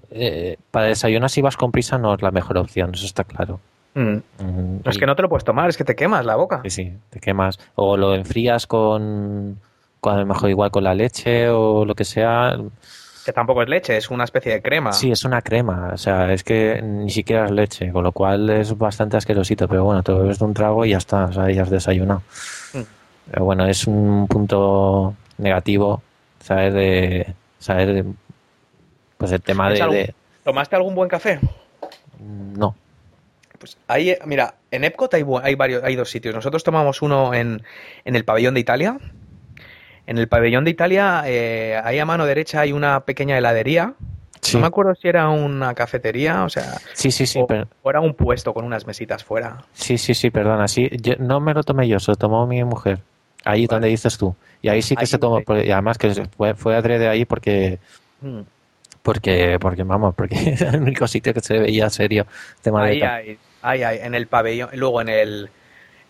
eh, 0.09 0.57
para 0.71 0.87
desayunar 0.87 1.29
si 1.29 1.43
vas 1.43 1.57
con 1.57 1.71
prisa 1.71 1.99
no 1.99 2.15
es 2.15 2.23
la 2.23 2.31
mejor 2.31 2.57
opción, 2.57 2.89
eso 2.95 3.05
está 3.05 3.23
claro. 3.23 3.59
Mm. 3.93 4.15
Mm, 4.39 4.79
Es 4.83 4.95
y- 4.95 4.99
que 4.99 5.05
no 5.05 5.15
te 5.15 5.21
lo 5.21 5.29
puedes 5.29 5.43
tomar, 5.43 5.69
es 5.69 5.77
que 5.77 5.83
te 5.83 5.95
quemas 5.95 6.25
la 6.25 6.37
boca. 6.37 6.61
Sí, 6.63 6.71
sí, 6.71 6.93
te 7.11 7.19
quemas. 7.19 7.59
O 7.75 7.97
lo 7.97 8.15
enfrías 8.15 8.65
con, 8.65 9.59
con 9.99 10.15
a 10.15 10.21
lo 10.21 10.25
mejor 10.25 10.49
igual 10.49 10.71
con 10.71 10.83
la 10.85 10.95
leche 10.95 11.49
o 11.49 11.85
lo 11.85 11.93
que 11.93 12.03
sea. 12.03 12.57
Que 13.25 13.33
tampoco 13.33 13.61
es 13.61 13.69
leche, 13.69 13.97
es 13.97 14.09
una 14.09 14.23
especie 14.23 14.51
de 14.53 14.61
crema. 14.61 14.91
Sí, 14.93 15.11
es 15.11 15.23
una 15.25 15.41
crema, 15.41 15.91
o 15.93 15.97
sea, 15.97 16.31
es 16.33 16.43
que 16.43 16.81
ni 16.81 17.09
siquiera 17.11 17.45
es 17.45 17.51
leche, 17.51 17.91
con 17.91 18.03
lo 18.03 18.11
cual 18.11 18.49
es 18.49 18.77
bastante 18.77 19.17
asquerosito, 19.17 19.67
pero 19.67 19.83
bueno, 19.83 20.01
te 20.03 20.11
bebes 20.11 20.39
de 20.39 20.45
un 20.45 20.53
trago 20.53 20.85
y 20.85 20.89
ya 20.91 20.97
está, 20.97 21.25
o 21.25 21.33
sea, 21.33 21.49
ya 21.51 21.63
has 21.63 21.69
desayunado. 21.69 22.23
Mm. 22.73 22.81
Pero 23.31 23.45
bueno, 23.45 23.65
es 23.67 23.85
un 23.87 24.27
punto 24.27 25.13
negativo, 25.37 26.01
saber 26.39 26.73
de, 26.73 27.33
saber 27.59 27.93
de, 27.93 28.05
pues 29.17 29.31
el 29.31 29.41
tema 29.41 29.67
¿Es 29.71 29.75
de, 29.79 29.81
algo- 29.83 29.93
de- 29.93 30.13
¿Tomaste 30.43 30.75
algún 30.75 30.95
buen 30.95 31.07
café? 31.09 31.39
no, 32.19 32.75
Pues 33.59 33.77
ahí, 33.87 34.15
mira, 34.25 34.55
en 34.71 34.83
Epcot 34.83 35.13
hay, 35.13 35.23
hay 35.43 35.55
varios, 35.55 35.83
hay 35.83 35.95
dos 35.95 36.09
sitios. 36.09 36.33
Nosotros 36.33 36.63
tomamos 36.63 37.01
uno 37.03 37.33
en, 37.35 37.61
en 38.05 38.15
el 38.15 38.25
pabellón 38.25 38.55
de 38.55 38.59
Italia. 38.59 38.97
En 40.11 40.17
el 40.17 40.27
pabellón 40.27 40.65
de 40.65 40.71
Italia, 40.71 41.23
eh, 41.25 41.79
ahí 41.85 41.97
a 41.97 42.05
mano 42.05 42.25
derecha 42.25 42.59
hay 42.59 42.73
una 42.73 42.99
pequeña 43.05 43.37
heladería. 43.37 43.93
sí, 44.41 44.57
No 44.57 44.61
me 44.63 44.67
acuerdo 44.67 44.93
si 44.93 45.07
era 45.07 45.29
una 45.29 45.73
cafetería, 45.73 46.43
o 46.43 46.49
sea, 46.49 46.73
sí, 46.93 47.11
sí, 47.11 47.25
sí, 47.25 47.39
o, 47.39 47.47
pero- 47.47 47.69
o 47.81 47.89
era 47.89 48.01
un 48.01 48.13
puesto 48.13 48.53
con 48.53 48.65
unas 48.65 48.85
mesitas 48.85 49.23
fuera. 49.23 49.63
sí, 49.71 49.97
sí, 49.97 50.13
sí, 50.13 50.29
perdona, 50.29 50.67
sí, 50.67 50.89
yo- 51.01 51.13
no 51.19 51.39
me 51.39 51.53
lo 51.53 51.63
tomé 51.63 51.87
yo, 51.87 51.97
se 52.01 52.11
lo 52.11 52.17
tomó 52.17 52.45
mi 52.45 52.61
mujer, 52.65 52.99
ahí 53.45 53.67
donde 53.67 53.87
dices 53.87 54.17
tú, 54.17 54.35
y 54.61 54.67
ahí 54.67 54.81
sí 54.81 54.95
que 54.97 55.01
Ahí 55.03 55.07
se 55.07 55.17
tomó, 55.17 55.39
porque- 55.45 55.65
y 55.67 55.71
además 55.71 55.97
que 55.97 56.11
fue, 56.35 56.55
fue 56.55 56.75
adrede 56.75 57.07
ahí 57.07 57.23
porque 57.25 57.79
Mm. 58.19 58.41
Porque, 59.01 59.57
porque 59.61 59.83
vamos, 59.83 60.13
porque 60.13 60.35
es 60.59 60.61
el 60.61 60.81
único 60.81 61.07
sitio 61.07 61.33
que 61.33 61.39
se 61.39 61.57
veía 61.57 61.89
serio 61.89 62.25
tema 62.61 62.83
de 62.83 62.91
Ahí 62.91 62.99
ca- 62.99 63.15
hay, 63.15 63.37
ahí 63.61 63.83
hay, 63.83 63.99
en 64.05 64.13
el 64.13 64.27
pabellón, 64.27 64.69
luego 64.73 65.01
en 65.01 65.09
el, 65.09 65.49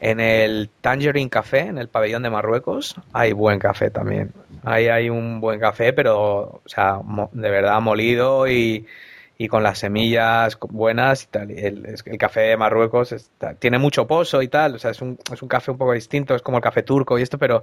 en 0.01 0.19
el 0.19 0.69
Tangerine 0.81 1.29
Café, 1.29 1.59
en 1.59 1.77
el 1.77 1.87
pabellón 1.87 2.23
de 2.23 2.31
Marruecos, 2.31 2.95
hay 3.13 3.33
buen 3.33 3.59
café 3.59 3.91
también. 3.91 4.33
Ahí 4.63 4.87
hay 4.87 5.09
un 5.11 5.39
buen 5.39 5.59
café, 5.59 5.93
pero, 5.93 6.17
o 6.19 6.61
sea, 6.65 6.99
mo- 7.03 7.29
de 7.33 7.49
verdad 7.51 7.79
molido 7.81 8.47
y, 8.47 8.87
y 9.37 9.47
con 9.47 9.61
las 9.61 9.77
semillas 9.77 10.57
buenas 10.59 11.23
y 11.23 11.27
tal. 11.27 11.51
El, 11.51 12.17
café 12.17 12.41
de 12.41 12.57
Marruecos 12.57 13.11
está- 13.11 13.53
tiene 13.53 13.77
mucho 13.77 14.07
pozo 14.07 14.41
y 14.41 14.47
tal, 14.47 14.73
o 14.75 14.79
sea, 14.79 14.89
es 14.89 15.01
un, 15.03 15.19
es 15.31 15.41
un 15.43 15.47
café 15.47 15.69
un 15.71 15.77
poco 15.77 15.93
distinto, 15.93 16.33
es 16.35 16.41
como 16.41 16.57
el 16.57 16.63
café 16.63 16.81
turco 16.81 17.19
y 17.19 17.21
esto, 17.21 17.37
pero, 17.37 17.61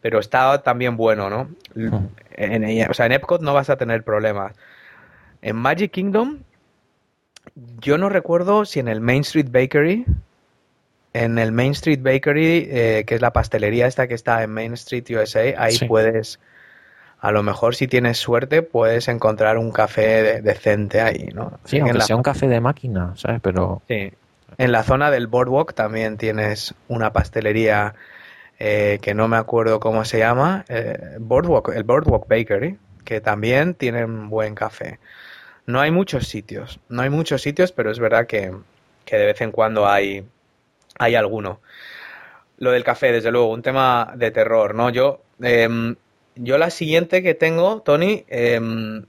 pero 0.00 0.20
está 0.20 0.62
también 0.62 0.96
bueno, 0.96 1.28
¿no? 1.30 1.48
L- 1.74 1.88
Ujú. 1.88 2.10
En, 2.36 2.88
o 2.90 2.94
sea, 2.94 3.06
en 3.06 3.12
Epcot 3.12 3.42
no 3.42 3.54
vas 3.54 3.70
a 3.70 3.76
tener 3.76 4.04
problemas. 4.04 4.54
En 5.42 5.56
Magic 5.56 5.90
Kingdom, 5.90 6.38
yo 7.80 7.98
no 7.98 8.08
recuerdo 8.08 8.64
si 8.64 8.78
en 8.80 8.86
el 8.88 9.00
Main 9.00 9.22
Street 9.22 9.48
Bakery, 9.50 10.06
en 11.12 11.38
el 11.38 11.52
Main 11.52 11.72
Street 11.72 12.00
Bakery, 12.02 12.68
eh, 12.70 13.04
que 13.06 13.14
es 13.16 13.20
la 13.20 13.32
pastelería 13.32 13.86
esta 13.86 14.08
que 14.08 14.14
está 14.14 14.42
en 14.42 14.50
Main 14.50 14.72
Street 14.74 15.04
USA, 15.10 15.54
ahí 15.58 15.72
Sí. 15.72 15.86
puedes, 15.86 16.40
a 17.20 17.30
lo 17.32 17.42
mejor 17.42 17.74
si 17.74 17.86
tienes 17.86 18.18
suerte, 18.18 18.62
puedes 18.62 19.08
encontrar 19.08 19.58
un 19.58 19.72
café 19.72 20.22
de- 20.22 20.40
decente 20.42 21.00
ahí, 21.00 21.28
¿no? 21.34 21.58
Sí, 21.64 21.78
aunque 21.80 21.98
la, 21.98 22.04
sea 22.06 22.16
un 22.16 22.22
café 22.22 22.48
de 22.48 22.60
máquina, 22.60 23.12
¿sabes? 23.16 23.40
Pero 23.42 23.82
sí. 23.88 24.12
En 24.58 24.70
la 24.72 24.82
zona 24.82 25.10
del 25.10 25.28
Boardwalk 25.28 25.72
también 25.74 26.18
tienes 26.18 26.74
una 26.88 27.12
pastelería 27.12 27.94
eh, 28.58 28.98
que 29.02 29.12
no 29.14 29.26
me 29.26 29.36
acuerdo 29.38 29.80
cómo 29.80 30.04
se 30.04 30.18
llama, 30.18 30.64
eh, 30.68 31.16
Boardwalk, 31.18 31.70
el 31.74 31.82
Boardwalk 31.84 32.28
Bakery, 32.28 32.78
que 33.04 33.20
también 33.20 33.74
tienen 33.74 34.28
buen 34.28 34.54
café. 34.54 34.98
No 35.66 35.80
hay 35.80 35.90
muchos 35.90 36.28
sitios, 36.28 36.78
no 36.88 37.02
hay 37.02 37.10
muchos 37.10 37.42
sitios, 37.42 37.72
pero 37.72 37.90
es 37.90 37.98
verdad 37.98 38.26
que, 38.26 38.52
que 39.04 39.16
de 39.16 39.26
vez 39.26 39.40
en 39.40 39.50
cuando 39.52 39.88
hay, 39.88 40.24
hay 40.98 41.14
alguno. 41.14 41.60
Lo 42.58 42.70
del 42.70 42.84
café, 42.84 43.12
desde 43.12 43.30
luego, 43.30 43.50
un 43.50 43.62
tema 43.62 44.12
de 44.16 44.30
terror, 44.30 44.74
¿no? 44.74 44.90
Yo, 44.90 45.22
em, 45.40 45.96
yo 46.36 46.58
la 46.58 46.70
siguiente 46.70 47.22
que 47.22 47.34
tengo, 47.34 47.82
Tony, 47.82 48.24
em, 48.28 49.04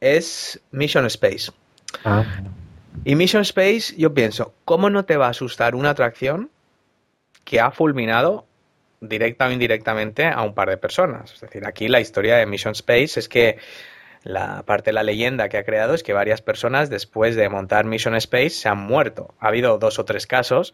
es 0.00 0.60
Mission 0.70 1.06
Space. 1.06 1.52
ah, 2.04 2.24
Y 3.04 3.16
Mission 3.16 3.42
Space, 3.42 3.94
yo 3.96 4.14
pienso, 4.14 4.54
¿cómo 4.64 4.88
no 4.88 5.04
te 5.04 5.16
va 5.16 5.26
a 5.26 5.30
asustar 5.30 5.74
una 5.74 5.90
atracción 5.90 6.50
que 7.44 7.60
ha 7.60 7.70
fulminado 7.70 8.46
directa 9.00 9.46
o 9.46 9.50
indirectamente 9.50 10.26
a 10.26 10.42
un 10.42 10.54
par 10.54 10.70
de 10.70 10.76
personas? 10.76 11.32
Es 11.34 11.40
decir, 11.40 11.66
aquí 11.66 11.88
la 11.88 12.00
historia 12.00 12.36
de 12.36 12.46
Mission 12.46 12.72
Space 12.72 13.18
es 13.18 13.28
que 13.28 13.58
la 14.22 14.62
parte 14.62 14.90
de 14.90 14.94
la 14.94 15.02
leyenda 15.02 15.48
que 15.50 15.58
ha 15.58 15.64
creado 15.64 15.94
es 15.94 16.02
que 16.02 16.14
varias 16.14 16.40
personas 16.40 16.88
después 16.88 17.36
de 17.36 17.48
montar 17.50 17.84
Mission 17.84 18.14
Space 18.14 18.50
se 18.50 18.68
han 18.68 18.78
muerto. 18.78 19.34
Ha 19.38 19.48
habido 19.48 19.78
dos 19.78 19.98
o 19.98 20.04
tres 20.04 20.26
casos 20.26 20.72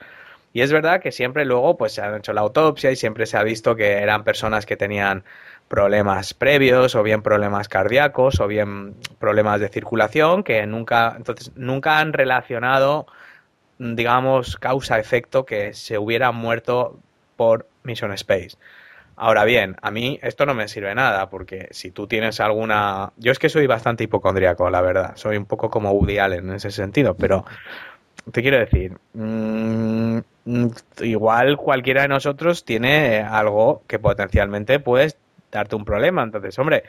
y 0.52 0.62
es 0.62 0.72
verdad 0.72 1.00
que 1.00 1.12
siempre 1.12 1.44
luego 1.44 1.76
pues 1.76 1.92
se 1.92 2.02
han 2.02 2.16
hecho 2.16 2.32
la 2.32 2.40
autopsia 2.40 2.90
y 2.90 2.96
siempre 2.96 3.26
se 3.26 3.36
ha 3.36 3.42
visto 3.42 3.76
que 3.76 3.98
eran 3.98 4.24
personas 4.24 4.66
que 4.66 4.76
tenían 4.76 5.24
problemas 5.68 6.34
previos 6.34 6.94
o 6.96 7.02
bien 7.02 7.22
problemas 7.22 7.68
cardíacos 7.68 8.40
o 8.40 8.48
bien 8.48 8.94
problemas 9.18 9.60
de 9.60 9.68
circulación 9.68 10.42
que 10.42 10.66
nunca 10.66 11.14
entonces 11.16 11.52
nunca 11.54 11.98
han 11.98 12.12
relacionado 12.12 13.06
digamos 13.78 14.56
causa-efecto 14.56 15.46
que 15.46 15.72
se 15.72 15.98
hubieran 15.98 16.34
muerto 16.34 16.98
por 17.36 17.66
Mission 17.84 18.12
Space. 18.12 18.58
Ahora 19.16 19.44
bien, 19.44 19.76
a 19.82 19.90
mí 19.90 20.18
esto 20.22 20.46
no 20.46 20.54
me 20.54 20.68
sirve 20.68 20.94
nada 20.94 21.30
porque 21.30 21.68
si 21.70 21.90
tú 21.90 22.06
tienes 22.06 22.40
alguna... 22.40 23.12
Yo 23.16 23.32
es 23.32 23.38
que 23.38 23.48
soy 23.48 23.66
bastante 23.66 24.04
hipocondríaco, 24.04 24.68
la 24.70 24.80
verdad. 24.80 25.12
Soy 25.16 25.36
un 25.36 25.46
poco 25.46 25.70
como 25.70 25.92
Woody 25.92 26.18
Allen 26.18 26.48
en 26.48 26.56
ese 26.56 26.70
sentido, 26.70 27.14
pero 27.14 27.44
te 28.32 28.42
quiero 28.42 28.58
decir, 28.58 28.96
mm, 29.14 30.18
igual 31.00 31.56
cualquiera 31.56 32.02
de 32.02 32.08
nosotros 32.08 32.64
tiene 32.64 33.20
algo 33.20 33.82
que 33.86 33.98
potencialmente 33.98 34.80
puede 34.80 35.14
darte 35.50 35.76
un 35.76 35.84
problema. 35.84 36.22
Entonces, 36.22 36.58
hombre, 36.58 36.84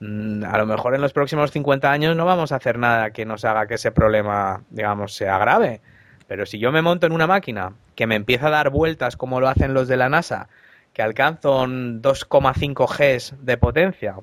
mm, 0.00 0.44
a 0.44 0.58
lo 0.58 0.66
mejor 0.66 0.94
en 0.94 1.00
los 1.00 1.12
próximos 1.12 1.50
50 1.50 1.90
años 1.90 2.16
no 2.16 2.24
vamos 2.24 2.52
a 2.52 2.56
hacer 2.56 2.78
nada 2.78 3.10
que 3.10 3.24
nos 3.24 3.44
haga 3.44 3.66
que 3.66 3.74
ese 3.74 3.92
problema, 3.92 4.62
digamos, 4.70 5.14
sea 5.14 5.38
grave. 5.38 5.80
Pero 6.28 6.46
si 6.46 6.58
yo 6.58 6.72
me 6.72 6.82
monto 6.82 7.06
en 7.06 7.12
una 7.12 7.26
máquina 7.26 7.72
que 7.94 8.06
me 8.06 8.16
empieza 8.16 8.48
a 8.48 8.50
dar 8.50 8.70
vueltas 8.70 9.16
como 9.16 9.40
lo 9.40 9.48
hacen 9.48 9.74
los 9.74 9.88
de 9.88 9.96
la 9.96 10.08
NASA, 10.08 10.48
que 10.92 11.02
alcanzo 11.02 11.62
un 11.62 12.02
2,5 12.02 12.86
Gs 12.86 13.34
de 13.44 13.56
potencia, 13.58 14.16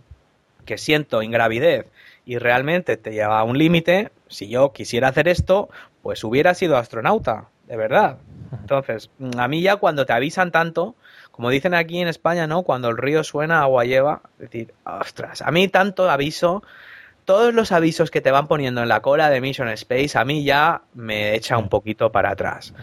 que 0.65 0.77
siento 0.77 1.21
ingravidez 1.21 1.91
y 2.25 2.37
realmente 2.37 2.97
te 2.97 3.11
lleva 3.11 3.39
a 3.39 3.43
un 3.43 3.57
límite, 3.57 4.11
si 4.27 4.49
yo 4.49 4.73
quisiera 4.73 5.09
hacer 5.09 5.27
esto, 5.27 5.69
pues 6.01 6.23
hubiera 6.23 6.53
sido 6.53 6.77
astronauta, 6.77 7.49
de 7.67 7.77
verdad. 7.77 8.17
Entonces, 8.51 9.09
mm, 9.17 9.39
a 9.39 9.47
mí 9.47 9.61
ya 9.61 9.77
cuando 9.77 10.05
te 10.05 10.13
avisan 10.13 10.51
tanto, 10.51 10.95
como 11.31 11.49
dicen 11.49 11.73
aquí 11.73 11.99
en 11.99 12.07
España, 12.07 12.47
¿no? 12.47 12.63
Cuando 12.63 12.89
el 12.89 12.97
río 12.97 13.23
suena, 13.23 13.61
agua 13.61 13.85
lleva. 13.85 14.21
Es 14.33 14.51
decir, 14.51 14.73
ostras, 14.85 15.41
a 15.41 15.51
mí 15.51 15.67
tanto 15.67 16.09
aviso, 16.09 16.63
todos 17.25 17.53
los 17.53 17.71
avisos 17.71 18.11
que 18.11 18.21
te 18.21 18.31
van 18.31 18.47
poniendo 18.47 18.81
en 18.83 18.89
la 18.89 19.01
cola 19.01 19.29
de 19.29 19.41
Mission 19.41 19.69
Space, 19.69 20.17
a 20.17 20.25
mí 20.25 20.43
ya 20.43 20.81
me 20.93 21.35
echa 21.35 21.57
un 21.57 21.69
poquito 21.69 22.11
para 22.11 22.31
atrás. 22.31 22.73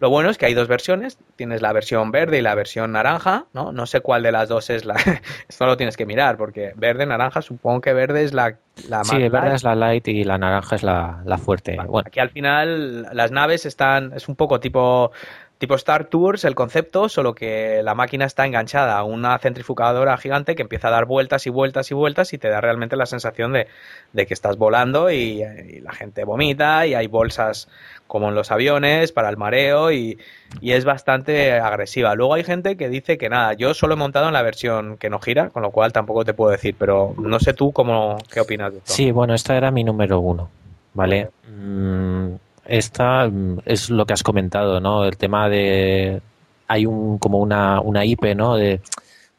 Lo 0.00 0.08
bueno 0.08 0.30
es 0.30 0.38
que 0.38 0.46
hay 0.46 0.54
dos 0.54 0.66
versiones, 0.66 1.18
tienes 1.36 1.60
la 1.60 1.74
versión 1.74 2.10
verde 2.10 2.38
y 2.38 2.40
la 2.40 2.54
versión 2.54 2.92
naranja, 2.92 3.44
¿no? 3.52 3.70
No 3.70 3.84
sé 3.84 4.00
cuál 4.00 4.22
de 4.22 4.32
las 4.32 4.48
dos 4.48 4.70
es 4.70 4.86
la... 4.86 4.94
Esto 5.48 5.66
lo 5.66 5.76
tienes 5.76 5.96
que 5.98 6.06
mirar, 6.06 6.38
porque 6.38 6.72
verde, 6.74 7.04
naranja, 7.04 7.42
supongo 7.42 7.82
que 7.82 7.92
verde 7.92 8.24
es 8.24 8.32
la, 8.32 8.56
la 8.88 9.04
Sí, 9.04 9.18
más 9.18 9.30
verde 9.30 9.54
es 9.54 9.62
la 9.62 9.74
light 9.74 10.08
y 10.08 10.24
la 10.24 10.38
naranja 10.38 10.76
es 10.76 10.82
la, 10.82 11.20
la 11.26 11.36
fuerte. 11.36 11.76
Bueno, 11.76 12.06
Aquí 12.06 12.18
al 12.18 12.30
final 12.30 13.08
las 13.12 13.30
naves 13.30 13.66
están, 13.66 14.14
es 14.14 14.26
un 14.26 14.36
poco 14.36 14.58
tipo, 14.58 15.12
tipo 15.60 15.74
Star 15.74 16.06
Tours 16.06 16.46
el 16.46 16.54
concepto, 16.54 17.10
solo 17.10 17.34
que 17.34 17.82
la 17.84 17.94
máquina 17.94 18.24
está 18.24 18.46
enganchada 18.46 18.96
a 18.96 19.04
una 19.04 19.38
centrifugadora 19.38 20.16
gigante 20.16 20.54
que 20.54 20.62
empieza 20.62 20.88
a 20.88 20.90
dar 20.90 21.04
vueltas 21.04 21.46
y 21.46 21.50
vueltas 21.50 21.90
y 21.90 21.94
vueltas 21.94 22.32
y 22.32 22.38
te 22.38 22.48
da 22.48 22.62
realmente 22.62 22.96
la 22.96 23.04
sensación 23.04 23.52
de, 23.52 23.66
de 24.14 24.26
que 24.26 24.32
estás 24.32 24.56
volando 24.56 25.10
y, 25.10 25.42
y 25.42 25.80
la 25.80 25.92
gente 25.92 26.24
vomita 26.24 26.86
y 26.86 26.94
hay 26.94 27.08
bolsas 27.08 27.68
como 28.06 28.30
en 28.30 28.34
los 28.34 28.50
aviones 28.50 29.12
para 29.12 29.28
el 29.28 29.36
mareo 29.36 29.92
y, 29.92 30.18
y 30.62 30.72
es 30.72 30.86
bastante 30.86 31.52
agresiva. 31.52 32.14
Luego 32.14 32.32
hay 32.32 32.42
gente 32.42 32.78
que 32.78 32.88
dice 32.88 33.18
que 33.18 33.28
nada, 33.28 33.52
yo 33.52 33.74
solo 33.74 33.94
he 33.94 33.98
montado 33.98 34.28
en 34.28 34.32
la 34.32 34.42
versión 34.42 34.96
que 34.96 35.10
no 35.10 35.20
gira, 35.20 35.50
con 35.50 35.62
lo 35.62 35.72
cual 35.72 35.92
tampoco 35.92 36.24
te 36.24 36.32
puedo 36.32 36.52
decir, 36.52 36.74
pero 36.78 37.14
no 37.18 37.38
sé 37.38 37.52
tú 37.52 37.70
cómo, 37.70 38.16
qué 38.32 38.40
opinas 38.40 38.72
de 38.72 38.78
esto. 38.78 38.94
Sí, 38.94 39.10
bueno, 39.10 39.34
esta 39.34 39.58
era 39.58 39.70
mi 39.70 39.84
número 39.84 40.20
uno, 40.20 40.48
¿vale? 40.94 41.28
Mm, 41.46 42.32
esta 42.70 43.28
mm, 43.28 43.58
es 43.66 43.90
lo 43.90 44.06
que 44.06 44.12
has 44.14 44.22
comentado, 44.22 44.80
¿no? 44.80 45.04
El 45.04 45.16
tema 45.16 45.48
de... 45.48 46.20
Hay 46.68 46.86
un 46.86 47.18
como 47.18 47.38
una, 47.38 47.80
una 47.80 48.04
IP, 48.04 48.34
¿no? 48.36 48.54
De, 48.56 48.80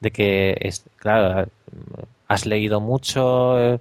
de 0.01 0.11
que, 0.11 0.57
es, 0.59 0.83
claro, 0.97 1.47
has 2.27 2.45
leído 2.45 2.81
mucho 2.81 3.57
eh, 3.59 3.79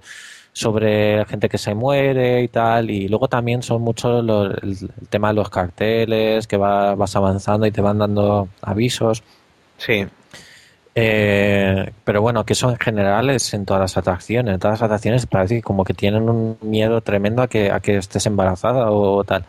sobre 0.53 1.25
gente 1.25 1.49
que 1.49 1.57
se 1.57 1.73
muere 1.75 2.43
y 2.43 2.47
tal, 2.47 2.89
y 2.89 3.07
luego 3.09 3.27
también 3.27 3.61
son 3.61 3.81
muchos 3.81 4.23
el, 4.23 4.29
el 4.63 5.07
tema 5.09 5.29
de 5.29 5.33
los 5.35 5.49
carteles, 5.49 6.47
que 6.47 6.57
va- 6.57 6.95
vas 6.95 7.15
avanzando 7.15 7.65
y 7.65 7.71
te 7.71 7.81
van 7.81 7.97
dando 7.99 8.47
avisos. 8.61 9.21
Sí, 9.77 10.05
Eh, 10.93 11.91
pero 12.03 12.21
bueno, 12.21 12.45
que 12.45 12.53
eso 12.53 12.69
en 12.69 12.77
general 12.77 13.29
es 13.29 13.53
en 13.53 13.65
todas 13.65 13.81
las 13.81 13.97
atracciones. 13.97 14.53
En 14.53 14.59
todas 14.59 14.79
las 14.79 14.85
atracciones 14.85 15.25
parece 15.25 15.55
que 15.55 15.61
como 15.61 15.83
que 15.83 15.93
tienen 15.93 16.29
un 16.29 16.57
miedo 16.61 17.01
tremendo 17.01 17.41
a 17.41 17.47
que, 17.47 17.71
a 17.71 17.79
que 17.79 17.97
estés 17.97 18.25
embarazada 18.25 18.91
o 18.91 19.23
tal. 19.23 19.45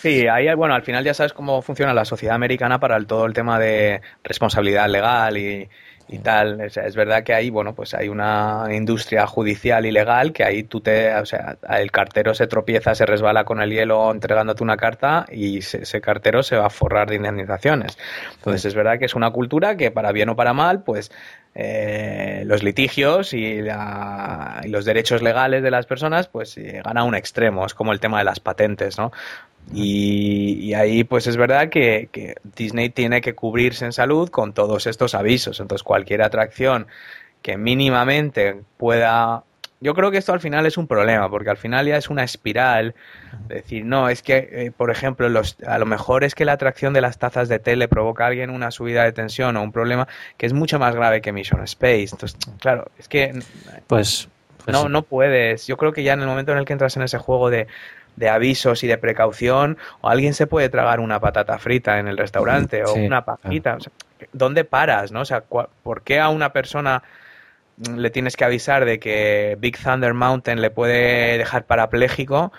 Sí, 0.00 0.28
ahí, 0.28 0.52
bueno, 0.54 0.74
al 0.74 0.82
final 0.82 1.04
ya 1.04 1.12
sabes 1.12 1.32
cómo 1.32 1.60
funciona 1.60 1.92
la 1.92 2.04
sociedad 2.04 2.36
americana 2.36 2.78
para 2.78 2.96
el, 2.96 3.06
todo 3.06 3.26
el 3.26 3.32
tema 3.32 3.58
de 3.58 4.00
responsabilidad 4.22 4.88
legal 4.88 5.36
y, 5.36 5.68
y 6.08 6.18
tal. 6.18 6.60
O 6.60 6.70
sea, 6.70 6.86
es 6.86 6.96
verdad 6.96 7.22
que 7.22 7.34
ahí, 7.34 7.50
bueno, 7.50 7.74
pues 7.74 7.94
hay 7.94 8.08
una 8.08 8.66
industria 8.70 9.26
judicial 9.26 9.84
y 9.86 9.90
legal 9.92 10.32
que 10.32 10.44
ahí 10.44 10.62
tú 10.62 10.80
te, 10.80 11.14
o 11.14 11.26
sea, 11.26 11.58
el 11.68 11.90
cartero 11.90 12.34
se 12.34 12.46
tropieza, 12.46 12.94
se 12.94 13.06
resbala 13.06 13.44
con 13.44 13.60
el 13.60 13.70
hielo 13.70 14.10
entregándote 14.10 14.62
una 14.62 14.76
carta 14.76 15.26
y 15.30 15.62
se- 15.62 15.82
ese 15.82 16.00
cartero 16.00 16.42
se 16.42 16.56
va 16.56 16.66
a 16.66 16.70
forrar 16.70 17.08
de 17.10 17.16
indemnizaciones. 17.16 17.98
Entonces 18.36 18.64
es 18.64 18.74
verdad 18.74 18.98
que 18.98 19.04
es 19.06 19.14
una 19.14 19.30
cultura 19.30 19.76
que 19.76 19.90
para 19.90 20.12
bien 20.12 20.28
o 20.30 20.36
para 20.36 20.52
mal, 20.54 20.82
pues 20.82 21.10
eh, 21.58 22.44
los 22.46 22.62
litigios 22.62 23.34
y, 23.34 23.60
la- 23.62 24.62
y 24.64 24.68
los 24.68 24.84
derechos 24.84 25.22
legales 25.22 25.62
de 25.62 25.70
las 25.72 25.86
personas 25.86 26.28
pues 26.28 26.54
llegan 26.56 26.96
a 26.98 27.04
un 27.04 27.14
extremo. 27.16 27.66
Es 27.66 27.74
como 27.74 27.92
el 27.92 28.00
tema 28.00 28.18
de 28.18 28.24
las 28.24 28.40
patentes, 28.40 28.96
¿no? 28.98 29.12
Y, 29.74 30.60
y 30.62 30.74
ahí 30.74 31.04
pues 31.04 31.26
es 31.26 31.36
verdad 31.36 31.68
que, 31.68 32.08
que 32.12 32.36
Disney 32.56 32.90
tiene 32.90 33.20
que 33.20 33.34
cubrirse 33.34 33.84
en 33.84 33.92
salud 33.92 34.30
con 34.30 34.54
todos 34.54 34.86
estos 34.86 35.14
avisos. 35.14 35.60
Entonces 35.60 35.82
cualquier 35.82 36.22
atracción 36.22 36.86
que 37.42 37.56
mínimamente 37.58 38.62
pueda... 38.78 39.44
Yo 39.80 39.94
creo 39.94 40.10
que 40.10 40.18
esto 40.18 40.32
al 40.32 40.40
final 40.40 40.66
es 40.66 40.76
un 40.76 40.88
problema, 40.88 41.30
porque 41.30 41.50
al 41.50 41.56
final 41.56 41.86
ya 41.86 41.96
es 41.96 42.10
una 42.10 42.24
espiral. 42.24 42.94
de 43.46 43.56
Decir, 43.56 43.84
no, 43.84 44.08
es 44.08 44.22
que, 44.22 44.48
eh, 44.50 44.72
por 44.76 44.90
ejemplo, 44.90 45.28
los, 45.28 45.56
a 45.66 45.78
lo 45.78 45.86
mejor 45.86 46.24
es 46.24 46.34
que 46.34 46.44
la 46.44 46.52
atracción 46.52 46.92
de 46.92 47.00
las 47.00 47.18
tazas 47.18 47.48
de 47.48 47.58
té 47.60 47.76
le 47.76 47.86
provoca 47.86 48.24
a 48.24 48.26
alguien 48.28 48.50
una 48.50 48.70
subida 48.70 49.04
de 49.04 49.12
tensión 49.12 49.56
o 49.56 49.62
un 49.62 49.70
problema 49.70 50.08
que 50.36 50.46
es 50.46 50.52
mucho 50.52 50.78
más 50.78 50.94
grave 50.96 51.20
que 51.20 51.32
Mission 51.32 51.62
Space. 51.62 52.08
Entonces, 52.12 52.36
claro, 52.60 52.90
es 52.98 53.08
que 53.08 53.38
Pues, 53.86 54.28
pues 54.64 54.76
no, 54.76 54.82
sí. 54.82 54.88
no 54.88 55.02
puedes. 55.02 55.66
Yo 55.68 55.76
creo 55.76 55.92
que 55.92 56.02
ya 56.02 56.14
en 56.14 56.20
el 56.20 56.26
momento 56.26 56.52
en 56.52 56.58
el 56.58 56.64
que 56.64 56.72
entras 56.72 56.96
en 56.96 57.02
ese 57.04 57.18
juego 57.18 57.48
de, 57.48 57.68
de 58.16 58.28
avisos 58.28 58.82
y 58.82 58.88
de 58.88 58.98
precaución, 58.98 59.78
o 60.00 60.08
alguien 60.08 60.34
se 60.34 60.48
puede 60.48 60.68
tragar 60.68 60.98
una 60.98 61.20
patata 61.20 61.56
frita 61.58 62.00
en 62.00 62.08
el 62.08 62.18
restaurante 62.18 62.84
o 62.84 62.94
una 62.94 63.24
pajita. 63.24 63.76
O 63.76 63.80
sea, 63.80 63.92
¿Dónde 64.32 64.64
paras? 64.64 65.12
¿no? 65.12 65.20
O 65.20 65.24
sea, 65.24 65.42
¿por 65.42 66.02
qué 66.02 66.18
a 66.18 66.28
una 66.28 66.52
persona 66.52 67.04
le 67.96 68.10
tienes 68.10 68.36
que 68.36 68.44
avisar 68.44 68.84
de 68.84 68.98
que 68.98 69.56
Big 69.60 69.78
Thunder 69.78 70.14
Mountain 70.14 70.60
le 70.60 70.70
puede 70.70 71.38
dejar 71.38 71.66
parapléjico? 71.66 72.52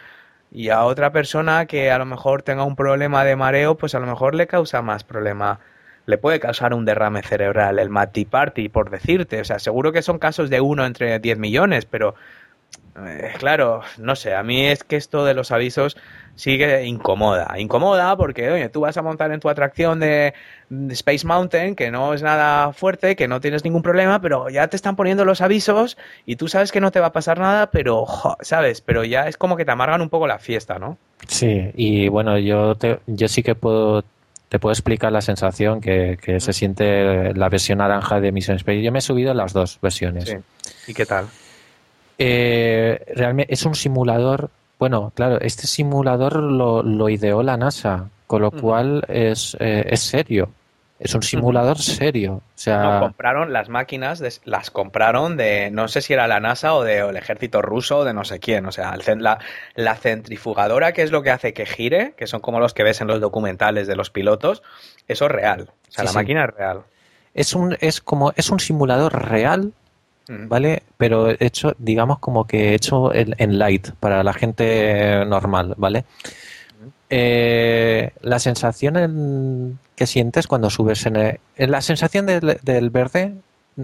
Y 0.51 0.69
a 0.69 0.83
otra 0.83 1.11
persona 1.11 1.65
que 1.65 1.91
a 1.91 1.97
lo 1.97 2.05
mejor 2.05 2.41
tenga 2.41 2.63
un 2.63 2.75
problema 2.75 3.23
de 3.23 3.35
mareo, 3.35 3.77
pues 3.77 3.93
a 3.95 3.99
lo 3.99 4.07
mejor 4.07 4.35
le 4.35 4.47
causa 4.47 4.81
más 4.81 5.03
problema. 5.03 5.59
Le 6.05 6.17
puede 6.17 6.39
causar 6.39 6.73
un 6.73 6.85
derrame 6.85 7.21
cerebral, 7.21 7.77
el 7.77 7.89
Matty 7.89 8.25
Party, 8.25 8.69
por 8.69 8.89
decirte. 8.89 9.41
O 9.41 9.43
sea, 9.45 9.59
seguro 9.59 9.91
que 9.91 10.01
son 10.01 10.17
casos 10.17 10.49
de 10.49 10.59
uno 10.61 10.85
entre 10.85 11.19
10 11.19 11.37
millones, 11.37 11.85
pero 11.85 12.15
eh, 12.97 13.33
claro, 13.37 13.81
no 13.97 14.15
sé, 14.15 14.33
a 14.33 14.43
mí 14.43 14.65
es 14.65 14.83
que 14.83 14.95
esto 14.95 15.25
de 15.25 15.33
los 15.33 15.51
avisos 15.51 15.97
sigue 16.35 16.85
incomoda. 16.85 17.59
Incomoda 17.59 18.15
porque, 18.15 18.49
oye, 18.49 18.69
tú 18.69 18.81
vas 18.81 18.97
a 18.97 19.01
montar 19.01 19.31
en 19.31 19.39
tu 19.39 19.49
atracción 19.49 19.99
de, 19.99 20.33
de 20.69 20.93
Space 20.93 21.27
Mountain, 21.27 21.75
que 21.75 21.91
no 21.91 22.13
es 22.13 22.23
nada 22.23 22.71
fuerte, 22.71 23.15
que 23.15 23.27
no 23.27 23.41
tienes 23.41 23.63
ningún 23.65 23.81
problema, 23.81 24.21
pero 24.21 24.49
ya 24.49 24.67
te 24.67 24.75
están 24.75 24.95
poniendo 24.95 25.25
los 25.25 25.41
avisos 25.41 25.97
y 26.25 26.37
tú 26.37 26.47
sabes 26.47 26.71
que 26.71 26.79
no 26.79 26.91
te 26.91 27.01
va 27.01 27.07
a 27.07 27.11
pasar 27.11 27.39
nada, 27.39 27.71
pero, 27.71 28.05
jo, 28.05 28.37
¿sabes? 28.41 28.81
Pero 28.81 29.03
ya 29.03 29.27
es 29.27 29.35
como 29.35 29.57
que 29.57 29.65
te 29.65 29.71
amargan 29.71 30.01
un 30.01 30.09
poco 30.09 30.27
la 30.27 30.39
fiesta, 30.39 30.79
¿no? 30.79 30.97
Sí, 31.27 31.71
y 31.75 32.07
bueno, 32.07 32.37
yo, 32.37 32.75
te, 32.75 32.99
yo 33.05 33.27
sí 33.27 33.43
que 33.43 33.55
puedo, 33.55 34.05
te 34.47 34.59
puedo 34.59 34.71
explicar 34.71 35.11
la 35.11 35.21
sensación 35.21 35.81
que, 35.81 36.17
que 36.21 36.39
se 36.39 36.53
siente 36.53 37.33
la 37.33 37.49
versión 37.49 37.79
naranja 37.79 38.21
de 38.21 38.31
Mission 38.31 38.55
Space. 38.55 38.81
Yo 38.81 38.93
me 38.93 38.99
he 38.99 39.01
subido 39.01 39.33
las 39.33 39.51
dos 39.51 39.77
versiones. 39.81 40.29
Sí. 40.29 40.37
¿Y 40.87 40.93
qué 40.93 41.05
tal? 41.05 41.27
Eh, 42.19 43.01
realmente 43.15 43.53
es 43.53 43.65
un 43.65 43.75
simulador. 43.75 44.49
Bueno, 44.77 45.11
claro, 45.15 45.39
este 45.41 45.67
simulador 45.67 46.35
lo, 46.37 46.83
lo 46.83 47.09
ideó 47.09 47.41
la 47.43 47.57
NASA, 47.57 48.09
con 48.27 48.41
lo 48.41 48.51
cual 48.51 49.03
es, 49.07 49.57
eh, 49.59 49.85
es 49.89 50.01
serio. 50.01 50.49
Es 50.99 51.15
un 51.15 51.23
simulador 51.23 51.77
serio. 51.77 52.33
O 52.33 52.41
sea, 52.55 52.83
No, 52.83 52.99
compraron 52.99 53.53
las 53.53 53.69
máquinas, 53.69 54.19
de- 54.19 54.33
las 54.43 54.69
compraron 54.69 55.37
de, 55.37 55.71
no 55.71 55.87
sé 55.87 56.01
si 56.01 56.11
era 56.11 56.27
la 56.27 56.41
NASA 56.41 56.73
o 56.73 56.83
de 56.83 57.03
o 57.03 57.09
el 57.09 57.15
ejército 57.15 57.61
ruso 57.61 57.99
o 57.99 58.03
de 58.03 58.13
no 58.13 58.25
sé 58.25 58.39
quién. 58.39 58.65
O 58.65 58.71
sea, 58.73 58.93
el 58.93 59.23
la, 59.23 59.39
la 59.75 59.95
centrifugadora, 59.95 60.91
que 60.91 61.01
es 61.03 61.11
lo 61.11 61.23
que 61.23 61.31
hace 61.31 61.53
que 61.53 61.65
gire, 61.65 62.13
que 62.17 62.27
son 62.27 62.41
como 62.41 62.59
los 62.59 62.73
que 62.73 62.83
ves 62.83 62.99
en 62.99 63.07
los 63.07 63.21
documentales 63.21 63.87
de 63.87 63.95
los 63.95 64.09
pilotos, 64.09 64.61
eso 65.07 65.25
es 65.27 65.31
real. 65.31 65.69
O 65.69 65.91
sea, 65.91 66.01
Sí, 66.01 66.03
la 66.03 66.09
sí. 66.11 66.15
máquina 66.17 66.43
es 66.45 66.53
real. 66.53 66.79
es 67.33 67.53
un, 67.53 67.77
es 67.79 68.01
como, 68.01 68.33
es 68.35 68.49
un 68.49 68.59
simulador 68.59 69.29
real. 69.29 69.71
¿Vale? 70.47 70.83
Pero 70.97 71.29
hecho, 71.39 71.73
digamos, 71.79 72.19
como 72.19 72.45
que 72.45 72.75
hecho 72.75 73.13
en, 73.13 73.35
en 73.39 73.57
light 73.57 73.89
para 73.99 74.23
la 74.23 74.33
gente 74.33 75.25
normal, 75.25 75.73
¿vale? 75.77 76.05
Eh, 77.09 78.11
la 78.21 78.39
sensación 78.39 78.95
en- 78.97 79.79
que 79.95 80.05
sientes 80.05 80.47
cuando 80.47 80.69
subes 80.69 81.05
en, 81.05 81.15
el- 81.15 81.39
en 81.57 81.71
la 81.71 81.81
sensación 81.81 82.25
del, 82.25 82.59
del 82.61 82.89
verde 82.89 83.33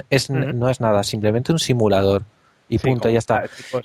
es, 0.09 0.29
no 0.29 0.69
es 0.69 0.79
nada, 0.79 1.03
simplemente 1.03 1.51
un 1.51 1.59
simulador 1.59 2.23
y 2.69 2.77
Sí, 2.79 2.87
punto, 2.87 3.09
ya 3.09 3.19
está. 3.19 3.45
Star- 3.45 3.49
tipo 3.57 3.79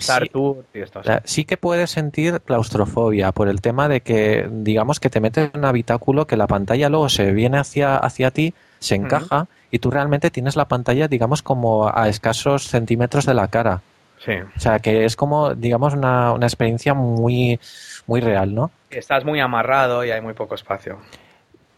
Star 0.85 1.23
Sí. 1.25 1.45
Que 1.45 1.57
puedes 1.57 1.91
sentir 1.91 2.41
claustrofobia 2.43 3.33
por 3.33 3.49
el 3.49 3.61
tema 3.61 3.89
de 3.89 4.01
que, 4.03 4.49
digamos, 4.51 5.01
que 5.01 5.11
te 5.11 5.21
metes 5.21 5.51
en 5.53 5.61
un 5.61 5.65
habitáculo 5.67 6.27
que 6.27 6.37
la 6.37 6.47
pantalla 6.47 6.89
luego 6.89 7.09
se 7.09 7.33
viene 7.33 7.59
hacia, 7.59 7.97
hacia 7.97 8.31
ti, 8.31 8.55
se 8.79 8.95
encaja 8.95 9.49
y 9.71 9.79
tú 9.79 9.91
realmente 9.91 10.31
tienes 10.31 10.57
la 10.57 10.67
pantalla, 10.67 11.09
digamos, 11.09 11.43
como 11.43 11.91
a 11.93 12.09
escasos 12.09 12.69
centímetros 12.69 13.27
de 13.27 13.35
la 13.35 13.49
cara. 13.49 13.83
Sí. 14.25 14.33
O 14.57 14.61
sea, 14.61 14.79
que 14.81 15.05
es 15.05 15.17
como, 15.17 15.55
digamos, 15.55 15.95
una, 15.95 16.33
una 16.33 16.47
experiencia 16.47 16.93
muy, 16.93 17.59
muy 18.07 18.21
real, 18.21 18.55
¿no? 18.55 18.71
Estás 18.91 19.25
muy 19.25 19.41
amarrado 19.41 20.05
y 20.05 20.11
hay 20.11 20.21
muy 20.21 20.35
poco 20.35 20.55
espacio. 20.55 20.99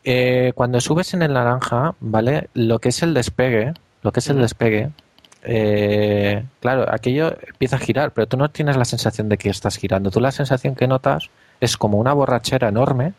Eh, 0.05 0.53
cuando 0.55 0.81
subes 0.81 1.15
en 1.15 1.23
el 1.23 1.35
naranja, 1.35 1.95
¿vale? 2.01 2.49
Lo 2.55 2.81
que 2.81 2.89
es 2.89 3.03
el 3.03 3.15
despegue, 3.15 3.75
lo 4.03 4.11
que 4.11 4.21
es 4.21 4.29
el 4.29 4.39
despegue, 4.39 4.91
eh, 5.45 6.45
claro, 6.61 6.87
aquello 6.93 7.37
empieza 7.47 7.77
a 7.77 7.81
girar, 7.81 8.11
pero 8.13 8.27
tú 8.27 8.37
no 8.37 8.51
tienes 8.51 8.77
la 8.77 8.85
sensación 8.85 9.29
de 9.29 9.39
que 9.39 9.51
estás 9.51 9.77
girando. 9.77 10.11
Tú 10.11 10.21
la 10.21 10.33
sensación 10.33 10.75
que 10.75 10.89
notas 10.89 11.31
es 11.61 11.77
como 11.77 11.99
una 11.99 12.13
borrachera 12.13 12.69
enorme, 12.69 13.13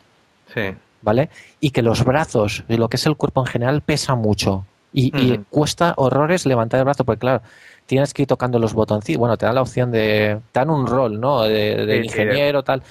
Sí. 0.52 0.74
¿Vale? 1.04 1.28
Y 1.60 1.70
que 1.70 1.82
los 1.82 2.04
brazos 2.04 2.64
y 2.68 2.76
lo 2.76 2.88
que 2.88 2.96
es 2.96 3.06
el 3.06 3.16
cuerpo 3.16 3.42
en 3.42 3.46
general 3.46 3.82
pesa 3.82 4.14
mucho. 4.14 4.66
Y, 4.96 5.38
cuesta 5.50 5.92
horrores 5.96 6.46
levantar 6.46 6.78
el 6.78 6.84
brazo, 6.84 7.04
porque 7.04 7.18
claro, 7.18 7.42
tienes 7.86 8.14
que 8.14 8.22
ir 8.22 8.28
tocando 8.28 8.58
los 8.60 8.74
botoncitos. 8.74 9.18
Bueno, 9.18 9.36
te 9.36 9.44
dan 9.44 9.56
la 9.56 9.62
opción 9.62 9.90
de. 9.90 10.38
Te 10.52 10.60
dan 10.60 10.70
un 10.70 10.86
rol, 10.86 11.20
¿no? 11.20 11.42
De, 11.42 11.84
de 11.84 12.02
Sí, 12.02 12.08
sí, 12.08 12.20
ingeniero, 12.20 12.62
tal. 12.62 12.82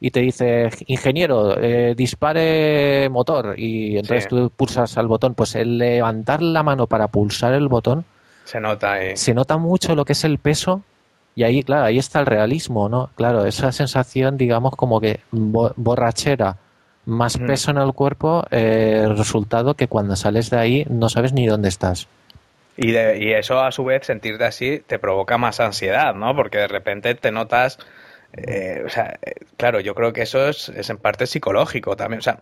y 0.00 0.10
te 0.10 0.20
dice, 0.20 0.70
ingeniero, 0.86 1.56
eh, 1.60 1.94
dispare 1.96 3.08
motor, 3.10 3.54
y 3.58 3.96
entonces 3.98 4.24
Sí. 4.24 4.28
tú 4.30 4.50
pulsas 4.54 4.98
al 4.98 5.06
botón, 5.06 5.34
pues 5.34 5.54
el 5.54 5.78
levantar 5.78 6.42
la 6.42 6.62
mano 6.62 6.86
para 6.86 7.08
pulsar 7.08 7.54
el 7.54 7.68
botón, 7.68 8.04
Se 8.44 8.60
nota 8.60 8.92
ahí. 8.94 9.16
se 9.16 9.32
nota 9.34 9.56
mucho 9.56 9.94
lo 9.94 10.04
que 10.04 10.12
es 10.12 10.24
el 10.24 10.38
peso, 10.38 10.82
y 11.36 11.42
ahí, 11.44 11.62
claro, 11.62 11.84
ahí 11.86 11.98
está 11.98 12.20
el 12.20 12.26
realismo, 12.26 12.88
¿no? 12.90 13.10
Claro, 13.16 13.46
esa 13.46 13.72
sensación, 13.72 14.36
digamos, 14.36 14.74
como 14.76 15.00
que 15.00 15.20
bo- 15.30 15.72
borrachera, 15.76 16.56
más 17.06 17.38
Mm. 17.38 17.46
peso 17.46 17.70
en 17.70 17.78
el 17.78 17.92
cuerpo, 17.92 18.44
eh, 18.50 19.06
resultado 19.16 19.74
que 19.74 19.88
cuando 19.88 20.16
sales 20.16 20.50
de 20.50 20.58
ahí 20.58 20.86
no 20.88 21.08
sabes 21.08 21.32
ni 21.32 21.46
dónde 21.46 21.68
estás. 21.68 22.08
Y, 22.76 22.90
de- 22.92 23.18
y 23.22 23.32
eso 23.32 23.60
a 23.60 23.70
su 23.72 23.84
vez, 23.84 24.06
sentirte 24.06 24.44
así, 24.44 24.80
te 24.86 24.98
provoca 24.98 25.38
más 25.38 25.60
ansiedad, 25.60 26.14
¿no? 26.14 26.34
Porque 26.34 26.58
de 26.58 26.68
repente 26.68 27.14
te 27.14 27.30
notas... 27.30 27.78
eh, 28.36 28.82
o 28.84 28.88
sea, 28.88 29.16
eh, 29.22 29.34
claro, 29.56 29.78
yo 29.80 29.94
creo 29.94 30.12
que 30.12 30.22
eso 30.22 30.48
es, 30.48 30.68
es 30.70 30.90
en 30.90 30.98
parte 30.98 31.26
psicológico 31.26 31.94
también. 31.96 32.18
O 32.18 32.22
sea, 32.22 32.40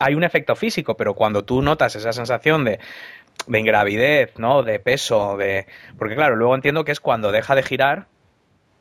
hay 0.00 0.14
un 0.14 0.24
efecto 0.24 0.56
físico, 0.56 0.96
pero 0.96 1.14
cuando 1.14 1.44
tú 1.44 1.62
notas 1.62 1.94
esa 1.94 2.12
sensación 2.12 2.64
de, 2.64 2.80
de 3.46 3.58
ingravidez, 3.60 4.32
¿no? 4.38 4.64
De 4.64 4.80
peso, 4.80 5.36
de... 5.36 5.66
Porque 5.96 6.16
claro, 6.16 6.34
luego 6.34 6.56
entiendo 6.56 6.84
que 6.84 6.90
es 6.92 6.98
cuando 7.00 7.30
deja 7.30 7.54
de 7.54 7.62
girar, 7.62 8.06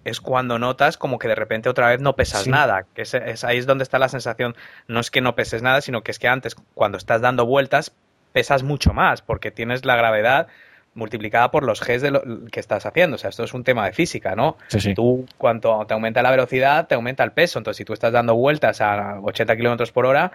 es 0.05 0.21
cuando 0.21 0.57
notas 0.59 0.97
como 0.97 1.19
que 1.19 1.27
de 1.27 1.35
repente 1.35 1.67
otra 1.69 1.89
vez 1.89 1.99
no 1.99 2.15
pesas 2.15 2.43
Sí. 2.43 2.49
nada. 2.49 2.85
Que 2.95 3.01
es, 3.01 3.13
es- 3.13 3.43
ahí 3.43 3.57
es 3.57 3.65
donde 3.65 3.83
está 3.83 3.99
la 3.99 4.09
sensación. 4.09 4.55
No 4.87 4.99
es 4.99 5.11
que 5.11 5.21
no 5.21 5.35
peses 5.35 5.61
nada, 5.61 5.81
sino 5.81 6.01
que 6.01 6.11
es 6.11 6.19
que 6.19 6.27
antes, 6.27 6.55
cuando 6.73 6.97
estás 6.97 7.21
dando 7.21 7.45
vueltas, 7.45 7.93
pesas 8.31 8.63
mucho 8.63 8.93
más, 8.93 9.21
porque 9.21 9.51
tienes 9.51 9.83
la 9.85 9.95
gravedad 9.95 10.47
multiplicada 10.93 11.51
por 11.51 11.63
los 11.63 11.79
Gs 11.85 12.01
de 12.01 12.11
lo 12.11 12.23
que 12.51 12.59
estás 12.59 12.85
haciendo. 12.85 13.15
O 13.15 13.17
sea, 13.19 13.29
esto 13.29 13.43
es 13.43 13.53
un 13.53 13.63
tema 13.63 13.85
de 13.85 13.93
física, 13.93 14.35
¿no? 14.35 14.57
Sí, 14.67 14.79
sí. 14.79 14.93
Tú, 14.95 15.27
cuanto 15.37 15.85
te 15.87 15.93
aumenta 15.93 16.21
la 16.23 16.31
velocidad, 16.31 16.87
te 16.87 16.95
aumenta 16.95 17.23
el 17.23 17.31
peso. 17.33 17.59
Entonces, 17.59 17.77
si 17.77 17.85
tú 17.85 17.93
estás 17.93 18.11
dando 18.13 18.33
vueltas 18.35 18.81
a 18.81 19.19
80 19.21 19.55
kilómetros 19.57 19.91
por 19.91 20.05
hora, 20.07 20.31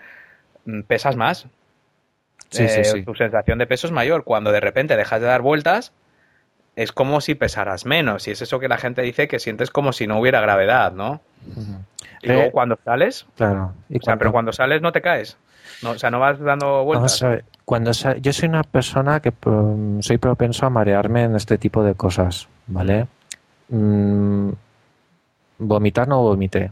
mm, 0.65 0.83
pesas 0.83 1.17
más. 1.17 1.47
Sí, 2.51 2.65
Eh, 2.65 2.85
sí. 2.85 3.03
Tu 3.03 3.15
sensación 3.15 3.59
de 3.59 3.67
peso 3.67 3.87
es 3.87 3.93
mayor. 3.93 4.23
Cuando 4.25 4.53
de 4.53 4.61
repente 4.61 4.97
dejas 4.97 5.21
de 5.21 5.27
dar 5.27 5.41
vueltas, 5.43 5.93
es 6.77 6.93
como 6.93 7.21
si 7.21 7.35
pesaras 7.35 7.85
menos. 7.87 8.27
Y 8.29 8.31
es 8.33 8.43
eso 8.43 8.59
que 8.59 8.69
la 8.69 8.79
gente 8.79 9.03
dice 9.03 9.29
que 9.29 9.39
sientes 9.39 9.71
como 9.71 9.93
si 9.93 10.07
no 10.07 10.19
hubiera 10.19 10.41
gravedad, 10.41 10.93
¿no? 10.93 11.21
Y 12.23 12.31
Eh, 12.31 12.35
luego 12.35 12.51
cuando 12.53 12.79
sales, 12.85 13.27
Claro. 13.37 13.73
Y 13.89 13.99
o 13.99 14.03
sea, 14.03 14.17
pero 14.17 14.33
cuando 14.33 14.53
sales 14.53 14.81
no 14.83 14.93
te 14.93 15.01
caes. 15.03 15.37
No, 15.83 15.91
o 15.91 15.99
sea, 15.99 16.11
no 16.11 16.21
vas 16.21 16.39
dando 16.39 16.85
vueltas. 16.85 17.21
Vamos 17.21 17.23
a 17.25 17.29
ver, 17.29 17.45
cuando 17.65 17.91
yo 18.21 18.33
soy 18.33 18.49
una 18.49 18.63
persona 18.63 19.21
que 19.21 19.33
um, 19.47 20.01
soy 20.01 20.19
propenso 20.19 20.65
a 20.67 20.71
marearme 20.71 21.25
en 21.25 21.35
este 21.37 21.59
tipo 21.59 21.83
de 21.83 21.95
cosas, 21.95 22.47
¿vale? 22.69 23.07
Mm, 23.69 24.51
vomitar 25.59 26.07
no 26.07 26.23
vomité, 26.23 26.71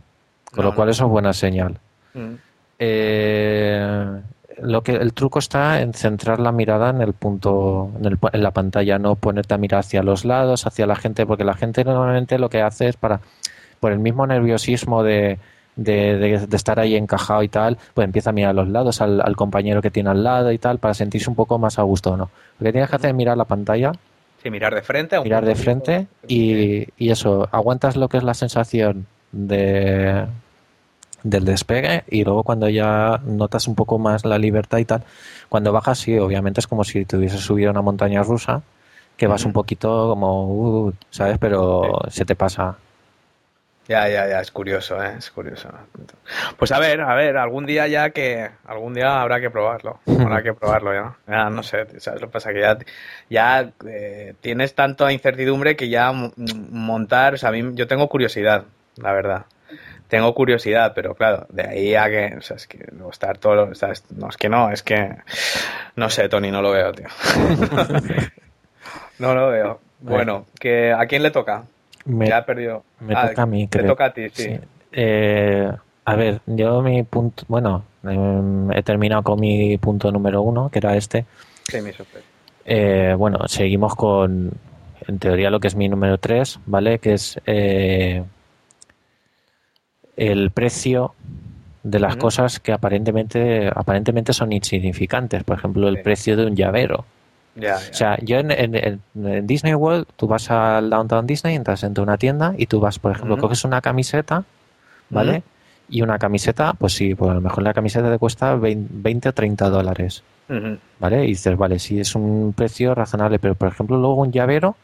con 0.53 0.65
No, 0.65 0.71
lo 0.71 0.75
cual 0.77 0.87
no. 0.87 0.93
eso 0.93 1.05
es 1.07 1.11
buena 1.11 1.33
señal. 1.33 1.79
Mm. 2.15 2.35
Eh, 2.79 4.21
lo 4.62 4.82
que 4.82 4.93
el 4.97 5.12
truco 5.15 5.39
está 5.39 5.81
en 5.81 5.95
centrar 5.95 6.39
la 6.41 6.53
mirada 6.53 6.91
en 6.91 7.01
el 7.01 7.12
punto, 7.12 7.91
en, 7.99 8.07
el 8.07 8.19
en 8.32 8.43
la 8.43 8.51
pantalla, 8.51 8.99
no 8.99 9.15
ponerte 9.16 9.55
a 9.55 9.59
mirar 9.59 9.81
hacia 9.81 10.03
los 10.03 10.24
lados, 10.24 10.66
hacia 10.66 10.87
la 10.87 10.97
gente, 10.97 11.27
porque 11.27 11.45
la 11.45 11.55
gente 11.55 11.85
normalmente 11.85 12.39
lo 12.39 12.49
que 12.51 12.62
hace 12.62 12.89
es 12.89 12.97
para, 12.97 13.20
por 13.81 13.93
el 13.93 13.99
mismo 13.99 14.27
nerviosismo 14.27 15.03
de, 15.03 15.39
de, 15.77 16.16
de- 16.19 16.47
de 16.47 16.57
estar 16.57 16.78
ahí 16.81 16.97
encajado 16.97 17.43
y 17.43 17.49
tal, 17.49 17.78
pues 17.95 18.05
empieza 18.05 18.31
a 18.31 18.32
mirar 18.32 18.51
a 18.51 18.55
los 18.55 18.69
lados, 18.69 19.01
al, 19.01 19.20
al 19.20 19.37
compañero 19.37 19.81
que 19.82 19.91
tiene 19.91 20.11
al 20.11 20.23
lado 20.24 20.53
y 20.53 20.59
tal, 20.59 20.78
para 20.78 20.95
sentirse 20.95 21.31
un 21.31 21.37
poco 21.37 21.59
más 21.59 21.78
a 21.78 21.82
gusto, 21.82 22.16
¿no? 22.16 22.31
Lo 22.59 22.65
que 22.65 22.73
tienes 22.73 22.91
que 22.91 22.97
hacer 22.97 23.11
es 23.11 23.16
mirar 23.16 23.37
la 23.37 23.45
pantalla, 23.47 23.93
Sí, 24.43 24.51
mirar 24.51 24.74
de 24.74 24.81
frente. 24.82 25.20
mirar 25.20 25.45
de 25.45 25.55
frente 25.55 26.07
y, 26.27 26.87
y 26.97 27.11
eso, 27.11 27.47
aguantas 27.53 27.97
lo 27.97 28.09
que 28.09 28.16
es 28.16 28.23
la 28.24 28.32
sensación 28.35 29.05
de 29.32 30.24
del 31.23 31.45
despegue 31.45 32.05
y 32.09 32.25
luego 32.25 32.43
cuando 32.43 32.69
ya 32.69 33.21
notas 33.25 33.69
un 33.69 33.75
poco 33.75 33.99
más 33.99 34.25
la 34.25 34.39
libertad 34.39 34.79
y 34.79 34.85
tal, 34.85 35.05
cuando 35.49 35.73
bajas 35.73 35.99
sí, 35.99 36.19
obviamente 36.19 36.61
es 36.61 36.67
como 36.67 36.85
si 36.85 37.05
te 37.05 37.17
hubieses 37.17 37.41
subido 37.41 37.71
a 37.71 37.73
una 37.73 37.83
montaña 37.83 38.23
rusa, 38.23 38.63
que 39.17 39.27
vas 39.27 39.45
un 39.45 39.53
poquito 39.53 40.09
como, 40.09 40.47
uh, 40.47 40.93
¿sabes? 41.11 41.37
Pero 41.39 42.01
se 42.09 42.25
te 42.25 42.35
pasa. 42.35 42.77
Ya, 43.87 44.09
ya, 44.09 44.29
ya, 44.29 44.41
es 44.41 44.53
curioso, 44.53 45.03
¿eh? 45.03 45.15
es 45.19 45.31
curioso. 45.33 45.69
Pues 46.57 46.71
a 46.71 46.79
ver, 46.79 47.01
a 47.01 47.15
ver, 47.17 47.37
algún 47.37 47.67
día 47.67 47.89
ya 47.89 48.11
que, 48.11 48.49
algún 48.65 48.95
día 48.95 49.21
habrá 49.21 49.41
que 49.41 49.51
probarlo, 49.51 49.99
habrá 50.07 50.43
que 50.45 50.55
probarlo 50.55 50.95
ya. 50.95 51.17
Ya, 51.27 51.51
no 51.51 51.65
sé, 51.65 52.01
¿sabes 52.01 52.21
lo 52.21 52.29
que 52.29 52.33
pasa? 52.33 52.53
Que 52.53 52.61
ya, 52.61 52.79
ya 53.29 53.73
eh, 53.87 54.35
tienes 54.41 54.77
tanta 54.77 55.13
incertidumbre 55.13 55.75
que 55.75 55.89
ya 55.89 56.13
montar, 56.13 57.35
o 57.35 57.37
sea, 57.37 57.49
a 57.49 57.53
mí, 57.53 57.73
yo 57.75 57.89
tengo 57.89 58.09
curiosidad, 58.09 58.65
la 58.97 59.13
verdad. 59.13 59.47
Tengo 60.11 60.35
curiosidad, 60.35 60.93
pero 60.95 61.15
claro, 61.15 61.47
de 61.49 61.62
ahí 61.62 61.95
a 61.95 62.09
que, 62.11 62.35
o 62.37 62.43
sea, 62.43 62.57
es 62.57 62.66
que 62.66 62.85
estar 63.11 63.39
todo, 63.39 63.70
o 63.70 63.74
sea, 63.74 63.93
no, 64.16 64.28
es 64.28 64.37
que 64.37 64.49
no, 64.51 64.70
es 64.70 64.82
que, 64.82 65.16
no 65.97 66.11
sé, 66.11 66.28
Tony, 66.28 66.51
no 66.51 66.61
lo 66.61 66.73
veo, 66.73 66.93
tío. 66.93 67.07
no 69.19 69.35
lo 69.35 69.49
veo. 69.49 69.81
Bueno, 70.01 70.47
que 70.59 70.93
¿a 70.93 71.07
quién 71.07 71.23
le 71.23 71.31
toca? 71.31 71.65
Me, 72.07 72.27
ya 72.28 72.39
he 72.39 72.43
perdido. 72.43 72.82
me 73.01 73.15
Ah, 73.15 73.28
toca 73.28 73.43
a 73.43 73.47
mí, 73.47 73.66
Te 73.69 73.78
creo. 73.78 73.91
toca 73.93 74.07
a 74.07 74.12
ti, 74.12 74.28
sí. 74.31 74.45
Sí. 74.45 74.59
Eh, 74.93 75.70
a 76.05 76.15
ver, 76.16 76.41
yo 76.47 76.81
mi 76.82 77.03
punto, 77.05 77.45
bueno, 77.49 77.85
em, 78.03 78.73
he 78.73 78.82
terminado 78.82 79.23
con 79.23 79.39
mi 79.39 79.77
punto 79.78 80.11
número 80.11 80.43
uno, 80.43 80.70
que 80.70 80.78
era 80.78 80.97
este. 80.97 81.27
Sí, 81.69 81.81
mi 81.82 81.93
sorpresa. 81.93 82.27
Eh, 82.65 83.15
bueno, 83.16 83.47
seguimos 83.47 83.95
con, 83.95 84.51
en 85.07 85.19
teoría, 85.19 85.51
lo 85.51 85.61
que 85.61 85.69
es 85.69 85.77
mi 85.77 85.89
número 85.89 86.19
3, 86.19 86.61
¿vale? 86.66 86.99
Que 86.99 87.12
es 87.15 87.39
eh, 87.47 88.24
el 90.21 90.51
precio 90.51 91.15
de 91.83 91.99
las 91.99 92.17
cosas 92.17 92.61
que 92.61 92.73
aparentemente, 92.73 93.71
aparentemente 93.75 94.33
son 94.35 94.53
insignificantes. 94.53 95.45
Por 95.45 95.57
ejemplo, 95.59 95.89
el 95.89 95.97
Sí. 95.97 96.03
precio 96.03 96.37
de 96.37 96.47
un 96.47 96.55
llavero. 96.55 97.05
Ya, 97.55 97.79
ya. 97.79 97.91
O 97.91 97.95
sea, 97.95 98.19
yo 98.21 98.39
en, 98.39 98.51
en- 98.51 98.75
en- 98.75 99.01
en 99.27 99.47
Disney 99.47 99.75
World, 99.75 100.07
tú 100.17 100.27
vas 100.27 100.51
al 100.51 100.91
Downtown 100.91 101.27
Disney, 101.27 101.57
entras 101.57 101.83
en 101.83 101.99
una 101.99 102.17
tienda 102.19 102.55
y 102.57 102.67
tú 102.67 102.81
vas, 102.81 102.99
por 102.99 103.13
ejemplo, 103.13 103.35
Ujú. 103.35 103.43
coges 103.43 103.65
una 103.65 103.81
camiseta, 103.81 104.45
¿vale? 105.09 105.43
Y 105.89 106.03
una 106.03 106.19
camiseta, 106.19 106.75
pues 106.75 106.93
sí, 106.93 107.15
pues 107.15 107.31
a 107.31 107.35
lo 107.35 107.41
mejor 107.41 107.65
la 107.65 107.73
camiseta 107.75 108.11
te 108.13 108.19
cuesta 108.19 108.55
20, 108.55 108.89
20 108.93 109.29
o 109.31 109.33
30 109.33 109.69
dólares. 109.71 110.23
¿Vale? 110.99 111.25
Y 111.25 111.29
dices, 111.29 111.57
vale, 111.57 111.79
sí, 111.79 111.99
es 112.01 112.15
un 112.15 112.53
precio 112.57 112.95
razonable, 112.95 113.39
pero 113.39 113.55
por 113.55 113.69
ejemplo, 113.69 113.97
luego 113.97 114.17
un 114.17 114.33
llavero. 114.33 114.77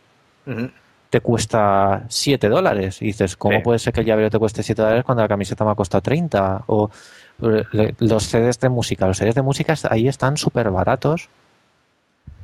Te 1.16 1.20
cuesta 1.22 2.02
7 2.08 2.48
dólares. 2.50 3.00
Y 3.00 3.06
dices, 3.06 3.36
¿cómo 3.36 3.56
Sí. 3.56 3.62
puede 3.62 3.78
ser 3.78 3.92
que 3.94 4.00
el 4.00 4.06
llavero 4.06 4.28
te 4.28 4.38
cueste 4.38 4.62
7 4.62 4.82
dólares 4.82 5.04
cuando 5.04 5.22
la 5.22 5.28
camiseta 5.28 5.64
me 5.64 5.70
ha 5.70 5.74
costado 5.74 6.02
30? 6.02 6.64
O 6.66 6.90
eh, 7.42 7.64
le- 7.72 7.94
los 8.00 8.24
CDs 8.24 8.60
de 8.60 8.68
música. 8.68 9.06
Los 9.06 9.16
CDs 9.18 9.34
de 9.34 9.42
música 9.42 9.74
ahí 9.90 10.08
están 10.08 10.36
súper 10.36 10.70
baratos, 10.70 11.28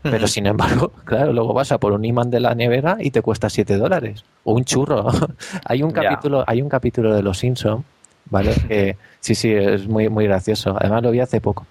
pero 0.02 0.26
sin 0.26 0.46
embargo, 0.46 0.90
claro, 1.04 1.32
luego 1.32 1.52
vas 1.52 1.70
a 1.72 1.78
por 1.78 1.92
un 1.92 2.04
imán 2.04 2.30
de 2.30 2.40
la 2.40 2.54
nevera 2.54 2.96
y 2.98 3.10
te 3.10 3.20
cuesta 3.20 3.50
7 3.50 3.76
dólares. 3.76 4.24
O 4.44 4.54
un 4.54 4.64
churro. 4.64 5.06
hay, 5.66 5.82
un 5.82 5.90
capítulo, 5.90 6.44
hay 6.46 6.62
un 6.62 6.68
capítulo 6.70 7.14
de 7.14 7.22
Los 7.22 7.38
Simpson, 7.38 7.84
¿vale? 8.30 8.54
Que 8.68 8.96
sí, 9.20 9.34
sí, 9.34 9.52
es 9.52 9.86
muy, 9.86 10.08
muy 10.08 10.24
gracioso. 10.26 10.76
Además 10.80 11.02
lo 11.02 11.10
vi 11.10 11.20
hace 11.20 11.40
poco. 11.42 11.66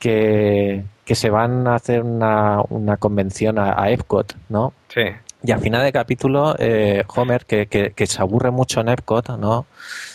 Que, 0.00 0.84
que 1.04 1.14
se 1.14 1.30
van 1.30 1.66
a 1.68 1.76
hacer 1.76 2.02
una, 2.02 2.60
una 2.68 2.96
convención 2.96 3.58
a, 3.58 3.80
a 3.80 3.90
Epcot, 3.90 4.34
¿no? 4.50 4.72
Sí. 4.88 5.02
Y 5.46 5.52
al 5.52 5.60
final 5.60 5.82
del 5.84 5.92
capítulo, 5.92 6.56
eh, 6.58 7.04
Homer, 7.14 7.46
que, 7.46 7.66
que- 7.66 7.92
que 7.92 8.06
se 8.06 8.20
aburre 8.20 8.50
mucho 8.50 8.80
en 8.80 8.88
Epcot, 8.88 9.38
¿no? 9.38 9.66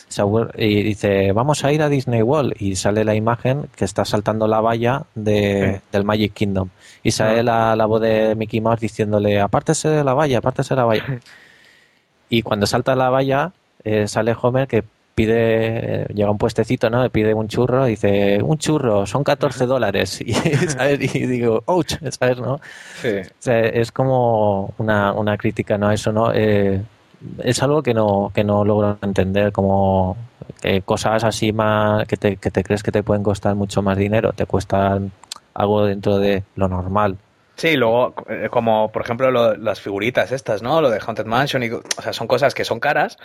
Se 0.09 0.21
aburre- 0.21 0.51
y 0.57 0.83
dice, 0.83 1.31
vamos 1.31 1.63
a 1.63 1.71
ir 1.71 1.81
a 1.81 1.87
Disney 1.87 2.21
World. 2.21 2.53
Y 2.59 2.75
sale 2.75 3.05
la 3.05 3.15
imagen 3.15 3.67
que 3.77 3.85
está 3.85 4.03
saltando 4.03 4.45
la 4.47 4.59
valla 4.59 5.03
de, 5.15 5.75
Sí. 5.77 5.81
del 5.93 6.03
Magic 6.03 6.33
Kingdom. 6.33 6.67
Y 7.01 7.11
sale 7.11 7.39
Ah. 7.39 7.43
la, 7.43 7.75
la 7.77 7.85
voz 7.85 8.01
de 8.01 8.35
Mickey 8.35 8.59
Mouse 8.59 8.81
diciéndole, 8.81 9.39
apártese 9.39 9.87
de 9.87 10.03
la 10.03 10.13
valla, 10.13 10.39
apártese 10.39 10.73
de 10.73 10.81
la 10.81 10.85
valla. 10.85 11.03
y 12.29 12.41
cuando 12.41 12.65
salta 12.67 12.95
la 12.95 13.09
valla, 13.09 13.53
eh, 13.85 14.07
sale 14.09 14.35
Homer 14.41 14.67
que 14.67 14.83
pide, 15.15 16.05
llega 16.13 16.27
a 16.29 16.31
un 16.31 16.37
puestecito, 16.37 16.89
¿no? 16.89 17.03
Le 17.03 17.09
pide 17.09 17.33
un 17.33 17.47
churro, 17.47 17.85
dice, 17.85 18.41
un 18.41 18.57
churro, 18.57 19.05
son 19.05 19.23
14 19.23 19.65
dólares. 19.65 20.21
Y, 20.25 20.33
¿sabes? 20.33 21.15
y 21.15 21.25
digo, 21.27 21.63
ouch, 21.65 21.93
¿sabes? 22.19 22.39
¿no? 22.39 22.59
Sí. 23.01 23.09
O 23.17 23.23
sea, 23.39 23.59
es 23.59 23.91
como 23.91 24.73
una, 24.77 25.13
una 25.13 25.37
crítica 25.37 25.77
¿no? 25.77 25.91
eso, 25.91 26.11
¿no? 26.11 26.31
Eh, 26.33 26.81
es 27.43 27.61
algo 27.61 27.83
que 27.83 27.93
no, 27.93 28.31
que 28.33 28.43
no 28.43 28.65
logro 28.65 28.97
entender, 29.01 29.51
como 29.51 30.17
que 30.61 30.81
cosas 30.81 31.23
así 31.23 31.51
más 31.53 32.07
que 32.07 32.17
te, 32.17 32.37
que 32.37 32.49
te 32.51 32.63
crees 32.63 32.81
que 32.83 32.91
te 32.91 33.03
pueden 33.03 33.23
costar 33.23 33.55
mucho 33.55 33.81
más 33.81 33.97
dinero, 33.97 34.33
te 34.33 34.45
cuestan 34.45 35.11
algo 35.53 35.85
dentro 35.85 36.17
de 36.17 36.43
lo 36.55 36.67
normal. 36.67 37.17
Sí, 37.55 37.75
luego, 37.75 38.15
eh, 38.29 38.47
como 38.49 38.91
por 38.91 39.03
ejemplo 39.03 39.29
lo- 39.29 39.55
las 39.55 39.81
figuritas 39.81 40.31
estas, 40.31 40.61
¿no? 40.63 40.81
Lo 40.81 40.89
de 40.89 40.99
Haunted 40.99 41.25
Mansion, 41.25 41.61
y, 41.63 41.69
o 41.69 41.81
sea, 42.01 42.13
son 42.13 42.25
cosas 42.27 42.53
que 42.55 42.63
son 42.65 42.79
caras, 42.79 43.17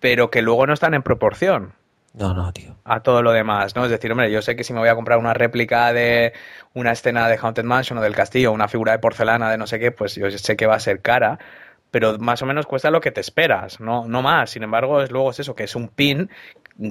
pero 0.00 0.30
que 0.30 0.42
luego 0.42 0.66
no 0.66 0.74
están 0.74 0.94
en 0.94 1.02
proporción 1.02 1.74
No, 2.14 2.34
no, 2.34 2.52
tío. 2.52 2.76
a 2.84 3.00
todo 3.02 3.22
lo 3.22 3.32
demás, 3.32 3.74
¿no? 3.74 3.84
Es 3.84 3.90
decir, 3.90 4.12
hombre, 4.12 4.30
yo 4.30 4.42
sé 4.42 4.54
que 4.54 4.62
si 4.64 4.72
me 4.72 4.78
voy 4.78 4.88
a 4.88 4.94
comprar 4.94 5.18
una 5.18 5.34
réplica 5.34 5.92
de 5.92 6.32
una 6.72 6.92
escena 6.92 7.28
de 7.28 7.36
Haunted 7.36 7.64
Mansion 7.64 7.98
o 7.98 8.02
del 8.02 8.14
castillo, 8.14 8.52
una 8.52 8.68
figura 8.68 8.92
de 8.92 8.98
porcelana 9.00 9.50
de 9.50 9.58
no 9.58 9.66
sé 9.66 9.78
qué, 9.80 9.90
pues 9.90 10.14
yo 10.14 10.30
sé 10.30 10.56
que 10.56 10.66
va 10.66 10.76
a 10.76 10.80
ser 10.80 11.00
cara, 11.02 11.38
pero 11.90 12.18
más 12.18 12.42
o 12.42 12.46
menos 12.46 12.66
cuesta 12.66 12.90
lo 12.92 13.00
que 13.00 13.10
te 13.10 13.20
esperas, 13.20 13.80
no, 13.80 14.06
no 14.06 14.22
más. 14.22 14.50
Sin 14.50 14.62
embargo, 14.62 15.02
es, 15.02 15.10
luego 15.10 15.30
es 15.30 15.40
eso, 15.40 15.54
que 15.56 15.64
es 15.64 15.74
un 15.74 15.88
pin 15.88 16.30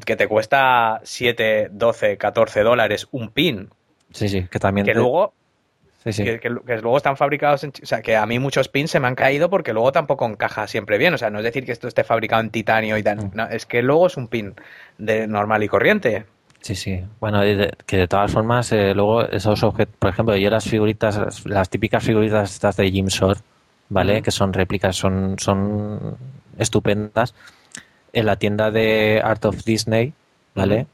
que 0.06 0.16
te 0.18 0.28
cuesta 0.28 1.00
7, 1.04 1.70
12, 1.72 2.18
14 2.18 2.62
dólares 2.64 3.08
un 3.12 3.30
pin. 3.30 3.70
Sí, 4.12 4.30
sí, 4.30 4.48
que 4.50 4.60
también... 4.60 4.86
Que 4.86 4.94
te- 4.94 5.00
luego 5.00 5.34
Sí, 6.06 6.14
sí. 6.14 6.24
que, 6.24 6.40
que- 6.40 6.56
que 6.66 6.78
luego 6.78 6.98
están 6.98 7.18
fabricados 7.18 7.64
en... 7.64 7.72
O 7.82 7.86
sea, 7.86 8.02
que 8.02 8.16
a 8.16 8.26
mí 8.28 8.38
muchos 8.40 8.70
pins 8.70 8.92
se 8.92 9.00
me 9.00 9.08
han 9.08 9.16
caído 9.16 9.50
porque 9.50 9.74
luego 9.74 9.92
tampoco 9.92 10.26
encaja 10.28 10.68
siempre 10.68 10.98
bien. 11.00 11.14
O 11.16 11.18
sea, 11.18 11.30
no 11.32 11.40
es 11.40 11.44
decir 11.44 11.66
que 11.66 11.72
esto 11.72 11.88
esté 11.88 12.04
fabricado 12.04 12.42
en 12.44 12.52
titanio 12.52 12.96
y 12.98 13.04
tal. 13.04 13.32
No, 13.34 13.48
es 13.48 13.66
que 13.66 13.82
luego 13.82 14.06
es 14.08 14.16
un 14.16 14.28
pin 14.28 14.54
de 15.00 15.26
normal 15.28 15.64
y 15.64 15.68
corriente. 15.68 16.26
Sí, 16.62 16.76
sí. 16.76 17.04
Bueno, 17.20 17.42
de- 17.42 17.74
que 17.88 17.98
de 17.98 18.08
todas 18.08 18.32
formas, 18.32 18.72
eh, 18.72 18.94
luego 18.94 19.24
esos 19.24 19.64
objetos, 19.64 19.96
por 19.98 20.12
ejemplo, 20.12 20.36
yo 20.38 20.50
las 20.52 20.66
figuritas, 20.70 21.18
las, 21.18 21.46
las 21.46 21.70
típicas 21.70 22.04
figuritas 22.04 22.54
estas 22.54 22.78
de 22.78 22.90
Jim 22.92 23.08
Shore, 23.08 23.40
¿vale? 23.90 24.22
Que 24.22 24.30
son 24.32 24.54
réplicas, 24.54 24.96
son, 24.96 25.36
son 25.40 26.18
estupendas. 26.60 27.34
En 28.14 28.26
la 28.28 28.36
tienda 28.38 28.70
de 28.72 29.22
Art 29.24 29.44
of 29.46 29.64
Disney, 29.66 30.14
¿vale? 30.54 30.86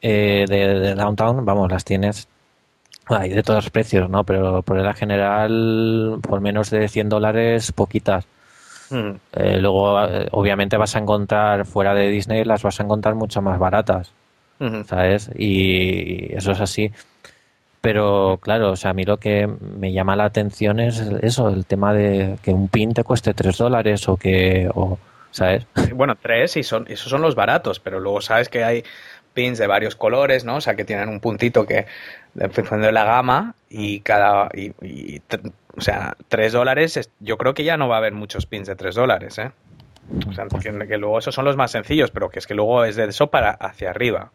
Eh, 0.00 0.46
de, 0.48 0.80
de 0.80 0.94
Downtown, 0.94 1.44
vamos, 1.44 1.70
las 1.70 1.84
tienes. 1.84 2.28
Hay 3.06 3.30
de 3.30 3.42
todos 3.42 3.64
los 3.64 3.70
precios, 3.70 4.08
¿no? 4.08 4.24
Pero 4.24 4.62
por 4.62 4.78
la 4.78 4.94
general, 4.94 6.18
por 6.22 6.40
menos 6.40 6.70
de 6.70 6.88
100 6.88 7.08
dólares, 7.08 7.72
poquitas. 7.72 8.26
Mm. 8.90 9.10
Eh, 9.32 9.58
luego, 9.58 10.04
eh, 10.04 10.28
obviamente, 10.32 10.76
vas 10.76 10.94
a 10.96 10.98
encontrar 10.98 11.66
fuera 11.66 11.94
de 11.94 12.08
Disney, 12.08 12.44
las 12.44 12.62
vas 12.62 12.78
a 12.80 12.84
encontrar 12.84 13.14
mucho 13.14 13.42
más 13.42 13.58
baratas. 13.58 14.12
¿sabes? 14.86 15.30
Y 15.36 16.34
eso 16.34 16.52
es 16.52 16.60
así. 16.60 16.92
Pero 17.80 18.38
claro, 18.40 18.70
o 18.70 18.76
sea, 18.76 18.92
a 18.92 18.94
mí 18.94 19.04
lo 19.04 19.16
que 19.16 19.48
me 19.48 19.92
llama 19.92 20.14
la 20.14 20.24
atención 20.24 20.78
es 20.78 21.00
eso, 21.22 21.48
el 21.48 21.66
tema 21.66 21.92
de 21.92 22.38
que 22.42 22.52
un 22.52 22.68
pin 22.68 22.94
te 22.94 23.02
cueste 23.02 23.34
3 23.34 23.58
dólares 23.58 24.08
o 24.08 24.16
que, 24.16 24.70
o, 24.72 24.98
¿sabes? 25.32 25.66
Bueno, 25.92 26.14
tres 26.14 26.56
y 26.56 26.62
son, 26.62 26.86
esos 26.88 27.10
son 27.10 27.22
los 27.22 27.34
baratos, 27.34 27.80
pero 27.80 27.98
luego 27.98 28.20
sabes 28.20 28.48
que 28.48 28.62
hay 28.62 28.84
pins 29.34 29.58
de 29.58 29.66
varios 29.66 29.96
colores, 29.96 30.44
¿no? 30.44 30.56
O 30.56 30.60
sea, 30.60 30.74
que 30.74 30.84
tienen 30.84 31.08
un 31.08 31.20
puntito 31.20 31.66
que, 31.66 31.86
en 32.38 32.50
función 32.52 32.82
de 32.82 32.92
la 32.92 33.04
gama, 33.04 33.54
y 33.70 34.00
cada, 34.00 34.48
y, 34.54 34.72
y 34.86 35.22
o 35.76 35.80
sea, 35.80 36.16
tres 36.28 36.52
dólares, 36.52 36.96
es- 36.96 37.10
yo 37.20 37.38
creo 37.38 37.54
que 37.54 37.64
ya 37.64 37.76
no 37.76 37.88
va 37.88 37.96
a 37.96 37.98
haber 37.98 38.12
muchos 38.12 38.46
pins 38.46 38.68
de 38.68 38.76
tres 38.76 38.94
dólares, 38.94 39.38
¿eh? 39.38 39.50
O 40.28 40.32
sea, 40.32 40.46
que, 40.60 40.86
que 40.88 40.98
luego 40.98 41.18
esos 41.18 41.34
son 41.34 41.44
los 41.44 41.56
más 41.56 41.70
sencillos, 41.70 42.10
pero 42.10 42.28
que 42.28 42.38
es 42.40 42.46
que 42.46 42.54
luego 42.54 42.84
es 42.84 42.96
de 42.96 43.04
eso 43.04 43.28
para 43.28 43.50
hacia 43.52 43.90
arriba. 43.90 44.30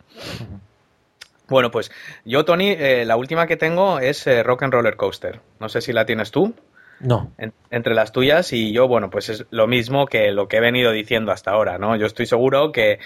Bueno, 1.50 1.72
pues 1.72 1.92
yo, 2.26 2.44
Tony, 2.46 2.72
eh, 2.72 3.06
la 3.06 3.16
última 3.16 3.48
que 3.48 3.56
tengo 3.58 4.00
es 4.00 4.26
eh, 4.28 4.44
Rock 4.44 4.64
and 4.64 4.74
Roller 4.74 4.98
Coaster. 4.98 5.40
No 5.60 5.70
sé 5.70 5.82
si 5.82 5.94
la 5.94 6.06
tienes 6.06 6.32
tú 6.32 6.54
No. 7.00 7.32
en- 7.38 7.54
entre 7.70 7.94
las 7.94 8.12
tuyas 8.12 8.52
y 8.54 8.74
yo, 8.74 8.88
bueno, 8.88 9.10
pues 9.10 9.30
es 9.30 9.46
lo 9.52 9.66
mismo 9.68 10.08
que 10.08 10.32
lo 10.32 10.48
que 10.48 10.58
he 10.58 10.62
venido 10.62 10.92
diciendo 10.92 11.32
hasta 11.32 11.52
ahora, 11.52 11.78
¿no? 11.78 11.96
Yo 11.96 12.06
estoy 12.06 12.26
seguro 12.26 12.72
que 12.74 13.00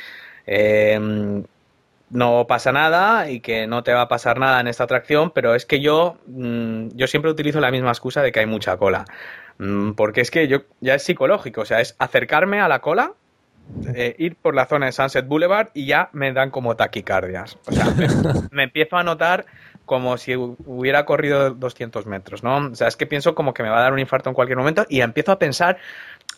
eh, 0.48 1.44
no 2.12 2.46
pasa 2.48 2.72
nada 2.72 3.30
y 3.30 3.40
que 3.40 3.68
no 3.68 3.84
te 3.84 3.94
va 3.94 4.02
a 4.02 4.08
pasar 4.08 4.40
nada 4.40 4.60
en 4.60 4.68
esta 4.68 4.84
atracción, 4.86 5.32
pero 5.32 5.56
es 5.56 5.66
que 5.66 5.80
yo, 5.82 6.18
mm, 6.28 6.90
yo 6.96 7.08
siempre 7.08 7.32
utilizo 7.32 7.60
la 7.60 7.72
misma 7.72 7.90
excusa 7.90 8.22
de 8.22 8.32
que 8.32 8.42
hay 8.42 8.46
mucha 8.46 8.78
cola. 8.78 9.06
Mm, 9.58 9.92
porque 9.94 10.22
es 10.22 10.32
que 10.32 10.48
yo 10.48 10.64
ya 10.80 10.96
es 10.96 11.04
psicológico, 11.04 11.62
o 11.62 11.66
sea, 11.66 11.82
es 11.82 11.96
acercarme 12.00 12.60
a 12.62 12.68
la 12.68 12.80
cola, 12.80 13.14
eh, 13.96 14.16
ir 14.18 14.36
por 14.36 14.56
la 14.56 14.66
zona 14.66 14.88
de 14.88 14.92
Sunset 14.92 15.26
Boulevard 15.28 15.70
y 15.74 15.86
ya 15.86 16.10
me 16.14 16.34
dan 16.34 16.50
como 16.52 16.76
taquicardias. 16.76 17.58
O 17.68 17.72
sea, 17.72 17.86
me, 17.92 18.08
me 18.52 18.64
empiezo 18.64 18.98
a 18.98 19.04
notar 19.04 19.46
como 19.86 20.18
si 20.18 20.34
hu- 20.34 20.56
hubiera 20.66 21.06
corrido 21.06 21.52
200 21.52 22.06
metros, 22.06 22.44
¿no? 22.44 22.58
O 22.58 22.76
sea, 22.76 22.88
es 22.88 22.96
que 22.96 23.06
pienso 23.06 23.36
como 23.36 23.54
que 23.54 23.64
me 23.64 23.70
va 23.70 23.78
a 23.80 23.82
dar 23.82 23.94
un 23.94 24.00
infarto 24.00 24.30
en 24.30 24.36
cualquier 24.36 24.58
momento 24.58 24.86
y 24.90 25.02
empiezo 25.02 25.32
a 25.32 25.40
pensar, 25.40 25.78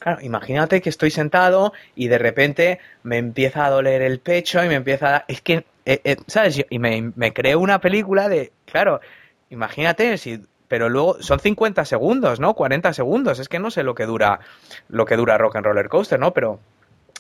claro, 0.04 0.22
imagínate 0.22 0.82
que 0.82 0.90
estoy 0.90 1.12
sentado 1.12 1.72
y 1.96 2.10
de 2.10 2.18
repente 2.18 2.80
me 3.04 3.18
empieza 3.18 3.66
a 3.66 3.70
doler 3.70 4.02
el 4.02 4.20
pecho 4.20 4.62
y 4.62 4.68
me 4.68 4.76
empieza 4.76 5.16
a... 5.16 5.26
Es 5.30 5.40
que, 5.42 5.66
eh, 5.86 6.02
eh, 6.04 6.18
¿sabes? 6.28 6.66
Y 6.70 6.78
me, 6.78 7.14
me 7.16 7.32
creo 7.32 7.62
una 7.62 7.80
película 7.80 8.28
de, 8.28 8.52
claro, 8.66 9.00
imagínate 9.50 10.18
si... 10.18 10.42
Pero 10.68 10.90
luego 10.90 11.22
son 11.22 11.40
50 11.40 11.86
segundos, 11.86 12.40
¿no? 12.40 12.54
40 12.54 12.94
segundos. 12.94 13.40
Es 13.40 13.48
que 13.48 13.60
no 13.60 13.70
sé 13.70 13.84
lo 13.84 13.96
que 13.96 14.06
dura 14.06 14.40
lo 14.90 15.06
que 15.06 15.16
dura 15.16 15.38
Rock 15.38 15.58
and 15.58 15.66
Roller 15.68 15.88
Coaster, 15.88 16.20
¿no? 16.20 16.34
Pero 16.34 16.60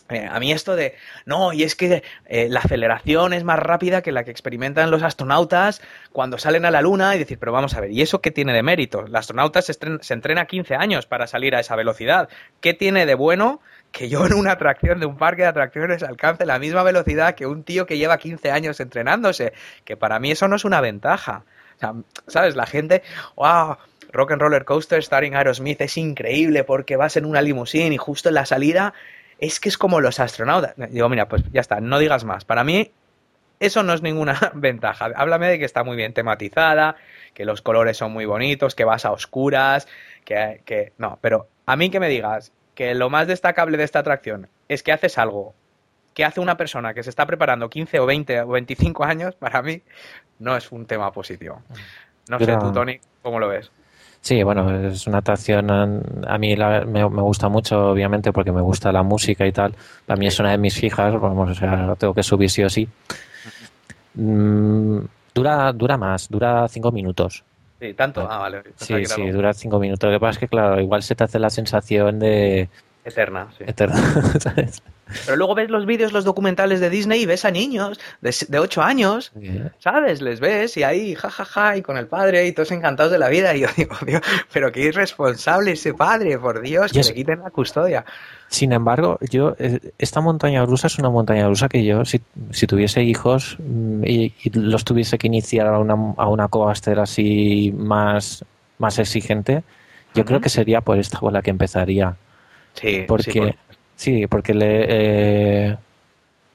eh, 0.10 0.28
a 0.30 0.40
mí 0.40 0.52
esto 0.52 0.76
de, 0.76 0.96
no, 1.26 1.54
y 1.54 1.64
es 1.64 1.76
que 1.76 2.04
eh, 2.26 2.48
la 2.50 2.60
aceleración 2.60 3.32
es 3.32 3.44
más 3.46 3.58
rápida 3.58 4.02
que 4.02 4.12
la 4.12 4.26
que 4.26 4.32
experimentan 4.32 4.92
los 4.92 5.02
astronautas 5.02 5.82
cuando 6.12 6.38
salen 6.38 6.66
a 6.66 6.72
la 6.72 6.82
Luna 6.82 7.16
y 7.16 7.20
decir, 7.20 7.40
pero 7.40 7.54
vamos 7.54 7.74
a 7.74 7.80
ver, 7.80 7.92
¿y 7.92 8.02
eso 8.02 8.20
qué 8.20 8.30
tiene 8.30 8.54
de 8.54 8.64
mérito? 8.64 9.06
El 9.06 9.16
astronauta 9.16 9.62
se, 9.62 9.74
entrena 10.14 10.46
15 10.46 10.76
años 10.76 11.06
para 11.06 11.26
salir 11.26 11.56
a 11.56 11.62
esa 11.62 11.78
velocidad. 11.78 12.28
¿Qué 12.60 12.74
tiene 12.74 13.06
de 13.06 13.16
bueno 13.16 13.62
que 13.94 14.10
yo 14.10 14.26
en 14.26 14.34
una 14.34 14.52
atracción 14.52 15.00
de 15.00 15.06
un 15.06 15.18
parque 15.18 15.44
de 15.44 15.48
atracciones 15.48 16.04
alcance 16.04 16.46
la 16.46 16.60
misma 16.60 16.84
velocidad 16.84 17.36
que 17.36 17.48
un 17.48 17.64
tío 17.64 17.86
que 17.86 17.98
lleva 17.98 18.18
15 18.18 18.52
años 18.52 18.82
entrenándose? 18.82 19.54
Que 19.86 19.96
para 19.96 20.20
mí 20.20 20.32
eso 20.32 20.50
no 20.50 20.58
es 20.58 20.66
una 20.66 20.82
ventaja. 20.82 21.46
O 21.78 21.80
sea, 21.80 21.94
¿sabes? 22.28 22.56
La 22.58 22.66
gente, 22.66 23.04
wow, 23.36 23.78
Rock 24.12 24.34
and 24.34 24.42
Roller 24.42 24.66
Coaster 24.66 25.02
starring 25.02 25.36
Aerosmith 25.36 25.82
es 25.82 25.98
increíble 25.98 26.66
porque 26.66 26.98
vas 26.98 27.16
en 27.16 27.26
una 27.26 27.42
limusina 27.42 27.94
y 27.94 27.98
justo 27.98 28.30
en 28.30 28.36
la 28.36 28.46
salida 28.46 28.94
es 29.40 29.60
que 29.60 29.70
es 29.70 29.78
como 29.78 30.02
los 30.02 30.20
astronautas. 30.20 30.74
Digo, 30.90 31.10
mira, 31.10 31.28
pues 31.28 31.44
ya 31.52 31.62
está, 31.62 31.80
no 31.80 32.00
digas 32.00 32.24
más. 32.24 32.46
Para 32.46 32.64
mí, 32.64 32.92
eso 33.60 33.84
no 33.84 33.94
es 33.94 34.02
ninguna 34.02 34.52
ventaja. 34.54 35.10
Háblame 35.16 35.48
de 35.48 35.60
que 35.60 35.66
está 35.66 35.84
muy 35.84 35.96
bien 35.96 36.14
tematizada, 36.14 36.96
que 37.34 37.46
los 37.46 37.62
colores 37.62 37.98
son 37.98 38.12
muy 38.12 38.26
bonitos, 38.26 38.76
que 38.76 38.86
vas 38.86 39.06
a 39.06 39.12
oscuras, 39.12 39.88
que, 40.26 40.62
que... 40.66 40.94
No, 40.98 41.18
pero 41.22 41.48
a 41.66 41.76
mí 41.76 41.90
que 41.90 42.00
me 42.00 42.10
digas 42.10 42.52
que 42.76 42.94
lo 42.96 43.10
más 43.10 43.28
destacable 43.28 43.78
de 43.78 43.84
esta 43.84 44.00
atracción 44.00 44.50
es 44.68 44.84
que 44.84 44.92
haces 44.92 45.18
algo 45.18 45.54
que 46.14 46.26
hace 46.26 46.40
una 46.40 46.58
persona 46.58 46.94
que 46.94 47.04
se 47.04 47.10
está 47.10 47.26
preparando 47.26 47.70
15 47.70 48.00
o 48.00 48.06
20 48.06 48.42
o 48.42 48.48
25 48.48 49.04
años, 49.04 49.36
para 49.36 49.62
mí 49.62 49.82
no 50.40 50.56
es 50.56 50.72
un 50.72 50.86
tema 50.86 51.12
positivo. 51.12 51.62
No 52.30 52.40
sé 52.40 52.56
tú, 52.58 52.72
Tony, 52.72 53.00
¿cómo 53.22 53.40
lo 53.40 53.48
ves? 53.48 53.72
Sí, 54.24 54.42
bueno, 54.42 54.88
es 54.88 55.06
una 55.06 55.18
atracción, 55.18 55.70
a 55.70 56.38
mí 56.38 56.56
la- 56.56 56.86
me, 56.86 57.08
me 57.10 57.22
gusta 57.22 57.50
mucho, 57.50 57.90
obviamente, 57.92 58.32
porque 58.32 58.54
me 58.54 58.62
gusta 58.62 58.90
la 58.94 59.04
música 59.04 59.46
y 59.46 59.52
tal. 59.52 59.76
Para 60.06 60.18
mí 60.18 60.28
es 60.28 60.40
una 60.40 60.52
de 60.52 60.58
mis 60.58 60.76
fijas, 60.76 61.20
vamos, 61.20 61.50
o 61.50 61.54
sea, 61.54 61.94
tengo 62.00 62.14
que 62.14 62.24
subir 62.24 62.50
sí 62.50 62.64
o 62.64 62.70
sí. 62.70 62.88
Mm, 64.14 65.00
dura, 65.36 65.74
dura 65.74 65.98
más, 65.98 66.30
dura 66.30 66.66
cinco 66.70 66.90
minutos. 66.92 67.44
Sí, 67.82 67.94
tanto. 67.94 68.26
Ah, 68.30 68.38
vale. 68.40 68.62
Pensaba 68.62 69.00
Sí, 69.00 69.06
sí, 69.06 69.22
algo 69.22 69.34
dura 69.34 69.54
cinco 69.54 69.78
minutos. 69.80 70.10
Lo 70.10 70.16
que 70.16 70.20
pasa 70.22 70.32
es 70.32 70.40
que, 70.40 70.48
claro, 70.48 70.80
igual 70.80 71.04
se 71.04 71.16
te 71.16 71.24
hace 71.26 71.38
la 71.38 71.50
sensación 71.50 72.18
de 72.20 72.70
Eterna, 73.06 73.50
sí. 73.58 73.66
eterna, 73.68 73.96
¿sabes? 74.40 74.82
Pero 75.26 75.36
luego 75.38 75.54
ves 75.56 75.70
los 75.70 75.86
vídeos, 75.86 76.14
los 76.14 76.24
documentales 76.24 76.80
de 76.80 76.90
Disney 76.90 77.22
y 77.22 77.26
ves 77.26 77.44
a 77.46 77.52
niños 77.52 78.00
de, 78.22 78.34
de 78.48 78.60
8 78.60 78.82
años, 78.82 79.34
¿sabes? 79.80 80.22
Les 80.22 80.40
ves 80.40 80.78
y 80.78 80.84
ahí, 80.84 81.14
jajaja, 81.14 81.76
y 81.78 81.82
con 81.82 81.98
el 81.98 82.08
padre 82.08 82.48
y 82.48 82.54
todos 82.54 82.72
encantados 82.72 83.12
de 83.12 83.20
la 83.20 83.28
vida. 83.28 83.54
Y 83.56 83.60
yo 83.62 83.68
digo, 83.76 83.96
Dios, 84.06 84.22
pero 84.54 84.72
qué 84.72 84.86
irresponsable 84.86 85.74
ese 85.74 85.94
padre, 85.94 86.40
por 86.40 86.62
Dios, 86.62 86.92
que 86.94 87.00
Yes. 87.00 87.10
le 87.10 87.14
quiten 87.16 87.40
la 87.42 87.52
custodia. 87.52 88.06
Sin 88.48 88.72
embargo, 88.72 89.18
yo 89.30 89.56
eh, 89.60 89.92
esta 89.98 90.22
montaña 90.22 90.66
rusa 90.66 90.88
es 90.88 90.98
una 90.98 91.10
montaña 91.10 91.48
rusa 91.48 91.68
que 91.68 91.84
yo, 91.84 92.06
si, 92.06 92.22
si 92.52 92.66
tuviese 92.68 93.04
hijos 93.04 93.58
mm, 93.60 94.04
y, 94.06 94.34
y 94.44 94.50
los 94.58 94.86
tuviese 94.86 95.18
que 95.18 95.28
iniciar 95.28 95.68
a 95.68 95.78
una, 95.80 95.96
a 96.18 96.30
una 96.30 96.48
coaster 96.48 97.00
así 97.00 97.74
más, 97.78 98.46
más 98.78 98.98
exigente, 99.00 99.64
yo 100.16 100.24
creo 100.26 100.40
que 100.40 100.50
sería 100.50 100.82
por 100.82 100.98
esta 101.00 101.20
con 101.20 101.34
la 101.34 101.42
que 101.42 101.50
empezaría. 101.50 102.16
Sí, 102.74 103.06
Porque, 103.08 103.32
sí, 103.32 103.40
por- 103.40 103.56
sí, 103.96 104.28
porque 104.28 104.54
le, 104.54 104.86
eh, 105.70 105.78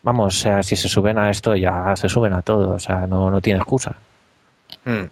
vamos, 0.03 0.37
o 0.37 0.39
sea, 0.39 0.63
si 0.63 0.77
se 0.77 0.89
suben 0.89 1.19
a 1.19 1.31
esto 1.31 1.55
ya 1.57 1.95
se 1.97 2.09
suben 2.09 2.33
a 2.33 2.43
todo, 2.43 2.71
o 2.71 2.79
sea, 2.79 3.07
no, 3.07 3.31
no 3.31 3.41
tiene 3.41 3.59
excusa. 3.59 3.95
Mm. 4.85 5.05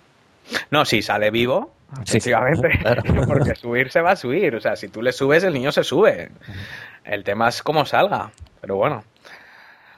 No, 0.71 0.85
si 0.85 1.03
sale 1.03 1.31
vivo, 1.31 1.73
Sí, 2.05 2.17
efectivamente, 2.19 2.69
claro. 2.81 3.03
porque 3.29 3.55
subir 3.55 3.91
se 3.91 4.01
va 4.01 4.13
a 4.13 4.17
subir. 4.17 4.55
O 4.57 4.61
sea, 4.61 4.75
si 4.77 4.89
tú 4.89 5.03
le 5.03 5.13
subes, 5.13 5.45
el 5.45 5.55
niño 5.55 5.71
se 5.73 5.85
sube. 5.85 6.31
El 7.05 7.23
tema 7.25 7.49
es 7.49 7.63
cómo 7.63 7.85
salga, 7.87 8.31
pero 8.61 8.77
bueno. 8.77 9.05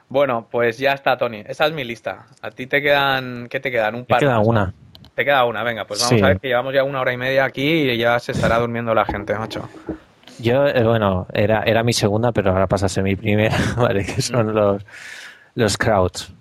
Bueno, 0.07 0.47
pues 0.49 0.77
ya 0.77 0.93
está, 0.93 1.17
Tony. 1.17 1.43
Esa 1.47 1.65
es 1.67 1.73
mi 1.73 1.83
lista. 1.83 2.25
A 2.41 2.51
ti 2.51 2.67
te 2.67 2.81
quedan, 2.81 3.47
¿qué 3.49 3.59
te 3.59 3.69
quedan? 3.71 3.95
Un 3.95 4.05
par. 4.05 4.19
queda 4.19 4.37
más, 4.37 4.43
¿no? 4.43 4.49
una. 4.49 4.73
Te 5.15 5.25
queda 5.25 5.43
una, 5.45 5.63
venga, 5.63 5.85
pues 5.85 5.99
vamos 6.01 6.17
Sí. 6.19 6.23
a 6.23 6.27
ver 6.29 6.39
que 6.39 6.47
llevamos 6.47 6.73
ya 6.73 6.83
una 6.83 7.01
hora 7.01 7.11
y 7.13 7.17
media 7.17 7.43
aquí 7.45 7.89
y 7.91 7.97
ya 7.97 8.19
se 8.19 8.31
estará 8.31 8.57
durmiendo 8.59 8.93
la 8.95 9.05
gente, 9.05 9.35
macho. 9.35 9.67
Yo, 10.41 10.67
eh, 10.67 10.83
bueno, 10.83 11.27
era, 11.33 11.63
era 11.63 11.83
mi 11.83 11.93
segunda, 11.93 12.31
pero 12.31 12.51
ahora 12.51 12.67
pasa 12.67 12.85
a 12.85 12.89
ser 12.89 13.03
mi 13.03 13.15
primera, 13.15 13.55
¿vale? 13.77 14.05
Que 14.05 14.21
son 14.21 14.53
los, 14.53 14.85
los 15.55 15.77
crowds. 15.77 16.31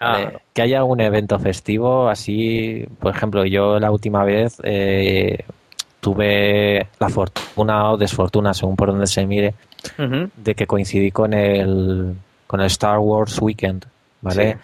Ah. 0.00 0.32
Que 0.52 0.62
haya 0.62 0.82
un 0.84 1.00
evento 1.00 1.38
festivo 1.38 2.08
así, 2.08 2.84
por 2.98 3.14
ejemplo, 3.14 3.44
yo 3.44 3.78
la 3.78 3.90
última 3.90 4.24
vez 4.24 4.60
eh, 4.64 5.44
tuve 6.00 6.88
la 6.98 7.08
fortuna 7.08 7.92
o 7.92 7.96
desfortuna, 7.96 8.52
según 8.52 8.74
por 8.74 8.88
donde 8.88 9.06
se 9.06 9.24
mire, 9.24 9.54
de 10.36 10.54
que 10.56 10.66
coincidí 10.66 11.12
con 11.12 11.32
el, 11.32 12.16
con 12.48 12.60
el 12.60 12.66
Star 12.66 12.98
Wars 12.98 13.40
Weekend, 13.40 13.86
¿vale? 14.20 14.58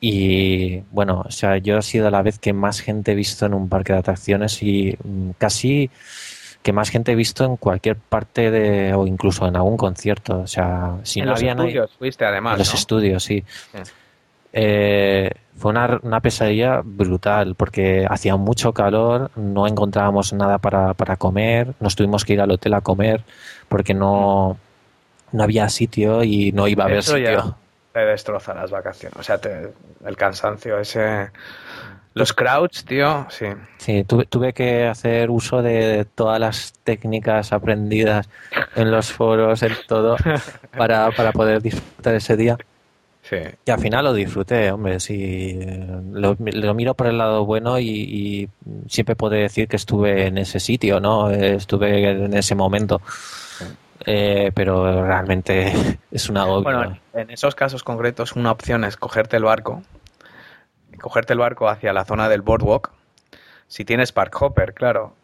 Y 0.00 0.80
bueno, 0.90 1.22
o 1.24 1.30
sea, 1.30 1.58
yo 1.58 1.78
ha 1.78 1.82
sido 1.82 2.10
la 2.10 2.22
vez 2.22 2.40
que 2.40 2.52
más 2.52 2.80
gente 2.80 3.12
he 3.12 3.14
visto 3.14 3.46
en 3.46 3.54
un 3.54 3.68
parque 3.68 3.92
de 3.92 4.00
atracciones 4.00 4.60
y 4.60 4.98
mm, 5.04 5.30
casi 5.38 5.88
que 6.62 6.72
más 6.72 6.90
gente 6.90 7.12
he 7.12 7.14
visto 7.16 7.44
en 7.44 7.56
cualquier 7.56 7.96
parte 7.96 8.50
de, 8.50 8.94
o 8.94 9.06
incluso 9.06 9.46
en 9.46 9.56
algún 9.56 9.76
concierto. 9.76 10.40
O 10.40 10.46
sea, 10.46 10.96
si 11.02 11.20
en 11.20 11.26
no 11.26 11.32
los 11.32 11.40
había 11.40 11.54
nadie- 11.54 11.68
estudios 11.70 11.90
fuiste 11.98 12.24
además, 12.24 12.52
en 12.54 12.58
los 12.60 12.74
estudios, 12.74 13.24
sí. 13.24 13.42
Sí. 13.72 13.78
Eh, 14.54 15.30
fue 15.56 15.70
una, 15.70 15.98
una 16.02 16.20
pesadilla 16.20 16.82
brutal 16.84 17.54
porque 17.54 18.06
hacía 18.08 18.36
mucho 18.36 18.72
calor, 18.72 19.30
no 19.36 19.66
encontrábamos 19.66 20.32
nada 20.32 20.58
para, 20.58 20.92
para 20.94 21.16
comer, 21.16 21.72
nos 21.80 21.96
tuvimos 21.96 22.24
que 22.24 22.34
ir 22.34 22.40
al 22.40 22.50
hotel 22.50 22.74
a 22.74 22.80
comer 22.82 23.22
porque 23.68 23.94
no, 23.94 24.58
no 25.32 25.42
había 25.42 25.68
sitio 25.70 26.22
y 26.22 26.52
no 26.52 26.68
iba 26.68 26.84
a 26.84 26.86
haber 26.86 26.98
Eso 26.98 27.16
ya 27.16 27.36
sitio. 27.40 27.56
te 27.92 28.00
destroza 28.00 28.52
las 28.54 28.70
vacaciones. 28.70 29.18
O 29.18 29.22
sea, 29.22 29.38
te- 29.38 29.72
el 30.04 30.16
cansancio 30.16 30.78
ese... 30.78 31.30
Los 32.14 32.32
crowds, 32.32 32.84
tío, 32.84 33.26
sí. 33.30 33.46
Sí, 33.78 34.04
tuve, 34.04 34.26
tuve 34.26 34.52
que 34.52 34.86
hacer 34.86 35.30
uso 35.30 35.62
de 35.62 36.04
todas 36.14 36.38
las 36.38 36.74
técnicas 36.84 37.52
aprendidas 37.52 38.28
en 38.76 38.90
los 38.90 39.12
foros, 39.12 39.62
en 39.62 39.72
todo, 39.86 40.16
para, 40.76 41.10
para 41.10 41.32
poder 41.32 41.62
disfrutar 41.62 42.14
ese 42.14 42.36
día. 42.36 42.58
Sí. 43.22 43.36
Y 43.64 43.70
al 43.70 43.78
final 43.80 44.04
lo 44.04 44.12
disfruté, 44.12 44.70
hombre, 44.72 45.00
sí. 45.00 45.58
Lo, 46.12 46.36
lo 46.38 46.74
miro 46.74 46.94
por 46.94 47.06
el 47.06 47.18
lado 47.18 47.46
bueno 47.46 47.78
y, 47.78 47.88
y 47.88 48.48
siempre 48.88 49.16
puedo 49.16 49.34
decir 49.34 49.68
que 49.68 49.76
estuve 49.76 50.26
en 50.26 50.38
ese 50.38 50.60
sitio, 50.60 51.00
¿no? 51.00 51.30
Estuve 51.30 52.10
en 52.10 52.34
ese 52.34 52.54
momento. 52.54 53.00
Eh, 54.04 54.50
pero 54.54 55.06
realmente 55.06 55.72
es 56.10 56.28
una. 56.28 56.44
Bueno, 56.44 56.98
en 57.14 57.30
esos 57.30 57.54
casos 57.54 57.84
concretos 57.84 58.32
una 58.32 58.50
opción 58.50 58.84
es 58.84 58.96
cogerte 58.96 59.36
el 59.36 59.44
barco, 59.44 59.82
cogerte 61.02 61.34
el 61.34 61.40
barco 61.40 61.68
hacia 61.68 61.92
la 61.92 62.06
zona 62.06 62.30
del 62.30 62.40
boardwalk, 62.40 62.90
si 63.68 63.84
tienes 63.84 64.12
park 64.12 64.40
hopper, 64.40 64.72
claro, 64.72 65.14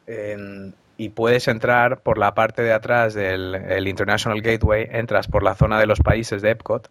y 0.98 1.08
puedes 1.10 1.48
entrar 1.48 2.00
por 2.00 2.18
la 2.18 2.34
parte 2.34 2.62
de 2.62 2.72
atrás 2.72 3.14
del 3.14 3.54
el 3.54 3.88
International 3.88 4.42
Gateway, 4.42 4.88
entras 4.90 5.28
por 5.28 5.42
la 5.42 5.54
zona 5.54 5.78
de 5.78 5.86
los 5.86 6.00
países 6.00 6.42
de 6.42 6.50
Epcot, 6.50 6.90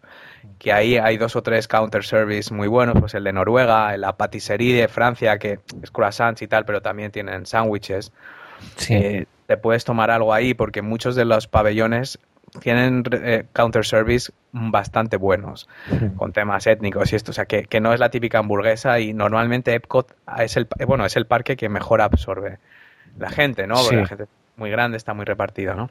que 0.58 0.72
ahí 0.72 0.96
hay 0.96 1.18
dos 1.18 1.36
o 1.36 1.42
tres 1.42 1.68
counter 1.68 2.04
service 2.04 2.52
muy 2.52 2.68
buenos, 2.68 2.96
pues 2.98 3.14
el 3.14 3.24
de 3.24 3.32
Noruega, 3.32 3.96
la 3.96 4.16
patisserie 4.16 4.80
de 4.80 4.88
Francia, 4.88 5.38
que 5.38 5.60
es 5.82 5.90
croissants 5.90 6.42
y 6.42 6.48
tal, 6.48 6.64
pero 6.64 6.80
también 6.80 7.12
tienen 7.12 7.46
sándwiches. 7.46 8.12
sí. 8.76 8.94
Eh, 8.94 9.26
te 9.48 9.56
puedes 9.56 9.82
tomar 9.84 10.10
algo 10.10 10.34
ahí 10.34 10.52
porque 10.52 10.82
muchos 10.82 11.16
de 11.16 11.24
los 11.24 11.46
pabellones 11.46 12.18
tienen 12.60 13.04
eh, 13.12 13.46
counter 13.52 13.84
service 13.84 14.32
bastante 14.52 15.16
buenos 15.16 15.68
con 16.16 16.32
temas 16.32 16.66
étnicos 16.66 17.12
y 17.12 17.16
esto, 17.16 17.30
o 17.30 17.34
sea 17.34 17.44
que, 17.46 17.64
que 17.64 17.80
no 17.80 17.92
es 17.92 18.00
la 18.00 18.10
típica 18.10 18.38
hamburguesa 18.38 18.98
y 19.00 19.12
normalmente 19.12 19.74
Epcot 19.74 20.14
es 20.38 20.56
el 20.56 20.66
bueno 20.86 21.04
es 21.04 21.16
el 21.16 21.26
parque 21.26 21.56
que 21.56 21.68
mejor 21.68 22.00
absorbe 22.00 22.58
la 23.18 23.30
gente, 23.30 23.66
¿no? 23.66 23.74
Porque 23.74 23.88
Sí. 23.90 23.96
la 23.96 24.06
gente 24.06 24.22
es 24.24 24.28
muy 24.56 24.70
grande, 24.70 24.96
está 24.96 25.14
muy 25.14 25.24
repartida, 25.24 25.74
¿no? 25.74 25.90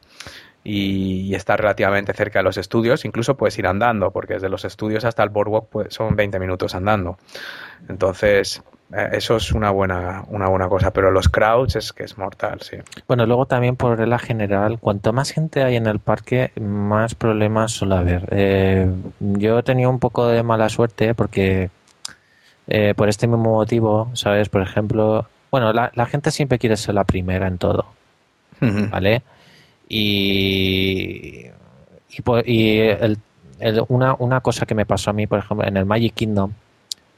Y, 0.63 1.21
y 1.21 1.35
está 1.35 1.55
relativamente 1.55 2.13
cerca 2.13 2.39
de 2.39 2.43
los 2.43 2.57
estudios, 2.57 3.05
incluso 3.05 3.37
puedes 3.37 3.57
ir 3.59 3.67
andando, 3.67 4.11
porque 4.11 4.33
desde 4.33 4.49
los 4.49 4.65
estudios 4.65 5.05
hasta 5.05 5.23
el 5.23 5.29
boardwalk 5.29 5.69
pues, 5.69 5.93
son 5.93 6.15
20 6.15 6.39
minutos 6.39 6.75
andando. 6.75 7.17
Entonces, 7.87 8.61
eso 9.11 9.35
es 9.35 9.51
una 9.51 9.69
buena, 9.71 10.23
una 10.29 10.47
buena 10.47 10.69
cosa, 10.69 10.91
pero 10.91 11.11
los 11.11 11.27
crowds 11.29 11.75
es 11.75 11.91
que 11.93 12.03
es 12.03 12.17
mortal, 12.17 12.61
sí. 12.61 12.77
Bueno, 13.07 13.25
luego 13.25 13.45
también 13.45 13.75
por 13.75 13.97
regla 13.97 14.17
general, 14.19 14.79
cuanto 14.79 15.11
más 15.13 15.31
gente 15.31 15.63
hay 15.63 15.75
en 15.75 15.87
el 15.87 15.99
parque, 15.99 16.51
más 16.59 17.13
problemas 17.15 17.71
suele 17.73 17.95
haber. 17.95 18.27
Eh, 18.31 18.89
yo 19.19 19.59
he 19.59 19.63
tenido 19.63 19.89
un 19.89 19.99
poco 19.99 20.27
de 20.27 20.41
mala 20.43 20.69
suerte 20.69 21.13
porque 21.13 21.69
eh, 22.67 22.93
por 22.95 23.09
este 23.09 23.27
mismo 23.27 23.51
motivo, 23.55 24.09
¿sabes? 24.13 24.47
Por 24.49 24.61
ejemplo, 24.61 25.27
bueno, 25.51 25.73
la, 25.73 25.91
la 25.95 26.05
gente 26.05 26.31
siempre 26.31 26.57
quiere 26.59 26.77
ser 26.77 26.95
la 26.95 27.03
primera 27.03 27.47
en 27.47 27.57
todo, 27.57 27.85
¿vale? 28.89 29.21
Y, 29.89 31.45
y, 32.09 32.23
y 32.45 32.79
el- 32.79 33.17
el- 33.59 33.83
una, 33.87 34.15
una 34.19 34.41
cosa 34.41 34.65
que 34.65 34.75
me 34.75 34.85
pasó 34.85 35.09
a 35.09 35.13
mí, 35.13 35.27
por 35.27 35.39
ejemplo, 35.39 35.67
en 35.67 35.77
el 35.77 35.85
Magic 35.85 36.13
Kingdom, 36.13 36.51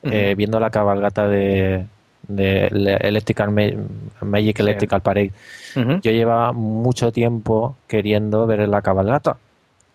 eh, 0.03 0.33
viendo 0.35 0.59
la 0.59 0.69
cabalgata 0.69 1.27
de, 1.27 1.85
de 2.27 2.67
ele- 2.67 2.97
Electrical 3.01 3.51
Ma- 3.51 3.81
Magic 4.21 4.57
Sí. 4.57 4.63
Electrical 4.63 5.01
Parade, 5.01 5.31
yo 5.75 6.11
llevaba 6.11 6.51
mucho 6.53 7.11
tiempo 7.11 7.75
queriendo 7.87 8.45
ver 8.47 8.67
la 8.67 8.81
cabalgata. 8.81 9.37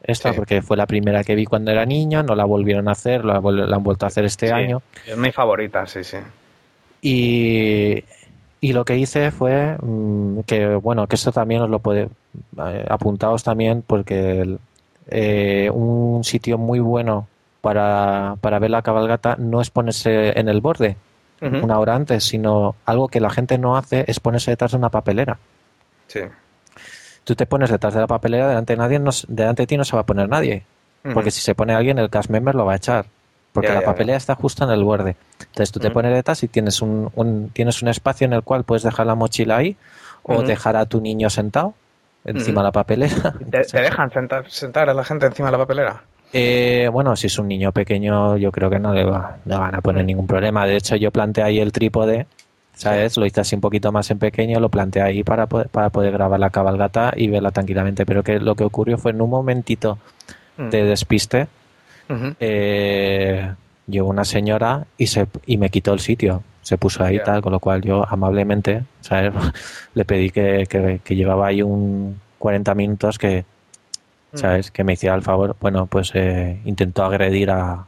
Esta, 0.03 0.31
Sí. 0.33 0.37
porque 0.37 0.61
fue 0.63 0.77
la 0.77 0.87
primera 0.87 1.25
que 1.25 1.35
vi 1.35 1.47
cuando 1.47 1.71
era 1.71 1.87
niño, 1.87 2.23
no 2.23 2.35
la 2.35 2.45
volvieron 2.45 2.89
a 2.89 2.93
hacer, 2.93 3.25
la, 3.25 3.37
han 3.37 3.83
vuelto 3.83 4.05
a 4.05 4.09
hacer 4.09 4.27
este 4.27 4.49
Sí, 4.49 4.53
año. 4.53 4.83
Es 5.07 5.17
mi 5.17 5.33
favorita, 5.33 5.87
sí, 5.87 6.05
sí. 6.05 6.19
Y, 7.03 8.05
y 8.61 8.73
lo 8.73 8.85
que 8.85 8.97
hice 8.97 9.31
fue 9.31 9.77
mm, 9.81 10.41
que, 10.41 10.75
bueno, 10.77 11.07
que 11.07 11.17
esto 11.17 11.33
también 11.33 11.63
os 11.63 11.71
lo 11.71 11.79
puede 11.79 12.09
eh, 12.59 12.85
apuntaos 12.89 13.43
también, 13.45 13.83
porque 13.87 14.41
el- 14.41 14.59
eh, 15.09 15.71
un 15.73 16.25
sitio 16.25 16.57
muy 16.59 16.81
bueno 16.81 17.29
para, 17.65 18.37
para 18.43 18.59
ver 18.59 18.71
la 18.71 18.83
cabalgata 18.83 19.37
no 19.39 19.61
es 19.63 19.71
ponerse 19.71 20.39
en 20.39 20.49
el 20.49 20.61
borde 20.61 20.97
Ujú. 21.41 21.65
una 21.65 21.79
hora 21.81 21.95
antes, 21.97 22.23
sino 22.25 22.77
algo 22.85 23.09
que 23.09 23.21
la 23.21 23.31
gente 23.31 23.57
no 23.59 23.77
hace 23.77 24.05
es 24.07 24.21
ponerse 24.21 24.51
detrás 24.53 24.73
de 24.73 24.77
una 24.77 24.91
papelera. 24.91 25.39
Sí. 26.07 26.21
Tú 27.25 27.35
te 27.35 27.47
pones 27.47 27.71
detrás 27.71 27.95
de 27.95 28.01
la 28.01 28.07
papelera, 28.07 28.49
delante 28.49 28.75
de 28.75 28.77
nadie, 28.77 28.99
no, 28.99 29.11
delante 29.29 29.63
de 29.63 29.67
ti 29.67 29.77
no 29.79 29.85
se 29.85 29.97
va 29.97 30.03
a 30.03 30.07
poner 30.07 30.29
nadie. 30.29 30.63
Porque 31.15 31.31
si 31.31 31.41
se 31.41 31.55
pone 31.55 31.75
alguien, 31.75 31.99
el 31.99 32.09
cast 32.11 32.31
member 32.31 32.55
lo 32.55 32.65
va 32.67 32.75
a 32.75 32.77
echar. 32.77 33.07
Porque 33.53 33.69
Ya, 33.69 33.75
la 33.75 33.81
ya, 33.81 33.87
papelera 33.87 34.17
está 34.17 34.35
justo 34.35 34.65
en 34.65 34.71
el 34.71 34.85
borde. 34.85 35.17
Entonces 35.41 35.71
tú 35.73 35.81
te 35.81 35.91
pones 35.91 36.13
detrás 36.13 36.43
y 36.43 36.49
tienes 36.49 36.83
un, 36.83 37.11
un- 37.15 37.51
tienes 37.51 37.83
un 37.83 37.89
espacio 37.89 38.27
en 38.27 38.33
el 38.35 38.43
cual 38.43 38.65
puedes 38.65 38.83
dejar 38.83 39.07
la 39.07 39.15
mochila 39.15 39.57
ahí 39.59 39.77
o 40.23 40.43
dejar 40.43 40.77
a 40.77 40.87
tu 40.87 41.01
niño 41.01 41.29
sentado 41.31 41.75
encima 42.25 42.61
de 42.63 42.65
la 42.65 42.73
papelera. 42.73 43.15
¿Te, 43.33 43.45
Entonces, 43.45 43.73
te 43.73 43.81
dejan 43.83 44.11
sentar, 44.11 44.51
sentar 44.51 44.89
a 44.91 44.95
la 44.95 45.05
gente 45.05 45.27
encima 45.27 45.49
de 45.49 45.53
la 45.53 45.59
papelera? 45.59 46.03
Eh, 46.33 46.89
bueno, 46.93 47.15
si 47.17 47.27
es 47.29 47.39
un 47.39 47.49
niño 47.49 47.71
pequeño, 47.73 48.37
yo 48.37 48.51
creo 48.51 48.69
que 48.71 48.79
no 48.79 48.93
le, 48.93 49.05
va, 49.05 49.37
no 49.45 49.61
van 49.61 49.75
a 49.75 49.81
poner 49.81 50.05
ningún 50.05 50.27
problema. 50.27 50.67
De 50.67 50.77
hecho, 50.77 50.97
yo 50.97 51.11
planteé 51.11 51.45
ahí 51.45 51.59
el 51.61 51.71
trípode, 51.73 52.27
¿sabes? 52.75 53.17
Lo 53.17 53.25
hice 53.27 53.41
así 53.41 53.55
un 53.55 53.61
poquito 53.61 53.93
más 53.93 54.11
en 54.11 54.19
pequeño, 54.19 54.59
lo 54.61 54.69
planteé 54.69 55.03
ahí 55.03 55.23
para 55.23 55.47
poder, 55.47 55.69
para 55.69 55.91
poder 55.91 56.13
grabar 56.13 56.41
la 56.41 56.51
cabalgata 56.51 57.13
y 57.17 57.29
verla 57.29 57.51
tranquilamente. 57.53 58.05
Pero 58.05 58.23
que 58.25 58.41
lo 58.41 58.55
que 58.57 58.65
ocurrió 58.65 58.99
fue 58.99 59.13
en 59.13 59.21
un 59.21 59.31
momentito 59.31 59.99
Mm. 60.57 60.69
de 60.71 60.85
despiste, 60.85 61.47
eh, 62.39 63.53
llegó 63.87 64.09
una 64.09 64.25
señora 64.25 64.85
y 64.97 65.07
se 65.09 65.27
y 65.47 65.57
me 65.57 65.69
quitó 65.71 65.93
el 65.93 66.01
sitio 66.01 66.43
se 66.63 66.79
puso 66.79 67.03
ahí 67.05 67.17
Ya. 67.17 67.25
tal 67.25 67.43
con 67.43 67.53
lo 67.53 67.59
cual 67.61 67.83
yo 67.83 68.05
amablemente 68.09 68.85
¿sabes? 69.01 69.33
le 69.95 70.05
pedí 70.05 70.31
que, 70.31 70.67
que, 70.69 71.01
que 71.05 71.17
llevaba 71.17 71.49
ahí 71.49 71.61
un 71.63 72.21
40 72.39 72.75
minutos 72.75 73.19
que. 73.19 73.45
Sabes 74.35 74.71
que 74.71 74.85
me 74.85 74.95
hiciera 74.95 75.15
el 75.15 75.23
favor 75.23 75.57
bueno 75.61 75.87
pues 75.87 76.11
eh, 76.15 76.61
intentó 76.65 77.05
agredir 77.05 77.51
a, 77.51 77.87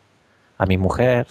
a 0.59 0.67
mi 0.67 0.79
mujer 0.79 1.27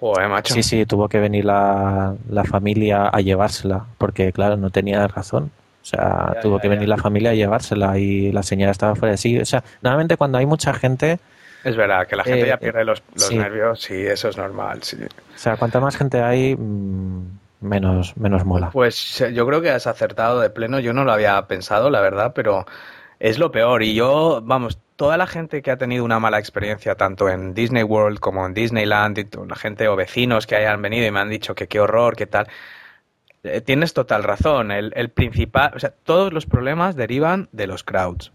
Joder, 0.00 0.28
macho. 0.28 0.54
sí 0.54 0.62
sí 0.62 0.86
tuvo 0.86 1.08
que 1.08 1.20
venir 1.20 1.44
la, 1.44 2.14
la 2.28 2.44
familia 2.44 3.08
a 3.08 3.20
llevársela 3.20 3.86
porque 3.98 4.32
claro 4.32 4.56
no 4.56 4.70
tenía 4.70 5.06
razón 5.08 5.52
o 5.82 5.84
sea 5.84 6.34
Ya, 6.34 6.40
tuvo 6.40 6.58
ya, 6.58 6.60
que 6.60 6.68
venir 6.68 6.88
la 6.88 6.98
familia 6.98 7.30
a 7.30 7.34
llevársela 7.34 7.98
y 7.98 8.32
la 8.32 8.42
señora 8.42 8.72
estaba 8.72 8.94
fuera 8.96 9.12
de 9.12 9.18
sí 9.18 9.38
o 9.40 9.44
sea 9.46 9.62
normalmente 9.82 10.16
cuando 10.16 10.38
hay 10.38 10.46
mucha 10.46 10.74
gente 10.74 11.20
Es 11.64 11.76
verdad, 11.76 12.06
que 12.08 12.16
la 12.16 12.24
gente 12.24 12.46
Eh, 12.46 12.48
ya 12.48 12.58
pierde 12.58 12.84
los, 12.84 13.02
los 13.14 13.22
sí. 13.28 13.36
nervios, 13.36 13.80
sí, 13.80 13.94
eso 13.94 14.28
es 14.28 14.36
normal, 14.36 14.82
sí. 14.82 14.96
O 15.34 15.38
sea, 15.38 15.56
cuanta 15.56 15.80
más 15.80 15.96
gente 15.96 16.20
hay, 16.22 16.56
mm, 16.56 17.38
menos, 17.60 18.16
menos 18.16 18.44
mola. 18.44 18.70
Pues 18.70 19.20
eh, 19.20 19.32
yo 19.34 19.46
creo 19.46 19.60
que 19.60 19.70
has 19.70 19.86
acertado 19.86 20.40
de 20.40 20.50
pleno, 20.50 20.80
yo 20.80 20.92
no 20.92 21.04
lo 21.04 21.12
había 21.12 21.40
pensado, 21.46 21.90
la 21.90 22.00
verdad, 22.00 22.32
pero 22.34 22.66
es 23.22 23.38
lo 23.38 23.52
peor. 23.52 23.84
Y 23.84 23.94
yo, 23.94 24.40
vamos, 24.42 24.80
toda 24.96 25.16
la 25.16 25.28
gente 25.28 25.62
que 25.62 25.70
ha 25.70 25.76
tenido 25.76 26.04
una 26.04 26.18
mala 26.18 26.40
experiencia, 26.40 26.96
tanto 26.96 27.28
en 27.28 27.54
Disney 27.54 27.84
World 27.84 28.18
como 28.18 28.44
en 28.44 28.52
Disneyland, 28.52 29.28
la 29.48 29.54
gente 29.54 29.86
o 29.86 29.94
vecinos 29.94 30.48
que 30.48 30.56
hayan 30.56 30.82
venido 30.82 31.06
y 31.06 31.10
me 31.12 31.20
han 31.20 31.30
dicho 31.30 31.54
que 31.54 31.68
qué 31.68 31.78
horror, 31.78 32.16
qué 32.16 32.26
tal. 32.26 32.48
eh, 33.44 33.60
Tienes 33.60 33.94
total 33.94 34.24
razón. 34.24 34.72
El 34.72 35.10
principal, 35.10 35.70
o 35.74 35.78
sea, 35.78 35.90
todos 35.90 36.32
los 36.32 36.46
problemas 36.46 36.96
derivan 36.96 37.48
de 37.52 37.68
los 37.68 37.84
crowds. 37.84 38.32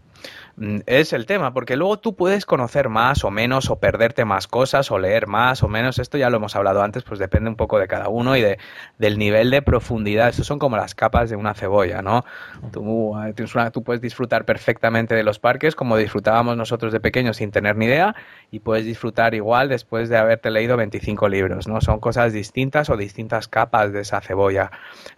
Mm, 0.60 0.80
Es 0.86 1.12
el 1.12 1.24
tema, 1.26 1.52
porque 1.52 1.76
luego 1.76 1.98
tú 2.00 2.16
puedes 2.16 2.44
conocer 2.44 2.88
más 2.88 3.22
o 3.22 3.30
menos, 3.30 3.70
o 3.70 3.76
perderte 3.78 4.24
más 4.24 4.48
cosas, 4.48 4.90
o 4.90 4.98
leer 4.98 5.28
más 5.28 5.62
o 5.62 5.68
menos. 5.68 5.98
Esto 6.00 6.18
ya 6.18 6.30
lo 6.30 6.38
hemos 6.38 6.56
hablado 6.56 6.82
antes, 6.82 7.04
pues 7.04 7.20
depende 7.20 7.48
un 7.48 7.54
poco 7.56 7.78
de 7.78 7.86
cada 7.86 8.08
uno 8.08 8.36
y 8.36 8.40
de, 8.42 8.58
del 8.98 9.18
nivel 9.18 9.50
de 9.50 9.62
profundidad. 9.62 10.28
Estos 10.30 10.46
son 10.48 10.58
como 10.58 10.76
las 10.76 10.94
capas 10.96 11.30
de 11.30 11.36
una 11.36 11.54
cebolla, 11.54 12.02
¿no? 12.02 12.24
Tú, 12.72 13.14
tienes 13.36 13.54
una- 13.54 13.70
tú 13.70 13.84
puedes 13.84 14.00
disfrutar 14.02 14.44
perfectamente 14.46 15.14
de 15.14 15.22
los 15.22 15.38
parques 15.38 15.76
como 15.76 15.96
disfrutábamos 15.96 16.56
nosotros 16.56 16.92
de 16.92 17.00
pequeños 17.00 17.36
sin 17.36 17.50
tener 17.52 17.76
ni 17.76 17.84
idea 17.86 18.16
y 18.50 18.58
puedes 18.60 18.84
disfrutar 18.84 19.34
igual 19.34 19.68
después 19.68 20.08
de 20.08 20.16
haberte 20.16 20.50
leído 20.50 20.76
25 20.76 21.28
libros, 21.28 21.68
¿no? 21.68 21.80
Son 21.80 22.00
cosas 22.00 22.32
distintas 22.32 22.90
o 22.90 22.96
distintas 22.96 23.46
capas 23.48 23.92
de 23.92 24.00
esa 24.00 24.20
cebolla 24.20 24.70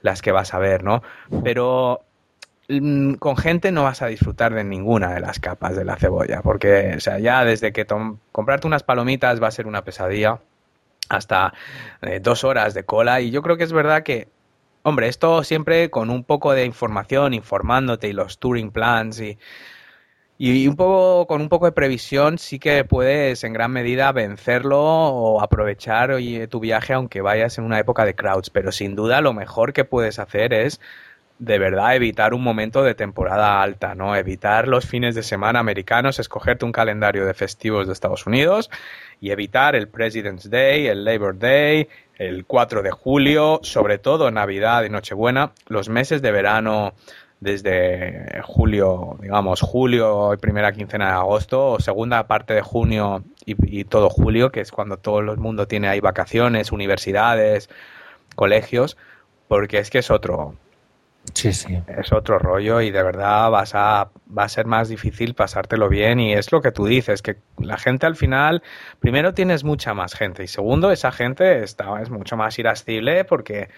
las 0.02 0.20
que 0.22 0.32
vas 0.32 0.52
a 0.54 0.58
ver, 0.58 0.82
¿no? 0.84 1.02
Pero 1.44 2.02
con 3.18 3.36
gente 3.36 3.72
no 3.72 3.84
vas 3.84 4.02
a 4.02 4.06
disfrutar 4.06 4.54
de 4.54 4.64
ninguna 4.64 5.12
de 5.14 5.20
las 5.20 5.40
capas 5.40 5.76
de 5.76 5.84
la 5.84 5.96
cebolla, 5.96 6.42
porque, 6.42 6.94
o 6.96 7.00
sea, 7.00 7.18
ya 7.18 7.44
desde 7.44 7.72
que 7.72 7.86
comprarte 8.32 8.66
unas 8.66 8.82
palomitas 8.82 9.42
va 9.42 9.48
a 9.48 9.50
ser 9.52 9.66
una 9.66 9.84
pesadilla, 9.84 10.40
hasta 11.08 11.52
eh, 12.02 12.20
dos 12.20 12.44
horas 12.44 12.74
de 12.74 12.84
cola, 12.84 13.20
y 13.20 13.30
yo 13.30 13.42
creo 13.42 13.56
que 13.56 13.64
es 13.64 13.72
verdad 13.72 14.02
que 14.02 14.28
Hombre, 14.82 15.08
esto 15.08 15.44
siempre 15.44 15.90
con 15.90 16.08
un 16.08 16.24
poco 16.24 16.52
de 16.52 16.64
información, 16.64 17.34
informándote 17.34 18.08
y 18.08 18.14
los 18.14 18.38
touring 18.38 18.70
plans 18.70 19.20
y, 19.20 19.38
y 20.38 20.66
un 20.68 20.76
poco 20.76 21.26
con 21.26 21.42
un 21.42 21.50
poco 21.50 21.66
de 21.66 21.72
previsión 21.72 22.38
sí 22.38 22.58
que 22.58 22.84
puedes 22.84 23.44
en 23.44 23.52
gran 23.52 23.72
medida 23.72 24.10
vencerlo 24.12 24.80
o 24.80 25.42
aprovechar 25.42 26.16
tu 26.48 26.60
viaje 26.60 26.94
aunque 26.94 27.20
vayas 27.20 27.58
en 27.58 27.64
una 27.64 27.78
época 27.78 28.06
de 28.06 28.14
crowds, 28.14 28.48
pero 28.48 28.72
sin 28.72 28.96
duda 28.96 29.20
lo 29.20 29.34
mejor 29.34 29.74
que 29.74 29.84
puedes 29.84 30.18
hacer 30.18 30.54
es 30.54 30.80
de 31.40 31.58
verdad 31.58 31.96
evitar 31.96 32.34
un 32.34 32.42
momento 32.42 32.82
de 32.82 32.94
temporada 32.94 33.62
alta, 33.62 33.94
¿no? 33.94 34.14
Evitar 34.14 34.68
los 34.68 34.86
fines 34.86 35.14
de 35.14 35.22
semana 35.22 35.58
americanos, 35.58 36.18
escogerte 36.18 36.66
un 36.66 36.72
calendario 36.72 37.24
de 37.24 37.32
festivos 37.32 37.86
de 37.86 37.94
Estados 37.94 38.26
Unidos 38.26 38.70
y 39.22 39.30
evitar 39.30 39.74
el 39.74 39.88
President's 39.88 40.50
Day, 40.50 40.86
el 40.86 41.02
Labor 41.02 41.38
Day, 41.38 41.88
el 42.18 42.44
4 42.44 42.82
de 42.82 42.90
julio, 42.90 43.60
sobre 43.62 43.96
todo 43.96 44.30
Navidad 44.30 44.84
y 44.84 44.90
Nochebuena, 44.90 45.52
los 45.66 45.88
meses 45.88 46.20
de 46.20 46.30
verano 46.30 46.92
desde 47.40 48.42
julio, 48.42 49.16
digamos, 49.22 49.62
julio 49.62 50.34
y 50.34 50.36
primera 50.36 50.72
quincena 50.72 51.06
de 51.06 51.12
agosto, 51.12 51.70
o 51.70 51.80
segunda 51.80 52.26
parte 52.26 52.52
de 52.52 52.60
junio 52.60 53.24
y, 53.46 53.80
y, 53.80 53.84
todo 53.84 54.10
julio, 54.10 54.52
que 54.52 54.60
es 54.60 54.70
cuando 54.70 54.98
todo 54.98 55.20
el 55.20 55.38
mundo 55.38 55.66
tiene 55.66 55.88
ahí 55.88 56.00
vacaciones, 56.00 56.70
universidades, 56.70 57.70
colegios, 58.34 58.98
porque 59.48 59.78
es 59.78 59.88
que 59.88 60.00
es 60.00 60.10
otro. 60.10 60.54
Sí, 61.34 61.52
sí. 61.52 61.82
Es 61.86 62.12
otro 62.12 62.38
rollo 62.38 62.80
y 62.80 62.90
de 62.90 63.02
verdad 63.02 63.50
vas 63.50 63.74
a, 63.74 64.10
va 64.36 64.44
a 64.44 64.48
ser 64.48 64.66
más 64.66 64.88
difícil 64.88 65.34
pasártelo 65.34 65.88
bien 65.88 66.20
y 66.20 66.32
es 66.32 66.52
lo 66.52 66.60
que 66.60 66.72
tú 66.72 66.86
dices, 66.86 67.22
que 67.22 67.36
la 67.58 67.76
gente 67.76 68.06
al 68.06 68.16
final, 68.16 68.62
primero 68.98 69.34
tienes 69.34 69.64
mucha 69.64 69.94
más 69.94 70.14
gente 70.14 70.42
y 70.44 70.48
segundo, 70.48 70.90
esa 70.90 71.12
gente 71.12 71.62
está, 71.62 72.00
es 72.02 72.10
mucho 72.10 72.36
más 72.36 72.58
irascible 72.58 73.24
porque 73.24 73.68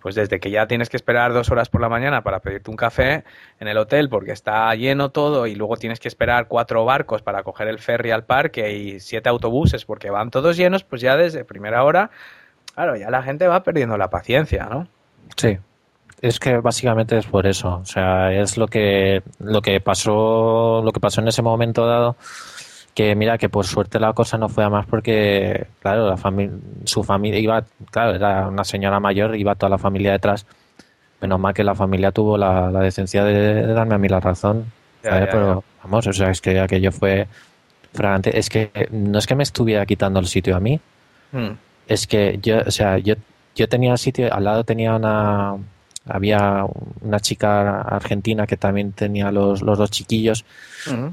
pues 0.00 0.14
desde 0.14 0.38
que 0.38 0.50
ya 0.50 0.66
tienes 0.66 0.88
que 0.88 0.96
esperar 0.96 1.32
dos 1.32 1.50
horas 1.50 1.68
por 1.68 1.80
la 1.80 1.88
mañana 1.88 2.22
para 2.22 2.40
pedirte 2.40 2.70
un 2.70 2.76
café 2.76 3.24
en 3.58 3.66
el 3.66 3.76
hotel 3.76 4.08
porque 4.08 4.32
está 4.32 4.72
lleno 4.74 5.10
todo 5.10 5.46
y 5.46 5.54
luego 5.54 5.76
tienes 5.76 5.98
que 5.98 6.08
esperar 6.08 6.46
cuatro 6.46 6.84
barcos 6.84 7.22
para 7.22 7.42
coger 7.42 7.68
el 7.68 7.78
ferry 7.78 8.12
al 8.12 8.24
parque 8.24 8.72
y 8.76 9.00
siete 9.00 9.28
autobuses 9.28 9.84
porque 9.84 10.10
van 10.10 10.30
todos 10.30 10.56
llenos, 10.56 10.84
pues 10.84 11.02
ya 11.02 11.16
desde 11.16 11.44
primera 11.44 11.82
hora, 11.82 12.10
claro, 12.74 12.94
ya 12.96 13.10
la 13.10 13.22
gente 13.22 13.48
va 13.48 13.62
perdiendo 13.62 13.96
la 13.96 14.08
paciencia, 14.10 14.68
¿no? 14.70 14.86
Sí. 15.36 15.58
Es 16.22 16.40
que 16.40 16.58
básicamente 16.58 17.18
es 17.18 17.26
por 17.26 17.46
eso, 17.46 17.80
o 17.82 17.84
sea, 17.84 18.32
es 18.32 18.56
lo 18.56 18.66
que 18.68 19.22
lo 19.38 19.60
que 19.60 19.80
pasó, 19.80 20.80
lo 20.82 20.90
que 20.92 21.00
pasó 21.00 21.20
en 21.20 21.28
ese 21.28 21.42
momento 21.42 21.86
dado 21.86 22.16
que 22.94 23.14
mira 23.14 23.36
que 23.36 23.50
por 23.50 23.66
suerte 23.66 24.00
la 24.00 24.14
cosa 24.14 24.38
no 24.38 24.48
fue 24.48 24.64
a 24.64 24.70
más 24.70 24.86
porque 24.86 25.66
claro 25.82 26.08
la 26.08 26.16
familia 26.16 26.56
su 26.84 27.04
familia 27.04 27.38
iba 27.38 27.62
claro 27.90 28.14
era 28.14 28.48
una 28.48 28.64
señora 28.64 28.98
mayor 29.00 29.36
iba 29.36 29.54
toda 29.54 29.68
la 29.68 29.76
familia 29.76 30.12
detrás 30.12 30.46
menos 31.20 31.38
mal 31.38 31.52
que 31.52 31.62
la 31.62 31.74
familia 31.74 32.10
tuvo 32.10 32.38
la, 32.38 32.70
la 32.70 32.80
decencia 32.80 33.22
de, 33.22 33.34
de, 33.66 33.74
darme 33.74 33.96
a 33.96 33.98
mí 33.98 34.08
la 34.08 34.20
razón 34.20 34.64
Ya, 35.04 35.20
ya, 35.20 35.26
pero 35.30 35.60
ya. 35.60 35.82
vamos 35.84 36.06
o 36.06 36.12
sea 36.14 36.30
es 36.30 36.40
que 36.40 36.58
aquello 36.58 36.90
fue 36.90 37.28
fragante 37.92 38.38
es 38.38 38.48
que 38.48 38.70
no 38.90 39.18
es 39.18 39.26
que 39.26 39.34
me 39.34 39.42
estuviera 39.42 39.84
quitando 39.84 40.18
el 40.18 40.26
sitio 40.26 40.56
a 40.56 40.60
mí 40.60 40.80
Mm. 41.32 41.50
es 41.88 42.06
que 42.06 42.38
yo 42.40 42.60
o 42.66 42.70
sea 42.70 42.96
yo 42.96 43.14
yo 43.54 43.68
tenía 43.68 43.94
sitio 43.98 44.32
al 44.32 44.44
lado 44.44 44.64
tenía 44.64 44.94
una 44.94 45.56
había 46.08 46.64
una 47.00 47.20
chica 47.20 47.82
argentina 47.82 48.46
que 48.46 48.56
también 48.56 48.92
tenía 48.92 49.30
los, 49.30 49.62
los 49.62 49.76
dos 49.78 49.90
chiquillos 49.90 50.44
Mm. 50.90 51.08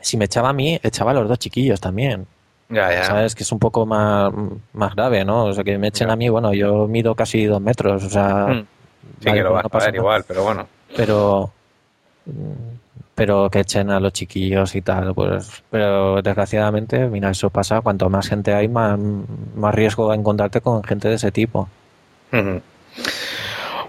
si 0.00 0.16
me 0.16 0.24
echaba 0.26 0.48
a 0.48 0.52
mí, 0.52 0.78
echaba 0.82 1.12
a 1.12 1.14
los 1.14 1.28
dos 1.28 1.38
chiquillos 1.38 1.80
también. 1.80 2.26
Ya, 2.68 2.92
ya. 2.92 3.04
¿Sabes? 3.04 3.34
Que 3.34 3.42
es 3.42 3.52
un 3.52 3.58
poco 3.58 3.86
más, 3.86 4.32
más 4.72 4.94
grave, 4.94 5.24
¿no? 5.24 5.44
O 5.44 5.52
sea, 5.52 5.62
que 5.62 5.78
me 5.78 5.88
echen 5.88 6.08
Ya. 6.08 6.14
a 6.14 6.16
mí, 6.16 6.28
bueno, 6.28 6.52
yo 6.54 6.88
mido 6.88 7.14
casi 7.14 7.44
dos 7.44 7.60
metros, 7.60 8.02
o 8.04 8.10
sea. 8.10 8.46
Mm. 8.48 8.66
Sí 9.20 9.26
vale, 9.26 9.38
que 9.38 9.44
lo 9.44 9.50
pues 9.50 9.62
vas 9.62 9.72
no 9.72 9.78
a 9.78 9.84
ver 9.84 9.94
igual, 9.94 10.24
pero 10.26 10.42
bueno. 10.44 10.66
Pero. 10.96 11.52
Pero 13.14 13.48
que 13.48 13.60
echen 13.60 13.90
a 13.90 14.00
los 14.00 14.12
chiquillos 14.12 14.74
y 14.74 14.82
tal, 14.82 15.14
pues. 15.14 15.62
Pero 15.70 16.20
desgraciadamente, 16.20 17.06
mira, 17.06 17.30
eso 17.30 17.48
pasa. 17.50 17.80
Cuanto 17.80 18.10
más 18.10 18.28
gente 18.28 18.52
hay, 18.52 18.66
más, 18.66 18.98
más 19.54 19.74
riesgo 19.74 20.10
a 20.10 20.14
encontrarte 20.16 20.60
con 20.60 20.82
gente 20.82 21.08
de 21.08 21.14
ese 21.14 21.30
tipo. 21.30 21.68
Ujú. 22.32 22.60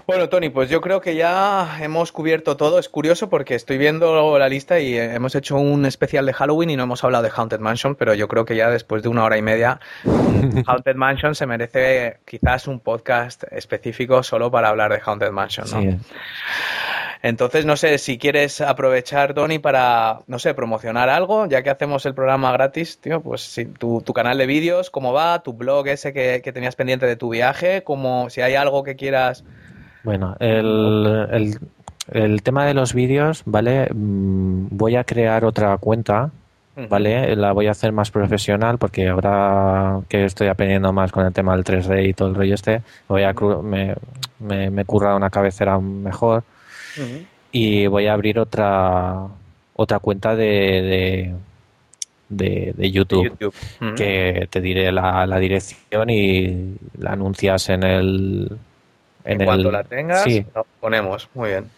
Bueno, 0.06 0.28
Tony, 0.28 0.50
pues 0.50 0.70
yo 0.70 0.80
creo 0.80 1.00
que 1.00 1.16
ya 1.16 1.78
hemos 1.80 2.12
cubierto 2.12 2.56
todo. 2.56 2.78
Es 2.78 2.88
curioso 2.88 3.28
porque 3.28 3.56
estoy 3.56 3.76
viendo 3.76 4.38
la 4.38 4.48
lista 4.48 4.78
y 4.78 4.96
hemos 4.96 5.34
hecho 5.34 5.56
un 5.56 5.84
especial 5.84 6.26
de 6.26 6.32
Halloween 6.32 6.70
y 6.70 6.76
no 6.76 6.84
hemos 6.84 7.02
hablado 7.02 7.24
de 7.24 7.32
Haunted 7.34 7.58
Mansion, 7.58 7.96
pero 7.96 8.14
yo 8.14 8.28
creo 8.28 8.44
que 8.44 8.54
ya 8.54 8.70
después 8.70 9.02
de 9.02 9.08
una 9.08 9.24
hora 9.24 9.36
y 9.36 9.42
media, 9.42 9.80
Haunted 10.66 10.94
Mansion 10.94 11.34
se 11.34 11.46
merece 11.46 12.18
quizás 12.24 12.68
un 12.68 12.78
podcast 12.78 13.42
específico 13.50 14.22
solo 14.22 14.48
para 14.48 14.68
hablar 14.68 14.92
de 14.92 15.00
Haunted 15.04 15.32
Mansion, 15.32 15.68
¿no? 15.72 15.80
Sí. 15.80 15.98
Entonces, 17.22 17.64
no 17.64 17.76
sé 17.76 17.98
si 17.98 18.18
quieres 18.18 18.60
aprovechar, 18.60 19.34
Tony, 19.34 19.58
para, 19.58 20.20
no 20.28 20.38
sé, 20.38 20.54
promocionar 20.54 21.08
algo, 21.08 21.46
ya 21.46 21.64
que 21.64 21.70
hacemos 21.70 22.06
el 22.06 22.14
programa 22.14 22.52
gratis, 22.52 23.00
tío, 23.00 23.20
pues 23.22 23.40
si, 23.40 23.64
tu, 23.64 24.02
tu 24.02 24.12
canal 24.12 24.38
de 24.38 24.46
vídeos, 24.46 24.90
cómo 24.90 25.12
va, 25.12 25.42
tu 25.42 25.52
blog 25.52 25.88
ese 25.88 26.12
que, 26.12 26.42
que 26.44 26.52
tenías 26.52 26.76
pendiente 26.76 27.06
de 27.06 27.16
tu 27.16 27.30
viaje, 27.30 27.82
como 27.82 28.30
si 28.30 28.42
hay 28.42 28.54
algo 28.54 28.84
que 28.84 28.94
quieras. 28.94 29.42
Bueno, 30.06 30.36
el, 30.38 31.26
el, 31.32 31.58
el 32.12 32.42
tema 32.42 32.64
de 32.64 32.74
los 32.74 32.94
vídeos, 32.94 33.42
¿vale? 33.44 33.88
Mm, 33.92 34.68
Voy 34.70 34.94
a 34.96 35.02
crear 35.04 35.44
otra 35.44 35.76
cuenta, 35.78 36.30
¿vale? 36.88 37.34
La 37.34 37.52
voy 37.52 37.66
a 37.66 37.72
hacer 37.72 37.90
más 37.90 38.10
profesional 38.10 38.78
porque 38.78 39.08
ahora 39.08 40.00
que 40.08 40.24
estoy 40.24 40.46
aprendiendo 40.48 40.92
más 40.92 41.10
con 41.10 41.26
el 41.26 41.32
tema 41.32 41.56
del 41.56 41.64
3D 41.64 42.08
y 42.08 42.14
todo 42.14 42.28
el 42.28 42.34
rollo 42.36 42.54
este, 42.54 42.82
voy 43.08 43.24
a 43.24 43.32
me, 43.62 43.94
me, 44.38 44.70
me 44.70 44.82
he 44.82 44.84
currado 44.84 45.16
una 45.16 45.30
cabecera 45.30 45.78
mejor 45.80 46.44
y 47.50 47.86
voy 47.88 48.06
a 48.06 48.12
abrir 48.12 48.38
otra 48.38 49.26
otra 49.74 49.98
cuenta 49.98 50.36
de, 50.36 50.44
de, 50.46 51.34
de, 52.28 52.72
de 52.76 52.90
YouTube, 52.90 53.54
que 53.96 54.46
te 54.50 54.60
diré 54.60 54.92
la, 54.92 55.26
la 55.26 55.38
dirección 55.38 56.08
y 56.10 56.76
la 56.98 57.12
anuncias 57.12 57.68
en 57.70 57.82
el 57.82 58.58
En, 59.26 59.44
cuanto 59.44 59.70
la 59.70 59.84
tengas, 59.84 60.22
sí. 60.22 60.44
lo 60.54 60.66
ponemos. 60.80 61.28
Muy 61.34 61.50
bien. 61.50 61.70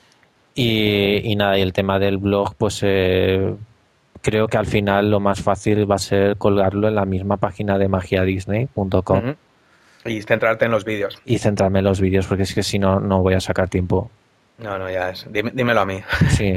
Y, 0.55 1.20
y 1.31 1.37
nada, 1.37 1.59
y 1.59 1.62
el 1.62 1.73
tema 1.73 1.99
del 1.99 2.19
blog, 2.19 2.55
pues 2.57 2.81
eh, 2.83 3.55
creo 4.23 4.49
que 4.49 4.57
al 4.59 4.66
final 4.66 5.11
lo 5.11 5.20
más 5.20 5.41
fácil 5.41 5.91
va 5.91 5.95
a 5.97 5.99
ser 5.99 6.37
colgarlo 6.37 6.89
en 6.89 6.95
la 6.97 7.05
misma 7.05 7.37
página 7.37 7.79
de 7.79 7.89
magiadisney.com 7.89 9.19
Ujú. 9.19 9.35
Y 10.05 10.23
centrarte 10.23 10.65
en 10.65 10.70
los 10.70 10.85
vídeos. 10.85 11.19
y 11.25 11.39
centrarme 11.39 11.81
en 11.81 11.85
los 11.85 12.01
vídeos, 12.01 12.27
porque 12.27 12.45
es 12.45 12.55
que 12.55 12.62
si 12.62 12.79
no, 12.79 12.99
no 13.01 13.20
voy 13.23 13.35
a 13.35 13.41
sacar 13.41 13.69
tiempo. 13.69 14.11
No, 14.59 14.77
no, 14.79 14.91
ya 14.91 15.11
es. 15.11 15.27
Dime- 15.31 15.53
dímelo 15.55 15.81
a 15.81 15.85
mí. 15.87 16.01
Sí, 16.31 16.55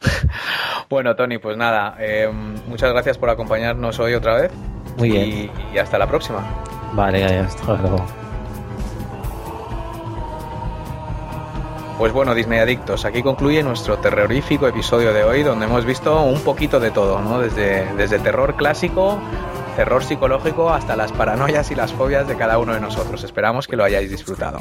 Bueno, 0.88 1.14
Tony, 1.16 1.38
pues 1.38 1.56
nada, 1.56 1.96
eh, 2.00 2.28
muchas 2.68 2.92
gracias 2.92 3.16
por 3.18 3.30
acompañarnos 3.30 3.98
hoy 4.00 4.14
otra 4.14 4.40
vez. 4.42 4.52
muy 4.96 5.10
bien. 5.10 5.28
Y, 5.28 5.50
y 5.74 5.78
hasta 5.78 5.98
la 5.98 6.06
próxima. 6.06 6.44
Vale, 6.94 7.24
hasta 7.24 7.74
luego. 7.76 8.06
Pues 12.00 12.14
bueno, 12.14 12.34
Disney 12.34 12.60
Adictos, 12.60 13.04
aquí 13.04 13.22
concluye 13.22 13.62
nuestro 13.62 13.98
terrorífico 13.98 14.66
episodio 14.66 15.12
de 15.12 15.22
hoy, 15.22 15.42
donde 15.42 15.66
hemos 15.66 15.84
visto 15.84 16.22
un 16.22 16.40
poquito 16.40 16.80
de 16.80 16.90
todo, 16.90 17.20
¿no? 17.20 17.40
Desde, 17.40 17.94
desde 17.94 18.18
terror 18.18 18.56
clásico, 18.56 19.20
terror 19.76 20.02
psicológico, 20.02 20.70
hasta 20.70 20.96
las 20.96 21.12
paranoias 21.12 21.70
y 21.70 21.74
las 21.74 21.92
fobias 21.92 22.26
de 22.26 22.36
cada 22.36 22.56
uno 22.56 22.72
de 22.72 22.80
nosotros. 22.80 23.22
Esperamos 23.22 23.68
que 23.68 23.76
lo 23.76 23.84
hayáis 23.84 24.10
disfrutado. 24.10 24.60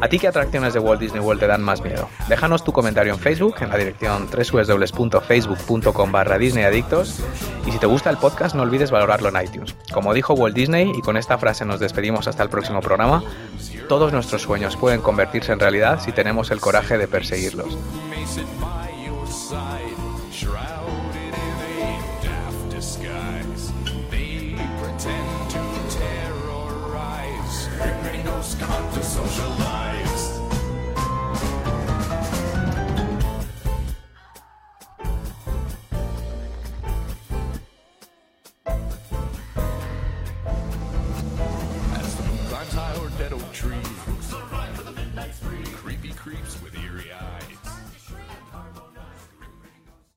¿A 0.00 0.06
ti 0.06 0.20
qué 0.20 0.28
atracciones 0.28 0.72
de 0.72 0.78
Walt 0.78 1.00
Disney 1.00 1.20
World 1.20 1.40
te 1.40 1.48
dan 1.48 1.60
más 1.60 1.82
miedo? 1.82 2.08
Déjanos 2.28 2.62
tu 2.62 2.72
comentario 2.72 3.12
en 3.12 3.18
Facebook, 3.18 3.56
en 3.62 3.70
la 3.70 3.76
dirección 3.76 4.28
www.facebook.com 4.30 6.12
barra 6.12 6.38
Disney 6.38 6.62
Adictos. 6.62 7.20
Y 7.66 7.72
si 7.72 7.78
te 7.78 7.86
gusta 7.86 8.10
el 8.10 8.16
podcast, 8.16 8.54
no 8.54 8.62
olvides 8.62 8.92
valorarlo 8.92 9.28
en 9.28 9.44
iTunes. 9.44 9.74
Como 9.92 10.14
dijo 10.14 10.34
Walt 10.34 10.54
Disney, 10.54 10.92
y 10.96 11.00
con 11.00 11.16
esta 11.16 11.36
frase 11.36 11.64
nos 11.64 11.80
despedimos 11.80 12.28
hasta 12.28 12.44
el 12.44 12.48
próximo 12.48 12.80
programa, 12.80 13.24
todos 13.90 14.12
nuestros 14.12 14.42
sueños 14.42 14.76
pueden 14.76 15.00
convertirse 15.00 15.50
en 15.50 15.58
realidad 15.58 15.98
si 16.00 16.12
tenemos 16.12 16.52
el 16.52 16.60
coraje 16.60 16.96
de 16.96 17.08
perseguirlos. 17.08 17.76